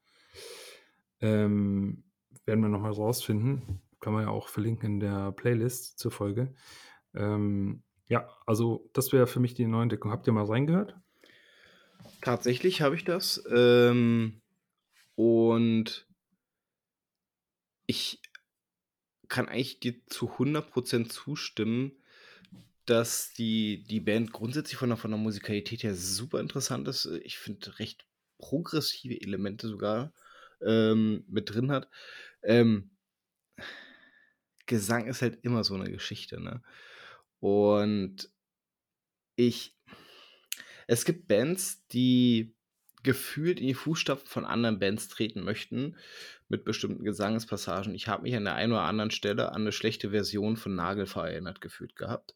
Ähm, 1.20 2.04
werden 2.44 2.60
wir 2.60 2.68
nochmal 2.68 2.92
rausfinden. 2.92 3.80
Kann 4.00 4.12
man 4.12 4.24
ja 4.24 4.30
auch 4.30 4.48
verlinken 4.48 4.94
in 4.94 5.00
der 5.00 5.32
Playlist 5.32 5.98
zur 5.98 6.10
Folge. 6.10 6.54
Ähm, 7.14 7.82
ja, 8.08 8.28
also 8.46 8.90
das 8.92 9.12
wäre 9.12 9.26
für 9.26 9.40
mich 9.40 9.54
die 9.54 9.66
neue 9.66 9.84
Entdeckung. 9.84 10.10
Habt 10.10 10.26
ihr 10.26 10.32
mal 10.32 10.44
reingehört? 10.44 10.96
Tatsächlich 12.20 12.82
habe 12.82 12.96
ich 12.96 13.04
das. 13.04 13.42
Ähm, 13.50 14.42
und 15.14 16.08
ich 17.86 18.20
kann 19.28 19.48
eigentlich 19.48 19.80
dir 19.80 19.94
zu 20.06 20.30
100% 20.30 21.08
zustimmen, 21.08 21.92
dass 22.86 23.32
die, 23.32 23.84
die 23.84 24.00
Band 24.00 24.32
grundsätzlich 24.32 24.76
von 24.76 24.88
der, 24.88 24.98
von 24.98 25.10
der 25.10 25.18
Musikalität 25.18 25.82
her 25.82 25.94
super 25.94 26.40
interessant 26.40 26.88
ist. 26.88 27.06
Ich 27.24 27.38
finde 27.38 27.78
recht 27.78 28.06
progressive 28.38 29.20
Elemente 29.20 29.68
sogar 29.68 30.12
ähm, 30.60 31.24
mit 31.28 31.52
drin 31.52 31.70
hat. 31.70 31.88
Ähm, 32.42 32.90
Gesang 34.66 35.06
ist 35.06 35.22
halt 35.22 35.38
immer 35.42 35.64
so 35.64 35.74
eine 35.74 35.90
Geschichte, 35.90 36.40
ne? 36.40 36.62
Und 37.40 38.30
ich 39.36 39.76
es 40.86 41.04
gibt 41.04 41.28
Bands, 41.28 41.86
die 41.88 42.54
gefühlt 43.02 43.60
in 43.60 43.66
die 43.66 43.74
Fußstapfen 43.74 44.28
von 44.28 44.44
anderen 44.44 44.78
Bands 44.78 45.08
treten 45.08 45.42
möchten 45.42 45.96
mit 46.48 46.64
bestimmten 46.64 47.04
Gesangspassagen. 47.04 47.94
Ich 47.94 48.08
habe 48.08 48.22
mich 48.22 48.36
an 48.36 48.44
der 48.44 48.54
einen 48.54 48.72
oder 48.72 48.82
anderen 48.82 49.10
Stelle 49.10 49.52
an 49.52 49.62
eine 49.62 49.72
schlechte 49.72 50.10
Version 50.10 50.56
von 50.56 50.74
Nagelfahr 50.74 51.30
erinnert 51.30 51.60
gefühlt 51.60 51.96
gehabt. 51.96 52.34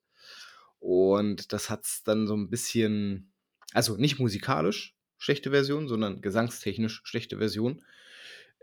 Und 0.79 1.53
das 1.53 1.71
hat 1.71 1.85
es 1.85 2.03
dann 2.05 2.27
so 2.27 2.35
ein 2.37 2.51
bisschen, 2.51 3.33
also 3.73 3.97
nicht 3.97 4.19
musikalisch 4.19 4.97
schlechte 5.19 5.51
Version, 5.51 5.89
sondern 5.89 6.21
gesangstechnisch 6.21 7.03
schlechte 7.05 7.39
Version. 7.39 7.83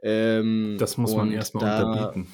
Ähm, 0.02 0.78
das 0.80 0.98
muss 0.98 1.16
man 1.16 1.32
erstmal 1.32 1.66
da, 1.66 1.84
unterbieten. 1.84 2.28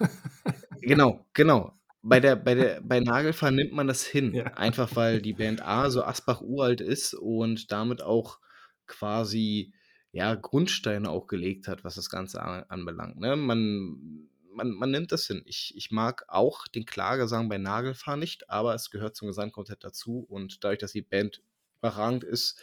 genau, 0.80 1.26
genau 1.32 1.76
bei 2.06 2.20
der, 2.20 2.36
bei 2.36 2.54
der, 2.54 2.80
bei 2.82 3.00
Nagelfahr 3.00 3.50
nimmt 3.50 3.72
man 3.72 3.88
das 3.88 4.06
hin. 4.06 4.32
Ja. 4.32 4.44
Einfach 4.54 4.94
weil 4.94 5.20
die 5.20 5.32
Band 5.32 5.60
A 5.62 5.90
so 5.90 6.04
Asbach 6.04 6.40
uralt 6.40 6.80
ist 6.80 7.14
und 7.14 7.72
damit 7.72 8.00
auch 8.00 8.38
quasi 8.86 9.72
ja, 10.12 10.34
Grundsteine 10.36 11.10
auch 11.10 11.26
gelegt 11.26 11.66
hat, 11.66 11.82
was 11.82 11.96
das 11.96 12.08
Ganze 12.08 12.40
anbelangt. 12.70 13.18
Ne? 13.18 13.34
Man, 13.34 14.28
man, 14.56 14.70
man 14.70 14.90
nimmt 14.90 15.12
das 15.12 15.26
hin. 15.26 15.42
Ich, 15.44 15.74
ich 15.76 15.90
mag 15.90 16.24
auch 16.28 16.66
den 16.66 16.86
Klagesang 16.86 17.48
bei 17.48 17.58
Nagelfahr 17.58 18.16
nicht, 18.16 18.50
aber 18.50 18.74
es 18.74 18.90
gehört 18.90 19.16
zum 19.16 19.28
Gesamtkonzept 19.28 19.84
dazu 19.84 20.26
und 20.28 20.64
dadurch, 20.64 20.78
dass 20.78 20.92
die 20.92 21.02
Band 21.02 21.42
überragend 21.78 22.24
ist, 22.24 22.60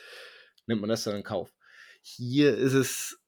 nimmt 0.65 0.81
man 0.81 0.89
das 0.89 1.03
dann 1.03 1.15
in 1.15 1.23
Kauf. 1.23 1.53
Hier 2.01 2.57
ist 2.57 2.73
es, 2.73 3.19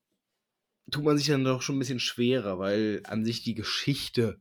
tut 0.91 1.03
man 1.03 1.17
sich 1.17 1.27
dann 1.27 1.43
doch 1.43 1.61
schon 1.61 1.77
ein 1.77 1.79
bisschen 1.79 1.99
schwerer, 1.99 2.59
weil 2.59 3.01
an 3.05 3.23
sich 3.23 3.43
die 3.43 3.55
Geschichte 3.55 4.39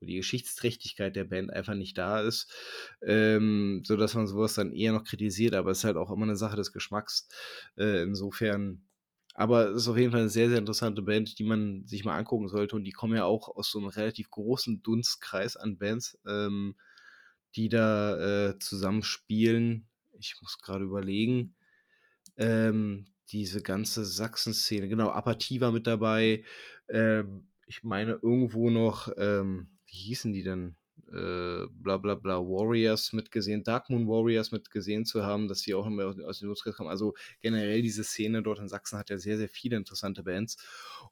die 0.00 0.16
Geschichtsträchtigkeit 0.16 1.16
der 1.16 1.24
Band 1.24 1.52
einfach 1.52 1.74
nicht 1.74 1.96
da 1.96 2.20
ist, 2.20 2.52
ähm, 3.02 3.82
sodass 3.84 4.14
man 4.14 4.26
sowas 4.26 4.54
dann 4.54 4.72
eher 4.72 4.92
noch 4.92 5.04
kritisiert, 5.04 5.54
aber 5.54 5.70
es 5.70 5.78
ist 5.78 5.84
halt 5.84 5.96
auch 5.96 6.10
immer 6.10 6.24
eine 6.24 6.36
Sache 6.36 6.56
des 6.56 6.72
Geschmacks. 6.72 7.28
Äh, 7.76 8.02
insofern, 8.02 8.86
aber 9.36 9.68
es 9.68 9.82
ist 9.82 9.88
auf 9.88 9.98
jeden 9.98 10.12
Fall 10.12 10.20
eine 10.20 10.30
sehr, 10.30 10.48
sehr 10.48 10.58
interessante 10.58 11.02
Band, 11.02 11.38
die 11.38 11.44
man 11.44 11.86
sich 11.86 12.06
mal 12.06 12.16
angucken 12.16 12.48
sollte 12.48 12.74
und 12.74 12.84
die 12.84 12.92
kommen 12.92 13.14
ja 13.14 13.24
auch 13.24 13.54
aus 13.54 13.70
so 13.70 13.78
einem 13.78 13.88
relativ 13.88 14.30
großen 14.30 14.82
Dunstkreis 14.82 15.58
an 15.58 15.76
Bands, 15.76 16.18
ähm, 16.26 16.74
die 17.54 17.68
da 17.68 18.48
äh, 18.48 18.58
zusammenspielen. 18.58 19.86
Ich 20.18 20.36
muss 20.40 20.58
gerade 20.58 20.84
überlegen. 20.84 21.54
Ähm, 22.38 23.08
diese 23.28 23.60
ganze 23.60 24.06
Sachsen-Szene, 24.06 24.88
genau, 24.88 25.10
Apathie 25.10 25.60
war 25.60 25.70
mit 25.70 25.86
dabei. 25.86 26.42
Ähm, 26.88 27.48
ich 27.66 27.82
meine 27.82 28.12
irgendwo 28.22 28.70
noch, 28.70 29.12
ähm, 29.18 29.68
wie 29.86 29.96
hießen 29.96 30.32
die 30.32 30.44
denn? 30.44 30.76
Äh, 31.12 31.66
bla 31.70 31.98
bla 31.98 32.14
bla 32.16 32.38
Warriors 32.38 33.12
mitgesehen, 33.12 33.62
Dark 33.62 33.90
Moon 33.90 34.08
Warriors 34.08 34.50
mitgesehen 34.50 35.04
zu 35.04 35.24
haben, 35.24 35.46
dass 35.46 35.60
sie 35.60 35.74
auch 35.74 35.86
immer 35.86 36.14
aus 36.26 36.40
den 36.40 36.48
Nutzkreis 36.48 36.76
kommen. 36.76 36.90
Also 36.90 37.14
generell 37.40 37.82
diese 37.82 38.02
Szene 38.02 38.42
dort 38.42 38.58
in 38.58 38.68
Sachsen 38.68 38.98
hat 38.98 39.10
ja 39.10 39.18
sehr, 39.18 39.36
sehr 39.36 39.48
viele 39.48 39.76
interessante 39.76 40.24
Bands 40.24 40.56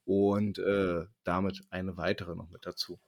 und 0.05 0.59
äh, 0.59 1.05
damit 1.23 1.63
eine 1.71 1.97
weitere 1.97 2.35
noch 2.35 2.51
mit 2.51 2.67
dazu. 2.67 2.99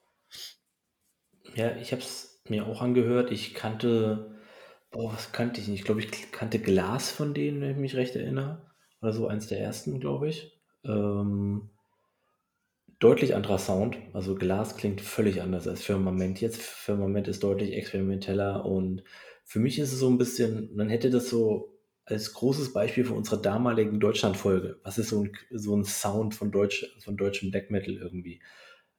Ja, 1.55 1.77
ich 1.77 1.93
habe 1.93 2.03
es 2.03 2.43
mir 2.49 2.67
auch 2.67 2.81
angehört. 2.83 3.31
Ich 3.33 3.55
kannte, 3.55 4.37
boah, 4.91 5.13
was 5.13 5.33
kannte 5.33 5.61
ich 5.61 5.69
nicht? 5.69 5.81
Ich 5.81 5.85
glaube, 5.85 6.01
ich 6.01 6.33
kannte 6.33 6.59
Glas 6.59 7.11
von 7.11 7.35
denen, 7.35 7.61
wenn 7.61 7.71
ich 7.73 7.77
mich 7.77 7.97
recht 7.97 8.17
erinnere. 8.17 8.71
Oder 9.01 9.13
so 9.13 9.27
eins 9.29 9.47
der 9.49 9.61
ersten, 9.61 10.01
glaube 10.01 10.29
ich. 10.29 10.61
Ähm, 10.85 11.71
deutlich 12.99 13.35
anderer 13.35 13.59
Sound. 13.59 13.99
Also 14.13 14.35
Glas 14.35 14.77
klingt 14.77 15.01
völlig 15.01 15.43
anders 15.43 15.69
als 15.69 15.83
Firmament. 15.83 16.41
Jetzt 16.41 16.63
Firmament 16.63 17.29
ist 17.29 17.43
deutlich 17.43 17.73
experimenteller 17.75 18.65
und 18.65 19.03
für 19.45 19.61
mich 19.61 19.79
ist 19.79 19.93
es 19.93 19.99
so 19.99 20.09
ein 20.09 20.19
bisschen, 20.19 20.75
man 20.75 20.89
hätte 20.89 21.11
das 21.11 21.29
so 21.29 21.73
als 22.05 22.33
großes 22.33 22.73
Beispiel 22.73 23.05
für 23.05 23.15
unsere 23.15 23.41
damaligen 23.41 24.01
Deutschlandfolge. 24.01 24.81
Was 24.85 24.99
ist 24.99 25.09
so 25.09 25.25
ein, 25.25 25.33
so 25.51 25.77
ein 25.77 25.85
Sound 25.85 26.35
von, 26.35 26.53
Deutsch, 26.53 26.87
von 27.01 27.17
deutschem 27.17 27.51
Black 27.51 27.71
Metal 27.71 27.95
irgendwie? 27.95 28.41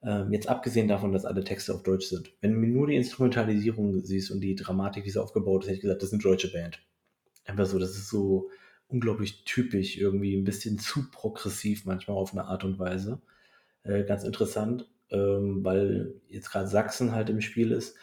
Ähm, 0.03 0.31
jetzt 0.31 0.47
abgesehen 0.47 0.87
davon, 0.87 1.11
dass 1.11 1.25
alle 1.25 1.43
Texte 1.43 1.73
auf 1.73 1.83
Deutsch 1.83 2.07
sind. 2.07 2.33
Wenn 2.41 2.53
du 2.53 2.59
mir 2.59 2.67
nur 2.67 2.87
die 2.87 2.95
Instrumentalisierung 2.95 4.03
siehst 4.03 4.29
und 4.31 4.41
die 4.41 4.55
Dramatik, 4.55 5.05
wie 5.05 5.09
sie 5.09 5.21
aufgebaut 5.21 5.63
ist, 5.63 5.67
hätte 5.69 5.77
ich 5.77 5.81
gesagt, 5.81 6.01
das 6.01 6.09
ist 6.09 6.13
eine 6.13 6.23
deutsche 6.23 6.51
Band. 6.51 6.81
Einfach 7.45 7.65
so, 7.65 7.79
das 7.79 7.91
ist 7.91 8.09
so 8.09 8.49
unglaublich 8.87 9.43
typisch, 9.45 9.97
irgendwie 9.97 10.35
ein 10.35 10.43
bisschen 10.43 10.77
zu 10.79 11.09
progressiv 11.11 11.85
manchmal 11.85 12.17
auf 12.17 12.33
eine 12.33 12.45
Art 12.45 12.63
und 12.63 12.77
Weise. 12.77 13.21
Äh, 13.87 14.03
ganz 14.03 14.23
interessant, 14.23 14.89
ähm, 15.09 15.63
weil 15.63 16.21
jetzt 16.27 16.51
gerade 16.51 16.67
Sachsen 16.67 17.13
halt 17.13 17.29
im 17.29 17.41
Spiel 17.41 17.71
ist. 17.71 17.95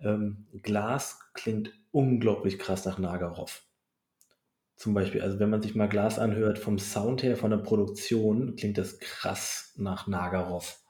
Ähm, 0.00 0.46
Glas 0.62 1.18
klingt 1.34 1.72
unglaublich 1.90 2.58
krass 2.58 2.84
nach 2.84 2.98
Nagarov. 2.98 3.64
Zum 4.76 4.94
Beispiel, 4.94 5.22
also 5.22 5.38
wenn 5.38 5.50
man 5.50 5.62
sich 5.62 5.74
mal 5.74 5.88
Glas 5.88 6.18
anhört, 6.18 6.58
vom 6.58 6.78
Sound 6.78 7.22
her, 7.22 7.36
von 7.36 7.50
der 7.50 7.58
Produktion, 7.58 8.56
klingt 8.56 8.78
das 8.78 8.98
krass 8.98 9.74
nach 9.76 10.06
Nagarov. 10.06 10.80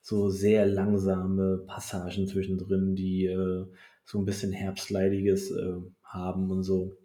So 0.00 0.30
sehr 0.30 0.66
langsame 0.66 1.64
Passagen 1.66 2.26
zwischendrin, 2.26 2.94
die 2.94 3.26
äh, 3.26 3.66
so 4.04 4.18
ein 4.18 4.24
bisschen 4.24 4.52
Herbstleidiges 4.52 5.50
äh, 5.50 5.74
haben 6.04 6.50
und 6.50 6.62
so. 6.62 6.96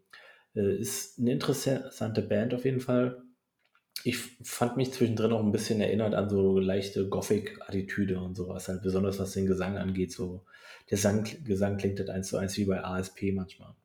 Äh, 0.56 0.78
ist 0.78 1.19
eine 1.19 1.32
interessante 1.32 2.22
Band 2.22 2.53
auf 2.53 2.65
jeden 2.65 2.80
Fall 2.80 3.23
ich 4.04 4.18
fand 4.18 4.78
mich 4.78 4.94
zwischendrin 4.94 5.32
auch 5.32 5.44
ein 5.44 5.52
bisschen 5.52 5.80
erinnert 5.80 6.16
an 6.16 6.30
so 6.30 6.60
leichte 6.60 7.08
Gothic-Attitüde 7.08 8.20
und 8.20 8.36
sowas, 8.36 8.68
halt 8.68 8.82
besonders 8.82 9.20
was 9.20 9.34
den 9.34 9.46
Gesang 9.46 9.78
angeht. 9.78 10.12
So, 10.12 10.46
der 10.90 10.98
Sang, 10.98 11.28
Gesang 11.44 11.78
klingt 11.78 12.00
halt 12.00 12.10
eins 12.10 12.30
zu 12.30 12.38
eins 12.38 12.58
wie 12.58 12.66
bei 12.66 12.84
ASP 12.84 13.32
manchmal. 13.34 13.76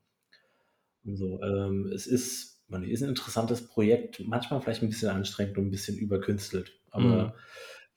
Und 1.04 1.16
so, 1.16 1.40
ähm, 1.42 1.90
es 1.94 2.06
ist, 2.06 2.62
man, 2.68 2.82
ist 2.82 3.02
ein 3.02 3.10
interessantes 3.10 3.66
Projekt, 3.66 4.26
manchmal 4.26 4.60
vielleicht 4.60 4.82
ein 4.82 4.88
bisschen 4.88 5.10
anstrengend 5.10 5.58
und 5.58 5.66
ein 5.66 5.70
bisschen 5.70 5.98
überkünstelt. 5.98 6.72
Aber 6.90 7.26
mhm. 7.26 7.32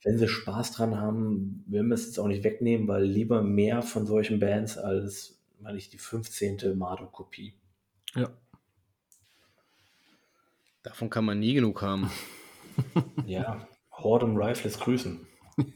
wenn 0.04 0.18
sie 0.18 0.28
Spaß 0.28 0.72
dran 0.72 0.96
haben, 0.96 1.64
will 1.66 1.82
man 1.82 1.92
es 1.92 2.06
jetzt 2.06 2.18
auch 2.18 2.28
nicht 2.28 2.44
wegnehmen, 2.44 2.86
weil 2.86 3.04
lieber 3.04 3.42
mehr 3.42 3.82
von 3.82 4.06
solchen 4.06 4.38
Bands 4.38 4.76
als 4.76 5.40
meine 5.60 5.78
ich, 5.78 5.88
die 5.90 5.98
15. 5.98 6.76
Marduk-Kopie. 6.76 7.54
Ja. 8.14 8.30
Davon 10.82 11.10
kann 11.10 11.24
man 11.24 11.38
nie 11.38 11.54
genug 11.54 11.82
haben. 11.82 12.10
Ja, 13.26 13.68
Hordem 13.92 14.36
Rifles 14.36 14.78
grüßen. 14.78 15.26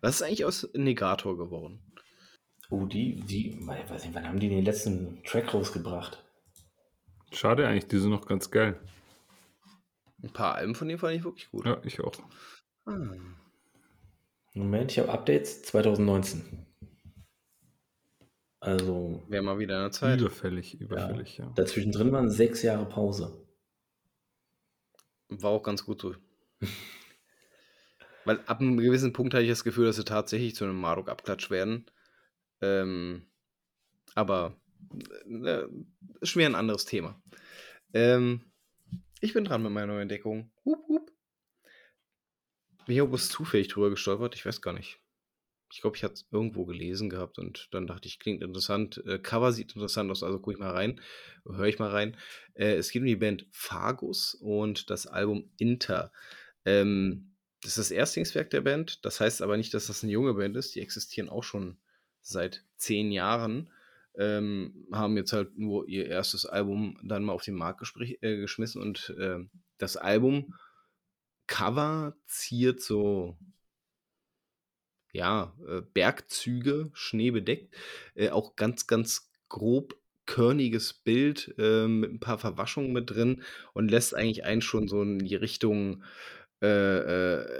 Was 0.00 0.16
ist 0.16 0.22
eigentlich 0.22 0.44
aus 0.44 0.68
Negator 0.74 1.38
geworden? 1.38 1.80
Oh, 2.70 2.86
die, 2.86 3.20
die, 3.20 3.50
ich 3.50 3.66
weiß 3.66 4.04
nicht, 4.04 4.14
wann 4.14 4.26
haben 4.26 4.40
die 4.40 4.48
den 4.48 4.64
letzten 4.64 5.22
Track 5.22 5.54
rausgebracht? 5.54 6.24
Schade 7.30 7.68
eigentlich, 7.68 7.86
die 7.86 7.98
sind 7.98 8.10
noch 8.10 8.26
ganz 8.26 8.50
geil. 8.50 8.80
Ein 10.22 10.32
paar 10.32 10.56
Alben 10.56 10.74
von 10.74 10.88
denen 10.88 10.98
fand 10.98 11.14
ich 11.14 11.24
wirklich 11.24 11.50
gut. 11.50 11.66
Ja, 11.66 11.80
ich 11.84 12.00
auch. 12.00 12.12
Ah. 12.86 12.98
Moment, 14.54 14.90
ich 14.90 14.98
habe 14.98 15.12
Updates 15.12 15.62
2019. 15.62 16.66
Also, 18.62 19.20
Wäre 19.26 19.42
mal 19.42 19.58
wieder 19.58 19.80
eine 19.80 19.90
Zeit. 19.90 20.20
Überfällig, 20.20 20.80
überfällig, 20.80 21.38
ja. 21.38 21.50
dazwischen 21.56 21.90
drin 21.90 22.12
waren 22.12 22.30
sechs 22.30 22.62
Jahre 22.62 22.88
Pause. 22.88 23.44
War 25.28 25.50
auch 25.50 25.64
ganz 25.64 25.84
gut 25.84 26.00
so. 26.00 26.14
Weil 28.24 28.38
ab 28.46 28.60
einem 28.60 28.76
gewissen 28.76 29.12
Punkt 29.12 29.34
hatte 29.34 29.42
ich 29.42 29.50
das 29.50 29.64
Gefühl, 29.64 29.86
dass 29.86 29.96
sie 29.96 30.04
tatsächlich 30.04 30.54
zu 30.54 30.62
einem 30.62 30.80
Marok-Abklatsch 30.80 31.50
werden. 31.50 31.90
Ähm, 32.60 33.26
aber 34.14 34.54
äh, 35.26 35.64
schwer 36.22 36.46
ein 36.46 36.54
anderes 36.54 36.84
Thema. 36.84 37.20
Ähm, 37.92 38.42
ich 39.20 39.32
bin 39.32 39.44
dran 39.44 39.64
mit 39.64 39.72
meiner 39.72 39.88
neuen 39.88 40.02
Entdeckung. 40.02 40.52
Hup, 40.64 40.86
hup. 40.86 41.10
Bin 42.86 42.94
ich 42.94 43.02
auch 43.02 43.08
bloß 43.08 43.28
zufällig 43.28 43.66
drüber 43.66 43.90
gestolpert? 43.90 44.36
Ich 44.36 44.46
weiß 44.46 44.62
gar 44.62 44.72
nicht. 44.72 45.01
Ich 45.72 45.80
glaube, 45.80 45.96
ich 45.96 46.04
hatte 46.04 46.14
es 46.14 46.26
irgendwo 46.30 46.66
gelesen 46.66 47.08
gehabt 47.08 47.38
und 47.38 47.68
dann 47.70 47.86
dachte 47.86 48.06
ich, 48.06 48.18
klingt 48.18 48.42
interessant. 48.42 49.02
Äh, 49.06 49.18
Cover 49.18 49.52
sieht 49.52 49.74
interessant 49.74 50.10
aus, 50.10 50.22
also 50.22 50.38
gucke 50.38 50.52
ich 50.52 50.58
mal 50.58 50.70
rein, 50.70 51.00
höre 51.46 51.64
ich 51.64 51.78
mal 51.78 51.88
rein. 51.88 52.14
Äh, 52.52 52.74
es 52.74 52.90
geht 52.90 53.00
um 53.00 53.06
die 53.06 53.16
Band 53.16 53.46
Fargus 53.50 54.34
und 54.34 54.90
das 54.90 55.06
Album 55.06 55.50
Inter. 55.56 56.12
Ähm, 56.66 57.32
das 57.62 57.70
ist 57.70 57.78
das 57.78 57.90
Erstlingswerk 57.90 58.50
der 58.50 58.60
Band. 58.60 59.02
Das 59.06 59.18
heißt 59.18 59.40
aber 59.40 59.56
nicht, 59.56 59.72
dass 59.72 59.86
das 59.86 60.02
eine 60.02 60.12
junge 60.12 60.34
Band 60.34 60.58
ist. 60.58 60.74
Die 60.74 60.82
existieren 60.82 61.30
auch 61.30 61.42
schon 61.42 61.78
seit 62.20 62.66
zehn 62.76 63.10
Jahren. 63.10 63.72
Ähm, 64.14 64.86
haben 64.92 65.16
jetzt 65.16 65.32
halt 65.32 65.56
nur 65.56 65.88
ihr 65.88 66.06
erstes 66.06 66.44
Album 66.44 66.98
dann 67.02 67.24
mal 67.24 67.32
auf 67.32 67.44
den 67.44 67.54
Markt 67.54 67.82
äh, 67.96 68.36
geschmissen 68.36 68.82
und 68.82 69.14
äh, 69.18 69.38
das 69.78 69.96
Album 69.96 70.54
Cover 71.46 72.14
ziert 72.26 72.82
so 72.82 73.38
ja, 75.12 75.54
äh, 75.68 75.82
Bergzüge, 75.94 76.90
schneebedeckt, 76.94 77.74
äh, 78.14 78.30
auch 78.30 78.56
ganz, 78.56 78.86
ganz 78.86 79.30
grob 79.48 79.96
körniges 80.26 80.92
Bild 80.94 81.54
äh, 81.58 81.86
mit 81.88 82.10
ein 82.12 82.20
paar 82.20 82.38
Verwaschungen 82.38 82.92
mit 82.92 83.10
drin 83.10 83.42
und 83.74 83.90
lässt 83.90 84.14
eigentlich 84.14 84.44
einen 84.44 84.62
schon 84.62 84.88
so 84.88 85.02
in 85.02 85.18
die 85.18 85.34
Richtung 85.36 86.04
äh, 86.62 86.66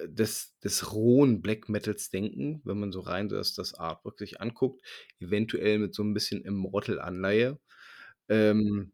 äh, 0.05 0.09
des, 0.09 0.59
des 0.61 0.93
rohen 0.93 1.43
Black 1.43 1.69
Metals 1.69 2.11
denken, 2.11 2.61
wenn 2.65 2.79
man 2.79 2.93
so 2.93 3.01
rein 3.01 3.29
das, 3.29 3.53
das 3.55 3.75
Artwork 3.75 4.19
sich 4.19 4.41
anguckt, 4.41 4.81
eventuell 5.19 5.79
mit 5.81 5.95
so 5.95 6.05
ein 6.05 6.15
bisschen 6.15 6.43
Immortal-Anleihe. 6.45 7.59
Ähm, 8.29 8.93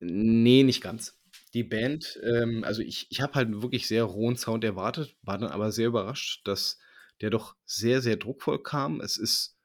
nee, 0.00 0.62
nicht 0.62 0.82
ganz. 0.82 1.18
Die 1.54 1.64
Band, 1.64 2.18
ähm, 2.24 2.64
also 2.64 2.82
ich, 2.82 3.06
ich 3.10 3.20
habe 3.20 3.34
halt 3.34 3.62
wirklich 3.62 3.86
sehr 3.86 4.04
rohen 4.04 4.36
Sound 4.36 4.64
erwartet, 4.64 5.16
war 5.22 5.38
dann 5.38 5.50
aber 5.50 5.72
sehr 5.72 5.88
überrascht, 5.88 6.46
dass 6.46 6.78
der 7.22 7.30
doch 7.30 7.56
sehr, 7.64 8.02
sehr 8.02 8.16
druckvoll 8.16 8.62
kam. 8.62 9.00
Es 9.00 9.16
ist 9.16 9.56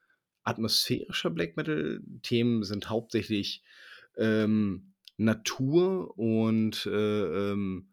atmosphärischer 0.44 1.30
Black 1.30 1.58
Metal. 1.58 2.02
Themen 2.22 2.64
sind 2.64 2.90
hauptsächlich 2.90 3.64
ähm, 4.16 4.94
Natur 5.18 6.18
und 6.18 6.86
äh, 6.86 7.52
ähm, 7.52 7.90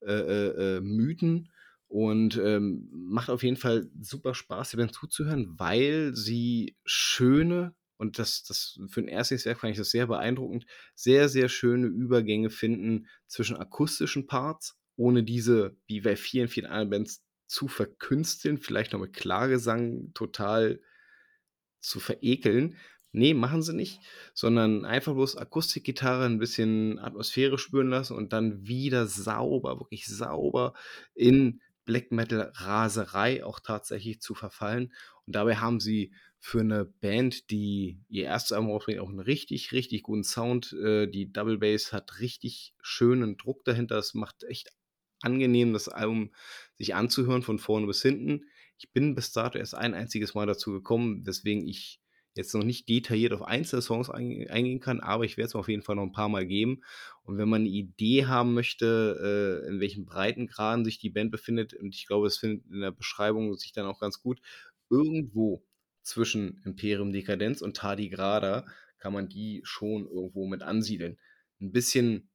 äh, 0.00 0.12
äh, 0.12 0.76
äh, 0.76 0.80
Mythen 0.80 1.52
und 1.88 2.36
ähm, 2.38 2.88
macht 2.92 3.28
auf 3.28 3.42
jeden 3.42 3.56
Fall 3.56 3.90
super 4.00 4.34
Spaß, 4.34 4.70
dir 4.70 4.78
dann 4.78 4.92
zuzuhören, 4.92 5.58
weil 5.58 6.14
sie 6.14 6.76
schöne 6.84 7.74
und 7.98 8.18
das, 8.18 8.42
das 8.42 8.80
für 8.88 9.00
ein 9.00 9.08
erstes 9.08 9.44
Werk 9.44 9.60
fand 9.60 9.72
ich 9.72 9.78
das 9.78 9.90
sehr 9.90 10.08
beeindruckend, 10.08 10.66
sehr, 10.94 11.28
sehr 11.28 11.48
schöne 11.48 11.86
Übergänge 11.86 12.50
finden 12.50 13.06
zwischen 13.28 13.56
akustischen 13.56 14.26
Parts, 14.26 14.76
ohne 14.96 15.22
diese, 15.22 15.76
wie 15.86 16.00
bei 16.00 16.16
vielen, 16.16 16.48
vielen 16.48 16.66
anderen 16.66 16.90
Bands, 16.90 17.22
zu 17.52 17.68
verkünsteln, 17.68 18.58
vielleicht 18.58 18.92
noch 18.92 19.00
mit 19.00 19.12
Klagesang 19.12 20.12
total 20.14 20.80
zu 21.80 22.00
verekeln. 22.00 22.78
Nee, 23.12 23.34
machen 23.34 23.62
sie 23.62 23.74
nicht, 23.74 24.00
sondern 24.32 24.86
einfach 24.86 25.12
bloß 25.12 25.36
Akustikgitarre 25.36 26.24
ein 26.24 26.38
bisschen 26.38 26.98
Atmosphäre 26.98 27.58
spüren 27.58 27.90
lassen 27.90 28.16
und 28.16 28.32
dann 28.32 28.66
wieder 28.66 29.06
sauber, 29.06 29.78
wirklich 29.78 30.06
sauber 30.06 30.72
in 31.14 31.60
Black 31.84 32.10
Metal 32.10 32.50
Raserei 32.54 33.44
auch 33.44 33.60
tatsächlich 33.60 34.22
zu 34.22 34.34
verfallen. 34.34 34.94
Und 35.26 35.36
dabei 35.36 35.56
haben 35.56 35.78
sie 35.78 36.14
für 36.38 36.60
eine 36.60 36.86
Band, 36.86 37.50
die 37.50 38.00
ihr 38.08 38.24
erstes 38.24 38.52
Album 38.52 38.70
rausbringt, 38.70 39.00
auch 39.00 39.10
einen 39.10 39.20
richtig, 39.20 39.72
richtig 39.72 40.04
guten 40.04 40.24
Sound. 40.24 40.72
Äh, 40.72 41.06
die 41.06 41.30
Double 41.30 41.58
Bass 41.58 41.92
hat 41.92 42.18
richtig 42.20 42.74
schönen 42.80 43.36
Druck 43.36 43.62
dahinter. 43.64 43.98
Es 43.98 44.14
macht 44.14 44.42
echt 44.44 44.70
angenehm, 45.24 45.72
das 45.72 45.88
Album 45.88 46.30
sich 46.76 46.94
anzuhören 46.94 47.42
von 47.42 47.58
vorne 47.58 47.86
bis 47.86 48.02
hinten. 48.02 48.44
Ich 48.78 48.92
bin 48.92 49.14
bis 49.14 49.32
dato 49.32 49.58
erst 49.58 49.74
ein 49.74 49.94
einziges 49.94 50.34
Mal 50.34 50.46
dazu 50.46 50.72
gekommen, 50.72 51.26
weswegen 51.26 51.66
ich 51.66 52.00
jetzt 52.34 52.54
noch 52.54 52.64
nicht 52.64 52.88
detailliert 52.88 53.32
auf 53.32 53.42
einzelne 53.42 53.82
Songs 53.82 54.08
eingehen 54.08 54.80
kann, 54.80 55.00
aber 55.00 55.24
ich 55.24 55.36
werde 55.36 55.48
es 55.48 55.54
auf 55.54 55.68
jeden 55.68 55.82
Fall 55.82 55.96
noch 55.96 56.04
ein 56.04 56.12
paar 56.12 56.28
Mal 56.28 56.46
geben. 56.46 56.82
Und 57.24 57.36
wenn 57.38 57.48
man 57.48 57.62
eine 57.62 57.70
Idee 57.70 58.26
haben 58.26 58.54
möchte, 58.54 59.62
äh, 59.66 59.68
in 59.68 59.80
welchen 59.80 60.06
Breitengraden 60.06 60.84
sich 60.84 60.98
die 60.98 61.10
Band 61.10 61.30
befindet, 61.30 61.74
und 61.74 61.94
ich 61.94 62.06
glaube, 62.06 62.26
es 62.26 62.38
findet 62.38 62.66
in 62.70 62.80
der 62.80 62.90
Beschreibung 62.90 63.54
sich 63.56 63.72
dann 63.72 63.86
auch 63.86 64.00
ganz 64.00 64.22
gut, 64.22 64.40
irgendwo 64.88 65.64
zwischen 66.02 66.62
Imperium 66.64 67.12
Dekadenz 67.12 67.62
und 67.62 67.76
Tardigrada 67.76 68.66
kann 68.98 69.12
man 69.12 69.28
die 69.28 69.60
schon 69.64 70.06
irgendwo 70.06 70.46
mit 70.46 70.62
ansiedeln. 70.62 71.18
Ein 71.60 71.72
bisschen 71.72 72.30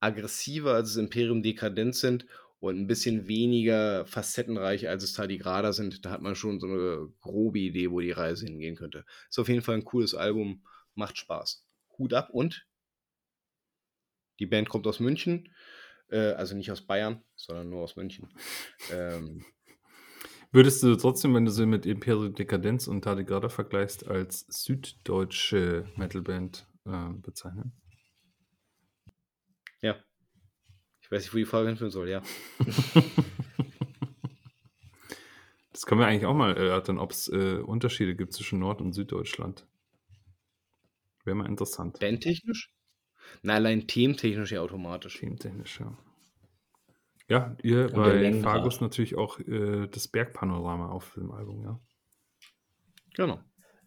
aggressiver 0.00 0.74
als 0.74 0.94
das 0.94 1.02
Imperium 1.02 1.42
Dekadenz 1.42 2.00
sind 2.00 2.26
und 2.60 2.78
ein 2.78 2.86
bisschen 2.86 3.28
weniger 3.28 4.06
facettenreich 4.06 4.88
als 4.88 5.04
es 5.04 5.12
Tardigrada 5.12 5.72
sind. 5.72 6.04
Da 6.04 6.10
hat 6.10 6.22
man 6.22 6.34
schon 6.34 6.60
so 6.60 6.66
eine 6.66 7.08
grobe 7.20 7.58
Idee, 7.58 7.90
wo 7.90 8.00
die 8.00 8.12
Reise 8.12 8.46
hingehen 8.46 8.76
könnte. 8.76 9.04
Ist 9.28 9.38
auf 9.38 9.48
jeden 9.48 9.62
Fall 9.62 9.76
ein 9.76 9.84
cooles 9.84 10.14
Album, 10.14 10.64
macht 10.94 11.18
Spaß. 11.18 11.66
Hut 11.98 12.12
ab 12.12 12.30
und 12.30 12.66
die 14.38 14.46
Band 14.46 14.68
kommt 14.68 14.86
aus 14.86 15.00
München, 15.00 15.52
äh, 16.08 16.32
also 16.32 16.54
nicht 16.54 16.70
aus 16.70 16.82
Bayern, 16.82 17.22
sondern 17.36 17.70
nur 17.70 17.82
aus 17.82 17.96
München. 17.96 18.28
Ähm, 18.92 19.44
Würdest 20.52 20.82
du 20.82 20.94
trotzdem, 20.96 21.34
wenn 21.34 21.44
du 21.44 21.50
sie 21.50 21.66
mit 21.66 21.86
Imperium 21.86 22.34
Dekadenz 22.34 22.86
und 22.86 23.02
Tardigrada 23.02 23.48
vergleichst, 23.48 24.06
als 24.06 24.46
süddeutsche 24.48 25.86
Metalband 25.96 26.66
äh, 26.86 27.12
bezeichnen? 27.14 27.72
Ja. 29.82 29.96
Ich 31.00 31.10
weiß 31.10 31.22
nicht, 31.22 31.34
wo 31.34 31.38
die 31.38 31.44
Frage 31.44 31.68
hinführen 31.68 31.90
soll, 31.90 32.08
ja. 32.08 32.22
das 35.72 35.86
können 35.86 36.00
wir 36.00 36.06
eigentlich 36.06 36.26
auch 36.26 36.34
mal 36.34 36.56
erörtern, 36.56 36.98
ob 36.98 37.12
es 37.12 37.28
äh, 37.28 37.58
Unterschiede 37.58 38.16
gibt 38.16 38.32
zwischen 38.32 38.58
Nord- 38.58 38.80
und 38.80 38.92
Süddeutschland. 38.92 39.66
Wäre 41.24 41.36
mal 41.36 41.46
interessant. 41.46 41.98
Bandtechnisch? 42.00 42.72
Na, 43.42 43.54
allein 43.54 43.86
thementechnisch 43.86 44.52
ja 44.52 44.60
automatisch. 44.60 45.18
Thementechnisch, 45.18 45.80
ja. 45.80 45.96
Ja, 47.28 47.56
ihr 47.62 47.88
bei 47.88 48.32
Fargus 48.40 48.80
natürlich 48.80 49.16
auch 49.16 49.40
äh, 49.40 49.88
das 49.88 50.06
Bergpanorama 50.06 50.90
auf 50.90 51.14
dem 51.14 51.32
Album, 51.32 51.62
ja. 51.64 51.80
Genau. 53.14 53.40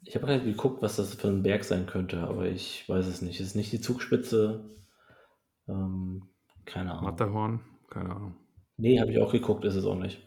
Ich 0.04 0.16
habe 0.16 0.28
halt 0.28 0.44
geguckt, 0.44 0.82
was 0.82 0.98
das 0.98 1.14
für 1.14 1.28
ein 1.28 1.44
Berg 1.44 1.64
sein 1.64 1.86
könnte, 1.86 2.20
aber 2.20 2.48
ich 2.48 2.88
weiß 2.88 3.06
es 3.08 3.22
nicht. 3.22 3.40
Es 3.40 3.48
ist 3.48 3.56
nicht 3.56 3.72
die 3.72 3.82
Zugspitze. 3.82 4.70
Ähm, 5.70 6.24
keine 6.66 6.92
Ahnung. 6.92 7.06
Matterhorn, 7.06 7.60
keine 7.90 8.16
Ahnung. 8.16 8.36
Nee, 8.78 9.00
habe 9.00 9.12
ich 9.12 9.20
auch 9.20 9.32
geguckt, 9.32 9.66
ist 9.66 9.76
es 9.76 9.86
auch 9.86 9.96
nicht. 9.96 10.26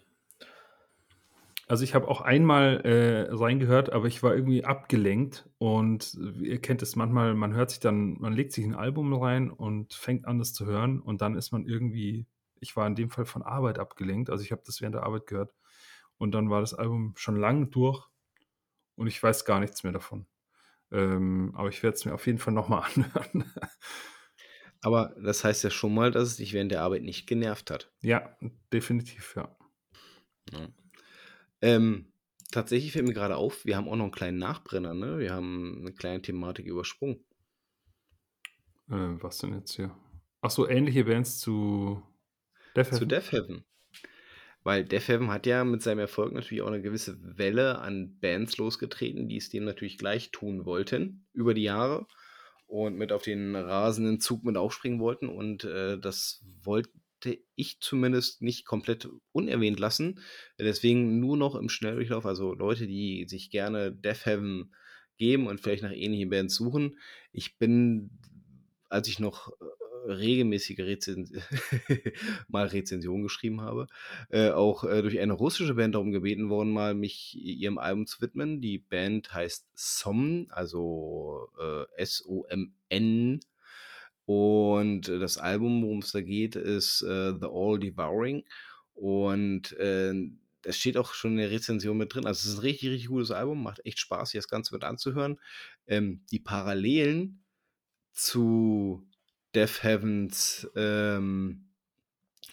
Also 1.68 1.84
ich 1.84 1.94
habe 1.94 2.08
auch 2.08 2.20
einmal 2.20 2.82
äh, 2.84 3.32
reingehört, 3.34 3.92
aber 3.92 4.06
ich 4.06 4.22
war 4.22 4.34
irgendwie 4.34 4.64
abgelenkt 4.64 5.48
und 5.58 6.18
ihr 6.42 6.60
kennt 6.60 6.82
es 6.82 6.96
manchmal, 6.96 7.34
man 7.34 7.54
hört 7.54 7.70
sich 7.70 7.80
dann, 7.80 8.18
man 8.20 8.34
legt 8.34 8.52
sich 8.52 8.64
ein 8.64 8.74
Album 8.74 9.14
rein 9.14 9.50
und 9.50 9.94
fängt 9.94 10.26
an, 10.26 10.38
das 10.38 10.52
zu 10.52 10.66
hören 10.66 11.00
und 11.00 11.22
dann 11.22 11.34
ist 11.34 11.50
man 11.50 11.64
irgendwie, 11.64 12.26
ich 12.60 12.76
war 12.76 12.86
in 12.86 12.94
dem 12.94 13.10
Fall 13.10 13.24
von 13.24 13.42
Arbeit 13.42 13.78
abgelenkt, 13.78 14.28
also 14.28 14.44
ich 14.44 14.52
habe 14.52 14.62
das 14.66 14.80
während 14.82 14.96
der 14.96 15.04
Arbeit 15.04 15.26
gehört 15.26 15.54
und 16.18 16.32
dann 16.32 16.50
war 16.50 16.60
das 16.60 16.74
Album 16.74 17.14
schon 17.16 17.36
lang 17.36 17.70
durch 17.70 18.06
und 18.96 19.06
ich 19.06 19.22
weiß 19.22 19.44
gar 19.46 19.60
nichts 19.60 19.82
mehr 19.82 19.92
davon. 19.92 20.26
Ähm, 20.90 21.52
aber 21.54 21.70
ich 21.70 21.82
werde 21.82 21.94
es 21.94 22.04
mir 22.04 22.12
auf 22.12 22.26
jeden 22.26 22.38
Fall 22.38 22.52
nochmal 22.52 22.82
anhören. 22.94 23.50
Aber 24.82 25.14
das 25.22 25.44
heißt 25.44 25.62
ja 25.62 25.70
schon 25.70 25.94
mal, 25.94 26.10
dass 26.10 26.28
es 26.28 26.36
dich 26.36 26.52
während 26.52 26.72
der 26.72 26.82
Arbeit 26.82 27.02
nicht 27.02 27.26
genervt 27.26 27.70
hat. 27.70 27.90
Ja, 28.00 28.36
definitiv, 28.72 29.34
ja. 29.36 29.56
ja. 30.52 30.68
Ähm, 31.60 32.12
tatsächlich 32.50 32.92
fällt 32.92 33.06
mir 33.06 33.14
gerade 33.14 33.36
auf, 33.36 33.64
wir 33.64 33.76
haben 33.76 33.88
auch 33.88 33.94
noch 33.94 34.04
einen 34.04 34.12
kleinen 34.12 34.38
Nachbrenner, 34.38 34.92
ne? 34.92 35.18
Wir 35.18 35.32
haben 35.32 35.78
eine 35.80 35.92
kleine 35.92 36.20
Thematik 36.20 36.66
übersprungen. 36.66 37.24
Äh, 38.90 39.22
was 39.22 39.38
denn 39.38 39.54
jetzt 39.54 39.76
hier? 39.76 39.96
Ach 40.40 40.50
so, 40.50 40.68
ähnliche 40.68 41.04
Bands 41.04 41.38
zu 41.38 42.02
Death 42.74 42.86
Heaven. 42.86 42.98
Zu 42.98 43.06
Death 43.06 43.32
Heaven. 43.32 43.64
Weil 44.64 44.84
Death 44.84 45.06
Heaven 45.06 45.30
hat 45.30 45.46
ja 45.46 45.62
mit 45.62 45.82
seinem 45.82 46.00
Erfolg 46.00 46.32
natürlich 46.32 46.62
auch 46.62 46.68
eine 46.68 46.82
gewisse 46.82 47.18
Welle 47.38 47.78
an 47.78 48.18
Bands 48.20 48.56
losgetreten, 48.56 49.28
die 49.28 49.36
es 49.36 49.48
dem 49.48 49.64
natürlich 49.64 49.96
gleich 49.96 50.32
tun 50.32 50.64
wollten 50.64 51.24
über 51.32 51.54
die 51.54 51.62
Jahre 51.62 52.06
und 52.72 52.96
mit 52.96 53.12
auf 53.12 53.22
den 53.22 53.54
rasenden 53.54 54.18
Zug 54.18 54.44
mit 54.44 54.56
aufspringen 54.56 54.98
wollten. 54.98 55.28
Und 55.28 55.64
äh, 55.64 55.98
das 55.98 56.42
wollte 56.62 56.88
ich 57.54 57.80
zumindest 57.80 58.40
nicht 58.40 58.64
komplett 58.64 59.10
unerwähnt 59.30 59.78
lassen. 59.78 60.20
Deswegen 60.58 61.20
nur 61.20 61.36
noch 61.36 61.54
im 61.54 61.68
Schnelldurchlauf, 61.68 62.24
also 62.24 62.54
Leute, 62.54 62.86
die 62.86 63.26
sich 63.28 63.50
gerne 63.50 63.92
Death 63.92 64.24
Heaven 64.24 64.74
geben 65.18 65.48
und 65.48 65.60
vielleicht 65.60 65.82
nach 65.82 65.92
ähnlichen 65.92 66.30
Bands 66.30 66.54
suchen. 66.54 66.98
Ich 67.30 67.58
bin, 67.58 68.18
als 68.88 69.06
ich 69.06 69.18
noch 69.18 69.48
äh, 69.48 69.81
regelmäßige 70.06 70.80
Rezen 70.80 71.30
mal 72.48 72.66
Rezension 72.66 73.22
geschrieben 73.22 73.60
habe, 73.60 73.86
äh, 74.30 74.50
auch 74.50 74.84
äh, 74.84 75.02
durch 75.02 75.18
eine 75.18 75.32
russische 75.32 75.74
Band 75.74 75.94
darum 75.94 76.12
gebeten 76.12 76.48
worden, 76.50 76.72
mal 76.72 76.94
mich 76.94 77.36
ihrem 77.36 77.78
Album 77.78 78.06
zu 78.06 78.20
widmen. 78.20 78.60
Die 78.60 78.78
Band 78.78 79.32
heißt 79.32 79.68
SOM, 79.74 80.46
also 80.50 81.48
äh, 81.60 81.84
S-O-M-N. 81.96 83.40
Und 84.24 85.08
das 85.08 85.36
Album, 85.38 85.82
worum 85.82 85.98
es 85.98 86.12
da 86.12 86.20
geht, 86.20 86.56
ist 86.56 87.02
äh, 87.02 87.32
The 87.38 87.46
All 87.46 87.78
Devouring. 87.78 88.44
Und 88.94 89.72
äh, 89.78 90.14
das 90.62 90.76
steht 90.76 90.96
auch 90.96 91.12
schon 91.12 91.32
in 91.32 91.38
der 91.38 91.50
Rezension 91.50 91.96
mit 91.96 92.14
drin. 92.14 92.26
Also 92.26 92.40
es 92.40 92.54
ist 92.54 92.58
ein 92.58 92.62
richtig, 92.62 92.90
richtig 92.90 93.08
gutes 93.08 93.32
Album, 93.32 93.62
macht 93.62 93.84
echt 93.84 93.98
Spaß, 93.98 94.30
sich 94.30 94.38
das 94.38 94.48
Ganze 94.48 94.74
mit 94.74 94.84
anzuhören. 94.84 95.40
Ähm, 95.86 96.24
die 96.30 96.38
Parallelen 96.38 97.42
zu 98.12 99.04
Death 99.54 99.82
Heavens 99.82 100.68
ähm, 100.76 101.68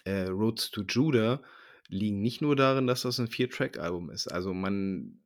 äh, 0.04 0.26
Roads 0.28 0.70
to 0.70 0.82
Judah 0.82 1.42
liegen 1.88 2.20
nicht 2.20 2.40
nur 2.40 2.56
darin, 2.56 2.86
dass 2.86 3.02
das 3.02 3.18
ein 3.18 3.28
Vier-Track-Album 3.28 4.10
ist. 4.10 4.28
Also 4.28 4.54
man 4.54 5.20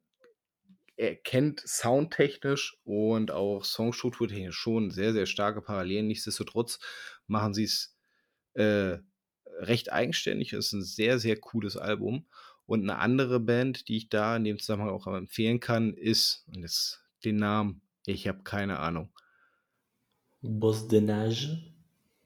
erkennt 0.97 1.61
soundtechnisch 1.61 2.79
und 2.85 3.31
auch 3.31 3.65
songstrukturtechnisch 3.65 4.57
schon 4.57 4.91
sehr, 4.91 5.13
sehr 5.13 5.27
starke 5.27 5.61
Parallelen. 5.61 6.07
Nichtsdestotrotz 6.07 6.79
machen 7.27 7.53
sie 7.53 7.65
es 7.65 7.97
äh, 8.55 8.99
recht 9.59 9.93
eigenständig. 9.93 10.53
Es 10.53 10.67
ist 10.67 10.73
ein 10.73 10.83
sehr, 10.83 11.19
sehr 11.19 11.37
cooles 11.39 11.77
Album. 11.77 12.27
Und 12.67 12.83
eine 12.83 12.99
andere 12.99 13.41
Band, 13.41 13.89
die 13.89 13.99
ich 13.99 14.09
da 14.09 14.37
in 14.37 14.45
dem 14.45 14.59
Zusammenhang 14.59 14.91
auch 14.95 15.07
empfehlen 15.07 15.61
kann, 15.61 15.93
ist, 15.95 16.47
und 16.55 16.63
jetzt 16.63 17.03
den 17.25 17.37
Namen, 17.37 17.83
ich 18.07 18.27
habe 18.27 18.43
keine 18.43 18.79
Ahnung. 18.79 19.11
Bosdenage? 20.45 21.59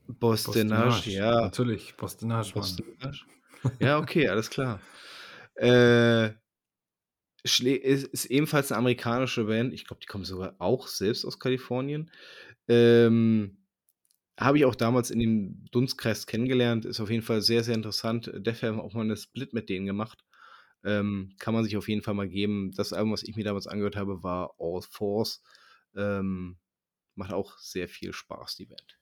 Bosdenage, 0.09 1.11
ja. 1.11 1.43
Natürlich, 1.43 1.97
Bosdenage. 1.97 2.53
Bosdenage. 2.53 3.25
Ja, 3.81 3.99
okay, 3.99 4.29
alles 4.29 4.51
klar. 4.51 4.81
Äh, 5.61 6.35
ist, 7.43 7.61
ist 7.61 8.27
ebenfalls 8.27 8.71
eine 8.71 8.79
amerikanische 8.79 9.43
Band. 9.47 9.73
Ich 9.73 9.85
glaube, 9.87 9.99
die 10.01 10.07
kommen 10.07 10.25
sogar 10.25 10.55
auch 10.61 10.87
selbst 10.87 11.25
aus 11.25 11.41
Kalifornien. 11.41 12.13
Ähm, 12.69 13.59
habe 14.39 14.59
ich 14.59 14.65
auch 14.67 14.77
damals 14.77 15.11
in 15.11 15.19
dem 15.19 15.65
Dunstkreis 15.73 16.27
kennengelernt. 16.29 16.85
Ist 16.85 17.01
auf 17.01 17.11
jeden 17.11 17.25
Fall 17.25 17.43
sehr, 17.43 17.65
sehr 17.65 17.75
interessant. 17.75 18.31
Def 18.37 18.63
haben 18.63 18.81
auch 18.81 18.95
mal 18.95 19.01
eine 19.01 19.17
Split 19.17 19.53
mit 19.53 19.69
denen 19.69 19.87
gemacht. 19.87 20.25
Ähm, 20.85 21.35
kann 21.41 21.55
man 21.55 21.65
sich 21.65 21.77
auf 21.77 21.89
jeden 21.89 22.03
Fall 22.03 22.15
mal 22.15 22.29
geben. 22.29 22.71
Das 22.77 22.93
Album, 22.93 23.13
was 23.13 23.25
ich 23.25 23.35
mir 23.35 23.43
damals 23.43 23.67
angehört 23.67 23.97
habe, 23.97 24.23
war 24.23 24.55
All 24.61 24.83
Force. 24.83 25.43
Ähm, 25.97 26.57
macht 27.19 27.33
auch 27.33 27.59
sehr 27.59 27.89
viel 27.89 28.13
Spaß, 28.13 28.57
die 28.57 28.67
Band. 28.67 28.99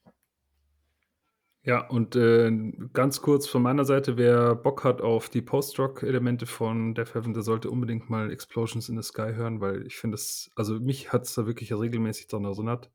Ja, 1.63 1.85
und 1.85 2.15
äh, 2.15 2.49
ganz 2.93 3.21
kurz 3.21 3.45
von 3.45 3.61
meiner 3.61 3.83
Seite, 3.83 4.15
wer 4.15 4.55
Bock 4.55 4.85
hat 4.85 5.01
auf 5.01 5.27
die 5.27 5.41
Post-Rock-Elemente 5.41 6.45
von 6.45 6.95
Death 6.95 7.13
Heaven, 7.13 7.33
der 7.33 7.43
sollte 7.43 7.69
unbedingt 7.69 8.09
mal 8.09 8.31
Explosions 8.31 8.87
in 8.87 8.95
the 8.95 9.03
Sky 9.05 9.33
hören, 9.33 9.59
weil 9.59 9.85
ich 9.85 9.97
finde 9.97 10.15
es, 10.15 10.49
also 10.55 10.79
mich 10.79 11.11
hat 11.11 11.23
es 11.23 11.33
da 11.33 11.45
wirklich 11.45 11.73
regelmäßig 11.73 12.27
daran 12.27 12.45
erinnert, 12.45 12.89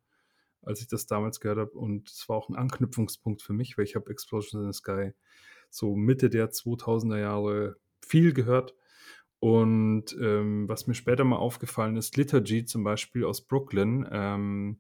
als 0.63 0.81
ich 0.81 0.89
das 0.89 1.07
damals 1.07 1.41
gehört 1.41 1.59
habe. 1.59 1.73
Und 1.73 2.09
es 2.09 2.27
war 2.31 2.37
auch 2.37 2.49
ein 2.49 2.57
Anknüpfungspunkt 2.57 3.43
für 3.43 3.53
mich, 3.53 3.77
weil 3.77 3.85
ich 3.85 3.95
habe 3.95 4.11
Explosions 4.11 4.55
in 4.55 4.73
the 4.73 4.79
Sky 4.79 5.13
so 5.69 5.95
Mitte 5.95 6.31
der 6.31 6.51
2000er 6.51 7.19
Jahre 7.19 7.77
viel 8.01 8.33
gehört. 8.33 8.75
Und 9.43 10.17
ähm, 10.21 10.69
was 10.69 10.87
mir 10.87 10.95
später 10.95 11.25
mal 11.25 11.35
aufgefallen 11.35 11.97
ist, 11.97 12.17
Liturgy 12.17 12.65
zum 12.65 12.85
Beispiel 12.85 13.25
aus 13.25 13.41
Brooklyn, 13.41 14.07
ähm, 14.09 14.79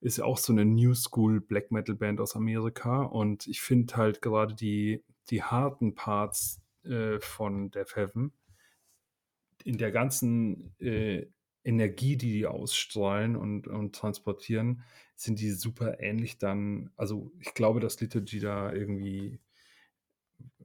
ist 0.00 0.20
auch 0.20 0.38
so 0.38 0.52
eine 0.52 0.64
New 0.64 0.94
School 0.94 1.40
Black 1.40 1.72
Metal 1.72 1.96
Band 1.96 2.20
aus 2.20 2.36
Amerika. 2.36 3.02
Und 3.02 3.48
ich 3.48 3.60
finde 3.60 3.96
halt 3.96 4.22
gerade 4.22 4.54
die, 4.54 5.02
die 5.30 5.42
harten 5.42 5.96
Parts 5.96 6.62
äh, 6.84 7.18
von 7.18 7.72
Death 7.72 7.96
Heaven 7.96 8.32
in 9.64 9.76
der 9.76 9.90
ganzen 9.90 10.72
äh, 10.78 11.26
Energie, 11.64 12.16
die 12.16 12.32
die 12.32 12.46
ausstrahlen 12.46 13.34
und, 13.34 13.66
und 13.66 13.96
transportieren, 13.96 14.84
sind 15.16 15.40
die 15.40 15.50
super 15.50 15.98
ähnlich 15.98 16.38
dann. 16.38 16.92
Also 16.96 17.32
ich 17.40 17.54
glaube, 17.54 17.80
dass 17.80 18.00
Liturgy 18.00 18.38
da 18.38 18.72
irgendwie 18.72 19.40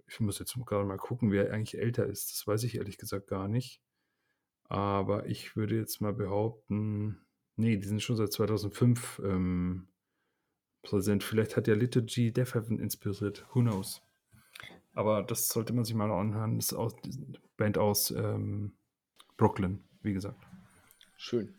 ich 0.07 0.19
muss 0.19 0.39
jetzt 0.39 0.55
gerade 0.65 0.85
mal 0.85 0.97
gucken, 0.97 1.31
wer 1.31 1.51
eigentlich 1.51 1.77
älter 1.77 2.05
ist. 2.05 2.31
Das 2.31 2.47
weiß 2.47 2.63
ich 2.63 2.75
ehrlich 2.75 2.97
gesagt 2.97 3.27
gar 3.27 3.47
nicht. 3.47 3.81
Aber 4.67 5.27
ich 5.27 5.55
würde 5.55 5.75
jetzt 5.75 6.01
mal 6.01 6.13
behaupten, 6.13 7.25
nee, 7.55 7.77
die 7.77 7.87
sind 7.87 8.01
schon 8.01 8.15
seit 8.15 8.31
2005 8.31 9.21
ähm, 9.23 9.87
präsent. 10.81 11.23
Vielleicht 11.23 11.55
hat 11.55 11.67
ja 11.67 11.75
Liturgy 11.75 12.31
Death 12.31 12.55
Heaven 12.55 12.79
inspiriert. 12.79 13.45
Who 13.53 13.61
knows? 13.61 14.01
Aber 14.93 15.23
das 15.23 15.49
sollte 15.49 15.73
man 15.73 15.85
sich 15.85 15.95
mal 15.95 16.11
anhören. 16.11 16.57
Das 16.57 16.71
ist 16.71 16.73
aus, 16.73 16.95
Band 17.57 17.77
aus 17.77 18.11
ähm, 18.11 18.73
Brooklyn, 19.37 19.83
wie 20.01 20.13
gesagt. 20.13 20.41
Schön. 21.17 21.53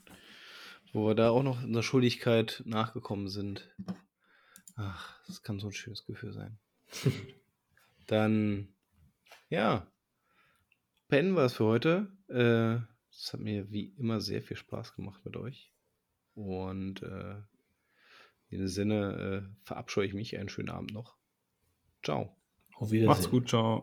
Wo 0.93 1.07
wir 1.07 1.15
da 1.15 1.31
auch 1.31 1.43
noch 1.43 1.63
in 1.63 1.73
der 1.73 1.83
Schuldigkeit 1.83 2.63
nachgekommen 2.65 3.29
sind. 3.29 3.69
Ach, 4.77 5.19
das 5.27 5.43
kann 5.43 5.59
so 5.59 5.69
ein 5.69 5.73
schönes 5.73 6.05
Gefühl 6.07 6.33
sein. 6.33 6.59
Dann, 8.07 8.69
ja, 9.49 9.87
pennen 11.09 11.35
wir 11.35 11.45
es 11.45 11.55
für 11.55 11.65
heute. 11.65 12.13
Äh, 12.29 12.85
es 13.11 13.33
hat 13.33 13.41
mir 13.41 13.71
wie 13.71 13.95
immer 13.99 14.21
sehr 14.21 14.43
viel 14.43 14.57
Spaß 14.57 14.95
gemacht 14.95 15.25
mit 15.25 15.37
euch. 15.37 15.73
Und 16.35 17.03
äh, 17.03 17.37
in 18.49 18.59
dem 18.59 18.69
Sinne 18.69 19.49
äh, 19.49 19.65
verabscheue 19.65 20.07
ich 20.07 20.15
mich. 20.15 20.39
Einen 20.39 20.49
schönen 20.49 20.71
Abend 20.71 20.93
noch. 20.93 21.17
Ciao. 22.03 22.37
Auf 22.75 22.91
Wiedersehen. 22.91 23.09
Macht's 23.09 23.31
gut, 23.31 23.49
ciao. 23.49 23.83